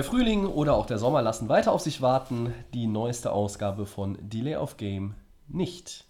Der 0.00 0.06
Frühling 0.08 0.46
oder 0.46 0.76
auch 0.76 0.86
der 0.86 0.96
Sommer 0.96 1.20
lassen 1.20 1.50
weiter 1.50 1.72
auf 1.72 1.82
sich 1.82 2.00
warten. 2.00 2.54
Die 2.72 2.86
neueste 2.86 3.32
Ausgabe 3.32 3.84
von 3.84 4.16
Delay 4.22 4.56
of 4.56 4.78
Game 4.78 5.12
nicht. 5.46 6.06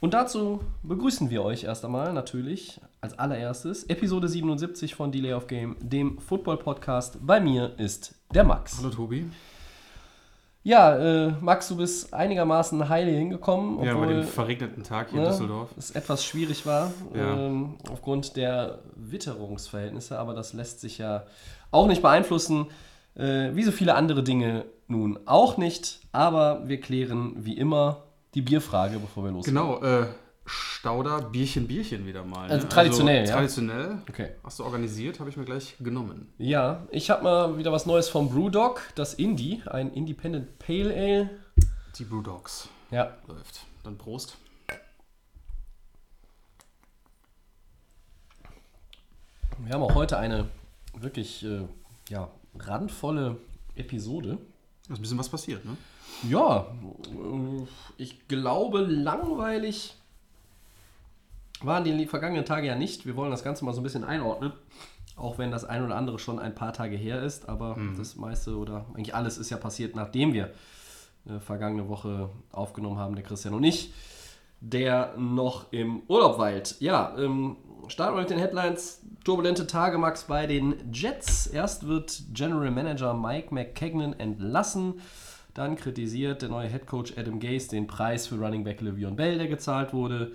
Und 0.00 0.14
dazu 0.14 0.60
begrüßen 0.82 1.28
wir 1.28 1.42
euch 1.42 1.64
erst 1.64 1.84
einmal 1.84 2.14
natürlich 2.14 2.80
als 3.02 3.18
allererstes 3.18 3.84
Episode 3.84 4.28
77 4.28 4.94
von 4.94 5.12
Delay 5.12 5.34
of 5.34 5.46
Game, 5.46 5.76
dem 5.78 6.18
Football-Podcast. 6.18 7.18
Bei 7.20 7.38
mir 7.38 7.78
ist 7.78 8.14
der 8.32 8.44
Max. 8.44 8.78
Hallo 8.78 8.88
Tobi. 8.88 9.26
Ja, 10.62 10.96
äh, 10.96 11.32
Max, 11.42 11.68
du 11.68 11.76
bist 11.76 12.14
einigermaßen 12.14 12.88
heile 12.88 13.10
hingekommen, 13.10 13.84
Ja, 13.84 13.92
bei 13.92 14.00
obwohl 14.00 14.14
dem 14.14 14.24
verregneten 14.24 14.82
Tag 14.84 15.10
hier 15.10 15.18
in 15.18 15.24
ne, 15.24 15.30
Düsseldorf. 15.30 15.68
es 15.76 15.90
etwas 15.90 16.24
schwierig 16.24 16.64
war 16.64 16.92
Ja. 17.14 17.36
ähm, 17.36 17.74
aufgrund 17.90 18.36
der 18.36 18.78
Witterungsverhältnisse, 18.96 20.18
aber 20.18 20.32
das 20.32 20.54
lässt 20.54 20.80
sich 20.80 20.96
ja 20.98 21.24
auch 21.70 21.86
nicht 21.86 22.02
beeinflussen, 22.02 22.66
äh, 23.14 23.50
wie 23.54 23.62
so 23.62 23.72
viele 23.72 23.94
andere 23.94 24.22
Dinge 24.22 24.64
nun 24.88 25.18
auch 25.26 25.56
nicht. 25.56 26.00
Aber 26.12 26.68
wir 26.68 26.80
klären 26.80 27.34
wie 27.44 27.56
immer 27.56 28.02
die 28.34 28.42
Bierfrage, 28.42 28.98
bevor 28.98 29.24
wir 29.24 29.30
loslegen. 29.32 29.60
Genau, 29.60 29.82
äh, 29.82 30.06
Stauder, 30.48 31.22
Bierchen, 31.22 31.66
Bierchen 31.66 32.06
wieder 32.06 32.24
mal. 32.24 32.46
ne? 32.46 32.52
Also 32.52 32.68
traditionell, 32.68 33.26
ja? 33.26 33.34
Traditionell. 33.34 33.98
Okay. 34.08 34.28
Hast 34.44 34.60
du 34.60 34.64
organisiert, 34.64 35.18
habe 35.18 35.28
ich 35.28 35.36
mir 35.36 35.44
gleich 35.44 35.74
genommen. 35.80 36.32
Ja, 36.38 36.86
ich 36.90 37.10
habe 37.10 37.24
mal 37.24 37.58
wieder 37.58 37.72
was 37.72 37.84
Neues 37.86 38.08
vom 38.08 38.30
Brewdog, 38.30 38.80
das 38.94 39.14
Indie, 39.14 39.62
ein 39.66 39.92
Independent 39.92 40.58
Pale 40.60 40.94
Ale. 40.94 41.30
Die 41.98 42.04
Brewdogs 42.04 42.68
Ja, 42.92 43.10
läuft. 43.26 43.62
Dann 43.82 43.98
Prost. 43.98 44.36
wir 49.58 49.72
haben 49.72 49.82
auch 49.82 49.94
heute 49.94 50.18
eine 50.18 50.46
wirklich 50.96 51.44
äh, 51.44 51.66
ja, 52.08 52.28
randvolle 52.58 53.38
Episode. 53.74 54.38
Ist 54.88 54.98
ein 54.98 55.02
bisschen 55.02 55.18
was 55.18 55.28
passiert, 55.28 55.64
ne? 55.64 55.76
Ja, 56.28 56.66
äh, 57.04 57.66
ich 57.96 58.28
glaube, 58.28 58.80
langweilig 58.80 59.96
waren 61.60 61.84
die 61.84 62.06
vergangenen 62.06 62.44
Tage 62.44 62.66
ja 62.66 62.74
nicht. 62.74 63.06
Wir 63.06 63.16
wollen 63.16 63.30
das 63.30 63.42
Ganze 63.42 63.64
mal 63.64 63.72
so 63.72 63.80
ein 63.80 63.84
bisschen 63.84 64.04
einordnen. 64.04 64.52
Auch 65.16 65.38
wenn 65.38 65.50
das 65.50 65.64
ein 65.64 65.82
oder 65.82 65.96
andere 65.96 66.18
schon 66.18 66.38
ein 66.38 66.54
paar 66.54 66.74
Tage 66.74 66.94
her 66.96 67.22
ist, 67.22 67.48
aber 67.48 67.78
das 67.96 68.16
meiste 68.16 68.56
oder 68.56 68.84
eigentlich 68.92 69.14
alles 69.14 69.38
ist 69.38 69.48
ja 69.48 69.56
passiert, 69.56 69.96
nachdem 69.96 70.34
wir 70.34 70.50
äh, 71.26 71.40
vergangene 71.40 71.88
Woche 71.88 72.28
aufgenommen 72.52 72.98
haben, 72.98 73.14
der 73.14 73.24
Christian 73.24 73.54
und 73.54 73.64
ich, 73.64 73.94
der 74.60 75.14
noch 75.16 75.72
im 75.72 76.02
Urlaub 76.08 76.38
weilt. 76.38 76.76
Ja, 76.80 77.16
ähm, 77.18 77.56
starten 77.88 78.16
wir 78.16 78.20
mit 78.20 78.30
den 78.30 78.38
Headlines. 78.38 79.02
Turbulente 79.24 79.66
Tage, 79.66 79.98
Max, 79.98 80.24
bei 80.24 80.46
den 80.46 80.74
Jets. 80.92 81.46
Erst 81.46 81.86
wird 81.86 82.22
General 82.32 82.70
Manager 82.70 83.14
Mike 83.14 83.54
McKagan 83.54 84.12
entlassen. 84.12 85.00
Dann 85.54 85.76
kritisiert 85.76 86.42
der 86.42 86.50
neue 86.50 86.68
Head 86.68 86.86
Coach 86.86 87.14
Adam 87.16 87.40
Gase 87.40 87.68
den 87.70 87.86
Preis 87.86 88.26
für 88.26 88.36
Running 88.36 88.64
Back 88.64 88.80
Le'Veon 88.82 89.14
Bell, 89.14 89.38
der 89.38 89.48
gezahlt 89.48 89.92
wurde. 89.92 90.32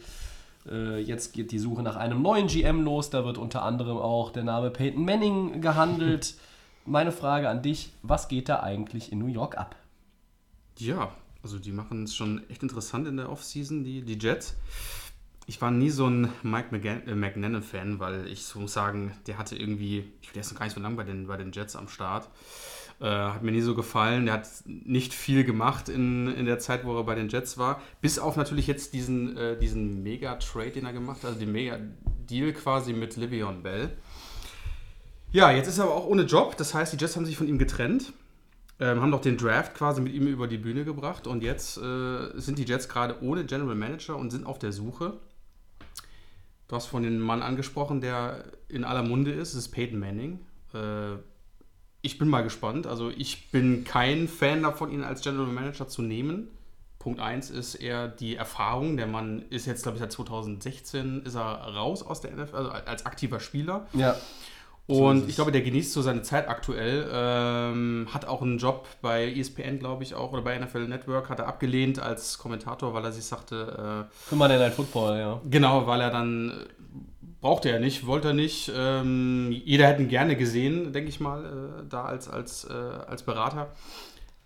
Äh, 0.70 1.00
jetzt 1.00 1.34
geht 1.34 1.52
die 1.52 1.60
Suche 1.60 1.84
nach 1.84 1.96
einem 1.96 2.22
neuen 2.22 2.48
GM 2.48 2.82
los. 2.82 3.10
Da 3.10 3.24
wird 3.26 3.38
unter 3.38 3.64
anderem 3.64 3.98
auch 3.98 4.32
der 4.32 4.44
Name 4.44 4.72
Peyton 4.72 5.06
Manning 5.06 5.62
gehandelt. 5.62 6.36
Meine 6.86 7.12
Frage 7.12 7.50
an 7.50 7.62
dich: 7.62 7.92
Was 8.02 8.28
geht 8.28 8.50
da 8.50 8.62
eigentlich 8.62 9.12
in 9.12 9.20
New 9.20 9.28
York 9.28 9.58
ab? 9.58 9.76
Ja, 10.78 11.12
also 11.44 11.60
die 11.60 11.72
machen 11.72 12.04
es 12.04 12.16
schon 12.16 12.42
echt 12.50 12.64
interessant 12.64 13.08
in 13.08 13.18
der 13.18 13.30
Offseason, 13.30 13.84
die, 13.84 14.02
die 14.02 14.18
Jets. 14.18 14.56
Ich 15.52 15.62
war 15.62 15.70
nie 15.70 15.90
so 15.90 16.08
ein 16.08 16.30
Mike 16.44 16.74
äh, 16.74 17.14
McNannon-Fan, 17.14 18.00
weil 18.00 18.26
ich 18.28 18.46
so 18.46 18.58
muss 18.62 18.72
sagen, 18.72 19.12
der 19.28 19.38
hatte 19.38 19.58
irgendwie, 19.58 20.06
ich 20.22 20.32
der 20.32 20.44
ist 20.44 20.54
noch 20.54 20.58
gar 20.58 20.66
nicht 20.66 20.76
so 20.76 20.80
lange 20.80 20.96
bei 20.96 21.04
den, 21.04 21.28
bei 21.28 21.36
den 21.36 21.52
Jets 21.52 21.76
am 21.76 21.90
Start. 21.90 22.30
Äh, 23.02 23.08
hat 23.10 23.44
mir 23.44 23.52
nie 23.52 23.60
so 23.60 23.76
gefallen. 23.76 24.28
Der 24.28 24.36
hat 24.36 24.48
nicht 24.66 25.14
viel 25.14 25.44
gemacht 25.44 25.90
in, 25.90 26.34
in 26.34 26.46
der 26.46 26.60
Zeit, 26.60 26.86
wo 26.86 26.98
er 26.98 27.04
bei 27.04 27.16
den 27.16 27.28
Jets 27.28 27.58
war. 27.58 27.82
Bis 28.00 28.18
auf 28.18 28.38
natürlich 28.38 28.66
jetzt 28.66 28.94
diesen, 28.94 29.36
äh, 29.36 29.60
diesen 29.60 30.02
Mega-Trade, 30.04 30.72
den 30.72 30.86
er 30.86 30.94
gemacht 30.94 31.18
hat, 31.24 31.32
also 31.32 31.40
den 31.42 31.52
Mega-Deal 31.52 32.54
quasi 32.54 32.94
mit 32.94 33.18
Livion 33.18 33.62
Bell. 33.62 33.90
Ja, 35.34 35.52
jetzt 35.52 35.68
ist 35.68 35.80
er 35.80 35.84
aber 35.84 35.96
auch 35.96 36.08
ohne 36.08 36.22
Job. 36.22 36.56
Das 36.56 36.74
heißt, 36.74 36.94
die 36.94 36.98
Jets 36.98 37.18
haben 37.18 37.26
sich 37.26 37.36
von 37.36 37.50
ihm 37.50 37.58
getrennt. 37.58 38.14
Ähm, 38.80 39.02
haben 39.02 39.12
doch 39.12 39.20
den 39.20 39.36
Draft 39.36 39.74
quasi 39.74 40.00
mit 40.00 40.14
ihm 40.14 40.28
über 40.28 40.48
die 40.48 40.58
Bühne 40.58 40.86
gebracht 40.86 41.28
und 41.28 41.44
jetzt 41.44 41.78
äh, 41.78 42.40
sind 42.40 42.58
die 42.58 42.64
Jets 42.64 42.88
gerade 42.88 43.22
ohne 43.22 43.44
General 43.44 43.76
Manager 43.76 44.16
und 44.16 44.32
sind 44.32 44.46
auf 44.46 44.58
der 44.58 44.72
Suche. 44.72 45.20
Du 46.72 46.78
hast 46.78 46.86
von 46.86 47.04
dem 47.04 47.20
Mann 47.20 47.42
angesprochen, 47.42 48.00
der 48.00 48.46
in 48.70 48.86
aller 48.86 49.04
Munde 49.04 49.32
ist, 49.32 49.54
das 49.54 49.66
ist 49.66 49.72
Peyton 49.72 50.00
Manning. 50.00 50.40
Äh, 50.74 51.18
ich 52.02 52.18
bin 52.18 52.30
mal 52.30 52.44
gespannt. 52.44 52.88
Also 52.88 53.10
ich 53.10 53.52
bin 53.52 53.84
kein 53.84 54.30
Fan 54.30 54.64
davon, 54.64 54.90
ihn 54.90 55.04
als 55.04 55.20
General 55.22 55.48
Manager 55.48 55.90
zu 55.90 56.02
nehmen. 56.02 56.48
Punkt 56.98 57.20
1 57.20 57.50
ist 57.50 57.76
eher 57.76 58.08
die 58.08 58.38
Erfahrung. 58.38 58.96
Der 58.96 59.08
Mann 59.08 59.44
ist 59.50 59.66
jetzt, 59.66 59.84
glaube 59.84 59.98
ich, 59.98 60.00
seit 60.00 60.14
2016 60.14 61.24
ist 61.26 61.36
er 61.36 61.42
raus 61.42 62.04
aus 62.04 62.22
der 62.22 62.32
NFL, 62.32 62.56
also 62.56 62.72
als 62.72 63.06
aktiver 63.06 63.42
Spieler. 63.42 63.86
Ja, 63.92 64.16
Und 64.88 65.30
ich 65.30 65.36
glaube, 65.36 65.52
der 65.52 65.62
genießt 65.62 65.94
so 65.94 66.02
seine 66.02 66.22
Zeit 66.22 66.50
aktuell. 66.50 67.10
Ähm, 67.14 68.08
hat 68.14 68.26
auch 68.26 68.42
einen 68.42 68.58
Job 68.58 68.88
bei 69.02 69.32
ESPN, 69.32 69.80
glaube 69.80 70.04
ich, 70.04 70.16
auch, 70.16 70.34
oder 70.34 70.42
bei 70.42 70.58
NFL 70.58 70.88
Network, 70.88 71.30
hat 71.30 71.40
er 71.40 71.48
abgelehnt 71.48 72.00
als 72.00 72.38
Kommentator, 72.38 72.94
weil 72.94 73.06
er 73.06 73.12
sich 73.12 73.24
sagte, 73.24 74.08
für 74.12 74.36
Monday 74.36 74.58
Night 74.58 74.74
Football, 74.74 75.18
ja. 75.18 75.34
äh, 75.36 75.50
genau, 75.50 75.88
weil 75.88 76.02
er 76.02 76.10
dann, 76.10 76.50
äh, 76.50 76.54
brauchte 77.40 77.70
er 77.70 77.80
nicht, 77.80 78.06
wollte 78.06 78.30
er 78.30 78.34
nicht. 78.34 78.72
Ähm, 78.76 79.52
jeder 79.52 79.88
hätte 79.88 80.02
ihn 80.02 80.10
gerne 80.10 80.36
gesehen, 80.36 80.94
denke 80.94 81.10
ich 81.10 81.20
mal, 81.20 81.46
äh, 81.46 81.84
da 81.88 82.06
als, 82.06 82.30
als, 82.30 82.66
äh, 82.66 82.74
als 82.74 83.24
Berater. 83.24 83.70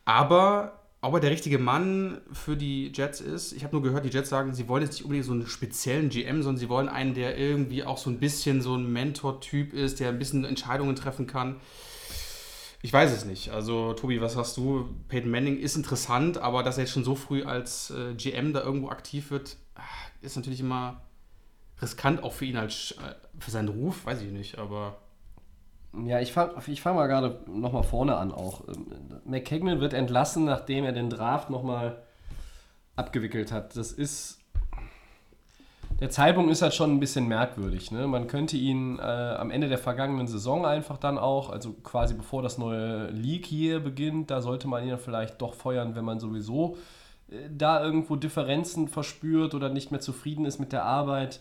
Aber 0.06 0.85
ob 1.06 1.14
er 1.14 1.20
der 1.20 1.32
richtige 1.32 1.60
Mann 1.60 2.20
für 2.32 2.58
die 2.58 2.92
Jets 2.94 3.22
ist, 3.22 3.54
ich 3.54 3.64
habe 3.64 3.76
nur 3.76 3.84
gehört, 3.84 4.06
die 4.06 4.10
Jets 4.10 4.30
sagen, 4.30 4.54
sie 4.54 4.68
wollen 4.68 4.84
jetzt 4.84 4.94
nicht 4.94 5.04
unbedingt 5.04 5.26
so 5.26 5.34
einen 5.34 5.48
speziellen 5.48 6.10
GM, 6.10 6.42
sondern 6.42 6.58
sie 6.58 6.68
wollen 6.68 6.90
einen, 6.90 7.14
der 7.14 7.38
irgendwie 7.38 7.84
auch 7.84 7.98
so 7.98 8.10
ein 8.10 8.20
bisschen 8.20 8.62
so 8.62 8.76
ein 8.76 8.92
Mentor-Typ 8.92 9.74
ist, 9.74 10.00
der 10.00 10.10
ein 10.10 10.20
bisschen 10.20 10.46
Entscheidungen 10.46 10.96
treffen 10.96 11.28
kann. 11.28 11.58
Ich 12.82 12.92
weiß 12.92 13.12
es 13.12 13.26
nicht. 13.26 13.50
Also, 13.50 13.94
Tobi, 13.94 14.20
was 14.22 14.36
hast 14.36 14.58
du? 14.58 14.90
Peyton 15.08 15.30
Manning 15.32 15.58
ist 15.58 15.76
interessant, 15.76 16.38
aber 16.38 16.64
dass 16.64 16.78
er 16.78 16.84
jetzt 16.84 16.94
schon 16.94 17.04
so 17.04 17.16
früh 17.16 17.44
als 17.44 17.92
äh, 17.92 18.14
GM 18.16 18.54
da 18.54 18.62
irgendwo 18.62 18.90
aktiv 18.90 19.32
wird, 19.32 19.58
ah, 19.76 19.82
ist 20.22 20.36
natürlich 20.36 20.60
immer 20.60 21.02
riskant, 21.82 22.24
auch 22.24 22.34
für 22.34 22.46
ihn 22.46 22.58
als 22.58 22.96
äh, 23.04 23.16
für 23.40 23.52
seinen 23.52 23.70
Ruf, 23.70 24.06
weiß 24.06 24.22
ich 24.22 24.32
nicht, 24.32 24.58
aber 24.58 24.98
Ja, 26.04 26.20
ich 26.20 26.34
fange 26.34 26.54
ich 26.68 26.82
fang 26.82 26.96
mal 26.96 27.08
gerade 27.08 27.40
nochmal 27.48 27.84
vorne 27.84 28.18
an 28.18 28.32
auch. 28.32 28.68
Ähm, 28.68 28.88
McKagan 29.26 29.80
wird 29.80 29.94
entlassen, 29.94 30.46
nachdem 30.46 30.84
er 30.84 30.92
den 30.92 31.10
Draft 31.10 31.50
nochmal 31.50 32.04
abgewickelt 32.96 33.52
hat. 33.52 33.76
Das 33.76 33.92
ist. 33.92 34.40
Der 36.02 36.10
Zeitpunkt 36.10 36.52
ist 36.52 36.62
halt 36.62 36.74
schon 36.74 36.92
ein 36.92 37.00
bisschen 37.00 37.26
merkwürdig. 37.26 37.90
Ne? 37.90 38.06
Man 38.06 38.28
könnte 38.28 38.58
ihn 38.58 39.00
äh, 39.00 39.02
am 39.02 39.50
Ende 39.50 39.70
der 39.70 39.78
vergangenen 39.78 40.28
Saison 40.28 40.66
einfach 40.66 40.98
dann 40.98 41.18
auch, 41.18 41.50
also 41.50 41.72
quasi 41.72 42.14
bevor 42.14 42.42
das 42.42 42.58
neue 42.58 43.08
League 43.12 43.46
hier 43.46 43.80
beginnt, 43.80 44.30
da 44.30 44.42
sollte 44.42 44.68
man 44.68 44.86
ihn 44.86 44.98
vielleicht 44.98 45.42
doch 45.42 45.54
feuern, 45.54 45.96
wenn 45.96 46.04
man 46.04 46.20
sowieso 46.20 46.76
äh, 47.30 47.50
da 47.50 47.82
irgendwo 47.82 48.18
Differenzen 48.18 48.90
verspürt 48.90 49.54
oder 49.54 49.70
nicht 49.70 49.92
mehr 49.92 50.02
zufrieden 50.02 50.44
ist 50.44 50.60
mit 50.60 50.74
der 50.74 50.84
Arbeit. 50.84 51.40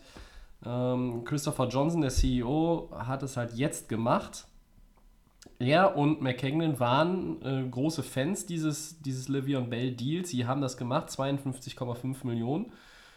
Ähm, 0.66 1.24
Christopher 1.24 1.68
Johnson, 1.68 2.00
der 2.00 2.10
CEO, 2.10 2.90
hat 2.92 3.22
es 3.22 3.36
halt 3.36 3.54
jetzt 3.54 3.88
gemacht. 3.88 4.46
Er 5.58 5.96
und 5.96 6.20
McKagan 6.20 6.80
waren 6.80 7.42
äh, 7.42 7.68
große 7.68 8.02
Fans 8.02 8.46
dieses, 8.46 9.00
dieses 9.02 9.28
Le'Veon 9.28 9.68
Bell 9.68 9.92
Deals. 9.92 10.30
Sie 10.30 10.46
haben 10.46 10.60
das 10.60 10.76
gemacht, 10.76 11.08
52,5 11.10 12.26
Millionen 12.26 12.72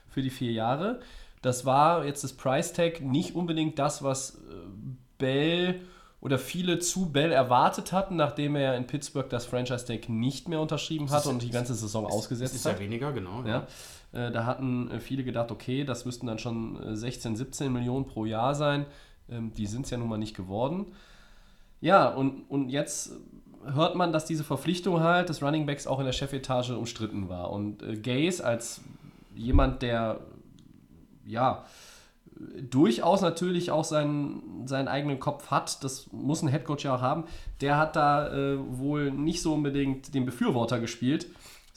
für 0.09 0.21
die 0.21 0.29
vier 0.29 0.51
Jahre. 0.51 0.99
Das 1.41 1.65
war 1.65 2.05
jetzt 2.05 2.23
das 2.23 2.33
Price 2.33 2.73
Tag 2.73 3.01
nicht 3.01 3.35
unbedingt 3.35 3.79
das, 3.79 4.03
was 4.03 4.35
äh, 4.35 4.37
Bell 5.17 5.81
oder 6.19 6.39
viele 6.39 6.79
zu 6.79 7.11
Bell 7.11 7.31
erwartet 7.31 7.91
hatten, 7.91 8.15
nachdem 8.15 8.55
er 8.55 8.75
in 8.75 8.87
Pittsburgh 8.87 9.29
das 9.29 9.45
Franchise 9.45 9.85
Tag 9.85 10.09
nicht 10.09 10.47
mehr 10.49 10.59
unterschrieben 10.59 11.11
hatte 11.11 11.29
und 11.29 11.41
die 11.41 11.51
ganze 11.51 11.75
Saison 11.75 12.05
ausgesetzt 12.05 12.55
ist 12.55 12.65
hat. 12.65 12.73
ja 12.73 12.79
weniger, 12.79 13.11
genau. 13.13 13.43
Ja, 13.45 13.59
äh, 13.59 13.65
da 14.11 14.45
hatten 14.45 14.89
äh, 14.91 14.99
viele 14.99 15.23
gedacht, 15.23 15.51
okay, 15.51 15.83
das 15.83 16.05
müssten 16.05 16.27
dann 16.27 16.39
schon 16.39 16.81
äh, 16.81 16.95
16, 16.95 17.35
17 17.35 17.71
Millionen 17.71 18.05
pro 18.05 18.25
Jahr 18.25 18.55
sein. 18.55 18.85
Ähm, 19.29 19.51
die 19.53 19.67
sind 19.67 19.85
es 19.85 19.91
ja 19.91 19.97
nun 19.97 20.09
mal 20.09 20.17
nicht 20.17 20.35
geworden. 20.35 20.87
Ja, 21.81 22.07
und, 22.07 22.49
und 22.49 22.69
jetzt 22.69 23.11
hört 23.65 23.95
man, 23.95 24.11
dass 24.11 24.25
diese 24.25 24.43
Verpflichtung 24.43 25.01
halt 25.01 25.29
des 25.29 25.41
Running 25.43 25.65
Backs 25.65 25.87
auch 25.87 25.99
in 25.99 26.05
der 26.05 26.13
Chefetage 26.13 26.71
umstritten 26.71 27.29
war. 27.29 27.51
Und 27.51 27.83
äh, 27.83 27.97
Gaze 27.97 28.43
als 28.43 28.81
jemand, 29.35 29.81
der 29.81 30.21
ja 31.25 31.65
durchaus 32.69 33.21
natürlich 33.21 33.71
auch 33.71 33.83
seinen, 33.83 34.67
seinen 34.67 34.87
eigenen 34.87 35.19
Kopf 35.19 35.49
hat, 35.49 35.83
das 35.83 36.11
muss 36.11 36.41
ein 36.41 36.47
Headcoach 36.47 36.83
ja 36.83 36.95
auch 36.95 37.01
haben, 37.01 37.25
der 37.61 37.77
hat 37.77 37.95
da 37.95 38.31
äh, 38.31 38.57
wohl 38.77 39.11
nicht 39.11 39.41
so 39.41 39.53
unbedingt 39.53 40.13
den 40.13 40.25
Befürworter 40.25 40.79
gespielt. 40.79 41.27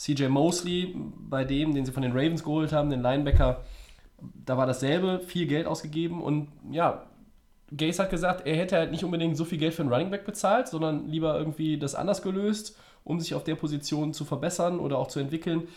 CJ 0.01 0.29
Mosley, 0.29 0.95
bei 1.29 1.45
dem, 1.45 1.75
den 1.75 1.85
sie 1.85 1.93
von 1.93 2.03
den 2.03 2.13
Ravens 2.13 2.43
geholt 2.43 2.73
haben, 2.73 2.89
den 2.89 3.03
Linebacker, 3.03 3.63
da 4.47 4.57
war 4.57 4.67
dasselbe, 4.67 5.21
viel 5.21 5.47
Geld 5.47 5.67
ausgegeben 5.67 6.23
und 6.23 6.49
ja, 6.71 7.05
Gaze 7.77 8.03
hat 8.03 8.11
gesagt, 8.11 8.47
er 8.47 8.57
hätte 8.57 8.77
halt 8.77 8.93
nicht 8.93 9.05
unbedingt 9.05 9.37
so 9.37 9.45
viel 9.45 9.59
Geld 9.59 9.75
für 9.75 9.83
einen 9.83 9.93
Running 9.93 10.11
Back 10.11 10.25
bezahlt, 10.25 10.69
sondern 10.69 11.07
lieber 11.07 11.39
irgendwie 11.39 11.79
das 11.79 11.95
anders 11.95 12.23
gelöst, 12.23 12.79
um 13.05 13.21
sich 13.21 13.35
auf 13.35 13.45
der 13.45 13.57
Position 13.57 14.15
zu 14.15 14.25
verbessern 14.25 14.81
oder 14.81 14.99
auch 14.99 15.09
zu 15.09 15.21
entwickeln. 15.21 15.69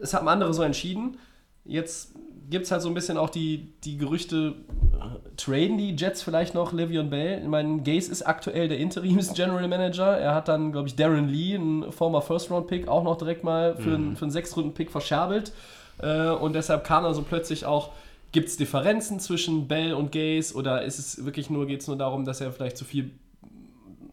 Es 0.00 0.12
haben 0.12 0.28
andere 0.28 0.52
so 0.52 0.62
entschieden. 0.62 1.16
Jetzt 1.64 2.14
gibt 2.50 2.66
es 2.66 2.70
halt 2.70 2.82
so 2.82 2.88
ein 2.88 2.94
bisschen 2.94 3.16
auch 3.16 3.30
die, 3.30 3.72
die 3.84 3.96
Gerüchte, 3.96 4.54
äh, 4.92 5.36
traden 5.36 5.78
die 5.78 5.94
Jets 5.96 6.22
vielleicht 6.22 6.54
noch 6.54 6.72
Le'Veon 6.72 7.10
Bell? 7.10 7.40
Ich 7.42 7.48
meine, 7.48 7.82
Gaze 7.82 8.10
ist 8.10 8.22
aktuell 8.22 8.68
der 8.68 8.78
Interims-General 8.78 9.68
Manager. 9.68 10.18
Er 10.18 10.34
hat 10.34 10.48
dann, 10.48 10.72
glaube 10.72 10.88
ich, 10.88 10.96
Darren 10.96 11.28
Lee, 11.28 11.54
ein 11.54 11.92
former 11.92 12.22
First-Round-Pick, 12.22 12.88
auch 12.88 13.04
noch 13.04 13.16
direkt 13.16 13.44
mal 13.44 13.76
für, 13.76 13.90
mhm. 13.90 13.94
einen, 13.94 14.16
für 14.16 14.24
einen 14.24 14.32
Sechs-Runden-Pick 14.32 14.90
verscherbelt. 14.90 15.52
Äh, 15.98 16.30
und 16.30 16.54
deshalb 16.54 16.84
kam 16.84 17.04
er 17.04 17.14
so 17.14 17.22
plötzlich 17.22 17.66
auch 17.66 17.90
Gibt 18.34 18.48
es 18.48 18.56
Differenzen 18.56 19.20
zwischen 19.20 19.68
Bell 19.68 19.94
und 19.94 20.10
Gaze 20.10 20.56
oder 20.56 20.82
ist 20.82 20.98
es 20.98 21.24
wirklich 21.24 21.50
nur, 21.50 21.68
geht 21.68 21.82
es 21.82 21.86
nur 21.86 21.96
darum, 21.96 22.24
dass 22.24 22.40
er 22.40 22.50
vielleicht 22.50 22.76
zu 22.76 22.84
viel, 22.84 23.12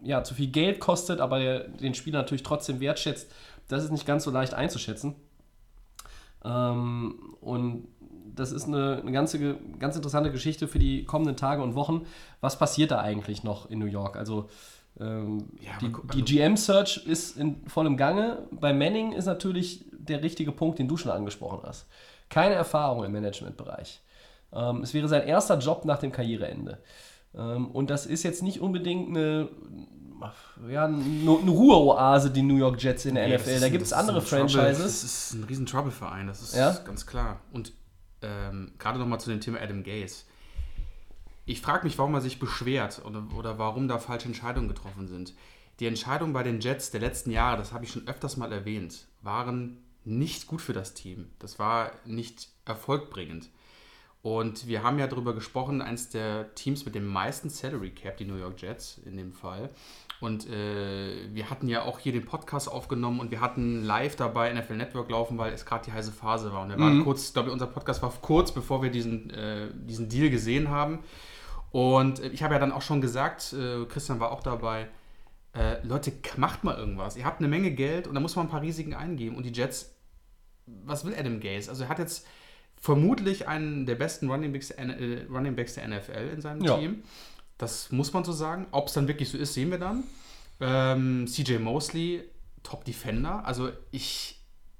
ja, 0.03 0.23
zu 0.23 0.35
viel 0.35 0.45
Geld 0.45 0.79
kostet, 0.79 1.19
aber 1.19 1.39
er 1.39 1.61
den 1.67 1.95
Spieler 1.95 2.19
natürlich 2.19 2.43
trotzdem 2.43 2.79
wertschätzt? 2.79 3.31
Das 3.67 3.83
ist 3.83 3.89
nicht 3.89 4.05
ganz 4.05 4.23
so 4.23 4.29
leicht 4.29 4.53
einzuschätzen. 4.53 5.15
Ähm, 6.45 7.35
und 7.41 7.87
das 8.35 8.51
ist 8.51 8.65
eine, 8.65 8.99
eine 9.01 9.11
ganze, 9.11 9.57
ganz 9.79 9.95
interessante 9.95 10.31
Geschichte 10.31 10.67
für 10.67 10.79
die 10.79 11.05
kommenden 11.05 11.35
Tage 11.35 11.61
und 11.61 11.75
Wochen. 11.75 12.05
Was 12.39 12.57
passiert 12.57 12.91
da 12.91 12.99
eigentlich 12.99 13.43
noch 13.43 13.69
in 13.69 13.79
New 13.79 13.85
York? 13.85 14.17
Also 14.17 14.49
ähm, 14.99 15.49
ja, 15.59 15.71
die, 15.79 15.85
also 15.87 16.07
die 16.13 16.23
GM-Search 16.23 17.05
ist 17.05 17.37
in 17.37 17.65
vollem 17.67 17.97
Gange. 17.97 18.39
Bei 18.51 18.73
Manning 18.73 19.13
ist 19.13 19.25
natürlich 19.25 19.85
der 19.91 20.23
richtige 20.23 20.51
Punkt, 20.51 20.79
den 20.79 20.87
du 20.87 20.97
schon 20.97 21.11
angesprochen 21.11 21.61
hast. 21.63 21.87
Keine 22.29 22.55
Erfahrung 22.55 23.03
im 23.03 23.11
Managementbereich. 23.11 24.01
Ähm, 24.53 24.81
es 24.83 24.93
wäre 24.93 25.07
sein 25.07 25.23
erster 25.23 25.57
Job 25.59 25.85
nach 25.85 25.99
dem 25.99 26.11
Karriereende. 26.11 26.79
Ähm, 27.35 27.67
und 27.71 27.89
das 27.89 28.05
ist 28.05 28.23
jetzt 28.23 28.43
nicht 28.43 28.59
unbedingt 28.59 29.09
eine, 29.09 29.49
ja, 30.69 30.85
eine, 30.85 30.97
eine 30.97 31.51
Ruheoase, 31.51 32.31
die 32.31 32.41
New 32.41 32.57
York 32.57 32.81
Jets 32.81 33.05
in 33.05 33.15
der 33.15 33.27
nee, 33.27 33.37
NFL. 33.37 33.59
Da 33.59 33.69
gibt 33.69 33.83
es 33.83 33.93
andere 33.93 34.21
Franchises. 34.21 34.61
Trouble, 34.61 34.83
das 34.83 35.03
ist 35.03 35.33
ein 35.33 35.43
riesen 35.45 35.65
Trouble-Verein, 35.65 36.27
das 36.27 36.41
ist 36.41 36.55
ja? 36.55 36.77
ganz 36.85 37.05
klar. 37.05 37.39
Und 37.53 37.73
ähm, 38.21 38.73
gerade 38.77 38.99
nochmal 38.99 39.19
zu 39.19 39.29
dem 39.29 39.41
Thema 39.41 39.59
Adam 39.59 39.83
Gaze. 39.83 40.25
Ich 41.45 41.61
frage 41.61 41.85
mich, 41.85 41.97
warum 41.97 42.13
er 42.13 42.21
sich 42.21 42.39
beschwert 42.39 43.01
oder, 43.05 43.25
oder 43.35 43.57
warum 43.57 43.87
da 43.87 43.99
falsche 43.99 44.27
Entscheidungen 44.27 44.67
getroffen 44.67 45.07
sind. 45.07 45.33
Die 45.79 45.87
Entscheidungen 45.87 46.33
bei 46.33 46.43
den 46.43 46.59
Jets 46.59 46.91
der 46.91 47.01
letzten 47.01 47.31
Jahre, 47.31 47.57
das 47.57 47.73
habe 47.73 47.85
ich 47.85 47.91
schon 47.91 48.07
öfters 48.07 48.37
mal 48.37 48.51
erwähnt, 48.51 49.07
waren 49.21 49.77
nicht 50.03 50.47
gut 50.47 50.61
für 50.61 50.73
das 50.73 50.93
Team. 50.93 51.29
Das 51.39 51.59
war 51.59 51.91
nicht 52.05 52.49
erfolgbringend. 52.65 53.49
Und 54.21 54.67
wir 54.67 54.83
haben 54.83 54.99
ja 54.99 55.07
darüber 55.07 55.33
gesprochen, 55.33 55.81
eines 55.81 56.09
der 56.09 56.53
Teams 56.53 56.85
mit 56.85 56.93
dem 56.93 57.07
meisten 57.07 57.49
Salary 57.49 57.89
Cap, 57.89 58.17
die 58.17 58.25
New 58.25 58.35
York 58.35 58.61
Jets 58.61 58.99
in 59.05 59.17
dem 59.17 59.33
Fall. 59.33 59.69
Und 60.21 60.47
äh, 60.47 61.33
wir 61.33 61.49
hatten 61.49 61.67
ja 61.67 61.81
auch 61.81 61.97
hier 61.97 62.11
den 62.11 62.25
Podcast 62.25 62.71
aufgenommen 62.71 63.19
und 63.19 63.31
wir 63.31 63.41
hatten 63.41 63.83
live 63.83 64.15
dabei 64.15 64.53
NFL 64.53 64.77
Network 64.77 65.09
laufen, 65.09 65.39
weil 65.39 65.51
es 65.51 65.65
gerade 65.65 65.83
die 65.85 65.91
heiße 65.91 66.11
Phase 66.11 66.53
war. 66.53 66.61
Und 66.61 66.69
wir 66.69 66.77
waren 66.77 66.99
mhm. 66.99 67.03
kurz, 67.03 67.33
glaube 67.33 67.49
ich, 67.49 67.53
unser 67.53 67.65
Podcast 67.65 68.03
war 68.03 68.13
kurz 68.21 68.51
bevor 68.51 68.83
wir 68.83 68.91
diesen, 68.91 69.31
äh, 69.31 69.69
diesen 69.73 70.09
Deal 70.09 70.29
gesehen 70.29 70.69
haben. 70.69 70.99
Und 71.71 72.19
ich 72.23 72.43
habe 72.43 72.53
ja 72.53 72.59
dann 72.59 72.71
auch 72.71 72.83
schon 72.83 73.01
gesagt, 73.01 73.53
äh, 73.53 73.85
Christian 73.85 74.19
war 74.19 74.31
auch 74.31 74.43
dabei, 74.43 74.89
äh, 75.53 75.85
Leute, 75.85 76.13
macht 76.37 76.63
mal 76.63 76.77
irgendwas. 76.77 77.17
Ihr 77.17 77.25
habt 77.25 77.39
eine 77.39 77.47
Menge 77.47 77.71
Geld 77.71 78.05
und 78.05 78.13
da 78.13 78.19
muss 78.19 78.35
man 78.35 78.45
ein 78.45 78.49
paar 78.49 78.61
Risiken 78.61 78.93
eingeben. 78.93 79.35
Und 79.35 79.45
die 79.47 79.51
Jets, 79.51 79.95
was 80.67 81.03
will 81.03 81.15
Adam 81.17 81.39
Gaze? 81.39 81.67
Also 81.67 81.85
er 81.85 81.89
hat 81.89 81.97
jetzt 81.97 82.27
vermutlich 82.79 83.47
einen 83.47 83.87
der 83.87 83.95
besten 83.95 84.29
Running 84.29 84.53
Backs, 84.53 84.69
äh, 84.69 85.25
Running 85.31 85.55
Backs 85.55 85.73
der 85.73 85.87
NFL 85.87 86.29
in 86.31 86.41
seinem 86.41 86.61
ja. 86.61 86.77
Team. 86.77 87.01
Das 87.61 87.91
muss 87.91 88.13
man 88.13 88.23
so 88.23 88.31
sagen. 88.31 88.67
Ob 88.71 88.87
es 88.87 88.93
dann 88.93 89.07
wirklich 89.07 89.29
so 89.29 89.37
ist, 89.37 89.53
sehen 89.53 89.71
wir 89.71 89.77
dann. 89.77 90.03
Ähm, 90.59 91.27
CJ 91.27 91.57
Mosley, 91.59 92.23
Top 92.63 92.85
Defender. 92.85 93.45
Also 93.45 93.69
ich, 93.91 94.39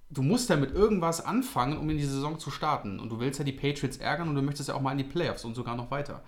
du 0.10 0.22
musst 0.22 0.50
ja 0.50 0.56
mit 0.56 0.74
irgendwas 0.74 1.24
anfangen, 1.24 1.78
um 1.78 1.90
in 1.90 1.98
die 1.98 2.06
Saison 2.06 2.40
zu 2.40 2.52
starten. 2.52 3.00
Und 3.00 3.10
du 3.10 3.20
willst 3.20 3.40
ja 3.40 3.46
die 3.46 3.52
Patriots 3.52 3.98
ärgern 3.98 4.30
und 4.30 4.36
du 4.36 4.42
möchtest 4.42 4.70
ja 4.70 4.76
auch 4.76 4.82
mal 4.82 4.92
in 4.92 4.98
die 4.98 5.04
Playoffs 5.04 5.46
und 5.46 5.56
sogar 5.56 5.76
noch 5.76 5.92
weiter. 5.92 6.24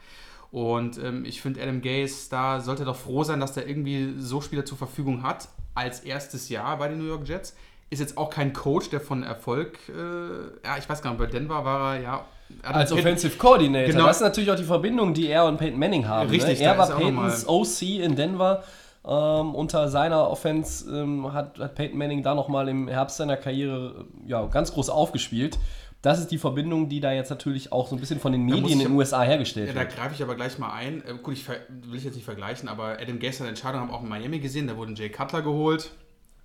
Und 0.52 1.00
ähm, 1.00 1.26
ich 1.26 1.42
finde, 1.42 1.62
Adam 1.62 1.82
Gaze, 1.82 2.30
da 2.30 2.60
sollte 2.60 2.86
doch 2.86 2.96
froh 2.96 3.24
sein, 3.24 3.40
dass 3.40 3.54
der 3.54 3.68
irgendwie 3.68 4.16
so 4.20 4.40
Spieler 4.40 4.66
zur 4.66 4.78
Verfügung 4.78 5.24
hat 5.24 5.50
als 5.74 6.02
erstes 6.02 6.50
Jahr 6.50 6.78
bei 6.78 6.88
den 6.88 7.00
New 7.00 7.08
York 7.08 7.28
Jets 7.28 7.56
ist 7.94 8.00
jetzt 8.00 8.18
auch 8.18 8.30
kein 8.30 8.54
Coach, 8.54 8.90
der 8.90 9.00
von 9.00 9.24
Erfolg, 9.24 9.78
äh, 9.88 10.66
ja, 10.66 10.78
ich 10.78 10.90
weiß 10.90 11.02
gar 11.02 11.12
nicht, 11.12 11.20
bei 11.20 11.28
Denver 11.28 11.64
war 11.64 11.96
er 11.96 12.02
ja. 12.02 12.26
Als 12.62 12.92
Offensive 12.92 13.38
Coordinator. 13.38 13.94
Genau. 13.94 14.08
Das 14.08 14.18
ist 14.18 14.24
natürlich 14.24 14.52
auch 14.52 14.56
die 14.56 14.64
Verbindung, 14.64 15.14
die 15.14 15.28
er 15.28 15.46
und 15.46 15.58
Peyton 15.58 15.80
Manning 15.80 16.08
haben. 16.08 16.28
Ne? 16.28 16.34
Richtig, 16.34 16.60
ne? 16.60 16.66
Er 16.66 16.78
war 16.78 16.90
Peytons 16.90 17.48
OC 17.48 17.82
in 17.82 18.16
Denver. 18.16 18.64
Ähm, 19.06 19.54
unter 19.54 19.90
seiner 19.90 20.30
Offense 20.30 20.90
ähm, 20.90 21.34
hat, 21.34 21.60
hat 21.60 21.76
Peyton 21.76 21.98
Manning 21.98 22.24
da 22.24 22.36
nochmal 22.36 22.70
im 22.70 22.88
Herbst 22.88 23.18
seiner 23.18 23.36
Karriere 23.36 24.06
ja, 24.26 24.46
ganz 24.46 24.72
groß 24.74 24.90
aufgespielt. 24.90 25.60
Das 26.02 26.20
ist 26.20 26.32
die 26.32 26.38
Verbindung, 26.38 26.90
die 26.90 27.00
da 27.00 27.12
jetzt 27.14 27.30
natürlich 27.30 27.72
auch 27.72 27.88
so 27.88 27.96
ein 27.96 28.00
bisschen 28.00 28.20
von 28.20 28.34
den 28.34 28.44
Medien 28.44 28.80
in 28.80 28.80
den 28.80 28.92
USA 28.92 29.22
hergestellt 29.24 29.70
ja, 29.70 29.76
wird. 29.76 29.92
Da 29.92 29.96
greife 29.96 30.14
ich 30.16 30.22
aber 30.22 30.36
gleich 30.36 30.58
mal 30.60 30.74
ein. 30.74 31.02
Äh, 31.06 31.16
gut, 31.22 31.34
ich 31.34 31.48
will 31.48 31.58
ich 31.96 32.04
jetzt 32.04 32.16
nicht 32.16 32.26
vergleichen, 32.26 32.70
aber 32.70 32.98
Adam 33.02 33.20
Gase 33.20 33.48
Entscheidung 33.48 33.82
haben 33.82 33.92
auch 33.92 34.04
in 34.04 34.10
Miami 34.10 34.40
gesehen. 34.40 34.68
Da 34.68 34.78
wurde 34.78 34.94
Jay 34.94 35.10
Cutler 35.10 35.42
geholt. 35.42 35.92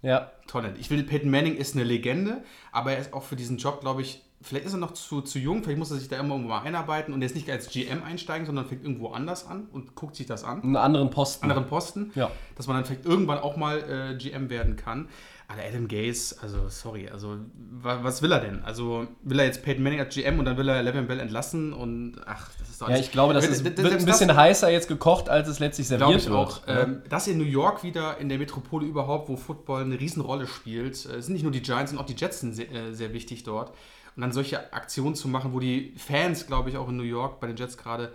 Ja. 0.02 0.30
Toll. 0.46 0.72
Ich 0.78 0.90
will, 0.90 1.02
Peyton 1.02 1.30
Manning 1.30 1.56
ist 1.56 1.74
eine 1.74 1.84
Legende, 1.84 2.42
aber 2.70 2.92
er 2.92 2.98
ist 2.98 3.12
auch 3.12 3.24
für 3.24 3.36
diesen 3.36 3.58
Job, 3.58 3.80
glaube 3.80 4.02
ich, 4.02 4.22
vielleicht 4.40 4.66
ist 4.66 4.72
er 4.72 4.78
noch 4.78 4.92
zu, 4.92 5.20
zu 5.20 5.38
jung, 5.38 5.62
vielleicht 5.62 5.78
muss 5.78 5.90
er 5.90 5.98
sich 5.98 6.08
da 6.08 6.16
immer 6.18 6.30
irgendwo 6.30 6.50
mal 6.50 6.62
einarbeiten 6.62 7.12
und 7.12 7.22
jetzt 7.22 7.34
nicht 7.34 7.50
als 7.50 7.70
GM 7.70 8.02
einsteigen, 8.02 8.46
sondern 8.46 8.66
fängt 8.66 8.82
irgendwo 8.82 9.08
anders 9.08 9.46
an 9.46 9.66
und 9.72 9.94
guckt 9.94 10.16
sich 10.16 10.26
das 10.26 10.44
an. 10.44 10.62
Einen 10.62 10.76
anderen 10.76 11.10
Posten. 11.10 11.44
Anderen 11.44 11.66
Posten. 11.66 12.12
Ja. 12.14 12.30
Dass 12.56 12.66
man 12.66 12.76
dann 12.76 12.84
vielleicht 12.84 13.04
irgendwann 13.04 13.38
auch 13.38 13.56
mal 13.56 13.78
äh, 13.78 14.16
GM 14.16 14.50
werden 14.50 14.76
kann. 14.76 15.08
Aber 15.50 15.62
Adam 15.62 15.88
Gaze, 15.88 16.36
also 16.42 16.68
sorry, 16.68 17.08
also 17.08 17.38
was 17.80 18.20
will 18.20 18.30
er 18.32 18.40
denn? 18.40 18.62
Also 18.64 19.06
will 19.22 19.38
er 19.38 19.46
jetzt 19.46 19.62
Peyton 19.62 19.82
Manning 19.82 20.00
als 20.00 20.14
GM 20.14 20.38
und 20.38 20.44
dann 20.44 20.58
will 20.58 20.68
er 20.68 20.82
Levin 20.82 21.06
Bell 21.06 21.20
entlassen 21.20 21.72
und 21.72 22.16
ach, 22.26 22.50
das 22.58 22.68
ist 22.68 22.82
doch 22.82 22.90
Ja, 22.90 22.98
ich 22.98 23.10
glaube, 23.10 23.32
das 23.32 23.46
ist, 23.46 23.64
wird 23.64 23.78
ein 23.78 24.04
bisschen 24.04 24.36
heißer 24.36 24.70
jetzt 24.70 24.88
gekocht, 24.88 25.30
als 25.30 25.48
es 25.48 25.58
letztlich 25.58 25.88
serviert 25.88 26.20
ich 26.20 26.28
auch. 26.28 26.66
wird. 26.66 26.86
Ähm, 26.86 27.02
dass 27.08 27.26
in 27.28 27.38
New 27.38 27.44
York 27.44 27.82
wieder 27.82 28.18
in 28.18 28.28
der 28.28 28.36
Metropole 28.36 28.86
überhaupt, 28.86 29.30
wo 29.30 29.36
Football 29.36 29.84
eine 29.84 29.98
Riesenrolle 29.98 30.46
spielt, 30.46 30.96
äh, 31.06 31.22
sind 31.22 31.32
nicht 31.32 31.44
nur 31.44 31.52
die 31.52 31.62
Giants, 31.62 31.92
sondern 31.92 32.04
auch 32.04 32.10
die 32.10 32.20
Jets 32.20 32.40
sind 32.40 32.52
sehr, 32.52 32.70
äh, 32.70 32.92
sehr 32.92 33.14
wichtig 33.14 33.42
dort. 33.42 33.72
Und 34.18 34.22
dann 34.22 34.32
solche 34.32 34.72
Aktionen 34.72 35.14
zu 35.14 35.28
machen, 35.28 35.52
wo 35.52 35.60
die 35.60 35.94
Fans, 35.96 36.46
glaube 36.46 36.68
ich, 36.68 36.76
auch 36.76 36.88
in 36.88 36.96
New 36.96 37.04
York 37.04 37.40
bei 37.40 37.46
den 37.46 37.56
Jets 37.56 37.78
gerade 37.78 38.12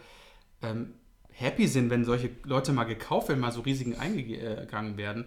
ähm, 0.61 0.93
happy 1.31 1.65
sind, 1.67 1.89
wenn 1.89 2.03
solche 2.03 2.29
Leute 2.43 2.73
mal 2.73 2.83
gekauft 2.83 3.29
werden, 3.29 3.39
mal 3.39 3.51
so 3.51 3.61
Risiken 3.61 3.97
eingegangen 3.97 4.97
werden 4.97 5.25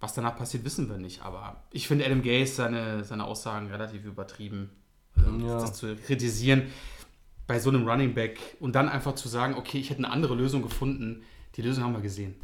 was 0.00 0.14
danach 0.14 0.36
passiert, 0.36 0.64
wissen 0.64 0.88
wir 0.88 0.98
nicht. 0.98 1.22
Aber 1.22 1.62
ich 1.72 1.88
finde 1.88 2.06
Adam 2.06 2.22
Gaze 2.22 2.52
seine, 2.52 3.04
seine 3.04 3.24
Aussagen 3.24 3.68
relativ 3.68 4.04
übertrieben, 4.04 4.70
ähm, 5.16 5.46
ja. 5.46 5.60
das 5.60 5.74
zu 5.74 5.96
kritisieren 5.96 6.68
bei 7.46 7.58
so 7.58 7.70
einem 7.70 7.88
Running 7.88 8.14
Back 8.14 8.38
und 8.60 8.74
dann 8.74 8.88
einfach 8.88 9.14
zu 9.14 9.28
sagen, 9.28 9.54
okay, 9.54 9.78
ich 9.78 9.90
hätte 9.90 10.04
eine 10.04 10.12
andere 10.12 10.34
Lösung 10.34 10.62
gefunden. 10.62 11.22
Die 11.56 11.62
Lösung 11.62 11.82
haben 11.82 11.94
wir 11.94 12.02
gesehen 12.02 12.34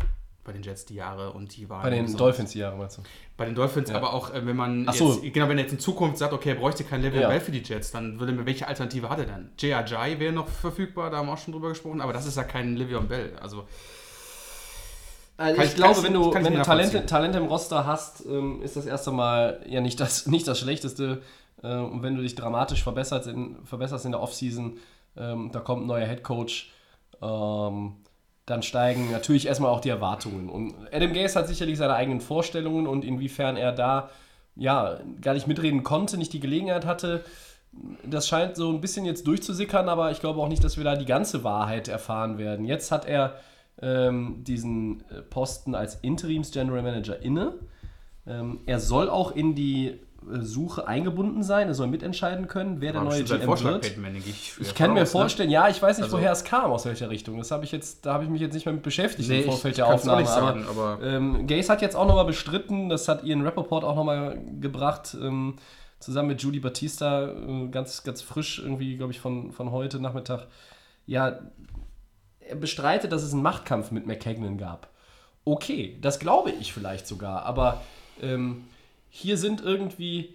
bei 0.43 0.53
den 0.53 0.63
Jets 0.63 0.85
die 0.87 0.95
Jahre 0.95 1.33
und 1.33 1.57
die 1.57 1.69
waren. 1.69 1.83
Bei 1.83 1.91
den 1.91 2.17
Dolphins 2.17 2.53
die 2.53 2.59
Jahre 2.59 2.77
meinst 2.77 2.99
du? 2.99 3.03
Bei 3.37 3.47
den 3.47 3.57
Dolphins, 3.57 3.91
ja. 3.91 3.97
aber 3.97 4.15
auch 4.15 4.33
äh, 4.33 4.47
wenn 4.47 4.55
man 4.55 4.85
Ach 4.89 4.95
so. 4.95 5.13
jetzt, 5.13 5.35
genau, 5.35 5.49
wenn 5.49 5.59
er 5.59 5.65
jetzt 5.65 5.73
in 5.73 5.81
Zukunft 5.81 6.19
sagt, 6.19 6.33
okay, 6.33 6.51
er 6.51 6.55
bräuchte 6.55 6.85
kein 6.85 7.03
Level 7.03 7.21
ja. 7.21 7.29
Bell 7.29 7.41
für 7.41 7.51
die 7.51 7.63
Jets, 7.63 7.91
dann 7.91 8.21
würde 8.21 8.33
mir, 8.33 8.47
welche 8.47 8.69
Alternative 8.69 9.09
hat 9.09 9.19
er 9.19 9.27
dann? 9.27 9.51
J.R.J. 9.59 10.21
wäre 10.21 10.33
noch 10.33 10.47
verfügbar, 10.47 11.11
da 11.11 11.17
haben 11.17 11.27
wir 11.27 11.33
auch 11.33 11.39
schon 11.39 11.53
drüber 11.53 11.71
gesprochen, 11.71 12.01
aber 12.01 12.13
das 12.13 12.27
ist 12.27 12.37
ja 12.37 12.45
kein 12.45 12.77
Livion 12.77 13.09
Bell. 13.09 13.33
Also 13.41 13.67
also 15.37 15.61
ich, 15.61 15.71
ich 15.71 15.75
glaube, 15.75 16.03
wenn 16.03 16.13
du, 16.13 16.33
wenn 16.33 16.55
du 16.55 16.63
Talente, 16.63 17.07
Talente 17.07 17.39
im 17.39 17.47
Roster 17.47 17.87
hast, 17.87 18.25
ähm, 18.27 18.63
ist 18.63 18.77
das 18.77 18.87
erste 18.87 19.11
Mal 19.11 19.61
ja 19.67 19.81
nicht 19.81 19.99
das, 19.99 20.27
nicht 20.29 20.47
das 20.47 20.61
Schlechteste. 20.61 21.23
Äh, 21.63 21.77
und 21.77 22.03
wenn 22.03 22.15
du 22.15 22.23
dich 22.23 22.35
dramatisch 22.35 22.83
verbesserst 22.83 23.27
in, 23.27 23.57
verbesserst 23.65 24.05
in 24.05 24.13
der 24.13 24.21
Offseason, 24.21 24.79
ähm, 25.17 25.51
da 25.53 25.61
kommt 25.61 25.85
ein 25.85 25.87
neuer 25.87 26.07
Headcoach, 26.07 26.71
ähm, 27.21 27.97
dann 28.47 28.63
steigen 28.63 29.11
natürlich 29.11 29.47
erstmal 29.47 29.71
auch 29.71 29.81
die 29.81 29.89
Erwartungen. 29.89 30.49
Und 30.49 30.75
Adam 30.93 31.13
Gase 31.13 31.39
hat 31.39 31.49
sicherlich 31.49 31.79
seine 31.79 31.95
eigenen 31.95 32.21
Vorstellungen 32.21 32.87
und 32.87 33.05
inwiefern 33.05 33.57
er 33.57 33.73
da 33.73 34.11
ja 34.55 35.01
gar 35.21 35.35
nicht 35.35 35.47
mitreden 35.47 35.83
konnte, 35.83 36.19
nicht 36.19 36.33
die 36.33 36.41
Gelegenheit 36.41 36.85
hatte. 36.85 37.25
Das 38.05 38.29
scheint 38.29 38.57
so 38.57 38.71
ein 38.71 38.81
bisschen 38.81 39.05
jetzt 39.05 39.27
durchzusickern, 39.27 39.89
aber 39.89 40.11
ich 40.11 40.21
glaube 40.21 40.41
auch 40.41 40.49
nicht, 40.49 40.63
dass 40.63 40.77
wir 40.77 40.85
da 40.85 40.95
die 40.95 41.07
ganze 41.07 41.43
Wahrheit 41.43 41.89
erfahren 41.89 42.39
werden. 42.39 42.67
Jetzt 42.67 42.93
hat 42.93 43.07
er 43.07 43.37
ähm, 43.83 44.45
diesen 44.45 45.01
äh, 45.11 45.23
Posten 45.23 45.75
als 45.75 45.97
Interims-General 45.97 46.83
Manager 46.83 47.21
inne. 47.21 47.55
Ähm, 48.27 48.61
er 48.67 48.79
soll 48.79 49.09
auch 49.11 49.33
in 49.33 49.55
die 49.55 50.01
Suche 50.41 50.89
eingebunden 50.89 51.43
sein, 51.43 51.69
er 51.69 51.75
soll 51.75 51.87
mitentscheiden 51.87 52.49
können, 52.49 52.81
wer 52.81 52.93
der 52.93 53.03
War 53.03 53.11
neue 53.11 53.25
GM 53.25 53.43
Vorschlag, 53.43 53.83
wird. 53.83 53.99
Manning, 53.99 54.23
ich 54.27 54.55
Ich 54.61 54.75
kann 54.75 54.93
mir 54.95 55.01
voraus, 55.07 55.15
ne? 55.15 55.21
vorstellen, 55.21 55.51
ja, 55.51 55.69
ich 55.69 55.81
weiß 55.83 55.99
nicht, 55.99 56.05
Also- 56.05 56.17
woher 56.17 56.33
es 56.33 56.45
kam, 56.45 56.71
aus 56.71 56.87
welcher 56.87 57.11
Richtung. 57.11 57.37
Das 57.39 57.51
habe 57.51 57.65
ich 57.65 57.73
jetzt, 57.73 58.07
da 58.07 58.15
habe 58.15 58.25
ich 58.25 58.31
mich 58.31 58.41
jetzt 58.41 58.55
nicht 58.55 58.65
mehr 58.67 58.73
mit 58.75 58.83
beschäftigt 58.83 59.29
Nee, 59.29 59.41
im 59.41 59.45
Vorfeld 59.51 59.77
der 59.77 59.87
Aufnahme. 59.87 60.25
sagen, 60.27 60.65
aber- 60.69 60.99
ähm, 61.03 61.47
Gaze 61.47 61.71
hat 61.73 61.83
jetzt 61.83 61.95
auch 61.97 62.07
nochmal 62.07 62.25
bestritten, 62.25 62.89
das 62.89 63.07
hat 63.09 63.25
Ian 63.25 63.43
Rappaport 63.43 63.85
auch 63.85 63.97
nochmal 63.97 64.39
gebracht, 64.61 65.17
ähm, 65.21 65.57
zusammen 66.01 66.29
mit 66.29 66.43
Judy 66.43 66.61
Batista, 66.61 67.29
äh, 67.29 67.69
ganz, 67.71 68.03
ganz 68.03 68.23
frisch 68.23 68.59
irgendwie, 68.59 68.97
glaube 68.97 69.13
ich, 69.13 69.21
von, 69.21 69.53
von 69.53 69.71
heute 69.73 70.01
Nachmittag. 70.01 70.47
Ja, 71.07 71.39
er 72.41 72.57
bestreitet, 72.57 73.13
dass 73.13 73.23
es 73.23 73.33
einen 73.33 73.43
Machtkampf 73.43 73.91
mit 73.91 74.07
McKagan 74.07 74.59
gab. 74.59 74.89
Okay, 75.47 75.99
das 76.01 76.19
glaube 76.19 76.51
ich 76.51 76.73
vielleicht 76.73 77.07
sogar, 77.07 77.45
aber 77.45 77.83
ähm, 78.23 78.65
hier 79.17 79.37
sind 79.37 79.61
irgendwie 79.61 80.35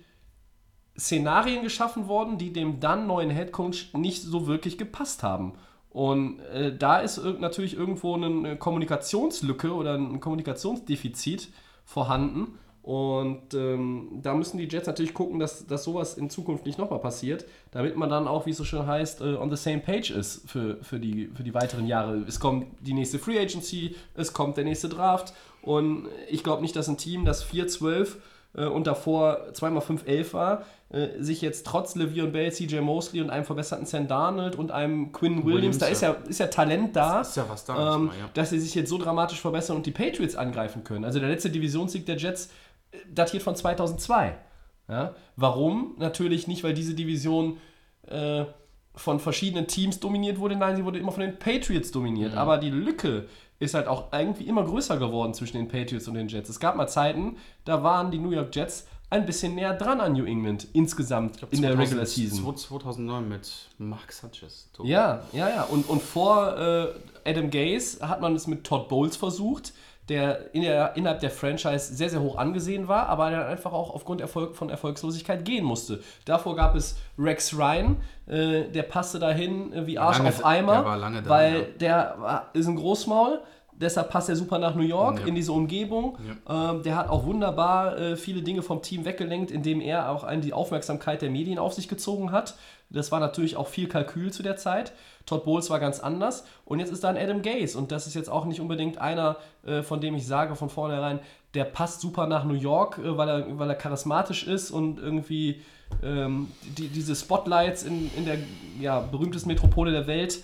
Szenarien 0.97 1.63
geschaffen 1.63 2.07
worden, 2.07 2.37
die 2.37 2.53
dem 2.53 2.79
dann 2.79 3.07
neuen 3.07 3.29
Headcoach 3.29 3.93
nicht 3.93 4.21
so 4.21 4.47
wirklich 4.47 4.77
gepasst 4.77 5.21
haben. 5.21 5.55
Und 5.89 6.39
äh, 6.53 6.73
da 6.73 6.99
ist 6.99 7.21
natürlich 7.39 7.75
irgendwo 7.75 8.15
eine 8.15 8.55
Kommunikationslücke 8.55 9.73
oder 9.73 9.95
ein 9.95 10.21
Kommunikationsdefizit 10.21 11.49
vorhanden. 11.83 12.57
Und 12.81 13.53
ähm, 13.53 14.19
da 14.21 14.33
müssen 14.33 14.57
die 14.57 14.69
Jets 14.69 14.87
natürlich 14.87 15.13
gucken, 15.13 15.39
dass, 15.39 15.67
dass 15.67 15.83
sowas 15.83 16.17
in 16.17 16.29
Zukunft 16.29 16.65
nicht 16.65 16.79
nochmal 16.79 16.99
passiert, 16.99 17.45
damit 17.71 17.97
man 17.97 18.09
dann 18.09 18.29
auch, 18.29 18.45
wie 18.45 18.51
es 18.51 18.57
so 18.57 18.63
schön 18.63 18.87
heißt, 18.87 19.19
äh, 19.19 19.35
on 19.35 19.49
the 19.49 19.57
same 19.57 19.79
page 19.79 20.11
ist 20.11 20.49
für, 20.49 20.81
für, 20.83 21.01
die, 21.01 21.29
für 21.35 21.43
die 21.43 21.53
weiteren 21.53 21.85
Jahre. 21.85 22.23
Es 22.29 22.39
kommt 22.39 22.67
die 22.79 22.93
nächste 22.93 23.19
Free 23.19 23.37
Agency, 23.39 23.95
es 24.13 24.31
kommt 24.31 24.55
der 24.55 24.63
nächste 24.63 24.87
Draft. 24.87 25.33
Und 25.61 26.07
ich 26.29 26.45
glaube 26.45 26.61
nicht, 26.61 26.77
dass 26.77 26.87
ein 26.87 26.97
Team, 26.97 27.25
das 27.25 27.45
4-12 27.45 28.15
äh, 28.53 28.65
und 28.65 28.87
davor 28.87 29.47
2x5-11 29.53 30.33
war, 30.33 30.65
äh, 30.89 31.21
sich 31.21 31.41
jetzt 31.41 31.65
trotz 31.65 31.95
Le'Veon 31.95 32.31
Bell, 32.31 32.51
CJ 32.51 32.79
Mosley 32.79 33.21
und 33.21 33.29
einem 33.29 33.45
verbesserten 33.45 33.85
Sam 33.85 34.07
Darnold 34.07 34.55
und 34.55 34.71
einem 34.71 35.11
Quinn 35.11 35.45
Williams, 35.45 35.55
Williams, 35.55 35.77
da 35.77 35.87
ist 35.87 36.01
ja, 36.01 36.11
ist 36.27 36.39
ja 36.39 36.47
Talent 36.47 36.95
da, 36.95 37.21
Ist 37.21 37.37
ja 37.37 37.45
was 37.47 37.65
da, 37.65 37.95
ähm, 37.95 38.05
mal, 38.07 38.17
ja. 38.17 38.29
dass 38.33 38.49
sie 38.49 38.59
sich 38.59 38.73
jetzt 38.75 38.89
so 38.89 38.97
dramatisch 38.97 39.39
verbessern 39.39 39.77
und 39.77 39.85
die 39.85 39.91
Patriots 39.91 40.35
angreifen 40.35 40.83
können. 40.83 41.05
Also 41.05 41.19
der 41.19 41.29
letzte 41.29 41.49
Divisionssieg 41.49 42.05
der 42.05 42.17
Jets 42.17 42.49
äh, 42.91 42.97
datiert 43.13 43.43
von 43.43 43.55
2002. 43.55 44.35
Ja? 44.87 45.13
Warum? 45.35 45.95
Natürlich 45.99 46.47
nicht, 46.47 46.63
weil 46.63 46.73
diese 46.73 46.95
Division 46.95 47.57
äh, 48.07 48.45
von 48.95 49.19
verschiedenen 49.19 49.67
Teams 49.67 49.99
dominiert 49.99 50.39
wurde, 50.39 50.55
nein, 50.55 50.75
sie 50.75 50.83
wurde 50.83 50.99
immer 50.99 51.11
von 51.11 51.21
den 51.21 51.37
Patriots 51.37 51.91
dominiert. 51.91 52.35
Aber 52.35 52.57
die 52.57 52.71
Lücke 52.71 53.27
ist 53.59 53.73
halt 53.73 53.87
auch 53.87 54.11
irgendwie 54.11 54.45
immer 54.45 54.63
größer 54.63 54.97
geworden 54.97 55.33
zwischen 55.33 55.57
den 55.57 55.67
Patriots 55.67 56.07
und 56.07 56.13
den 56.13 56.27
Jets. 56.27 56.49
Es 56.49 56.59
gab 56.59 56.75
mal 56.75 56.87
Zeiten, 56.87 57.37
da 57.65 57.83
waren 57.83 58.09
die 58.09 58.17
New 58.17 58.31
York 58.31 58.55
Jets 58.55 58.87
ein 59.09 59.25
bisschen 59.25 59.55
näher 59.55 59.73
dran 59.73 60.01
an 60.01 60.13
New 60.13 60.25
England 60.25 60.67
insgesamt 60.73 61.41
in 61.51 61.61
der 61.61 61.77
Regular 61.77 62.05
Season. 62.05 62.55
2009 62.55 63.27
mit 63.27 63.51
Mark 63.79 64.11
Sanchez. 64.11 64.69
Ja, 64.83 65.23
ja, 65.33 65.49
ja. 65.49 65.63
Und, 65.63 65.89
und 65.89 66.01
vor 66.01 66.57
äh, 66.57 66.87
Adam 67.25 67.49
Gaze 67.49 68.07
hat 68.07 68.21
man 68.21 68.35
es 68.35 68.45
mit 68.45 68.63
Todd 68.63 68.87
Bowles 68.87 69.17
versucht, 69.17 69.73
der, 70.09 70.53
in 70.53 70.63
der 70.63 70.95
innerhalb 70.95 71.19
der 71.19 71.29
Franchise 71.29 71.93
sehr, 71.93 72.09
sehr 72.09 72.21
hoch 72.21 72.37
angesehen 72.37 72.87
war, 72.87 73.07
aber 73.07 73.29
der 73.29 73.47
einfach 73.47 73.71
auch 73.71 73.93
aufgrund 73.93 74.21
Erfolg, 74.21 74.55
von 74.55 74.69
Erfolgslosigkeit 74.69 75.45
gehen 75.45 75.63
musste. 75.63 76.01
Davor 76.25 76.55
gab 76.55 76.75
es 76.75 76.97
Rex 77.17 77.55
Ryan, 77.57 77.97
äh, 78.27 78.63
der 78.69 78.83
passte 78.83 79.19
dahin 79.19 79.71
äh, 79.71 79.85
wie 79.87 79.97
Arsch 79.99 80.17
Lange- 80.17 80.29
auf 80.29 80.45
Eimer, 80.45 80.83
der 80.83 81.21
da, 81.21 81.29
weil 81.29 81.53
ja. 81.53 81.65
der 81.79 82.15
war, 82.19 82.49
ist 82.53 82.67
ein 82.67 82.75
Großmaul. 82.75 83.39
Deshalb 83.81 84.09
passt 84.09 84.27
er 84.27 84.35
super 84.35 84.59
nach 84.59 84.75
New 84.75 84.83
York, 84.83 85.21
Ja. 85.21 85.25
in 85.27 85.35
diese 85.35 85.53
Umgebung. 85.53 86.17
Ähm, 86.49 86.83
der 86.83 86.97
hat 86.97 87.09
auch 87.09 87.25
wunderbar 87.25 87.97
äh, 87.97 88.15
viele 88.17 88.41
Dinge 88.41 88.61
vom 88.61 88.81
Team 88.81 89.05
weggelenkt, 89.05 89.51
indem 89.51 89.79
er 89.79 90.11
auch 90.11 90.25
einen 90.25 90.41
die 90.41 90.51
Aufmerksamkeit 90.51 91.21
der 91.21 91.29
Medien 91.29 91.57
auf 91.57 91.73
sich 91.73 91.87
gezogen 91.87 92.33
hat. 92.33 92.55
Das 92.89 93.11
war 93.11 93.19
natürlich 93.19 93.55
auch 93.55 93.67
viel 93.67 93.87
Kalkül 93.87 94.31
zu 94.33 94.41
der 94.41 94.55
Zeit. 94.55 94.93
Todd 95.25 95.45
Bowles 95.45 95.69
war 95.69 95.79
ganz 95.79 95.99
anders. 95.99 96.45
Und 96.65 96.79
jetzt 96.79 96.91
ist 96.91 97.03
da 97.03 97.09
ein 97.09 97.17
Adam 97.17 97.41
Gaze. 97.41 97.77
Und 97.77 97.91
das 97.91 98.07
ist 98.07 98.15
jetzt 98.15 98.29
auch 98.29 98.45
nicht 98.45 98.61
unbedingt 98.61 98.97
einer, 98.97 99.37
äh, 99.65 99.83
von 99.83 100.01
dem 100.01 100.15
ich 100.15 100.25
sage 100.25 100.55
von 100.55 100.69
vornherein, 100.69 101.19
der 101.53 101.65
passt 101.65 102.01
super 102.01 102.25
nach 102.27 102.45
New 102.45 102.55
York, 102.55 102.97
äh, 102.97 103.17
weil, 103.17 103.29
er, 103.29 103.59
weil 103.59 103.69
er 103.69 103.75
charismatisch 103.75 104.47
ist 104.47 104.71
und 104.71 104.99
irgendwie 104.99 105.61
ähm, 106.03 106.51
die, 106.77 106.87
diese 106.87 107.15
Spotlights 107.15 107.83
in, 107.83 108.09
in 108.15 108.25
der 108.25 108.37
ja, 108.79 108.99
berühmtesten 109.01 109.49
Metropole 109.49 109.91
der 109.91 110.07
Welt 110.07 110.43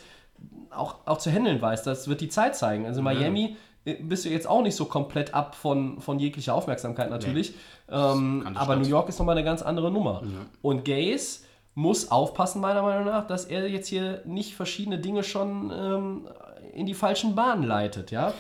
auch, 0.70 0.96
auch 1.06 1.18
zu 1.18 1.32
handeln 1.32 1.62
weiß. 1.62 1.84
Das 1.84 2.08
wird 2.08 2.22
die 2.22 2.30
Zeit 2.30 2.56
zeigen. 2.56 2.86
Also 2.86 3.02
Miami 3.02 3.58
äh, 3.86 3.96
bist 3.96 4.26
du 4.26 4.30
jetzt 4.30 4.48
auch 4.48 4.62
nicht 4.62 4.76
so 4.76 4.86
komplett 4.86 5.34
ab 5.34 5.56
von, 5.56 6.00
von 6.02 6.20
jeglicher 6.20 6.54
Aufmerksamkeit 6.54 7.10
natürlich. 7.10 7.54
Ähm, 7.90 8.42
keine 8.44 8.60
aber. 8.60 8.76
New 8.76 8.88
York 8.88 9.10
ist 9.10 9.18
nochmal 9.20 9.38
eine 9.38 9.46
ganz 9.46 9.62
andere 9.62 9.92
Nummer. 9.92 10.22
Und 10.62 10.86
Gaze 10.86 11.45
muss 11.76 12.10
aufpassen, 12.10 12.62
meiner 12.62 12.82
Meinung 12.82 13.06
nach, 13.06 13.28
dass 13.28 13.46
er 13.46 13.68
jetzt 13.68 13.88
hier 13.88 14.22
nicht 14.26 14.56
verschiedene 14.56 14.98
Dinge 14.98 15.24
schon 15.24 15.72
ähm, 15.72 16.28
in 16.74 16.86
die 16.86 16.94
falschen 16.94 17.36
Bahnen 17.36 17.64
leitet. 17.64 18.12
Ja? 18.12 18.34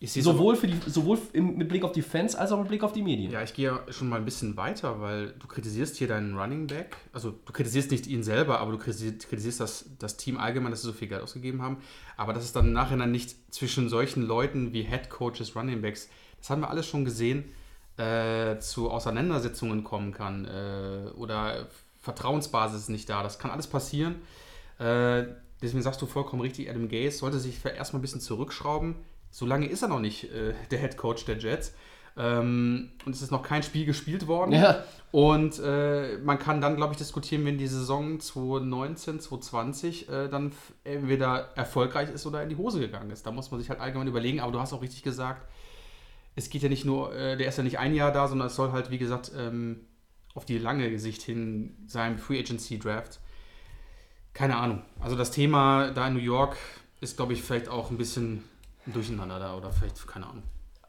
Sowohl, 0.00 0.54
für 0.54 0.68
die, 0.68 0.78
sowohl 0.88 1.18
mit 1.32 1.68
Blick 1.68 1.82
auf 1.82 1.90
die 1.90 2.02
Fans 2.02 2.36
als 2.36 2.52
auch 2.52 2.58
mit 2.60 2.68
Blick 2.68 2.84
auf 2.84 2.92
die 2.92 3.02
Medien. 3.02 3.32
Ja, 3.32 3.42
ich 3.42 3.52
gehe 3.52 3.66
ja 3.66 3.92
schon 3.92 4.08
mal 4.08 4.14
ein 4.14 4.24
bisschen 4.24 4.56
weiter, 4.56 5.00
weil 5.00 5.34
du 5.40 5.48
kritisierst 5.48 5.96
hier 5.96 6.06
deinen 6.06 6.38
Running 6.38 6.68
Back. 6.68 6.96
Also 7.12 7.34
du 7.44 7.52
kritisierst 7.52 7.90
nicht 7.90 8.06
ihn 8.06 8.22
selber, 8.22 8.60
aber 8.60 8.70
du 8.70 8.78
kritisierst, 8.78 9.28
kritisierst 9.28 9.58
das, 9.58 9.86
das 9.98 10.16
Team 10.16 10.38
allgemein, 10.38 10.70
dass 10.70 10.82
sie 10.82 10.86
so 10.86 10.92
viel 10.92 11.08
Geld 11.08 11.20
ausgegeben 11.20 11.62
haben. 11.62 11.78
Aber 12.16 12.32
dass 12.32 12.44
es 12.44 12.52
dann 12.52 12.68
im 12.68 12.72
Nachhinein 12.74 13.10
nicht 13.10 13.52
zwischen 13.52 13.88
solchen 13.88 14.22
Leuten 14.22 14.72
wie 14.72 14.84
Head 14.84 15.10
Coaches, 15.10 15.56
Running 15.56 15.82
Backs, 15.82 16.08
das 16.38 16.50
haben 16.50 16.60
wir 16.60 16.70
alles 16.70 16.86
schon 16.86 17.04
gesehen, 17.04 17.46
äh, 17.96 18.60
zu 18.60 18.92
Auseinandersetzungen 18.92 19.82
kommen 19.82 20.12
kann 20.12 20.44
äh, 20.44 21.10
oder 21.16 21.66
Vertrauensbasis 22.08 22.82
ist 22.82 22.88
nicht 22.88 23.10
da. 23.10 23.22
Das 23.22 23.38
kann 23.38 23.50
alles 23.50 23.66
passieren. 23.66 24.16
Äh, 24.78 25.24
deswegen 25.60 25.82
sagst 25.82 26.00
du 26.00 26.06
vollkommen 26.06 26.40
richtig, 26.40 26.70
Adam 26.70 26.88
Gaze 26.88 27.18
sollte 27.18 27.38
sich 27.38 27.62
erstmal 27.64 27.98
ein 27.98 28.02
bisschen 28.02 28.22
zurückschrauben. 28.22 28.94
So 29.30 29.44
lange 29.44 29.66
ist 29.66 29.82
er 29.82 29.88
noch 29.88 30.00
nicht 30.00 30.32
äh, 30.32 30.54
der 30.70 30.78
Head 30.78 30.96
Coach 30.96 31.26
der 31.26 31.36
Jets. 31.36 31.74
Ähm, 32.16 32.92
und 33.04 33.14
es 33.14 33.20
ist 33.20 33.30
noch 33.30 33.42
kein 33.42 33.62
Spiel 33.62 33.84
gespielt 33.84 34.26
worden. 34.26 34.52
Ja. 34.52 34.84
Und 35.12 35.58
äh, 35.58 36.16
man 36.24 36.38
kann 36.38 36.62
dann, 36.62 36.76
glaube 36.76 36.94
ich, 36.94 36.98
diskutieren, 36.98 37.44
wenn 37.44 37.58
die 37.58 37.66
Saison 37.66 38.18
2019, 38.18 39.20
2020 39.20 40.08
äh, 40.08 40.28
dann 40.28 40.52
entweder 40.84 41.50
erfolgreich 41.56 42.10
ist 42.10 42.26
oder 42.26 42.42
in 42.42 42.48
die 42.48 42.56
Hose 42.56 42.80
gegangen 42.80 43.10
ist. 43.10 43.26
Da 43.26 43.30
muss 43.30 43.50
man 43.50 43.60
sich 43.60 43.68
halt 43.68 43.80
allgemein 43.80 44.08
überlegen. 44.08 44.40
Aber 44.40 44.50
du 44.50 44.60
hast 44.60 44.72
auch 44.72 44.80
richtig 44.82 45.02
gesagt, 45.02 45.46
es 46.36 46.48
geht 46.48 46.62
ja 46.62 46.70
nicht 46.70 46.86
nur, 46.86 47.14
äh, 47.14 47.36
der 47.36 47.48
ist 47.48 47.58
ja 47.58 47.64
nicht 47.64 47.78
ein 47.78 47.94
Jahr 47.94 48.12
da, 48.12 48.28
sondern 48.28 48.46
es 48.48 48.56
soll 48.56 48.72
halt, 48.72 48.90
wie 48.90 48.98
gesagt, 48.98 49.30
ähm, 49.36 49.80
auf 50.34 50.44
die 50.44 50.58
lange 50.58 50.98
Sicht 50.98 51.22
hin 51.22 51.76
sein 51.86 52.18
Free 52.18 52.38
Agency 52.38 52.78
Draft. 52.78 53.20
Keine 54.32 54.56
Ahnung. 54.56 54.82
Also 55.00 55.16
das 55.16 55.30
Thema 55.30 55.90
da 55.90 56.08
in 56.08 56.14
New 56.14 56.20
York 56.20 56.56
ist, 57.00 57.16
glaube 57.16 57.32
ich, 57.32 57.42
vielleicht 57.42 57.68
auch 57.68 57.90
ein 57.90 57.98
bisschen 57.98 58.44
durcheinander 58.86 59.38
da 59.38 59.56
oder 59.56 59.72
vielleicht, 59.72 60.06
keine 60.06 60.26
Ahnung. 60.26 60.42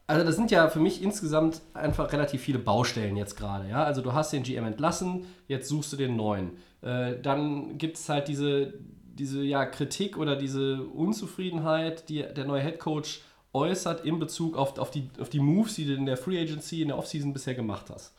Also 0.07 0.25
das 0.25 0.35
sind 0.35 0.49
ja 0.49 0.67
für 0.69 0.79
mich 0.79 1.03
insgesamt 1.03 1.61
einfach 1.75 2.11
relativ 2.11 2.41
viele 2.41 2.57
Baustellen 2.57 3.15
jetzt 3.15 3.35
gerade. 3.35 3.69
Ja? 3.69 3.83
Also 3.83 4.01
du 4.01 4.13
hast 4.13 4.33
den 4.33 4.43
GM 4.43 4.65
entlassen, 4.65 5.25
jetzt 5.47 5.69
suchst 5.69 5.93
du 5.93 5.97
den 5.97 6.15
neuen. 6.15 6.57
Äh, 6.81 7.19
dann 7.21 7.77
gibt 7.77 7.97
es 7.97 8.09
halt 8.09 8.27
diese, 8.27 8.73
diese 9.03 9.43
ja, 9.43 9.65
Kritik 9.65 10.17
oder 10.17 10.35
diese 10.35 10.83
Unzufriedenheit, 10.83 12.09
die 12.09 12.23
der 12.23 12.45
neue 12.45 12.63
Head 12.63 12.79
Coach 12.79 13.21
äußert 13.53 14.03
in 14.05 14.17
Bezug 14.17 14.57
auf, 14.57 14.77
auf, 14.79 14.89
die, 14.89 15.09
auf 15.19 15.29
die 15.29 15.39
Moves, 15.39 15.75
die 15.75 15.85
du 15.85 15.93
in 15.93 16.05
der 16.05 16.17
Free 16.17 16.41
Agency, 16.41 16.81
in 16.81 16.87
der 16.87 16.97
Offseason 16.97 17.33
bisher 17.33 17.53
gemacht 17.53 17.91
hast. 17.91 18.15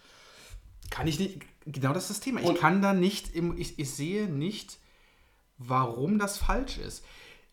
Kann 0.91 1.07
ich 1.07 1.19
nicht, 1.19 1.41
genau 1.67 1.93
das 1.93 2.05
ist 2.05 2.11
das 2.11 2.21
Thema. 2.21 2.41
Ich 2.41 2.55
kann 2.57 2.83
da 2.83 2.93
nicht, 2.93 3.35
im, 3.35 3.57
ich, 3.57 3.79
ich 3.79 3.91
sehe 3.91 4.29
nicht, 4.29 4.79
warum 5.59 6.19
das 6.19 6.39
falsch 6.39 6.79
ist. 6.79 7.05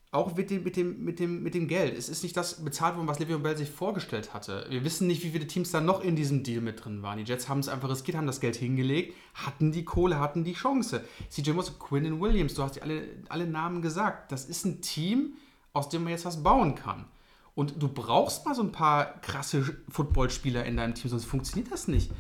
Auch 0.10 0.36
mit 0.36 0.50
dem, 0.50 0.64
mit, 0.64 0.78
dem, 0.78 1.04
mit, 1.04 1.20
dem, 1.20 1.44
mit 1.44 1.54
dem 1.54 1.68
Geld. 1.68 1.98
Es 1.98 2.08
ist 2.08 2.24
nicht 2.24 2.36
das 2.38 2.64
bezahlt 2.64 2.96
worden, 2.96 3.08
was 3.08 3.20
Le'Veon 3.20 3.40
Bell 3.40 3.58
sich 3.58 3.70
vorgestellt 3.70 4.34
hatte. 4.34 4.66
Wir 4.70 4.86
wissen 4.86 5.06
nicht, 5.06 5.22
wie 5.24 5.32
viele 5.32 5.48
Teams 5.48 5.72
da 5.72 5.82
noch 5.82 6.02
in 6.02 6.16
diesem 6.16 6.44
Deal 6.44 6.62
mit 6.62 6.84
drin 6.84 7.04
waren. 7.04 7.18
Die 7.18 7.26
Jets 7.26 7.50
haben 7.50 7.60
es 7.60 7.68
einfach 7.68 7.90
riskiert, 7.90 8.16
haben 8.16 8.26
das 8.26 8.40
Geld 8.40 8.56
hingelegt, 8.56 9.14
hatten 9.34 9.74
die 9.74 9.84
Kohle, 9.84 10.20
hatten 10.20 10.46
die 10.46 10.54
Chance. 10.54 11.04
CJ 11.30 11.52
Moss, 11.52 11.78
Quinn 11.78 12.22
Williams, 12.22 12.54
du 12.54 12.64
hast 12.64 12.82
alle, 12.82 13.04
alle 13.28 13.46
Namen 13.46 13.82
gesagt. 13.82 14.32
Das 14.32 14.46
ist 14.46 14.66
ein 14.66 14.82
Team, 14.82 15.34
aus 15.74 15.90
dem 15.90 16.04
man 16.04 16.12
jetzt 16.12 16.26
was 16.26 16.42
bauen 16.42 16.76
kann. 16.76 17.06
Und 17.54 17.82
du 17.82 17.90
brauchst 17.90 18.46
mal 18.46 18.56
so 18.56 18.64
ein 18.64 18.72
paar 18.72 19.20
krasse 19.22 19.78
Footballspieler 19.90 20.64
in 20.64 20.78
deinem 20.78 20.96
Team, 20.96 21.10
sonst 21.10 21.26
funktioniert 21.26 21.72
das 21.72 21.88
nicht. 21.88 22.12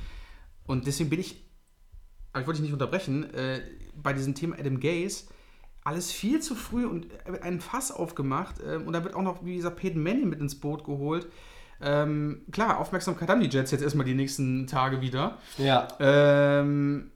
Und 0.67 0.85
deswegen 0.85 1.09
bin 1.09 1.19
ich, 1.19 1.43
aber 2.33 2.41
ich 2.41 2.47
wollte 2.47 2.61
dich 2.61 2.69
nicht 2.69 2.73
unterbrechen, 2.73 3.33
äh, 3.33 3.61
bei 3.95 4.13
diesem 4.13 4.35
Thema 4.35 4.59
Adam 4.59 4.79
Gaze, 4.79 5.25
alles 5.83 6.11
viel 6.11 6.41
zu 6.41 6.53
früh 6.53 6.85
und 6.85 7.07
wird 7.25 7.43
ein 7.43 7.61
Fass 7.61 7.91
aufgemacht 7.91 8.59
äh, 8.59 8.75
und 8.75 8.91
da 8.91 9.03
wird 9.03 9.15
auch 9.15 9.21
noch, 9.21 9.43
wie 9.45 9.55
gesagt, 9.55 9.77
Peyton 9.77 10.03
Manning 10.03 10.29
mit 10.29 10.39
ins 10.39 10.59
Boot 10.59 10.83
geholt. 10.83 11.27
Ähm, 11.79 12.41
klar, 12.51 12.79
Aufmerksamkeit 12.79 13.29
haben 13.29 13.39
die 13.39 13.47
Jets 13.47 13.71
jetzt 13.71 13.83
erstmal 13.83 14.05
die 14.05 14.15
nächsten 14.15 14.67
Tage 14.67 15.01
wieder. 15.01 15.37
Ja. 15.57 15.87
Ähm, 15.99 17.11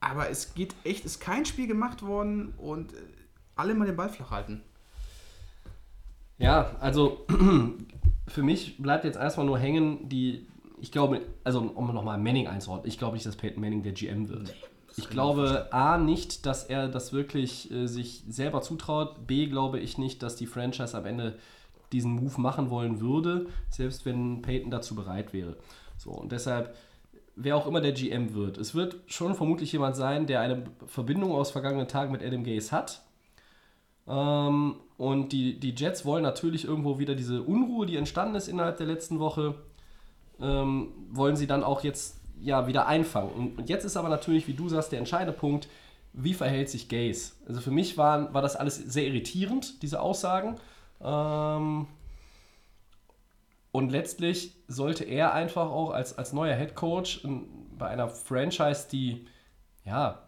aber 0.00 0.30
es 0.30 0.54
geht 0.54 0.74
echt, 0.84 1.04
ist 1.04 1.20
kein 1.20 1.44
Spiel 1.44 1.66
gemacht 1.66 2.02
worden 2.02 2.54
und 2.56 2.92
äh, 2.92 2.96
alle 3.54 3.74
mal 3.74 3.86
den 3.86 3.96
Ball 3.96 4.08
flach 4.08 4.30
halten. 4.30 4.62
Ja, 6.38 6.76
also 6.80 7.26
für 8.28 8.42
mich 8.42 8.80
bleibt 8.80 9.04
jetzt 9.04 9.16
erstmal 9.16 9.46
nur 9.46 9.58
hängen, 9.58 10.08
die, 10.08 10.46
ich 10.80 10.92
glaube, 10.92 11.22
also 11.44 11.60
um 11.60 11.92
nochmal 11.94 12.18
Manning 12.18 12.46
einzuordnen, 12.46 12.88
ich 12.88 12.98
glaube 12.98 13.14
nicht, 13.14 13.26
dass 13.26 13.36
Peyton 13.36 13.60
Manning 13.60 13.82
der 13.82 13.92
GM 13.92 14.28
wird. 14.28 14.54
ich 14.96 15.08
glaube 15.08 15.68
A 15.72 15.98
nicht, 15.98 16.46
dass 16.46 16.64
er 16.64 16.88
das 16.88 17.12
wirklich 17.12 17.70
äh, 17.70 17.86
sich 17.86 18.24
selber 18.28 18.62
zutraut. 18.62 19.26
B 19.26 19.46
glaube 19.46 19.78
ich 19.78 19.98
nicht, 19.98 20.22
dass 20.22 20.36
die 20.36 20.46
Franchise 20.46 20.96
am 20.96 21.06
Ende 21.06 21.38
diesen 21.92 22.12
Move 22.12 22.40
machen 22.40 22.70
wollen 22.70 23.00
würde, 23.00 23.46
selbst 23.70 24.04
wenn 24.04 24.42
Peyton 24.42 24.70
dazu 24.70 24.94
bereit 24.94 25.32
wäre. 25.32 25.56
So, 25.96 26.10
und 26.10 26.32
deshalb, 26.32 26.76
wer 27.34 27.56
auch 27.56 27.66
immer 27.66 27.80
der 27.80 27.92
GM 27.92 28.34
wird, 28.34 28.58
es 28.58 28.74
wird 28.74 28.96
schon 29.06 29.34
vermutlich 29.34 29.72
jemand 29.72 29.96
sein, 29.96 30.26
der 30.26 30.40
eine 30.40 30.64
Verbindung 30.86 31.32
aus 31.32 31.50
vergangenen 31.50 31.88
Tagen 31.88 32.12
mit 32.12 32.22
Adam 32.22 32.44
Gaze 32.44 32.72
hat. 32.72 33.02
Ähm, 34.06 34.76
und 34.96 35.32
die, 35.32 35.60
die 35.60 35.74
Jets 35.74 36.04
wollen 36.04 36.22
natürlich 36.22 36.64
irgendwo 36.64 36.98
wieder 36.98 37.14
diese 37.14 37.42
Unruhe, 37.42 37.86
die 37.86 37.96
entstanden 37.96 38.34
ist 38.34 38.48
innerhalb 38.48 38.78
der 38.78 38.86
letzten 38.86 39.18
Woche, 39.18 39.54
ähm, 40.40 40.92
wollen 41.10 41.36
sie 41.36 41.46
dann 41.46 41.64
auch 41.64 41.82
jetzt 41.82 42.18
ja 42.40 42.66
wieder 42.66 42.86
einfangen. 42.86 43.30
Und, 43.30 43.58
und 43.58 43.68
jetzt 43.68 43.84
ist 43.84 43.96
aber 43.96 44.08
natürlich, 44.08 44.46
wie 44.46 44.54
du 44.54 44.68
sagst, 44.68 44.92
der 44.92 44.98
entscheidende 44.98 45.32
Punkt, 45.32 45.68
wie 46.12 46.34
verhält 46.34 46.70
sich 46.70 46.88
Gaze? 46.88 47.32
Also 47.46 47.60
für 47.60 47.70
mich 47.70 47.96
war, 47.98 48.32
war 48.34 48.42
das 48.42 48.56
alles 48.56 48.76
sehr 48.76 49.06
irritierend, 49.06 49.82
diese 49.82 50.00
Aussagen. 50.00 50.56
Ähm, 51.00 51.86
und 53.72 53.90
letztlich 53.90 54.54
sollte 54.66 55.04
er 55.04 55.34
einfach 55.34 55.70
auch 55.70 55.90
als, 55.90 56.16
als 56.16 56.32
neuer 56.32 56.56
Head 56.56 56.74
Coach 56.74 57.26
bei 57.76 57.88
einer 57.88 58.08
Franchise, 58.08 58.88
die 58.90 59.26
ja 59.84 60.18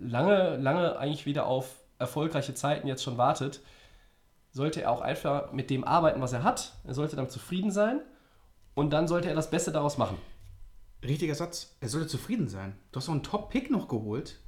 lange, 0.00 0.56
lange 0.56 0.98
eigentlich 0.98 1.24
wieder 1.24 1.46
auf 1.46 1.76
erfolgreiche 1.98 2.54
Zeiten 2.54 2.86
jetzt 2.86 3.02
schon 3.02 3.16
wartet, 3.16 3.60
sollte 4.50 4.82
er 4.82 4.90
auch 4.90 5.00
einfach 5.00 5.52
mit 5.52 5.70
dem 5.70 5.84
arbeiten, 5.84 6.20
was 6.20 6.32
er 6.32 6.42
hat. 6.42 6.74
Er 6.84 6.94
sollte 6.94 7.16
damit 7.16 7.30
zufrieden 7.30 7.70
sein 7.70 8.00
und 8.78 8.90
dann 8.90 9.08
sollte 9.08 9.28
er 9.28 9.34
das 9.34 9.50
Beste 9.50 9.72
daraus 9.72 9.98
machen. 9.98 10.18
Richtiger 11.02 11.34
Satz. 11.34 11.76
Er 11.80 11.88
sollte 11.88 12.06
zufrieden 12.06 12.46
sein. 12.46 12.78
Du 12.92 13.00
hast 13.00 13.08
noch 13.08 13.14
einen 13.14 13.24
Top-Pick 13.24 13.72
noch 13.72 13.88
geholt 13.88 14.38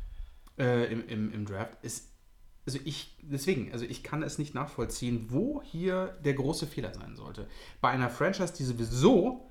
äh, 0.56 0.84
im, 0.92 1.08
im, 1.08 1.32
im 1.32 1.46
Draft. 1.46 1.76
Ist 1.82 2.10
also 2.64 2.78
ich, 2.84 3.16
deswegen, 3.22 3.72
also 3.72 3.84
ich 3.84 4.04
kann 4.04 4.22
es 4.22 4.38
nicht 4.38 4.54
nachvollziehen, 4.54 5.26
wo 5.30 5.62
hier 5.64 6.16
der 6.24 6.34
große 6.34 6.68
Fehler 6.68 6.94
sein 6.94 7.16
sollte. 7.16 7.48
Bei 7.80 7.88
einer 7.88 8.08
Franchise, 8.08 8.52
die 8.56 8.62
sowieso 8.62 9.50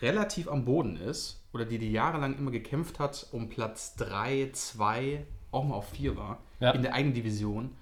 relativ 0.00 0.48
am 0.48 0.64
Boden 0.64 0.96
ist 0.96 1.46
oder 1.52 1.64
die 1.64 1.78
die 1.78 1.92
jahrelang 1.92 2.36
immer 2.36 2.50
gekämpft 2.50 2.98
hat 2.98 3.28
um 3.30 3.48
Platz 3.48 3.94
3, 3.94 4.50
2, 4.52 5.24
auch 5.52 5.62
mal 5.62 5.76
auf 5.76 5.90
4 5.90 6.16
war, 6.16 6.42
ja. 6.58 6.72
in 6.72 6.82
der 6.82 6.92
eigenen 6.92 7.14
Division. 7.14 7.76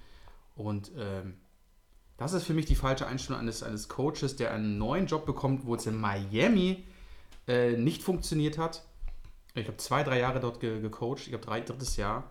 Und 0.54 0.92
ähm, 0.99 1.38
das 2.16 2.33
ist 2.33 2.44
für 2.44 2.54
mich 2.54 2.66
die 2.66 2.76
falsche 2.76 3.06
Einstellung 3.06 3.40
eines, 3.40 3.62
eines 3.62 3.88
Coaches, 3.88 4.37
der 4.37 4.52
einen 4.52 4.78
neuen 4.78 5.06
Job 5.06 5.26
bekommt, 5.26 5.66
wo 5.66 5.75
es 5.75 5.87
in 5.87 6.00
Miami 6.00 6.85
äh, 7.49 7.76
nicht 7.76 8.02
funktioniert 8.02 8.59
hat. 8.59 8.83
Ich 9.54 9.66
habe 9.66 9.76
zwei, 9.76 10.02
drei 10.02 10.18
Jahre 10.18 10.40
dort 10.40 10.61
ge 10.61 10.80
gecoacht, 10.80 11.26
ich 11.26 11.33
habe 11.33 11.44
drei, 11.44 11.61
drittes 11.61 11.97
Jahr. 11.97 12.30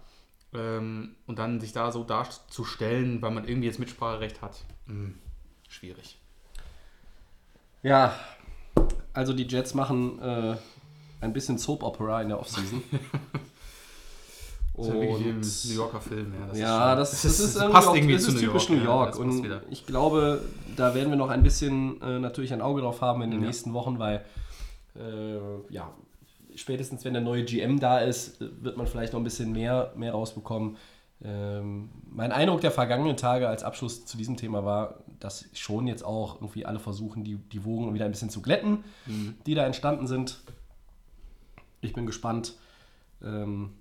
Ähm, 0.53 1.15
und 1.25 1.39
dann 1.39 1.59
sich 1.59 1.73
da 1.73 1.91
so 1.91 2.03
darzustellen, 2.03 3.21
weil 3.21 3.31
man 3.31 3.47
irgendwie 3.47 3.67
jetzt 3.67 3.79
Mitspracherecht 3.79 4.41
hat, 4.41 4.63
hm, 4.85 5.17
schwierig. 5.67 6.19
Ja, 7.81 8.17
also 9.13 9.33
die 9.33 9.47
Jets 9.47 9.73
machen 9.73 10.19
äh, 10.21 10.55
ein 11.21 11.33
bisschen 11.33 11.57
Soap 11.57 11.83
Opera 11.83 12.21
in 12.21 12.29
der 12.29 12.39
Offseason. 12.39 12.83
Das 14.75 14.87
ist 14.87 14.93
ja 14.93 14.99
wirklich 14.99 15.27
im 15.27 15.39
New 15.39 15.75
Yorker 15.75 16.01
Film. 16.01 16.33
Ja, 16.33 16.47
das 16.47 16.57
ja, 16.57 16.93
ist, 16.93 16.99
das, 16.99 17.11
das, 17.11 17.21
das, 17.37 17.39
ist, 17.39 17.55
das 17.57 17.71
passt 17.71 17.87
auch, 17.87 17.95
irgendwie 17.95 18.13
das 18.13 18.27
ist 18.27 18.39
typisch 18.39 18.69
New 18.69 18.83
York. 18.83 19.15
Ja, 19.15 19.21
und 19.21 19.61
ich 19.69 19.85
glaube, 19.85 20.41
da 20.75 20.95
werden 20.95 21.09
wir 21.09 21.17
noch 21.17 21.29
ein 21.29 21.43
bisschen 21.43 22.01
äh, 22.01 22.19
natürlich 22.19 22.53
ein 22.53 22.61
Auge 22.61 22.81
drauf 22.81 23.01
haben 23.01 23.21
in 23.21 23.31
den 23.31 23.41
ja. 23.41 23.47
nächsten 23.47 23.73
Wochen, 23.73 23.99
weil 23.99 24.25
äh, 24.95 25.73
ja, 25.73 25.93
spätestens 26.55 27.05
wenn 27.05 27.13
der 27.13 27.21
neue 27.21 27.43
GM 27.43 27.79
da 27.79 27.99
ist, 27.99 28.39
wird 28.39 28.77
man 28.77 28.87
vielleicht 28.87 29.13
noch 29.13 29.19
ein 29.19 29.23
bisschen 29.23 29.51
mehr, 29.51 29.93
mehr 29.95 30.11
rausbekommen. 30.11 30.77
Ähm, 31.23 31.89
mein 32.09 32.31
Eindruck 32.31 32.61
der 32.61 32.71
vergangenen 32.71 33.15
Tage 33.15 33.47
als 33.47 33.63
Abschluss 33.63 34.05
zu 34.05 34.17
diesem 34.17 34.37
Thema 34.37 34.65
war, 34.65 35.03
dass 35.19 35.45
schon 35.53 35.87
jetzt 35.87 36.03
auch 36.03 36.35
irgendwie 36.35 36.65
alle 36.65 36.79
versuchen, 36.79 37.23
die, 37.23 37.35
die 37.35 37.63
Wogen 37.63 37.93
wieder 37.93 38.05
ein 38.05 38.11
bisschen 38.11 38.29
zu 38.29 38.41
glätten, 38.41 38.83
mhm. 39.05 39.35
die 39.45 39.55
da 39.55 39.65
entstanden 39.65 40.07
sind. 40.07 40.41
Ich 41.81 41.93
bin 41.93 42.05
gespannt, 42.05 42.55
ähm, 43.23 43.71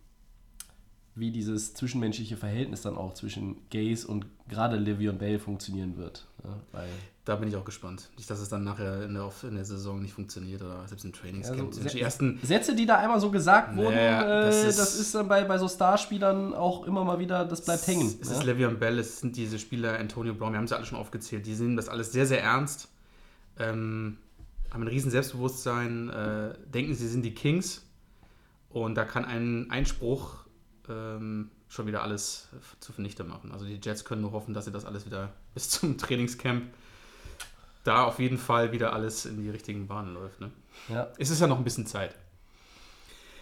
wie 1.15 1.31
dieses 1.31 1.75
zwischenmenschliche 1.75 2.37
Verhältnis 2.37 2.83
dann 2.83 2.97
auch 2.97 3.13
zwischen 3.13 3.69
Gays 3.69 4.05
und 4.05 4.27
gerade 4.49 4.77
Livy 4.77 5.09
und 5.09 5.19
Bell 5.19 5.39
funktionieren 5.39 5.99
wird. 5.99 6.27
Ja, 6.43 6.57
weil 6.73 6.89
da 7.25 7.37
bin 7.37 7.49
ich 7.49 7.57
auch 7.57 7.65
gespannt. 7.65 8.09
Nicht, 8.17 8.29
dass 8.31 8.41
es 8.41 8.49
dann 8.49 8.65
nachher 8.65 9.05
in 9.05 9.15
der, 9.15 9.31
in 9.43 9.55
der 9.55 9.65
Saison 9.65 10.01
nicht 10.01 10.15
funktioniert 10.15 10.63
oder 10.63 10.89
selbst 10.89 11.05
im 11.05 11.13
Trainingscamp. 11.13 11.69
Also, 11.69 11.89
die 11.89 12.01
ersten 12.01 12.41
Sätze, 12.43 12.75
die 12.75 12.87
da 12.87 12.97
einmal 12.97 13.21
so 13.21 13.31
gesagt 13.31 13.77
wurden, 13.77 13.95
naja, 13.95 14.43
das, 14.47 14.65
äh, 14.65 14.69
ist, 14.69 14.79
das 14.79 14.99
ist 14.99 15.15
dann 15.15 15.29
bei, 15.29 15.45
bei 15.45 15.59
so 15.59 15.69
Starspielern 15.69 16.55
auch 16.55 16.85
immer 16.85 17.05
mal 17.05 17.19
wieder, 17.19 17.45
das 17.45 17.63
bleibt 17.63 17.87
hängen. 17.87 18.19
Es 18.21 18.29
ja? 18.29 18.39
ist 18.39 18.45
Livy 18.45 18.65
und 18.65 18.81
Bell, 18.81 18.99
es 18.99 19.21
sind 19.21 19.37
diese 19.37 19.59
Spieler, 19.59 19.99
Antonio 19.99 20.35
Brown, 20.35 20.53
wir 20.53 20.59
haben 20.59 20.67
sie 20.67 20.75
alle 20.75 20.87
schon 20.87 20.99
aufgezählt, 20.99 21.47
die 21.47 21.55
sehen 21.55 21.77
das 21.77 21.89
alles 21.89 22.11
sehr, 22.11 22.27
sehr 22.27 22.43
ernst. 22.43 22.89
Ähm, 23.59 24.17
haben 24.73 24.83
ein 24.83 24.89
riesen 24.89 25.11
Selbstbewusstsein, 25.11 26.09
äh, 26.09 26.55
denken, 26.73 26.95
sie 26.95 27.07
sind 27.07 27.23
die 27.23 27.35
Kings. 27.35 27.85
Und 28.71 28.95
da 28.95 29.05
kann 29.05 29.27
ein 29.27 29.71
Einspruch 29.71 30.42
ähm, 30.93 31.51
schon 31.69 31.87
wieder 31.87 32.03
alles 32.03 32.49
zu 32.81 32.93
vernichten 32.93 33.27
machen. 33.27 33.53
Also 33.53 33.65
die 33.65 33.81
Jets 33.83 34.05
können 34.05 34.23
nur 34.23 34.33
hoffen, 34.33 34.55
dass 34.55 34.67
sie 34.67 34.73
das 34.73 34.85
alles 34.85 35.07
wieder 35.07 35.31
bis 35.55 35.71
zum 35.71 35.99
Trainingscamp 35.99 36.65
da 37.85 38.05
auf 38.05 38.19
jeden 38.19 38.39
Fall 38.39 38.73
wieder 38.73 38.93
alles 38.93 39.27
in 39.27 39.43
die 39.43 39.51
richtigen 39.51 39.89
Bahnen 39.89 40.15
läuft. 40.15 40.41
Ne? 40.41 40.51
Ja. 40.89 41.09
Es 41.19 41.31
ist 41.31 41.41
ja 41.41 41.47
noch 41.47 41.59
ein 41.59 41.65
bisschen 41.65 41.87
Zeit. 41.87 42.15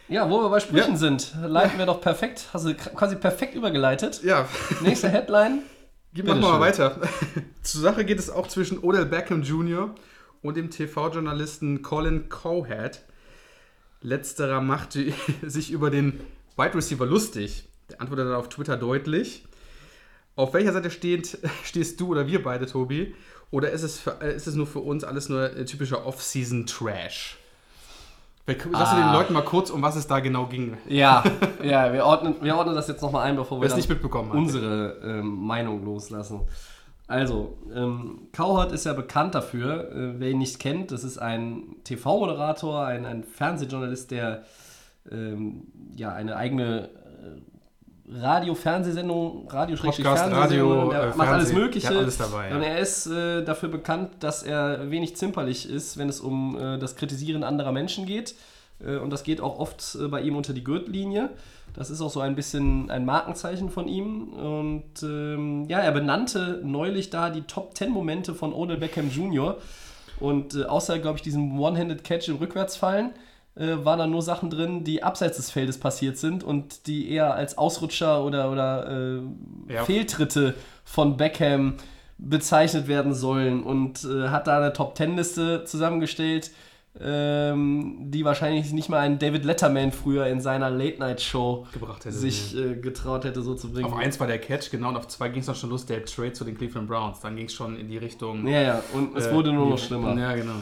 Ja, 0.09 0.29
wo 0.29 0.43
wir 0.43 0.49
bei 0.49 0.59
Sprüchen 0.59 0.93
ja. 0.93 0.97
sind, 0.97 1.35
leiten 1.41 1.79
wir 1.79 1.87
doch 1.87 2.01
perfekt, 2.01 2.49
hast 2.53 2.67
du 2.67 2.75
quasi 2.75 3.15
perfekt 3.15 3.55
übergeleitet. 3.55 4.23
Ja. 4.25 4.49
Nächste 4.81 5.09
Headline. 5.09 5.63
Gehen 6.13 6.27
wir 6.27 6.35
mal 6.35 6.59
weiter. 6.59 6.97
Zur 7.63 7.83
Sache 7.83 8.05
geht 8.05 8.19
es 8.19 8.31
auch 8.31 8.49
zwischen 8.49 8.83
Odell 8.83 9.07
Beckham 9.07 9.43
Jr. 9.43 9.95
und 10.43 10.57
dem 10.57 10.71
TV-Journalisten 10.71 11.83
Colin 11.83 12.29
Cowhead. 12.29 13.03
Letzterer 14.03 14.61
machte 14.61 15.13
sich 15.43 15.71
über 15.71 15.91
den 15.91 16.19
Wide 16.61 16.75
Receiver 16.75 17.07
lustig. 17.07 17.65
Der 17.91 18.01
antwortet 18.01 18.27
dann 18.27 18.35
auf 18.35 18.49
Twitter 18.49 18.77
deutlich. 18.77 19.45
Auf 20.37 20.53
welcher 20.53 20.73
Seite 20.73 20.91
steht, 20.91 21.39
stehst 21.65 22.01
du 22.01 22.09
oder 22.09 22.27
wir 22.27 22.43
beide, 22.43 22.67
Tobi? 22.67 23.15
Oder 23.51 23.71
ist 23.71 23.83
es, 23.83 23.99
für, 23.99 24.21
äh, 24.21 24.35
ist 24.35 24.47
es 24.47 24.55
nur 24.55 24.67
für 24.67 24.81
uns 24.81 25.03
alles 25.03 25.29
nur 25.29 25.65
typischer 25.65 26.07
Off-Season-Trash? 26.07 27.39
Lass 28.47 28.89
ah. 28.89 29.01
den 29.01 29.13
Leuten 29.13 29.33
mal 29.33 29.45
kurz, 29.45 29.71
um 29.71 29.81
was 29.81 29.95
es 29.97 30.09
da 30.09 30.19
genau 30.19 30.47
ging. 30.47 30.77
Ja, 30.89 31.23
ja 31.63 31.93
wir, 31.93 32.05
ordnen, 32.05 32.35
wir 32.41 32.57
ordnen 32.57 32.75
das 32.75 32.89
jetzt 32.89 33.01
nochmal 33.01 33.27
ein, 33.29 33.37
bevor 33.37 33.61
wir 33.61 33.75
nicht 33.75 33.89
mitbekommen 33.89 34.31
unsere 34.33 34.99
ähm, 35.05 35.47
Meinung 35.47 35.85
loslassen. 35.85 36.41
Also, 37.07 37.59
ähm, 37.75 38.29
Cowherd 38.33 38.73
ist 38.73 38.87
ja 38.87 38.93
bekannt 38.93 39.35
dafür, 39.35 39.91
äh, 39.91 40.21
wer 40.21 40.31
ihn 40.31 40.39
nicht 40.39 40.59
kennt, 40.59 40.91
das 40.91 41.05
ist 41.05 41.19
ein 41.19 41.77
TV-Moderator, 41.85 42.87
ein, 42.87 43.05
ein 43.05 43.25
Fernsehjournalist, 43.25 44.11
der 44.11 44.45
ähm, 45.11 45.63
ja, 45.97 46.13
eine 46.13 46.37
eigene 46.37 46.89
äh, 46.89 47.41
Radio, 48.13 48.55
Fernsehsendung, 48.55 49.49
Radio, 49.49 49.77
Podcast, 49.77 50.33
Radio, 50.33 50.91
der 50.91 51.03
äh, 51.03 51.17
macht 51.17 51.29
alles 51.29 51.53
Mögliche. 51.53 51.89
Alles 51.89 52.19
dabei, 52.19 52.51
ja. 52.51 52.57
Und 52.57 52.63
er 52.63 52.79
ist 52.79 53.07
äh, 53.07 53.45
dafür 53.45 53.69
bekannt, 53.69 54.11
dass 54.21 54.43
er 54.43 54.91
wenig 54.91 55.17
zimperlich 55.17 55.69
ist, 55.69 55.97
wenn 55.97 56.09
es 56.09 56.21
um 56.21 56.59
äh, 56.59 56.79
das 56.79 56.97
Kritisieren 56.97 57.45
anderer 57.45 57.73
Menschen 57.73 58.07
geht. 58.07 58.35
Äh, 58.85 58.97
und 58.97 59.11
das 59.11 59.23
geht 59.23 59.41
auch 59.41 59.59
oft 59.59 59.97
äh, 60.01 60.09
bei 60.09 60.23
ihm 60.23 60.37
unter 60.37 60.53
die 60.53 60.65
Gürtellinie. 60.65 61.31
Das 61.75 61.89
ist 61.89 62.01
auch 62.01 62.11
so 62.11 62.19
ein 62.19 62.35
bisschen 62.35 62.91
ein 62.91 63.05
Markenzeichen 63.05 63.71
von 63.71 63.87
ihm. 63.87 64.33
Und 64.33 65.03
ähm, 65.05 65.67
ja, 65.69 65.79
er 65.79 65.93
benannte 65.93 66.61
neulich 66.65 67.11
da 67.11 67.31
die 67.31 67.43
Top 67.43 67.77
10 67.77 67.91
Momente 67.91 68.35
von 68.35 68.53
Odell 68.53 68.79
Beckham 68.79 69.09
Jr. 69.09 69.57
Und 70.19 70.67
außer, 70.67 70.99
glaube 70.99 71.19
ich, 71.19 71.23
diesem 71.23 71.59
One-Handed 71.59 72.03
Catch 72.03 72.29
im 72.29 72.37
Rückwärtsfallen 72.37 73.13
äh, 73.61 73.85
waren 73.85 73.99
da 73.99 74.07
nur 74.07 74.23
Sachen 74.23 74.49
drin, 74.49 74.85
die 74.85 75.03
abseits 75.03 75.37
des 75.37 75.51
Feldes 75.51 75.79
passiert 75.79 76.17
sind 76.17 76.43
und 76.43 76.87
die 76.87 77.11
eher 77.11 77.35
als 77.35 77.59
Ausrutscher 77.59 78.25
oder, 78.25 78.51
oder 78.51 78.89
äh, 78.89 79.75
ja. 79.75 79.85
Fehltritte 79.85 80.55
von 80.83 81.19
Beckham 81.19 81.75
bezeichnet 82.17 82.89
werden 82.89 83.13
sollen 83.13 83.63
und 83.63 84.05
äh, 84.05 84.29
hat 84.29 84.47
da 84.47 84.59
eine 84.59 84.73
Top-10-Liste 84.73 85.65
zusammengestellt, 85.65 86.51
ähm, 86.99 88.11
die 88.11 88.25
wahrscheinlich 88.25 88.73
nicht 88.73 88.89
mal 88.89 88.99
ein 88.99 89.19
David 89.19 89.45
Letterman 89.45 89.93
früher 89.93 90.27
in 90.27 90.41
seiner 90.41 90.71
Late-Night-Show 90.71 91.67
sich 92.07 92.57
äh, 92.57 92.77
getraut 92.77 93.25
hätte, 93.25 93.43
so 93.43 93.55
zu 93.55 93.71
bringen. 93.71 93.87
Auf 93.87 93.97
eins 93.97 94.19
war 94.19 94.27
der 94.27 94.39
Catch, 94.39 94.71
genau, 94.71 94.89
und 94.89 94.97
auf 94.97 95.07
zwei 95.09 95.29
ging 95.29 95.41
es 95.41 95.47
dann 95.47 95.55
schon 95.55 95.71
los, 95.71 95.87
der 95.87 96.05
Trade 96.05 96.33
zu 96.33 96.45
den 96.45 96.57
Cleveland 96.57 96.89
Browns. 96.89 97.21
Dann 97.21 97.37
ging 97.37 97.47
es 97.47 97.53
schon 97.53 97.77
in 97.77 97.89
die 97.89 97.99
Richtung. 97.99 98.47
Ja, 98.47 98.63
ja, 98.63 98.83
und 98.93 99.17
es 99.17 99.31
wurde 99.31 99.53
nur 99.53 99.69
noch 99.69 99.79
schlimmer. 99.79 100.19
Ja, 100.19 100.35
genau. 100.35 100.57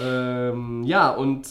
Ähm, 0.00 0.84
ja, 0.84 1.10
und 1.10 1.46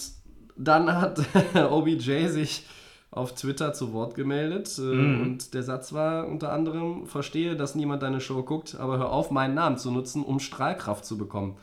dann 0.55 1.01
hat 1.01 1.19
OBJ 1.55 2.27
sich 2.27 2.65
auf 3.11 3.35
Twitter 3.35 3.73
zu 3.73 3.93
Wort 3.93 4.15
gemeldet. 4.15 4.77
Äh, 4.79 4.81
Und 4.81 5.53
der 5.53 5.63
Satz 5.63 5.93
war 5.93 6.27
unter 6.27 6.51
anderem: 6.51 7.05
Verstehe, 7.05 7.55
dass 7.55 7.75
niemand 7.75 8.01
deine 8.03 8.19
Show 8.21 8.41
guckt, 8.43 8.75
aber 8.75 8.97
hör 8.97 9.11
auf, 9.11 9.31
meinen 9.31 9.53
Namen 9.53 9.77
zu 9.77 9.91
nutzen, 9.91 10.23
um 10.23 10.39
Strahlkraft 10.39 11.05
zu 11.05 11.17
bekommen. 11.17 11.55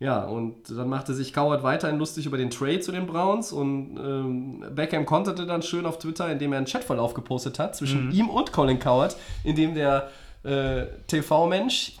Ja, 0.00 0.24
und 0.24 0.68
dann 0.68 0.88
machte 0.88 1.14
sich 1.14 1.32
Coward 1.32 1.62
weiterhin 1.62 1.96
lustig 1.96 2.26
über 2.26 2.36
den 2.36 2.50
Trade 2.50 2.80
zu 2.80 2.90
den 2.90 3.06
Browns 3.06 3.52
und 3.52 3.96
ähm, 4.02 4.64
Beckham 4.74 5.06
konterte 5.06 5.46
dann 5.46 5.62
schön 5.62 5.86
auf 5.86 6.00
Twitter, 6.00 6.28
indem 6.28 6.52
er 6.52 6.56
einen 6.56 6.66
Chatverlauf 6.66 7.14
gepostet 7.14 7.60
hat 7.60 7.76
zwischen 7.76 8.10
ihm 8.10 8.28
und 8.28 8.50
Colin 8.52 8.80
Coward, 8.80 9.16
in 9.44 9.54
dem 9.54 9.76
der 9.76 10.08
äh, 10.42 10.86
TV-Mensch 11.06 11.98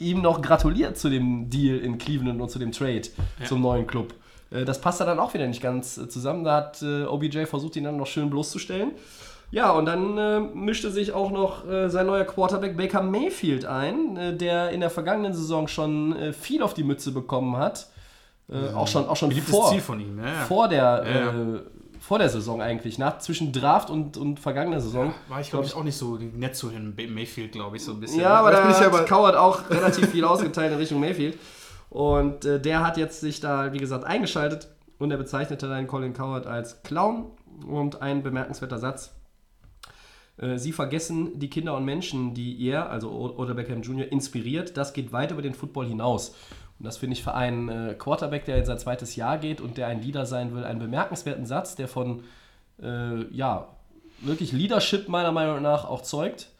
ihm 0.00 0.20
noch 0.20 0.42
gratuliert 0.42 0.98
zu 0.98 1.10
dem 1.10 1.48
Deal 1.48 1.78
in 1.78 1.98
Cleveland 1.98 2.40
und 2.40 2.50
zu 2.50 2.58
dem 2.58 2.72
Trade 2.72 3.02
zum 3.46 3.60
neuen 3.60 3.86
Club. 3.86 4.14
Äh, 4.50 4.64
das 4.64 4.80
passt 4.80 5.00
dann 5.00 5.18
auch 5.18 5.34
wieder 5.34 5.46
nicht 5.46 5.62
ganz 5.62 5.98
äh, 5.98 6.08
zusammen. 6.08 6.44
Da 6.44 6.56
hat 6.56 6.82
äh, 6.82 7.04
OBJ 7.04 7.44
versucht, 7.44 7.76
ihn 7.76 7.84
dann 7.84 7.96
noch 7.96 8.06
schön 8.06 8.30
bloßzustellen. 8.30 8.92
Ja, 9.50 9.70
und 9.70 9.86
dann 9.86 10.18
äh, 10.18 10.40
mischte 10.40 10.90
sich 10.90 11.12
auch 11.12 11.30
noch 11.30 11.66
äh, 11.66 11.88
sein 11.88 12.06
neuer 12.06 12.24
Quarterback 12.24 12.76
Baker 12.76 13.02
Mayfield 13.02 13.64
ein, 13.64 14.16
äh, 14.16 14.36
der 14.36 14.70
in 14.70 14.80
der 14.80 14.90
vergangenen 14.90 15.32
Saison 15.32 15.68
schon 15.68 16.34
viel 16.38 16.62
auf 16.62 16.74
die 16.74 16.84
Mütze 16.84 17.12
bekommen 17.12 17.56
hat. 17.56 17.88
Äh, 18.50 18.74
auch 18.74 18.88
schon, 18.88 19.06
auch 19.06 19.16
schon 19.16 19.30
vor, 19.32 19.70
Ziel 19.70 19.80
von 19.80 20.00
ihm, 20.00 20.18
ja, 20.18 20.26
ja. 20.26 20.32
vor, 20.46 20.68
der, 20.68 21.04
Ja, 21.06 21.20
ja. 21.20 21.60
Vor 22.00 22.18
der 22.18 22.30
Saison 22.30 22.62
eigentlich, 22.62 22.96
nach, 22.96 23.18
zwischen 23.18 23.52
Draft 23.52 23.90
und, 23.90 24.16
und 24.16 24.40
vergangener 24.40 24.80
Saison. 24.80 25.12
War 25.28 25.40
ich, 25.40 25.50
glaube 25.50 25.66
ich, 25.66 25.74
auch 25.74 25.82
nicht 25.82 25.96
so 25.96 26.16
nett 26.16 26.56
zu 26.56 26.70
Herrn 26.70 26.94
Mayfield, 26.96 27.52
glaube 27.52 27.76
ich, 27.76 27.84
so 27.84 27.92
ein 27.92 28.00
bisschen. 28.00 28.20
Ja, 28.20 28.30
aber 28.36 28.52
da 28.52 28.66
hat 28.66 29.06
Coward 29.06 29.36
auch 29.36 29.68
relativ 29.68 30.08
viel 30.10 30.24
ausgeteilt 30.24 30.72
in 30.72 30.78
Richtung 30.78 31.00
Mayfield. 31.00 31.38
Und 31.90 32.44
äh, 32.44 32.60
der 32.60 32.86
hat 32.86 32.96
jetzt 32.96 33.20
sich 33.20 33.40
da, 33.40 33.72
wie 33.72 33.78
gesagt, 33.78 34.04
eingeschaltet 34.04 34.68
und 34.98 35.10
er 35.10 35.16
bezeichnete 35.16 35.68
dann 35.68 35.86
Colin 35.86 36.12
Coward 36.12 36.46
als 36.46 36.82
Clown 36.82 37.30
und 37.66 38.02
ein 38.02 38.22
bemerkenswerter 38.22 38.78
Satz. 38.78 39.14
Äh, 40.36 40.58
Sie 40.58 40.72
vergessen 40.72 41.38
die 41.38 41.48
Kinder 41.50 41.74
und 41.76 41.84
Menschen, 41.84 42.34
die 42.34 42.62
er, 42.66 42.90
also 42.90 43.10
O- 43.10 43.38
Odell 43.40 43.54
Beckham 43.54 43.82
Jr., 43.82 44.10
inspiriert. 44.12 44.76
Das 44.76 44.92
geht 44.92 45.12
weit 45.12 45.30
über 45.30 45.42
den 45.42 45.54
Football 45.54 45.86
hinaus. 45.86 46.34
Und 46.78 46.84
das 46.84 46.98
finde 46.98 47.14
ich 47.14 47.24
für 47.24 47.34
einen 47.34 47.68
äh, 47.68 47.94
Quarterback, 47.98 48.44
der 48.44 48.58
in 48.58 48.64
sein 48.64 48.78
zweites 48.78 49.16
Jahr 49.16 49.38
geht 49.38 49.60
und 49.60 49.78
der 49.78 49.86
ein 49.88 50.02
Leader 50.02 50.26
sein 50.26 50.54
will, 50.54 50.64
einen 50.64 50.78
bemerkenswerten 50.78 51.46
Satz, 51.46 51.74
der 51.74 51.88
von, 51.88 52.22
äh, 52.82 53.24
ja, 53.34 53.68
wirklich 54.20 54.52
Leadership 54.52 55.08
meiner 55.08 55.32
Meinung 55.32 55.62
nach 55.62 55.84
auch 55.88 56.02
zeugt. 56.02 56.50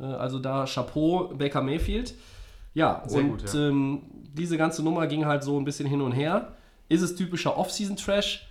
Äh, 0.00 0.04
Also 0.04 0.38
da 0.38 0.64
Chapeau 0.64 1.32
Baker 1.36 1.60
Mayfield. 1.60 2.14
Ja, 2.74 3.02
Sehr 3.06 3.20
und 3.20 3.28
gut, 3.30 3.54
ja. 3.54 3.68
Ähm, 3.68 4.02
diese 4.32 4.56
ganze 4.56 4.82
Nummer 4.82 5.06
ging 5.06 5.26
halt 5.26 5.42
so 5.42 5.58
ein 5.58 5.64
bisschen 5.64 5.88
hin 5.88 6.00
und 6.00 6.12
her. 6.12 6.54
Ist 6.88 7.02
es 7.02 7.14
typischer 7.16 7.56
Off-Season-Trash? 7.56 8.46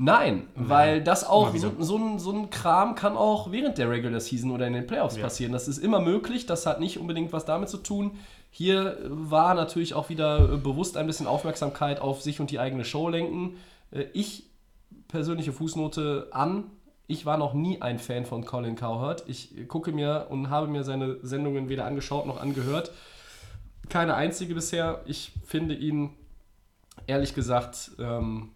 Nein, 0.00 0.46
weil 0.54 1.02
das 1.02 1.24
auch, 1.24 1.52
so, 1.56 1.72
so, 1.80 1.96
ein, 1.98 2.20
so 2.20 2.30
ein 2.30 2.50
Kram 2.50 2.94
kann 2.94 3.16
auch 3.16 3.50
während 3.50 3.78
der 3.78 3.90
Regular 3.90 4.20
Season 4.20 4.52
oder 4.52 4.64
in 4.68 4.72
den 4.72 4.86
Playoffs 4.86 5.16
Ja. 5.16 5.22
passieren. 5.22 5.50
Das 5.52 5.66
ist 5.66 5.78
immer 5.78 5.98
möglich, 5.98 6.46
das 6.46 6.66
hat 6.66 6.78
nicht 6.78 6.98
unbedingt 7.00 7.32
was 7.32 7.44
damit 7.44 7.68
zu 7.68 7.78
tun. 7.78 8.12
Hier 8.52 8.96
war 9.08 9.54
natürlich 9.54 9.94
auch 9.94 10.08
wieder 10.08 10.56
bewusst 10.58 10.96
ein 10.96 11.08
bisschen 11.08 11.26
Aufmerksamkeit 11.26 12.00
auf 12.00 12.22
sich 12.22 12.38
und 12.38 12.52
die 12.52 12.60
eigene 12.60 12.84
Show 12.84 13.08
lenken. 13.08 13.56
Äh, 13.90 14.04
Ich, 14.12 14.44
persönliche 15.08 15.52
Fußnote 15.52 16.28
an, 16.30 16.64
ich 17.08 17.24
war 17.24 17.38
noch 17.38 17.54
nie 17.54 17.80
ein 17.80 17.98
Fan 17.98 18.26
von 18.26 18.44
Colin 18.44 18.76
Cowherd. 18.76 19.24
Ich 19.26 19.66
gucke 19.66 19.92
mir 19.92 20.26
und 20.28 20.50
habe 20.50 20.68
mir 20.68 20.84
seine 20.84 21.16
Sendungen 21.22 21.70
weder 21.70 21.86
angeschaut 21.86 22.26
noch 22.26 22.40
angehört. 22.40 22.92
Keine 23.88 24.14
einzige 24.14 24.54
bisher. 24.54 25.00
Ich 25.06 25.32
finde 25.44 25.74
ihn, 25.74 26.10
ehrlich 27.06 27.34
gesagt, 27.34 27.92
ähm, 27.98 28.50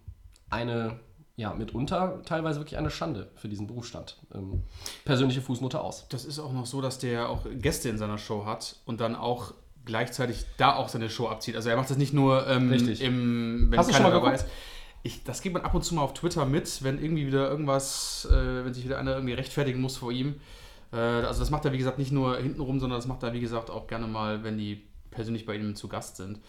eine, 0.51 0.99
ja, 1.35 1.55
mitunter 1.55 2.21
teilweise 2.25 2.59
wirklich 2.59 2.77
eine 2.77 2.91
Schande 2.91 3.31
für 3.35 3.49
diesen 3.49 3.65
Berufsstand. 3.65 4.19
Ähm, 4.35 4.61
persönliche 5.03 5.41
Fußnote 5.41 5.81
aus. 5.81 6.07
Das 6.09 6.23
ist 6.23 6.37
auch 6.37 6.53
noch 6.53 6.67
so, 6.67 6.79
dass 6.79 6.99
der 6.99 7.29
auch 7.29 7.47
Gäste 7.55 7.89
in 7.89 7.97
seiner 7.97 8.19
Show 8.19 8.45
hat 8.45 8.75
und 8.85 9.01
dann 9.01 9.15
auch 9.15 9.55
gleichzeitig 9.83 10.45
da 10.57 10.75
auch 10.75 10.89
seine 10.89 11.09
Show 11.09 11.27
abzieht. 11.27 11.55
Also 11.55 11.69
er 11.69 11.75
macht 11.75 11.89
das 11.89 11.97
nicht 11.97 12.13
nur 12.13 12.47
ähm, 12.47 12.69
Richtig. 12.69 13.01
im, 13.01 13.71
wenn 13.71 13.79
Hast 13.79 13.89
du 13.89 13.93
keiner 13.93 14.05
schon 14.05 14.13
mal 14.13 14.19
dabei 14.21 14.35
ist. 14.35 14.45
Ich, 15.03 15.23
das 15.23 15.41
gibt 15.41 15.53
man 15.53 15.63
ab 15.63 15.75
und 15.75 15.83
zu 15.83 15.95
mal 15.95 16.01
auf 16.01 16.13
Twitter 16.13 16.45
mit, 16.45 16.83
wenn 16.83 17.01
irgendwie 17.01 17.27
wieder 17.27 17.49
irgendwas, 17.49 18.27
äh, 18.31 18.65
wenn 18.65 18.73
sich 18.73 18.85
wieder 18.85 18.99
einer 18.99 19.13
irgendwie 19.13 19.33
rechtfertigen 19.33 19.81
muss 19.81 19.97
vor 19.97 20.11
ihm. 20.11 20.39
Äh, 20.93 20.97
also 20.97 21.41
das 21.41 21.49
macht 21.49 21.65
er, 21.65 21.73
wie 21.73 21.77
gesagt, 21.77 21.99
nicht 21.99 22.11
nur 22.11 22.37
hintenrum, 22.37 22.79
sondern 22.79 22.97
das 22.97 23.07
macht 23.07 23.23
er, 23.23 23.33
wie 23.33 23.41
gesagt, 23.41 23.69
auch 23.69 23.87
gerne 23.87 24.07
mal, 24.07 24.43
wenn 24.43 24.57
die 24.57 24.87
persönlich 25.11 25.45
bei 25.45 25.55
ihm 25.55 25.75
zu 25.75 25.89
Gast 25.89 26.17
sind. 26.17 26.39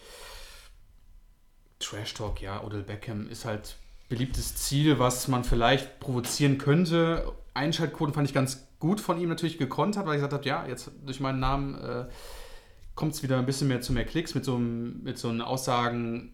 Trash 1.79 2.13
Talk, 2.13 2.41
ja, 2.41 2.63
Odell 2.63 2.83
Beckham 2.83 3.27
ist 3.27 3.45
halt 3.45 3.75
beliebtes 4.07 4.55
Ziel, 4.55 4.99
was 4.99 5.27
man 5.27 5.43
vielleicht 5.43 5.99
provozieren 5.99 6.57
könnte. 6.57 7.31
Einschaltquoten 7.53 8.13
fand 8.13 8.27
ich 8.27 8.33
ganz 8.33 8.67
gut 8.79 9.01
von 9.01 9.19
ihm 9.19 9.29
natürlich 9.29 9.57
gekontert, 9.57 10.05
weil 10.05 10.13
er 10.13 10.17
gesagt 10.17 10.33
hat, 10.33 10.45
ja, 10.45 10.65
jetzt 10.67 10.91
durch 11.05 11.19
meinen 11.19 11.39
Namen 11.39 11.75
äh, 11.75 12.05
kommt 12.93 13.13
es 13.13 13.23
wieder 13.23 13.37
ein 13.37 13.45
bisschen 13.45 13.67
mehr 13.67 13.81
zu 13.81 13.93
mehr 13.93 14.05
Klicks 14.05 14.35
mit 14.35 14.45
so, 14.45 14.57
mit 14.57 15.17
so 15.17 15.29
Aussagen. 15.29 16.33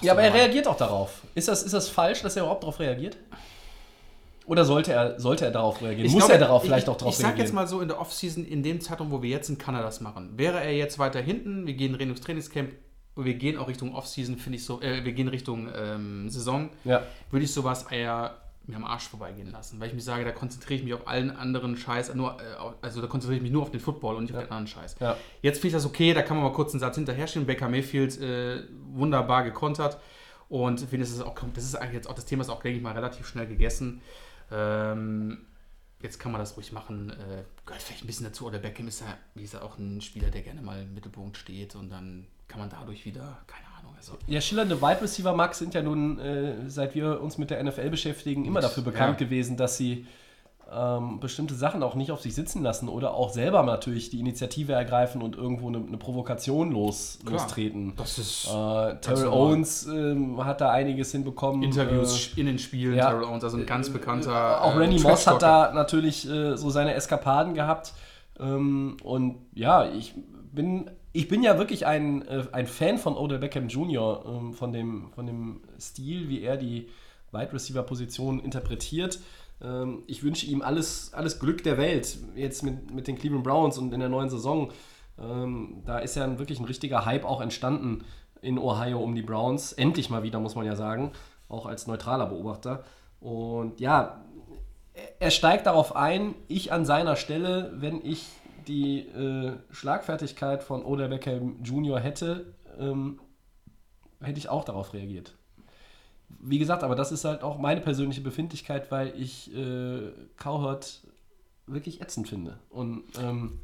Ja, 0.00 0.12
aber 0.12 0.22
er 0.22 0.32
reagiert 0.34 0.66
auch 0.66 0.76
darauf. 0.76 1.22
Ist 1.34 1.48
das, 1.48 1.62
ist 1.62 1.72
das 1.74 1.88
falsch, 1.88 2.22
dass 2.22 2.36
er 2.36 2.42
überhaupt 2.42 2.62
darauf 2.62 2.80
reagiert? 2.80 3.16
Oder 4.46 4.64
sollte 4.64 4.92
er, 4.92 5.18
sollte 5.18 5.44
er 5.44 5.50
darauf 5.50 5.82
reagieren? 5.82 6.06
Ich 6.06 6.12
Muss 6.12 6.20
glaube, 6.20 6.34
er 6.34 6.38
darauf 6.38 6.62
ich- 6.62 6.68
vielleicht 6.68 6.88
auch 6.88 6.96
darauf 6.96 7.12
Ich 7.12 7.18
sag 7.18 7.28
reagieren? 7.28 7.46
jetzt 7.46 7.54
mal 7.54 7.66
so 7.66 7.80
in 7.80 7.88
der 7.88 8.00
Offseason, 8.00 8.44
in 8.46 8.62
dem 8.62 8.80
Zeitraum, 8.80 9.10
wo 9.10 9.20
wir 9.22 9.30
jetzt 9.30 9.48
sind, 9.48 9.58
kann 9.58 9.74
er 9.74 9.82
das 9.82 10.00
machen. 10.00 10.30
Wäre 10.36 10.60
er 10.62 10.72
jetzt 10.74 10.98
weiter 10.98 11.20
hinten, 11.20 11.66
wir 11.66 11.74
gehen 11.74 11.94
Richtung 11.96 12.14
Trainingscamp, 12.16 12.70
wir 13.16 13.34
gehen 13.34 13.58
auch 13.58 13.66
Richtung 13.66 13.94
Offseason, 13.94 14.36
finde 14.38 14.58
ich 14.58 14.64
so, 14.64 14.80
äh, 14.82 15.04
wir 15.04 15.12
gehen 15.12 15.26
Richtung 15.28 15.68
ähm, 15.76 16.28
Saison, 16.28 16.70
Ja. 16.84 17.02
würde 17.30 17.44
ich 17.44 17.52
sowas 17.52 17.86
eher 17.90 18.36
mir 18.66 18.76
am 18.76 18.84
Arsch 18.84 19.08
vorbeigehen 19.08 19.50
lassen. 19.50 19.80
Weil 19.80 19.88
ich 19.88 19.94
mir 19.94 20.00
sage, 20.00 20.24
da 20.24 20.32
konzentriere 20.32 20.78
ich 20.78 20.84
mich 20.84 20.94
auf 20.94 21.06
allen 21.06 21.30
anderen 21.30 21.76
Scheiß, 21.76 22.14
nur, 22.14 22.40
äh, 22.40 22.44
also 22.82 23.00
da 23.00 23.06
konzentriere 23.06 23.36
ich 23.36 23.42
mich 23.42 23.52
nur 23.52 23.62
auf 23.62 23.70
den 23.70 23.80
Football 23.80 24.16
und 24.16 24.24
nicht 24.24 24.34
auf 24.34 24.42
den 24.42 24.50
anderen 24.50 24.66
Scheiß. 24.66 24.96
Ja. 25.00 25.16
Jetzt 25.42 25.58
finde 25.58 25.68
ich 25.68 25.72
das 25.74 25.86
okay, 25.86 26.14
da 26.14 26.22
kann 26.22 26.36
man 26.36 26.44
mal 26.44 26.52
kurz 26.52 26.72
einen 26.72 26.80
Satz 26.80 26.96
hinterher 26.96 27.26
stehen. 27.26 27.46
Baker 27.46 27.68
Mayfield 27.68 28.20
äh, 28.20 28.64
wunderbar 28.92 29.44
gekontert. 29.44 29.98
Und 30.48 30.80
finde, 30.80 30.98
das 30.98 31.10
ist 31.10 31.22
auch, 31.22 31.34
das 31.54 31.64
ist 31.64 31.74
eigentlich 31.74 31.94
jetzt 31.94 32.08
auch, 32.08 32.14
das 32.14 32.24
Thema 32.24 32.42
ist 32.42 32.50
auch, 32.50 32.62
denke 32.62 32.76
ich 32.76 32.82
mal, 32.82 32.92
relativ 32.92 33.26
schnell 33.26 33.46
gegessen. 33.46 34.00
Ähm, 34.50 35.38
jetzt 36.02 36.18
kann 36.20 36.32
man 36.32 36.40
das 36.40 36.56
ruhig 36.56 36.72
machen. 36.72 37.10
Äh, 37.10 37.44
gehört 37.64 37.82
vielleicht 37.82 38.04
ein 38.04 38.06
bisschen 38.06 38.26
dazu. 38.26 38.46
Oder 38.46 38.58
Beckham 38.58 38.86
ist 38.86 39.00
ja, 39.00 39.06
wie 39.34 39.42
gesagt, 39.42 39.64
auch 39.64 39.78
ein 39.78 40.00
Spieler, 40.00 40.30
der 40.30 40.42
gerne 40.42 40.62
mal 40.62 40.82
im 40.82 40.94
Mittelpunkt 40.94 41.36
steht 41.36 41.74
und 41.74 41.90
dann 41.90 42.26
kann 42.48 42.60
man 42.60 42.70
dadurch 42.70 43.04
wieder, 43.04 43.38
keine 43.46 43.65
also. 43.96 44.12
Ja, 44.26 44.40
schillernde 44.40 44.80
Wide 44.80 45.00
Receiver, 45.02 45.34
Max, 45.34 45.58
sind 45.58 45.74
ja 45.74 45.82
nun, 45.82 46.18
äh, 46.18 46.68
seit 46.68 46.94
wir 46.94 47.20
uns 47.20 47.38
mit 47.38 47.50
der 47.50 47.62
NFL 47.62 47.90
beschäftigen, 47.90 48.44
immer 48.44 48.60
dafür 48.60 48.82
bekannt 48.82 49.20
Ja. 49.20 49.26
gewesen, 49.26 49.56
dass 49.56 49.76
sie 49.76 50.06
ähm, 50.74 51.20
bestimmte 51.20 51.54
Sachen 51.54 51.80
auch 51.84 51.94
nicht 51.94 52.10
auf 52.10 52.20
sich 52.20 52.34
sitzen 52.34 52.60
lassen 52.60 52.88
oder 52.88 53.14
auch 53.14 53.30
selber 53.32 53.62
natürlich 53.62 54.10
die 54.10 54.18
Initiative 54.18 54.72
ergreifen 54.72 55.22
und 55.22 55.36
irgendwo 55.36 55.68
eine, 55.68 55.78
eine 55.78 55.96
Provokation 55.96 56.72
los, 56.72 57.20
Klar. 57.24 57.34
lostreten. 57.34 57.92
Das 57.96 58.18
ist 58.18 58.46
Äh, 58.48 58.96
Terrell. 59.00 59.28
Owens 59.28 59.86
ähm, 59.86 60.44
hat 60.44 60.60
da 60.60 60.72
einiges 60.72 61.12
hinbekommen. 61.12 61.62
Interviews 61.62 62.32
Äh, 62.36 62.40
in 62.40 62.46
den 62.46 62.58
Spielen, 62.58 62.96
ja. 62.96 63.10
Terrell 63.10 63.24
Owens, 63.26 63.44
also 63.44 63.56
ein 63.58 63.64
ganz 63.64 63.90
bekannter. 63.90 64.60
auch 64.64 64.74
äh, 64.74 64.78
Randy 64.78 64.98
Moss 64.98 65.28
hat 65.28 65.40
da 65.40 65.72
natürlich 65.72 66.28
äh, 66.28 66.56
so 66.56 66.68
seine 66.70 66.94
Eskapaden 66.94 67.54
gehabt. 67.54 67.92
Ähm, 68.40 68.96
und 69.04 69.36
ja, 69.54 69.88
ich 69.88 70.14
bin, 70.52 70.90
ich 71.16 71.28
bin 71.28 71.42
ja 71.42 71.56
wirklich 71.56 71.86
ein, 71.86 72.28
äh, 72.28 72.44
ein 72.52 72.66
Fan 72.66 72.98
von 72.98 73.16
Odell 73.16 73.38
Beckham 73.38 73.68
Jr., 73.68 74.22
ähm, 74.26 74.52
von, 74.52 74.72
dem, 74.72 75.10
von 75.14 75.26
dem 75.26 75.62
Stil, 75.80 76.28
wie 76.28 76.42
er 76.42 76.58
die 76.58 76.88
Wide 77.32 77.54
Receiver-Position 77.54 78.38
interpretiert. 78.40 79.20
Ähm, 79.62 80.02
ich 80.06 80.22
wünsche 80.22 80.44
ihm 80.44 80.60
alles, 80.60 81.14
alles 81.14 81.40
Glück 81.40 81.62
der 81.64 81.78
Welt, 81.78 82.18
jetzt 82.34 82.62
mit, 82.62 82.94
mit 82.94 83.08
den 83.08 83.16
Cleveland 83.16 83.44
Browns 83.44 83.78
und 83.78 83.94
in 83.94 84.00
der 84.00 84.10
neuen 84.10 84.28
Saison. 84.28 84.70
Ähm, 85.18 85.82
da 85.86 86.00
ist 86.00 86.16
ja 86.16 86.38
wirklich 86.38 86.60
ein 86.60 86.66
richtiger 86.66 87.06
Hype 87.06 87.24
auch 87.24 87.40
entstanden 87.40 88.04
in 88.42 88.58
Ohio 88.58 89.00
um 89.00 89.14
die 89.14 89.22
Browns. 89.22 89.72
Endlich 89.72 90.10
mal 90.10 90.22
wieder, 90.22 90.38
muss 90.38 90.54
man 90.54 90.66
ja 90.66 90.76
sagen, 90.76 91.12
auch 91.48 91.64
als 91.64 91.86
neutraler 91.86 92.26
Beobachter. 92.26 92.84
Und 93.20 93.80
ja, 93.80 94.22
er 95.18 95.30
steigt 95.30 95.64
darauf 95.64 95.96
ein, 95.96 96.34
ich 96.46 96.72
an 96.72 96.84
seiner 96.84 97.16
Stelle, 97.16 97.72
wenn 97.74 98.04
ich 98.04 98.26
die 98.68 99.00
äh, 99.00 99.52
Schlagfertigkeit 99.70 100.62
von 100.62 100.84
Odell 100.84 101.08
Beckham 101.08 101.62
Jr. 101.62 102.00
hätte, 102.00 102.54
ähm, 102.78 103.20
hätte 104.20 104.38
ich 104.38 104.48
auch 104.48 104.64
darauf 104.64 104.92
reagiert. 104.92 105.34
Wie 106.28 106.58
gesagt, 106.58 106.82
aber 106.82 106.96
das 106.96 107.12
ist 107.12 107.24
halt 107.24 107.42
auch 107.42 107.58
meine 107.58 107.80
persönliche 107.80 108.20
Befindlichkeit, 108.20 108.90
weil 108.90 109.12
ich 109.16 109.54
äh, 109.54 110.12
Cowherd 110.36 111.02
wirklich 111.66 112.00
ätzend 112.00 112.28
finde. 112.28 112.58
Und 112.70 113.04
ähm, 113.20 113.60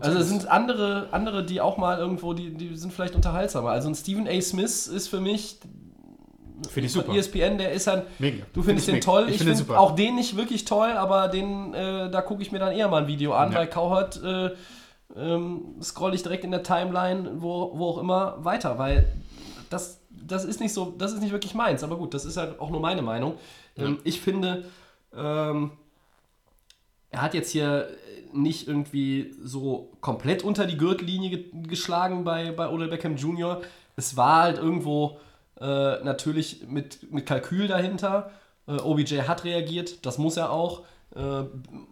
also 0.00 0.18
es 0.18 0.28
sind 0.28 0.46
andere, 0.46 1.08
andere, 1.12 1.44
die 1.44 1.60
auch 1.60 1.78
mal 1.78 1.98
irgendwo, 1.98 2.34
die, 2.34 2.54
die 2.54 2.76
sind 2.76 2.92
vielleicht 2.92 3.14
unterhaltsamer. 3.14 3.70
Also 3.70 3.88
ein 3.88 3.94
Stephen 3.94 4.28
A. 4.28 4.40
Smith 4.40 4.86
ist 4.86 5.08
für 5.08 5.20
mich 5.20 5.58
Finde 6.68 6.86
ich 6.86 6.92
super. 6.92 7.14
ESPN, 7.14 7.58
der 7.58 7.72
ist 7.72 7.88
ein. 7.88 8.02
Mega. 8.18 8.44
Du 8.52 8.62
Find 8.62 8.80
findest 8.80 8.88
ich 8.88 8.92
den 8.92 8.94
mega. 8.96 9.04
toll. 9.04 9.24
Ich 9.28 9.34
Ich, 9.36 9.38
finde 9.38 9.54
super. 9.56 9.80
auch 9.80 9.94
den 9.94 10.14
nicht 10.16 10.36
wirklich 10.36 10.64
toll, 10.64 10.90
aber 10.92 11.28
den, 11.28 11.72
äh, 11.74 12.10
da 12.10 12.20
gucke 12.22 12.42
ich 12.42 12.52
mir 12.52 12.58
dann 12.58 12.72
eher 12.72 12.88
mal 12.88 13.02
ein 13.02 13.08
Video 13.08 13.32
an, 13.32 13.52
Ja. 13.52 13.58
weil 13.58 13.66
Cowherd 13.68 14.22
äh, 14.22 14.50
ähm, 15.16 15.76
scroll 15.82 16.14
ich 16.14 16.22
direkt 16.22 16.44
in 16.44 16.50
der 16.50 16.62
Timeline, 16.62 17.40
wo, 17.42 17.72
wo 17.74 17.88
auch 17.88 17.98
immer, 17.98 18.36
weiter, 18.44 18.78
weil 18.78 19.06
das 19.70 19.98
das 20.10 20.44
ist 20.44 20.60
nicht 20.60 20.72
so, 20.74 20.94
das 20.98 21.12
ist 21.12 21.20
nicht 21.22 21.32
wirklich 21.32 21.54
meins, 21.54 21.82
aber 21.82 21.96
gut, 21.96 22.14
das 22.14 22.24
ist 22.24 22.36
halt 22.36 22.60
auch 22.60 22.70
nur 22.70 22.80
meine 22.80 23.02
Meinung. 23.02 23.34
Ähm, 23.76 23.98
ich 24.04 24.20
finde, 24.20 24.64
ähm, 25.16 25.72
er 27.10 27.22
hat 27.22 27.34
jetzt 27.34 27.50
hier 27.50 27.88
nicht 28.32 28.68
irgendwie 28.68 29.34
so 29.42 29.90
komplett 30.00 30.44
unter 30.44 30.66
die 30.66 30.76
Gürtellinie 30.76 31.30
ge 31.30 31.44
geschlagen 31.66 32.22
bei, 32.22 32.52
bei 32.52 32.68
Odell 32.68 32.88
Beckham 32.88 33.16
Jr. 33.16 33.60
Es 33.96 34.16
war 34.16 34.42
halt 34.42 34.58
irgendwo 34.58 35.18
äh, 35.60 36.02
natürlich 36.02 36.66
mit, 36.66 37.12
mit 37.12 37.26
Kalkül 37.26 37.68
dahinter. 37.68 38.30
Äh, 38.66 38.72
OBJ 38.72 39.22
hat 39.22 39.44
reagiert, 39.44 40.06
das 40.06 40.18
muss 40.18 40.36
er 40.36 40.50
auch. 40.50 40.84
Äh, 41.14 41.44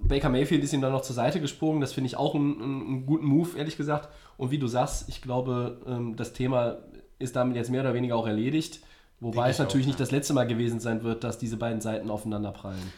Baker 0.03 0.29
Mayfield 0.29 0.63
ist 0.63 0.73
ihm 0.73 0.81
dann 0.81 0.93
noch 0.93 1.03
zur 1.03 1.15
Seite 1.15 1.41
gesprungen. 1.41 1.81
Das 1.81 1.93
finde 1.93 2.07
ich 2.07 2.17
auch 2.17 2.35
einen, 2.35 2.63
einen, 2.63 3.07
guten 3.07 3.27
Move, 3.27 3.59
ehrlich 3.59 3.77
gesagt. 3.77 4.09
Und 4.37 4.51
wie 4.51 4.59
du 4.59 4.69
sagst, 4.69 5.09
ich 5.09 5.21
glaube, 5.23 5.81
ähm, 5.87 6.17
das 6.17 6.33
Thema 6.33 6.79
ist 7.19 7.37
damit 7.37 7.57
jetzt 7.57 7.71
mehr 7.71 7.81
oder 7.81 7.95
weniger 7.95 8.17
auch 8.17 8.27
erledigt. 8.27 8.81
Wobei 9.21 9.43
Denk 9.43 9.53
es 9.53 9.59
natürlich 9.59 9.87
auch, 9.87 9.89
nicht 9.89 10.01
das 10.01 10.13
letzte 10.13 10.33
Mal 10.33 10.47
gewesen 10.47 10.79
sein 10.79 11.03
wird, 11.03 11.25
dass 11.25 11.39
diese 11.39 11.57
beiden 11.57 11.81
Seiten 11.81 12.11
aufeinander 12.11 12.53
prallen. 12.53 12.93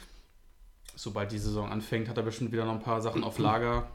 Sobald 0.95 1.33
die 1.33 1.39
Saison 1.39 1.71
anfängt, 1.71 2.11
hat 2.11 2.19
er 2.19 2.23
bestimmt 2.23 2.53
wieder 2.53 2.67
noch 2.67 2.75
ein 2.75 2.83
paar 2.83 3.01
Sachen 3.01 3.25
auf 3.25 3.39
Lager, 3.39 3.89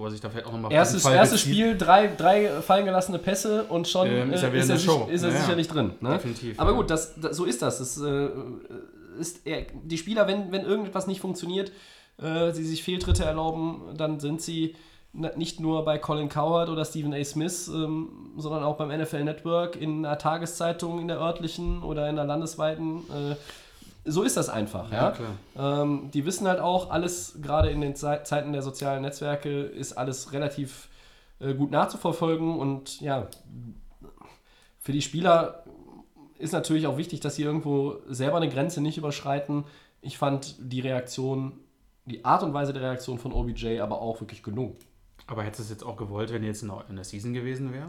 wo 0.00 0.06
er 0.06 0.10
sich 0.10 0.20
da 0.20 0.30
vielleicht 0.30 0.46
auch 0.46 0.52
nochmal 0.52 0.72
Erstes, 0.72 1.04
erstes 1.04 1.42
Spiel, 1.42 1.76
drei, 1.76 2.06
drei 2.08 2.48
fallen 2.62 2.86
gelassene 2.86 3.18
Pässe 3.18 3.64
und 3.64 3.86
schon 3.86 4.08
ähm, 4.08 4.32
ist 4.32 4.42
er, 4.42 4.52
äh, 4.52 4.58
ist 4.58 4.70
er, 4.70 4.78
Show. 4.78 5.08
Ist 5.10 5.22
er 5.22 5.30
ja, 5.30 5.40
sicherlich 5.40 5.66
ja. 5.66 5.74
drin. 5.74 5.92
Ne? 6.00 6.12
Definitiv. 6.14 6.58
Aber 6.58 6.74
gut, 6.74 6.90
das, 6.90 7.20
das, 7.20 7.36
so 7.36 7.44
ist 7.44 7.60
das. 7.60 7.78
das 7.78 8.00
äh, 8.00 8.28
ist 9.18 9.46
er, 9.46 9.66
die 9.82 9.98
Spieler, 9.98 10.26
wenn, 10.26 10.50
wenn 10.52 10.62
irgendetwas 10.62 11.06
nicht 11.06 11.20
funktioniert, 11.20 11.70
äh, 12.20 12.52
sie 12.52 12.64
sich 12.64 12.82
Fehltritte 12.82 13.24
erlauben, 13.24 13.94
dann 13.96 14.20
sind 14.20 14.40
sie 14.40 14.74
nicht 15.12 15.60
nur 15.60 15.84
bei 15.84 15.98
Colin 15.98 16.28
Coward 16.28 16.68
oder 16.68 16.84
Stephen 16.84 17.12
A. 17.12 17.22
Smith, 17.24 17.68
ähm, 17.68 18.32
sondern 18.36 18.62
auch 18.62 18.76
beim 18.76 18.88
NFL 18.88 19.24
Network, 19.24 19.76
in 19.76 20.06
einer 20.06 20.18
Tageszeitung, 20.18 21.00
in 21.00 21.08
der 21.08 21.18
örtlichen 21.18 21.82
oder 21.82 22.08
in 22.08 22.16
der 22.16 22.24
landesweiten. 22.24 22.98
Äh, 23.10 23.36
so 24.04 24.22
ist 24.22 24.36
das 24.36 24.48
einfach. 24.48 24.90
Ja, 24.92 25.14
ja? 25.56 25.82
Ähm, 25.82 26.10
die 26.12 26.24
wissen 26.24 26.46
halt 26.46 26.60
auch, 26.60 26.90
alles, 26.90 27.38
gerade 27.42 27.70
in 27.70 27.80
den 27.80 27.94
Ze 27.94 28.20
Zeiten 28.24 28.52
der 28.52 28.62
sozialen 28.62 29.02
Netzwerke, 29.02 29.62
ist 29.62 29.92
alles 29.92 30.32
relativ 30.32 30.88
äh, 31.38 31.54
gut 31.54 31.70
nachzuverfolgen 31.70 32.58
und 32.58 33.00
ja, 33.00 33.28
für 34.78 34.92
die 34.92 35.02
Spieler 35.02 35.64
ist 36.38 36.52
natürlich 36.52 36.86
auch 36.86 36.96
wichtig, 36.96 37.20
dass 37.20 37.36
sie 37.36 37.42
irgendwo 37.42 37.98
selber 38.08 38.38
eine 38.38 38.48
Grenze 38.48 38.80
nicht 38.80 38.96
überschreiten. 38.96 39.64
Ich 40.00 40.16
fand 40.16 40.56
die 40.58 40.80
Reaktion, 40.80 41.60
die 42.06 42.24
Art 42.24 42.42
und 42.42 42.54
Weise 42.54 42.72
der 42.72 42.82
Reaktion 42.82 43.18
von 43.18 43.32
OBJ 43.32 43.80
aber 43.80 44.00
auch 44.00 44.20
wirklich 44.20 44.42
gelungen. 44.42 44.76
Aber 45.26 45.42
hättest 45.42 45.60
du 45.60 45.62
es 45.64 45.70
jetzt 45.70 45.84
auch 45.84 45.96
gewollt, 45.96 46.32
wenn 46.32 46.42
jetzt 46.42 46.62
in 46.62 46.96
der 46.96 47.04
Season 47.04 47.34
gewesen 47.34 47.72
wäre? 47.74 47.86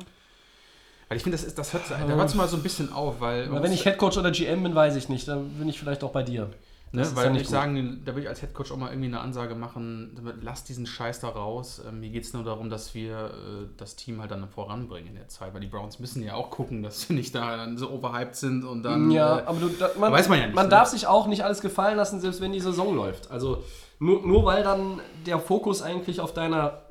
Weil 1.12 1.17
ich 1.17 1.24
finde, 1.24 1.38
das, 1.38 1.54
das 1.54 1.74
hört, 1.74 1.84
da 1.91 1.97
hört 1.97 2.30
es 2.30 2.36
mal 2.36 2.47
so 2.47 2.56
ein 2.56 2.63
bisschen 2.63 2.93
auf, 2.93 3.19
weil. 3.19 3.52
Wenn 3.52 3.74
ich 3.74 3.84
Headcoach 3.84 4.17
oder 4.17 4.32
GM 4.32 4.63
bin, 4.63 4.74
weiß 4.74 4.95
ich 4.95 5.10
nicht. 5.10 5.28
Dann 5.28 5.50
bin 5.50 5.67
ich 5.67 5.78
vielleicht 5.78 6.06
auch 6.06 6.12
bei 6.12 6.24
dir. 6.24 6.50
Ne, 6.93 7.06
weil 7.15 7.36
ja 7.36 7.41
ich 7.41 7.50
sagen, 7.50 8.02
da 8.06 8.15
will 8.15 8.24
ich 8.24 8.30
als 8.30 8.41
Headcoach 8.41 8.71
auch 8.71 8.78
mal 8.78 8.91
irgendwie 8.91 9.10
eine 9.10 9.19
Ansage 9.19 9.54
machen, 9.54 10.17
lass 10.41 10.63
diesen 10.63 10.86
Scheiß 10.86 11.19
da 11.19 11.28
raus. 11.28 11.82
Ähm, 11.86 12.00
mir 12.00 12.12
geht 12.12 12.24
es 12.24 12.34
nur 12.34 12.45
darum, 12.45 12.69
dass 12.69 12.95
wir 12.95 13.26
äh, 13.26 13.67
das 13.76 13.97
Team 13.97 14.21
halt 14.21 14.32
dann 14.32 14.47
voranbringen 14.47 15.10
in 15.10 15.15
der 15.15 15.28
Zeit, 15.28 15.54
weil 15.54 15.60
die 15.60 15.67
Browns 15.67 16.00
müssen 16.00 16.24
ja 16.24 16.36
auch 16.36 16.50
gucken, 16.50 16.82
dass 16.82 17.10
wir 17.10 17.17
nicht 17.17 17.36
da 17.36 17.58
dann 17.58 17.78
so 17.78 17.89
overhyped 17.89 18.38
sind 18.38 18.63
und 18.63 18.84
dann. 18.84 19.12
Ja, 19.12 19.39
äh, 19.39 19.43
aber 19.43 19.60
du, 19.60 19.67
da, 19.67 19.89
man, 20.00 20.13
weiß 20.13 20.30
man 20.30 20.39
ja 20.39 20.45
nicht. 20.45 20.56
Man 20.56 20.67
ne? 20.67 20.69
darf 20.69 20.88
sich 20.88 21.08
auch 21.08 21.28
nicht 21.28 21.43
alles 21.43 21.60
gefallen 21.60 21.97
lassen, 21.97 22.21
selbst 22.21 22.39
wenn 22.39 22.54
die 22.54 22.62
Saison 22.62 22.95
läuft. 22.95 23.30
Also 23.32 23.65
nur, 24.00 24.26
nur 24.26 24.45
weil 24.45 24.63
dann 24.63 25.02
der 25.26 25.39
Fokus 25.39 25.82
eigentlich 25.82 26.21
auf 26.21 26.34
deiner 26.34 26.84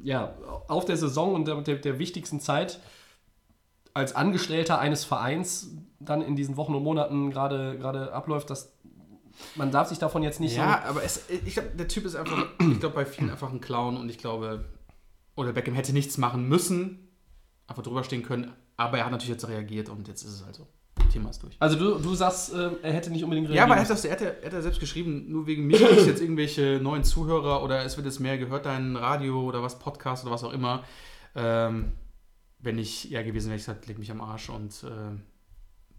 ja, 0.00 0.32
auf 0.68 0.84
der 0.84 0.96
Saison 0.96 1.34
und 1.34 1.48
der, 1.48 1.56
der, 1.62 1.74
der 1.74 1.98
wichtigsten 1.98 2.38
Zeit 2.38 2.78
als 3.94 4.14
Angestellter 4.14 4.78
eines 4.78 5.04
Vereins 5.04 5.70
dann 6.00 6.20
in 6.20 6.36
diesen 6.36 6.56
Wochen 6.56 6.74
und 6.74 6.82
Monaten 6.82 7.30
gerade 7.30 7.78
gerade 7.78 8.12
abläuft, 8.12 8.50
dass 8.50 8.74
man 9.54 9.70
darf 9.70 9.88
sich 9.88 9.98
davon 9.98 10.22
jetzt 10.22 10.40
nicht 10.40 10.56
ja, 10.56 10.82
so. 10.82 10.90
aber 10.90 11.02
es, 11.02 11.28
ich 11.28 11.54
glaube, 11.54 11.70
der 11.70 11.88
Typ 11.88 12.04
ist 12.04 12.14
einfach, 12.14 12.46
ich 12.60 12.80
glaube, 12.80 12.94
bei 12.94 13.04
vielen 13.04 13.30
einfach 13.30 13.52
ein 13.52 13.60
Clown 13.60 13.96
und 13.96 14.08
ich 14.08 14.18
glaube, 14.18 14.64
oder 15.36 15.52
Beckham 15.52 15.74
hätte 15.74 15.92
nichts 15.92 16.18
machen 16.18 16.48
müssen, 16.48 17.08
einfach 17.66 17.82
drüber 17.82 18.04
stehen 18.04 18.22
können, 18.22 18.52
aber 18.76 18.98
er 18.98 19.06
hat 19.06 19.12
natürlich 19.12 19.32
jetzt 19.32 19.48
reagiert 19.48 19.88
und 19.88 20.06
jetzt 20.08 20.22
ist 20.22 20.34
es 20.34 20.44
halt 20.44 20.54
so. 20.54 20.68
Thema 21.12 21.30
ist 21.30 21.42
durch. 21.42 21.56
Also 21.60 21.76
du, 21.76 21.98
du 21.98 22.14
sagst, 22.14 22.52
äh, 22.54 22.70
er 22.82 22.92
hätte 22.92 23.10
nicht 23.10 23.24
unbedingt 23.24 23.48
reagiert. 23.48 23.58
Ja, 23.58 23.64
aber 23.64 23.76
er 23.76 23.82
hat, 23.82 23.90
das, 23.90 24.04
er, 24.04 24.12
hat, 24.12 24.20
er 24.20 24.52
hat 24.52 24.62
selbst 24.62 24.80
geschrieben, 24.80 25.26
nur 25.28 25.46
wegen 25.46 25.66
mir 25.66 25.78
gibt 25.78 25.92
es 25.92 26.06
jetzt 26.06 26.20
irgendwelche 26.20 26.80
neuen 26.82 27.04
Zuhörer 27.04 27.62
oder 27.62 27.84
es 27.84 27.96
wird 27.96 28.06
jetzt 28.06 28.20
mehr 28.20 28.38
gehört, 28.38 28.66
dein 28.66 28.96
Radio 28.96 29.42
oder 29.42 29.62
was, 29.62 29.78
Podcast 29.78 30.24
oder 30.24 30.32
was 30.32 30.44
auch 30.44 30.52
immer. 30.52 30.84
Ähm, 31.34 31.92
wenn 32.64 32.78
ich 32.78 33.12
eher 33.12 33.24
gewesen 33.24 33.48
wäre, 33.48 33.56
ich 33.56 33.66
gesagt, 33.66 33.86
leg 33.86 33.98
mich 33.98 34.10
am 34.10 34.20
Arsch 34.20 34.48
und 34.48 34.82
äh, 34.84 35.18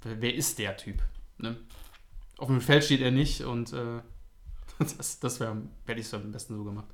wer, 0.04 0.22
wer, 0.22 0.36
ist 0.36 0.60
der 0.60 0.76
Typ? 0.78 1.02
Ne? 1.38 1.58
Auf 2.38 2.48
dem 2.48 2.62
Feld 2.62 2.84
steht 2.84 3.02
er 3.02 3.12
nicht 3.12 3.42
und 3.42 3.72
äh, 3.74 4.02
das, 4.80 5.20
das 5.20 5.40
wäre, 5.40 5.62
hätte 5.86 6.00
ich 6.00 6.08
es 6.08 6.14
am 6.14 6.32
besten 6.32 6.56
so 6.56 6.64
gemacht. 6.64 6.88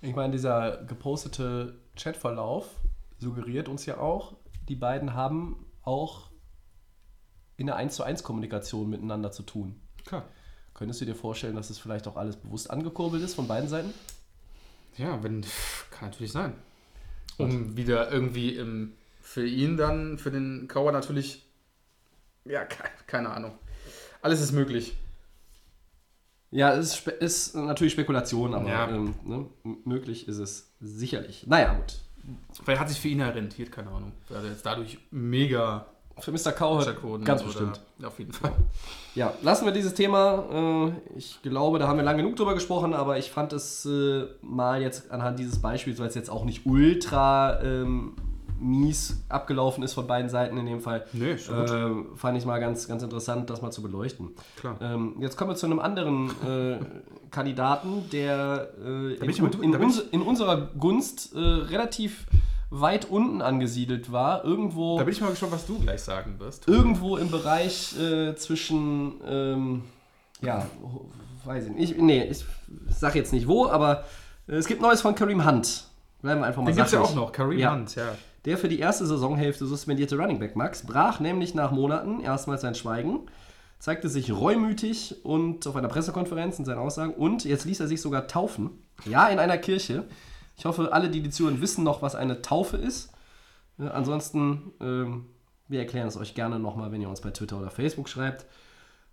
Ich 0.00 0.14
meine, 0.14 0.32
dieser 0.32 0.84
gepostete 0.84 1.78
Chatverlauf 1.96 2.68
suggeriert 3.18 3.68
uns 3.68 3.86
ja 3.86 3.98
auch, 3.98 4.36
die 4.68 4.76
beiden 4.76 5.14
haben 5.14 5.64
auch 5.82 6.30
in 7.56 7.66
der 7.66 7.76
1 7.76 7.96
zu 7.96 8.04
1 8.04 8.22
Kommunikation 8.22 8.88
miteinander 8.88 9.32
zu 9.32 9.42
tun. 9.42 9.80
Klar. 10.04 10.24
Könntest 10.74 11.00
du 11.00 11.06
dir 11.06 11.16
vorstellen, 11.16 11.56
dass 11.56 11.70
es 11.70 11.78
vielleicht 11.78 12.06
auch 12.06 12.16
alles 12.16 12.36
bewusst 12.36 12.70
angekurbelt 12.70 13.22
ist 13.22 13.34
von 13.34 13.48
beiden 13.48 13.68
Seiten? 13.68 13.92
Ja, 14.96 15.20
wenn, 15.24 15.44
kann 15.90 16.10
natürlich 16.10 16.30
sein. 16.30 16.54
Um 17.38 17.76
wieder 17.76 18.10
irgendwie 18.10 18.56
im, 18.56 18.92
für 19.22 19.46
ihn 19.46 19.76
dann, 19.76 20.18
für 20.18 20.30
den 20.30 20.68
Kauer 20.68 20.92
natürlich, 20.92 21.46
ja, 22.44 22.64
keine, 23.06 23.30
Ahnung. 23.30 23.58
Alles 24.22 24.40
ist 24.40 24.52
möglich. 24.52 24.96
Ja, 26.50 26.74
es 26.74 26.98
ist, 26.98 27.08
ist 27.08 27.54
natürlich 27.54 27.92
Spekulation, 27.92 28.54
aber 28.54 28.68
ja. 28.68 28.88
ähm, 28.88 29.14
ne, 29.24 29.46
möglich 29.84 30.28
ist 30.28 30.38
es 30.38 30.72
sicherlich. 30.80 31.46
Naja, 31.46 31.74
gut. 31.74 32.00
Vielleicht 32.64 32.80
hat 32.80 32.88
sich 32.88 33.00
für 33.00 33.08
ihn 33.08 33.20
rentiert, 33.20 33.70
keine 33.70 33.90
Ahnung. 33.90 34.12
Weil 34.28 34.44
er 34.44 34.50
jetzt 34.50 34.66
dadurch 34.66 34.98
mega 35.10 35.86
für 36.20 36.32
Mr. 36.32 36.52
Cowherd 36.52 36.96
ganz 37.24 37.42
bestimmt. 37.42 37.80
Auf 38.02 38.18
jeden 38.18 38.32
Fall. 38.32 38.52
Ja, 39.14 39.32
lassen 39.42 39.64
wir 39.64 39.72
dieses 39.72 39.94
Thema. 39.94 40.44
Äh, 40.86 41.18
ich 41.18 41.40
glaube, 41.42 41.78
da 41.78 41.88
haben 41.88 41.96
wir 41.96 42.04
lange 42.04 42.22
genug 42.22 42.36
drüber 42.36 42.54
gesprochen, 42.54 42.94
aber 42.94 43.18
ich 43.18 43.30
fand 43.30 43.52
es 43.52 43.84
äh, 43.86 44.26
mal 44.42 44.80
jetzt 44.80 45.10
anhand 45.10 45.38
dieses 45.38 45.60
Beispiels, 45.60 45.98
weil 45.98 46.08
es 46.08 46.14
jetzt 46.14 46.30
auch 46.30 46.44
nicht 46.44 46.66
ultra 46.66 47.60
ähm, 47.62 48.12
mies 48.60 49.22
abgelaufen 49.28 49.82
ist 49.82 49.92
von 49.92 50.06
beiden 50.06 50.28
Seiten 50.28 50.56
in 50.56 50.66
dem 50.66 50.80
Fall, 50.80 51.04
nee, 51.12 51.32
äh, 51.32 51.38
fand 52.16 52.38
ich 52.38 52.44
mal 52.44 52.58
ganz, 52.58 52.88
ganz 52.88 53.02
interessant, 53.02 53.48
das 53.50 53.62
mal 53.62 53.70
zu 53.70 53.82
beleuchten. 53.82 54.30
Klar. 54.56 54.76
Ähm, 54.80 55.16
jetzt 55.20 55.36
kommen 55.36 55.50
wir 55.50 55.56
zu 55.56 55.66
einem 55.66 55.78
anderen 55.78 56.30
äh, 56.46 56.78
Kandidaten, 57.30 58.08
der 58.10 58.68
äh, 58.84 59.14
in, 59.14 59.30
in, 59.30 59.74
in, 59.74 59.92
in, 60.10 60.22
unserer 60.22 60.68
Gunst 60.78 61.34
äh, 61.34 61.38
relativ 61.38 62.26
weit 62.70 63.06
unten 63.06 63.42
angesiedelt 63.42 64.12
war. 64.12 64.44
Irgendwo. 64.44 64.98
Da 64.98 65.04
bin 65.04 65.12
ich 65.12 65.20
mal 65.20 65.30
gespannt, 65.30 65.52
was 65.52 65.66
du 65.66 65.78
gleich 65.78 66.02
sagen 66.02 66.38
wirst. 66.38 66.68
Irgendwo 66.68 67.16
im 67.16 67.30
Bereich 67.30 67.98
äh, 67.98 68.34
zwischen, 68.36 69.20
ähm, 69.26 69.82
ja, 70.40 70.66
weiß 71.44 71.66
ich 71.66 71.72
nicht. 71.72 71.92
Ich, 71.92 71.98
nee, 71.98 72.24
ich 72.24 72.44
sag 72.88 73.14
jetzt 73.14 73.32
nicht 73.32 73.48
wo, 73.48 73.66
aber 73.66 74.04
äh, 74.48 74.54
es 74.54 74.66
gibt 74.66 74.82
Neues 74.82 75.00
von 75.00 75.14
Kareem 75.14 75.46
Hunt. 75.46 75.84
Bleiben 76.20 76.40
wir 76.40 76.46
einfach 76.46 76.62
mal 76.62 76.70
Den 76.70 76.76
gibt 76.76 76.88
es 76.88 76.92
ja 76.92 77.00
auch 77.00 77.14
noch, 77.14 77.32
Kareem 77.32 77.58
ja. 77.58 77.72
Hunt, 77.72 77.94
ja. 77.94 78.14
Der 78.44 78.56
für 78.58 78.68
die 78.68 78.78
erste 78.78 79.04
Saisonhälfte 79.06 79.66
suspendierte 79.66 80.16
Running 80.16 80.38
Back 80.38 80.56
Max 80.56 80.86
brach 80.86 81.20
nämlich 81.20 81.54
nach 81.54 81.70
Monaten 81.70 82.20
erstmals 82.20 82.62
sein 82.62 82.74
Schweigen, 82.74 83.20
zeigte 83.78 84.08
sich 84.08 84.32
reumütig 84.32 85.24
und 85.24 85.66
auf 85.66 85.76
einer 85.76 85.88
Pressekonferenz 85.88 86.58
in 86.58 86.64
seinen 86.64 86.78
Aussagen 86.78 87.14
und 87.14 87.44
jetzt 87.44 87.64
ließ 87.64 87.80
er 87.80 87.88
sich 87.88 88.00
sogar 88.00 88.26
taufen. 88.26 88.70
Ja, 89.04 89.28
in 89.28 89.38
einer 89.38 89.58
Kirche. 89.58 90.04
Ich 90.58 90.64
hoffe, 90.64 90.92
alle, 90.92 91.08
die 91.08 91.22
die 91.22 91.30
zuhören, 91.30 91.60
wissen 91.60 91.84
noch, 91.84 92.02
was 92.02 92.16
eine 92.16 92.42
Taufe 92.42 92.76
ist. 92.76 93.12
Ja, 93.78 93.92
ansonsten, 93.92 94.72
ähm, 94.80 95.26
wir 95.68 95.78
erklären 95.78 96.08
es 96.08 96.16
euch 96.16 96.34
gerne 96.34 96.58
nochmal, 96.58 96.90
wenn 96.90 97.00
ihr 97.00 97.08
uns 97.08 97.20
bei 97.20 97.30
Twitter 97.30 97.58
oder 97.58 97.70
Facebook 97.70 98.08
schreibt. 98.08 98.44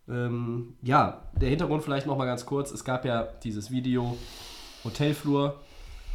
Ähm, 0.10 0.76
ja, 0.82 1.22
der 1.40 1.50
Hintergrund 1.50 1.84
vielleicht 1.84 2.08
nochmal 2.08 2.26
ganz 2.26 2.48
kurz. 2.48 2.72
Es 2.72 2.84
gab 2.84 3.06
ja 3.06 3.24
dieses 3.44 3.70
Video, 3.70 4.18
Hotelflur, 4.84 5.62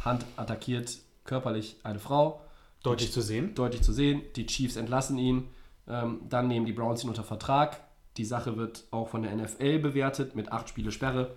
Hand 0.03 0.25
attackiert 0.35 0.97
körperlich 1.23 1.77
eine 1.83 1.99
Frau. 1.99 2.41
Deutlich 2.83 3.13
zu 3.13 3.21
sehen. 3.21 3.55
Deutlich 3.55 3.83
zu 3.83 3.93
sehen. 3.93 4.21
Die 4.35 4.47
Chiefs 4.47 4.75
entlassen 4.75 5.17
ihn. 5.17 5.47
Ähm, 5.87 6.21
dann 6.27 6.49
nehmen 6.49 6.65
die 6.65 6.73
Browns 6.73 7.03
ihn 7.03 7.09
unter 7.09 7.23
Vertrag. 7.23 7.79
Die 8.17 8.25
Sache 8.25 8.57
wird 8.57 8.83
auch 8.91 9.07
von 9.07 9.23
der 9.23 9.33
NFL 9.33 9.79
bewertet 9.79 10.35
mit 10.35 10.51
acht 10.51 10.67
Spiele 10.67 10.91
Sperre. 10.91 11.35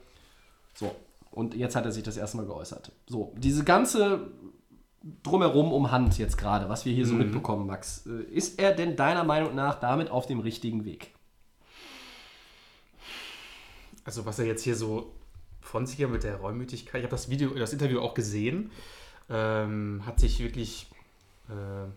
So, 0.74 0.96
und 1.34 1.54
jetzt 1.54 1.74
hat 1.74 1.84
er 1.84 1.90
sich 1.90 2.04
das 2.04 2.16
erstmal 2.16 2.46
geäußert. 2.46 2.92
So, 3.08 3.34
diese 3.36 3.64
ganze 3.64 4.30
drumherum 5.24 5.72
um 5.72 5.90
Hand 5.90 6.16
jetzt 6.16 6.38
gerade, 6.38 6.68
was 6.68 6.84
wir 6.84 6.92
hier 6.92 7.06
so 7.06 7.14
mhm. 7.14 7.20
mitbekommen, 7.20 7.66
Max, 7.66 8.06
äh, 8.06 8.22
ist 8.32 8.58
er 8.58 8.72
denn 8.72 8.94
deiner 8.96 9.24
Meinung 9.24 9.54
nach 9.54 9.80
damit 9.80 10.10
auf 10.10 10.26
dem 10.26 10.38
richtigen 10.40 10.84
Weg? 10.84 11.12
Also 14.04 14.24
was 14.26 14.38
er 14.38 14.46
jetzt 14.46 14.62
hier 14.62 14.76
so 14.76 15.12
von 15.60 15.86
sich 15.86 15.98
her 15.98 16.08
mit 16.08 16.22
der 16.22 16.36
Reumütigkeit, 16.36 17.00
ich 17.00 17.04
habe 17.04 17.10
das 17.10 17.28
Video, 17.28 17.50
das 17.50 17.72
Interview 17.72 18.00
auch 18.00 18.14
gesehen, 18.14 18.70
ähm, 19.28 20.02
hat 20.06 20.20
sich 20.20 20.40
wirklich 20.40 20.86
äh, 21.48 21.88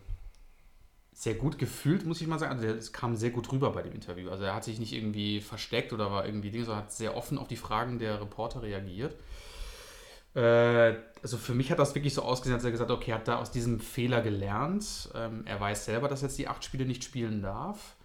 sehr 1.18 1.34
gut 1.34 1.58
gefühlt, 1.58 2.06
muss 2.06 2.20
ich 2.20 2.28
mal 2.28 2.38
sagen. 2.38 2.52
Also 2.52 2.68
es 2.68 2.92
kam 2.92 3.16
sehr 3.16 3.30
gut 3.30 3.50
rüber 3.50 3.72
bei 3.72 3.82
dem 3.82 3.92
Interview. 3.92 4.30
Also 4.30 4.44
er 4.44 4.54
hat 4.54 4.62
sich 4.62 4.78
nicht 4.78 4.92
irgendwie 4.92 5.40
versteckt 5.40 5.92
oder 5.92 6.12
war 6.12 6.24
irgendwie 6.24 6.52
Ding, 6.52 6.64
sondern 6.64 6.84
hat 6.84 6.92
sehr 6.92 7.16
offen 7.16 7.38
auf 7.38 7.48
die 7.48 7.56
Fragen 7.56 7.98
der 7.98 8.20
Reporter 8.20 8.62
reagiert. 8.62 9.16
Äh, 10.36 10.94
also 11.20 11.36
für 11.36 11.54
mich 11.54 11.72
hat 11.72 11.80
das 11.80 11.96
wirklich 11.96 12.14
so 12.14 12.22
ausgesehen, 12.22 12.54
als 12.54 12.64
er 12.64 12.70
gesagt 12.70 12.88
hat, 12.88 12.96
okay, 12.96 13.10
er 13.10 13.16
hat 13.16 13.26
da 13.26 13.40
aus 13.40 13.50
diesem 13.50 13.80
Fehler 13.80 14.20
gelernt. 14.20 15.10
Ähm, 15.12 15.42
er 15.44 15.58
weiß 15.58 15.86
selber, 15.86 16.06
dass 16.06 16.22
er 16.22 16.28
jetzt 16.28 16.38
die 16.38 16.46
acht 16.46 16.62
Spiele 16.62 16.86
nicht 16.86 17.02
spielen 17.02 17.42
darf. 17.42 17.96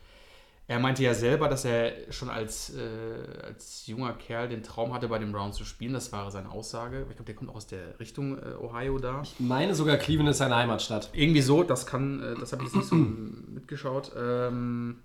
Er 0.66 0.80
meinte 0.80 1.04
ja 1.04 1.14
selber, 1.14 1.50
dass 1.50 1.66
er 1.66 2.12
schon 2.12 2.30
als, 2.30 2.74
äh, 2.74 3.42
als 3.44 3.86
junger 3.86 4.14
Kerl 4.14 4.48
den 4.48 4.64
Traum 4.64 4.94
hatte, 4.94 5.10
bei 5.10 5.20
den 5.20 5.34
Browns 5.34 5.58
zu 5.58 5.66
spielen. 5.66 5.94
Das 5.94 6.14
war 6.14 6.32
seine 6.32 6.52
Aussage. 6.52 7.02
Ich 7.02 7.16
glaube, 7.16 7.26
der 7.26 7.36
kommt 7.36 7.50
auch 7.50 7.56
aus 7.56 7.68
der 7.68 8.00
Richtung 8.00 8.38
äh, 8.40 8.56
Ohio 8.56 8.98
da. 8.98 9.22
Ich 9.24 9.40
meine 9.40 9.76
sogar, 9.76 9.98
Cleveland 9.98 10.30
ist 10.30 10.38
seine 10.38 10.56
Heimatstadt. 10.56 11.10
Irgendwie 11.12 11.42
so, 11.42 11.64
das 11.64 11.86
kann, 11.86 12.24
äh, 12.24 12.40
das 12.40 12.54
habe 12.54 12.64
ich 12.64 12.70
jetzt 12.70 12.76
nicht 12.76 12.88
so 12.88 12.96
mitgeschaut. 12.96 14.14
Ähm, 14.18 15.00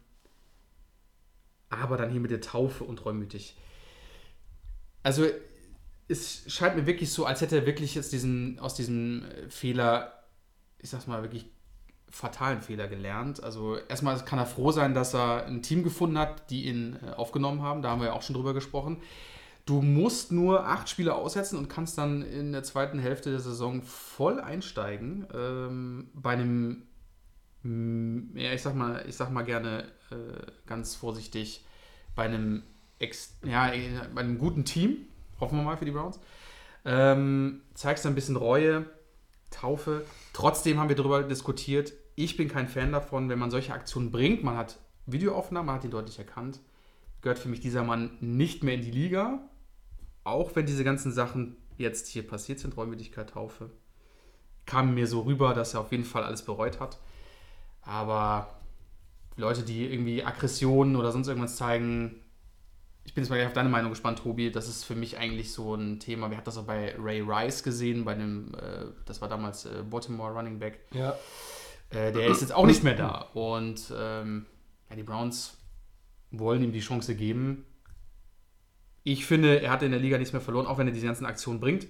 aber 1.70 1.96
dann 1.96 2.10
hier 2.10 2.20
mit 2.20 2.30
der 2.30 2.40
Taufe 2.40 2.84
und 2.84 3.04
reumütig. 3.04 3.56
Also, 5.02 5.26
es 6.06 6.44
scheint 6.46 6.76
mir 6.76 6.86
wirklich 6.86 7.12
so, 7.12 7.26
als 7.26 7.40
hätte 7.40 7.56
er 7.56 7.66
wirklich 7.66 7.96
jetzt 7.96 8.12
diesen, 8.12 8.60
aus 8.60 8.74
diesem 8.74 9.24
äh, 9.24 9.50
Fehler, 9.50 10.24
ich 10.78 10.88
sag's 10.88 11.08
mal, 11.08 11.22
wirklich 11.22 11.50
fatalen 12.10 12.60
Fehler 12.60 12.88
gelernt. 12.88 13.42
Also 13.42 13.76
erstmal 13.76 14.18
kann 14.24 14.38
er 14.38 14.46
froh 14.46 14.72
sein, 14.72 14.94
dass 14.94 15.14
er 15.14 15.46
ein 15.46 15.62
Team 15.62 15.82
gefunden 15.82 16.18
hat, 16.18 16.50
die 16.50 16.66
ihn 16.66 16.98
äh, 17.06 17.10
aufgenommen 17.12 17.62
haben. 17.62 17.82
Da 17.82 17.90
haben 17.90 18.00
wir 18.00 18.08
ja 18.08 18.12
auch 18.14 18.22
schon 18.22 18.34
drüber 18.34 18.54
gesprochen. 18.54 18.98
Du 19.66 19.82
musst 19.82 20.32
nur 20.32 20.66
acht 20.66 20.88
Spiele 20.88 21.14
aussetzen 21.14 21.58
und 21.58 21.68
kannst 21.68 21.98
dann 21.98 22.22
in 22.22 22.52
der 22.52 22.62
zweiten 22.62 22.98
Hälfte 22.98 23.30
der 23.30 23.40
Saison 23.40 23.82
voll 23.82 24.40
einsteigen. 24.40 25.26
Ähm, 25.34 26.08
bei 26.14 26.32
einem, 26.32 26.84
mm, 27.64 28.36
ja, 28.36 28.52
ich 28.52 28.62
sag 28.62 28.74
mal, 28.74 29.04
ich 29.06 29.16
sag 29.16 29.30
mal 29.30 29.42
gerne 29.42 29.84
äh, 30.10 30.50
ganz 30.66 30.94
vorsichtig, 30.94 31.66
bei 32.14 32.24
einem, 32.24 32.62
ex, 32.98 33.36
ja, 33.44 33.70
bei 34.14 34.22
einem 34.22 34.38
guten 34.38 34.64
Team, 34.64 35.06
hoffen 35.38 35.58
wir 35.58 35.64
mal 35.64 35.76
für 35.76 35.84
die 35.84 35.90
Browns. 35.90 36.18
Ähm, 36.86 37.60
zeigst 37.74 38.06
ein 38.06 38.14
bisschen 38.14 38.36
Reue, 38.36 38.86
Taufe. 39.50 40.04
Trotzdem 40.38 40.78
haben 40.78 40.88
wir 40.88 40.94
darüber 40.94 41.24
diskutiert. 41.24 41.94
Ich 42.14 42.36
bin 42.36 42.46
kein 42.46 42.68
Fan 42.68 42.92
davon, 42.92 43.28
wenn 43.28 43.40
man 43.40 43.50
solche 43.50 43.72
Aktionen 43.72 44.12
bringt. 44.12 44.44
Man 44.44 44.56
hat 44.56 44.78
Videoaufnahmen, 45.06 45.66
man 45.66 45.74
hat 45.74 45.84
ihn 45.84 45.90
deutlich 45.90 46.16
erkannt. 46.16 46.60
Gehört 47.22 47.40
für 47.40 47.48
mich 47.48 47.58
dieser 47.58 47.82
Mann 47.82 48.16
nicht 48.20 48.62
mehr 48.62 48.74
in 48.74 48.82
die 48.82 48.92
Liga. 48.92 49.40
Auch 50.22 50.54
wenn 50.54 50.64
diese 50.64 50.84
ganzen 50.84 51.10
Sachen 51.10 51.56
jetzt 51.76 52.06
hier 52.06 52.24
passiert 52.24 52.60
sind, 52.60 52.76
Räumwürdigkeit, 52.76 53.30
Taufe, 53.30 53.70
kam 54.64 54.94
mir 54.94 55.08
so 55.08 55.22
rüber, 55.22 55.54
dass 55.54 55.74
er 55.74 55.80
auf 55.80 55.90
jeden 55.90 56.04
Fall 56.04 56.22
alles 56.22 56.42
bereut 56.42 56.78
hat. 56.78 57.00
Aber 57.82 58.60
Leute, 59.34 59.64
die 59.64 59.92
irgendwie 59.92 60.22
Aggressionen 60.22 60.94
oder 60.94 61.10
sonst 61.10 61.26
irgendwas 61.26 61.56
zeigen, 61.56 62.14
ich 63.08 63.14
bin 63.14 63.24
jetzt 63.24 63.30
mal 63.30 63.36
gleich 63.36 63.46
auf 63.46 63.54
deine 63.54 63.70
Meinung 63.70 63.88
gespannt, 63.88 64.18
Tobi. 64.18 64.52
Das 64.52 64.68
ist 64.68 64.84
für 64.84 64.94
mich 64.94 65.16
eigentlich 65.16 65.50
so 65.50 65.74
ein 65.74 65.98
Thema. 65.98 66.28
Wir 66.28 66.36
hatten 66.36 66.44
das 66.44 66.58
auch 66.58 66.64
bei 66.64 66.94
Ray 66.98 67.22
Rice 67.22 67.62
gesehen, 67.62 68.04
bei 68.04 68.12
dem, 68.12 68.52
äh, 68.54 68.84
das 69.06 69.22
war 69.22 69.30
damals 69.30 69.64
äh, 69.64 69.82
Baltimore 69.88 70.30
Running 70.34 70.58
Back. 70.58 70.80
Ja. 70.92 71.16
Äh, 71.88 72.12
der 72.12 72.26
ist 72.26 72.42
jetzt 72.42 72.52
auch 72.52 72.66
nicht 72.66 72.84
mehr 72.84 72.92
da. 72.92 73.30
Und 73.32 73.90
ähm, 73.98 74.44
ja, 74.90 74.96
die 74.96 75.04
Browns 75.04 75.56
wollen 76.32 76.62
ihm 76.62 76.70
die 76.70 76.80
Chance 76.80 77.14
geben. 77.14 77.64
Ich 79.04 79.24
finde, 79.24 79.62
er 79.62 79.70
hat 79.70 79.82
in 79.82 79.90
der 79.90 80.00
Liga 80.00 80.18
nichts 80.18 80.34
mehr 80.34 80.42
verloren, 80.42 80.66
auch 80.66 80.76
wenn 80.76 80.86
er 80.86 80.92
diese 80.92 81.06
ganzen 81.06 81.24
Aktionen 81.24 81.60
bringt. 81.60 81.86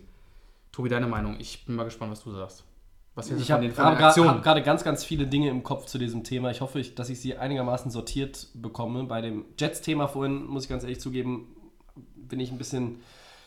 Tobi, 0.70 0.88
deine 0.88 1.09
Meinung? 1.09 1.40
Ich 1.40 1.66
bin 1.66 1.74
mal 1.74 1.83
gespannt, 1.83 2.12
was 2.12 2.22
du 2.22 2.31
sagst. 2.31 2.62
Was 3.18 3.33
ich 3.33 3.50
habe 3.50 3.68
hab 3.76 4.42
gerade 4.44 4.62
ganz, 4.62 4.85
ganz 4.85 5.02
viele 5.02 5.26
Dinge 5.26 5.48
im 5.48 5.64
Kopf 5.64 5.87
zu 5.87 5.98
diesem 5.98 6.22
Thema. 6.22 6.52
Ich 6.52 6.61
hoffe, 6.61 6.78
ich, 6.78 6.94
dass 6.94 7.09
ich 7.09 7.20
sie 7.20 7.37
einigermaßen 7.37 7.90
sortiert 7.90 8.46
bekomme. 8.54 9.02
Bei 9.04 9.20
dem 9.20 9.44
Jets-Thema 9.59 10.07
vorhin, 10.07 10.46
muss 10.46 10.64
ich 10.64 10.68
ganz 10.68 10.85
ehrlich 10.85 11.00
zugeben, 11.00 11.48
bin 12.14 12.38
ich 12.38 12.52
ein 12.52 12.59
bisschen, 12.59 13.00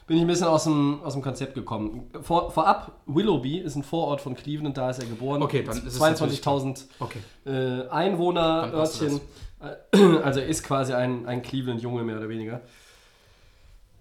bin 0.08 0.18
ich 0.18 0.24
ein 0.24 0.28
bisschen 0.28 0.48
aus, 0.48 0.66
dem, 0.66 1.02
aus 1.04 1.14
dem 1.14 1.22
Konzept 1.22 1.56
gekommen. 1.56 2.12
Vor, 2.22 2.52
vorab, 2.52 3.00
Willoughby 3.06 3.60
ist 3.60 3.78
ein 3.78 3.84
Vorort 3.84 4.20
von 4.20 4.36
Cleveland, 4.36 4.76
da 4.76 4.90
ist 4.90 5.00
er 5.00 5.06
geboren. 5.06 5.42
Okay, 5.42 5.64
dann 5.64 5.88
ist 5.88 6.02
22.000 6.02 6.84
okay. 7.00 7.20
äh, 7.46 7.88
Einwohner, 7.88 8.74
Örtchen. 8.74 9.22
Also 10.24 10.40
er 10.40 10.48
ist 10.48 10.64
quasi 10.64 10.92
ein, 10.92 11.28
ein 11.28 11.44
Cleveland-Junge, 11.44 12.04
mehr 12.04 12.18
oder 12.18 12.28
weniger. 12.28 12.62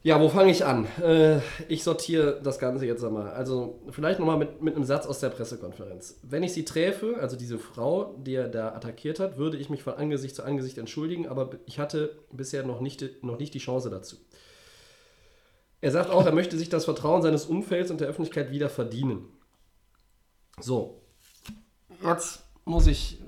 Ja, 0.02 0.18
wo 0.18 0.30
fange 0.30 0.50
ich 0.50 0.64
an? 0.64 0.86
Äh, 1.02 1.40
ich 1.68 1.84
sortiere 1.84 2.40
das 2.42 2.58
Ganze 2.58 2.86
jetzt 2.86 3.04
einmal. 3.04 3.30
Also 3.32 3.82
vielleicht 3.90 4.18
nochmal 4.18 4.38
mit, 4.38 4.62
mit 4.62 4.74
einem 4.74 4.84
Satz 4.84 5.06
aus 5.06 5.20
der 5.20 5.28
Pressekonferenz. 5.28 6.18
Wenn 6.22 6.42
ich 6.42 6.54
sie 6.54 6.64
träfe, 6.64 7.18
also 7.20 7.36
diese 7.36 7.58
Frau, 7.58 8.16
die 8.16 8.34
er 8.34 8.48
da 8.48 8.74
attackiert 8.74 9.20
hat, 9.20 9.36
würde 9.36 9.58
ich 9.58 9.68
mich 9.68 9.82
von 9.82 9.94
Angesicht 9.94 10.34
zu 10.34 10.42
Angesicht 10.42 10.78
entschuldigen, 10.78 11.28
aber 11.28 11.50
ich 11.66 11.78
hatte 11.78 12.18
bisher 12.32 12.64
noch 12.64 12.80
nicht, 12.80 13.22
noch 13.22 13.38
nicht 13.38 13.52
die 13.52 13.58
Chance 13.58 13.90
dazu. 13.90 14.16
Er 15.82 15.90
sagt 15.90 16.08
auch, 16.08 16.24
er 16.24 16.32
möchte 16.32 16.56
sich 16.56 16.70
das 16.70 16.86
Vertrauen 16.86 17.20
seines 17.20 17.44
Umfelds 17.44 17.90
und 17.90 18.00
der 18.00 18.08
Öffentlichkeit 18.08 18.50
wieder 18.50 18.70
verdienen. 18.70 19.26
So, 20.60 21.02
jetzt 22.02 22.42
muss 22.64 22.86
ich 22.86 23.22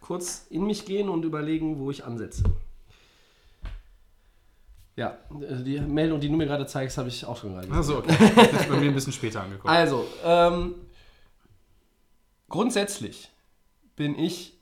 kurz 0.00 0.46
in 0.50 0.66
mich 0.66 0.86
gehen 0.86 1.08
und 1.08 1.24
überlegen, 1.24 1.78
wo 1.78 1.90
ich 1.92 2.04
ansetze. 2.04 2.42
Ja, 4.96 5.18
die 5.30 5.80
Meldung, 5.80 6.20
die 6.20 6.28
du 6.28 6.36
mir 6.36 6.46
gerade 6.46 6.66
zeigst, 6.66 6.98
habe 6.98 7.08
ich 7.08 7.24
auch 7.24 7.36
schon 7.36 7.52
gerade 7.52 7.66
gesehen. 7.66 7.80
Achso, 7.80 7.98
okay. 7.98 8.14
Das 8.36 8.60
ist 8.60 8.68
bei 8.68 8.76
mir 8.76 8.88
ein 8.88 8.94
bisschen 8.94 9.12
später 9.20 9.42
angekommen. 9.42 9.74
Also, 9.74 10.06
ähm, 10.24 10.76
grundsätzlich 12.48 13.28
bin 13.96 14.16
ich 14.16 14.56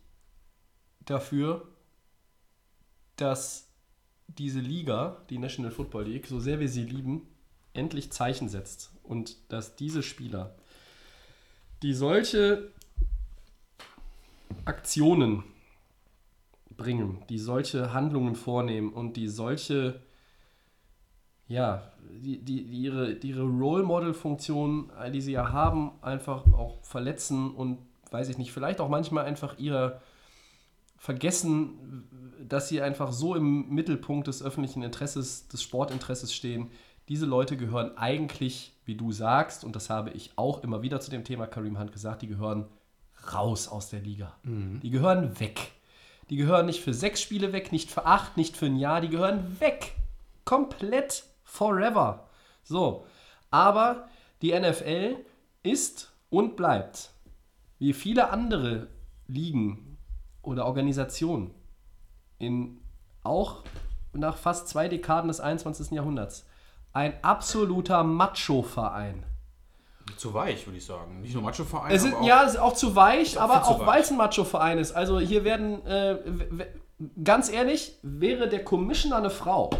dafür, 1.05 1.68
dass 3.16 3.68
diese 4.29 4.61
Liga, 4.61 5.23
die 5.29 5.38
National 5.38 5.71
Football 5.71 6.05
League, 6.05 6.27
so 6.27 6.40
sehr 6.40 6.61
wir 6.61 6.68
sie 6.68 6.85
lieben, 6.85 7.29
endlich 7.75 8.11
Zeichen 8.11 8.49
setzt. 8.49 8.90
Und 9.03 9.37
dass 9.51 9.77
diese 9.77 10.03
Spieler, 10.03 10.55
die 11.83 11.92
solche 11.92 12.71
Aktionen 14.64 15.45
bringen, 16.71 17.23
die 17.29 17.38
solche 17.38 17.92
Handlungen 17.92 18.35
vornehmen 18.35 18.92
und 18.92 19.16
die 19.16 19.29
solche 19.29 20.01
ja, 21.48 21.83
die, 22.11 22.38
die, 22.38 22.64
die 22.64 22.78
ihre, 22.78 23.14
die 23.14 23.31
ihre 23.31 23.42
Role 23.42 23.83
Model-Funktion, 23.83 24.90
die 25.12 25.20
sie 25.20 25.33
ja 25.33 25.52
haben, 25.52 25.92
einfach 26.02 26.44
auch 26.52 26.83
verletzen 26.83 27.55
und 27.55 27.78
weiß 28.11 28.28
ich 28.28 28.38
nicht, 28.38 28.52
vielleicht 28.52 28.81
auch 28.81 28.88
manchmal 28.88 29.24
einfach 29.24 29.59
ihr 29.59 30.00
vergessen, 30.96 32.09
dass 32.48 32.68
sie 32.68 32.81
einfach 32.81 33.12
so 33.12 33.35
im 33.35 33.68
Mittelpunkt 33.70 34.28
des 34.28 34.42
öffentlichen 34.42 34.83
Interesses, 34.83 35.48
des 35.48 35.62
Sportinteresses 35.62 36.33
stehen. 36.33 36.70
Diese 37.09 37.26
Leute 37.26 37.57
gehören 37.57 37.96
eigentlich, 37.96 38.72
wie 38.85 38.94
du 38.94 39.11
sagst, 39.11 39.64
und 39.64 39.74
das 39.74 39.90
habe 39.90 40.11
ich 40.11 40.33
auch 40.37 40.62
immer 40.62 40.83
wieder 40.83 41.00
zu 41.00 41.11
dem 41.11 41.24
Thema 41.24 41.46
Kareem 41.46 41.78
Hunt 41.78 41.92
gesagt, 41.92 42.22
die 42.22 42.28
gehören 42.28 42.66
raus 43.33 43.68
aus 43.68 43.88
der 43.88 44.00
Liga. 44.00 44.37
Mhm. 44.44 44.81
Die 44.81 44.90
gehören 44.90 45.40
weg. 45.40 45.72
Die 46.31 46.37
gehören 46.37 46.66
nicht 46.66 46.81
für 46.81 46.94
sechs 46.94 47.20
Spiele 47.20 47.52
weg, 47.52 47.72
nicht 47.72 47.90
für 47.90 48.07
acht, 48.07 48.37
nicht 48.37 48.57
für 48.57 48.66
ein 48.66 48.76
Jahr, 48.76 49.00
die 49.00 49.09
gehören 49.09 49.61
weg. 49.61 49.94
Komplett 50.44 51.24
forever. 51.53 52.29
So, 52.65 53.05
aber 53.51 54.09
die 54.41 54.59
NFL 54.59 55.17
ist 55.62 56.12
und 56.31 56.57
bleibt, 56.57 57.11
wie 57.79 57.93
viele 57.93 58.31
andere 58.31 58.88
Ligen 59.27 59.99
oder 60.41 60.67
Organisationen, 60.67 61.53
in, 62.38 62.81
auch 63.23 63.62
nach 64.12 64.37
fast 64.37 64.69
zwei 64.69 64.88
Dekaden 64.88 65.29
des 65.29 65.41
21. 65.41 65.91
Jahrhunderts, 65.91 66.47
ein 66.93 67.23
absoluter 67.23 68.03
Macho-Verein. 68.03 69.25
Zu 70.17 70.35
weich, 70.35 70.67
würde 70.67 70.79
ich 70.79 70.85
sagen. 70.85 71.21
Nicht 71.21 71.35
nur 71.35 71.43
Macho-Verein. 71.43 71.93
Es 71.95 72.05
ist, 72.05 72.15
auch 72.15 72.27
ja, 72.27 72.45
es 72.45 72.55
ist 72.55 72.61
auch 72.61 72.75
zu 72.75 72.97
weich, 72.97 73.41
aber 73.41 73.67
auch 73.67 73.87
weil 73.87 74.01
es 74.01 74.11
ein 74.11 74.17
Macho-Verein 74.17 74.79
ist. 74.79 74.93
Also 74.93 75.21
hier 75.21 75.45
werden, 75.45 75.85
äh, 75.87 76.19
ganz 77.23 77.51
ehrlich, 77.51 77.99
wäre 78.03 78.49
der 78.49 78.65
Commissioner 78.65 79.17
eine 79.17 79.31
Frau, 79.31 79.71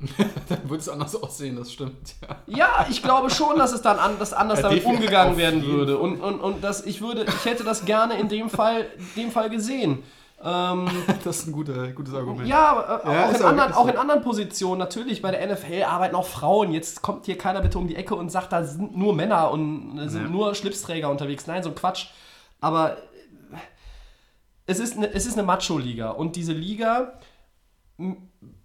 dann 0.48 0.68
würde 0.68 0.80
es 0.80 0.88
anders 0.88 1.20
aussehen, 1.22 1.56
das 1.56 1.72
stimmt. 1.72 2.14
Ja, 2.46 2.56
ja 2.56 2.86
ich 2.88 3.02
glaube 3.02 3.30
schon, 3.30 3.58
dass 3.58 3.72
es 3.72 3.82
dann 3.82 3.98
an, 3.98 4.18
dass 4.18 4.32
anders 4.32 4.60
ja, 4.60 4.68
damit 4.68 4.84
umgegangen 4.84 5.36
werden 5.36 5.64
würde. 5.64 5.98
Und, 5.98 6.20
und, 6.20 6.40
und 6.40 6.64
das, 6.64 6.84
ich, 6.86 7.02
würde, 7.02 7.24
ich 7.24 7.44
hätte 7.44 7.64
das 7.64 7.84
gerne 7.84 8.18
in 8.18 8.28
dem 8.28 8.48
Fall, 8.48 8.86
dem 9.16 9.30
Fall 9.30 9.50
gesehen. 9.50 10.02
Ähm, 10.42 10.88
das 11.24 11.40
ist 11.40 11.48
ein 11.48 11.52
guter, 11.52 11.88
gutes 11.92 12.14
Argument. 12.14 12.48
Ja, 12.48 13.00
äh, 13.04 13.12
ja 13.12 13.26
auch, 13.26 13.34
in 13.34 13.42
anderen, 13.42 13.72
auch 13.74 13.88
in 13.88 13.96
anderen 13.96 14.22
Positionen. 14.22 14.78
Natürlich, 14.78 15.20
bei 15.20 15.30
der 15.30 15.54
NFL 15.54 15.82
arbeiten 15.82 16.14
auch 16.14 16.26
Frauen. 16.26 16.72
Jetzt 16.72 17.02
kommt 17.02 17.26
hier 17.26 17.36
keiner 17.36 17.60
bitte 17.60 17.78
um 17.78 17.86
die 17.86 17.96
Ecke 17.96 18.14
und 18.14 18.30
sagt, 18.30 18.52
da 18.52 18.64
sind 18.64 18.96
nur 18.96 19.14
Männer 19.14 19.50
und 19.50 19.98
sind 20.08 20.22
ja. 20.22 20.28
nur 20.28 20.54
Schlipsträger 20.54 21.10
unterwegs. 21.10 21.46
Nein, 21.46 21.62
so 21.62 21.68
ein 21.68 21.74
Quatsch. 21.74 22.06
Aber 22.60 22.96
es 24.66 24.78
ist 24.78 24.96
eine, 24.96 25.12
es 25.12 25.26
ist 25.26 25.34
eine 25.34 25.46
Macho-Liga. 25.46 26.10
Und 26.10 26.36
diese 26.36 26.52
Liga 26.52 27.18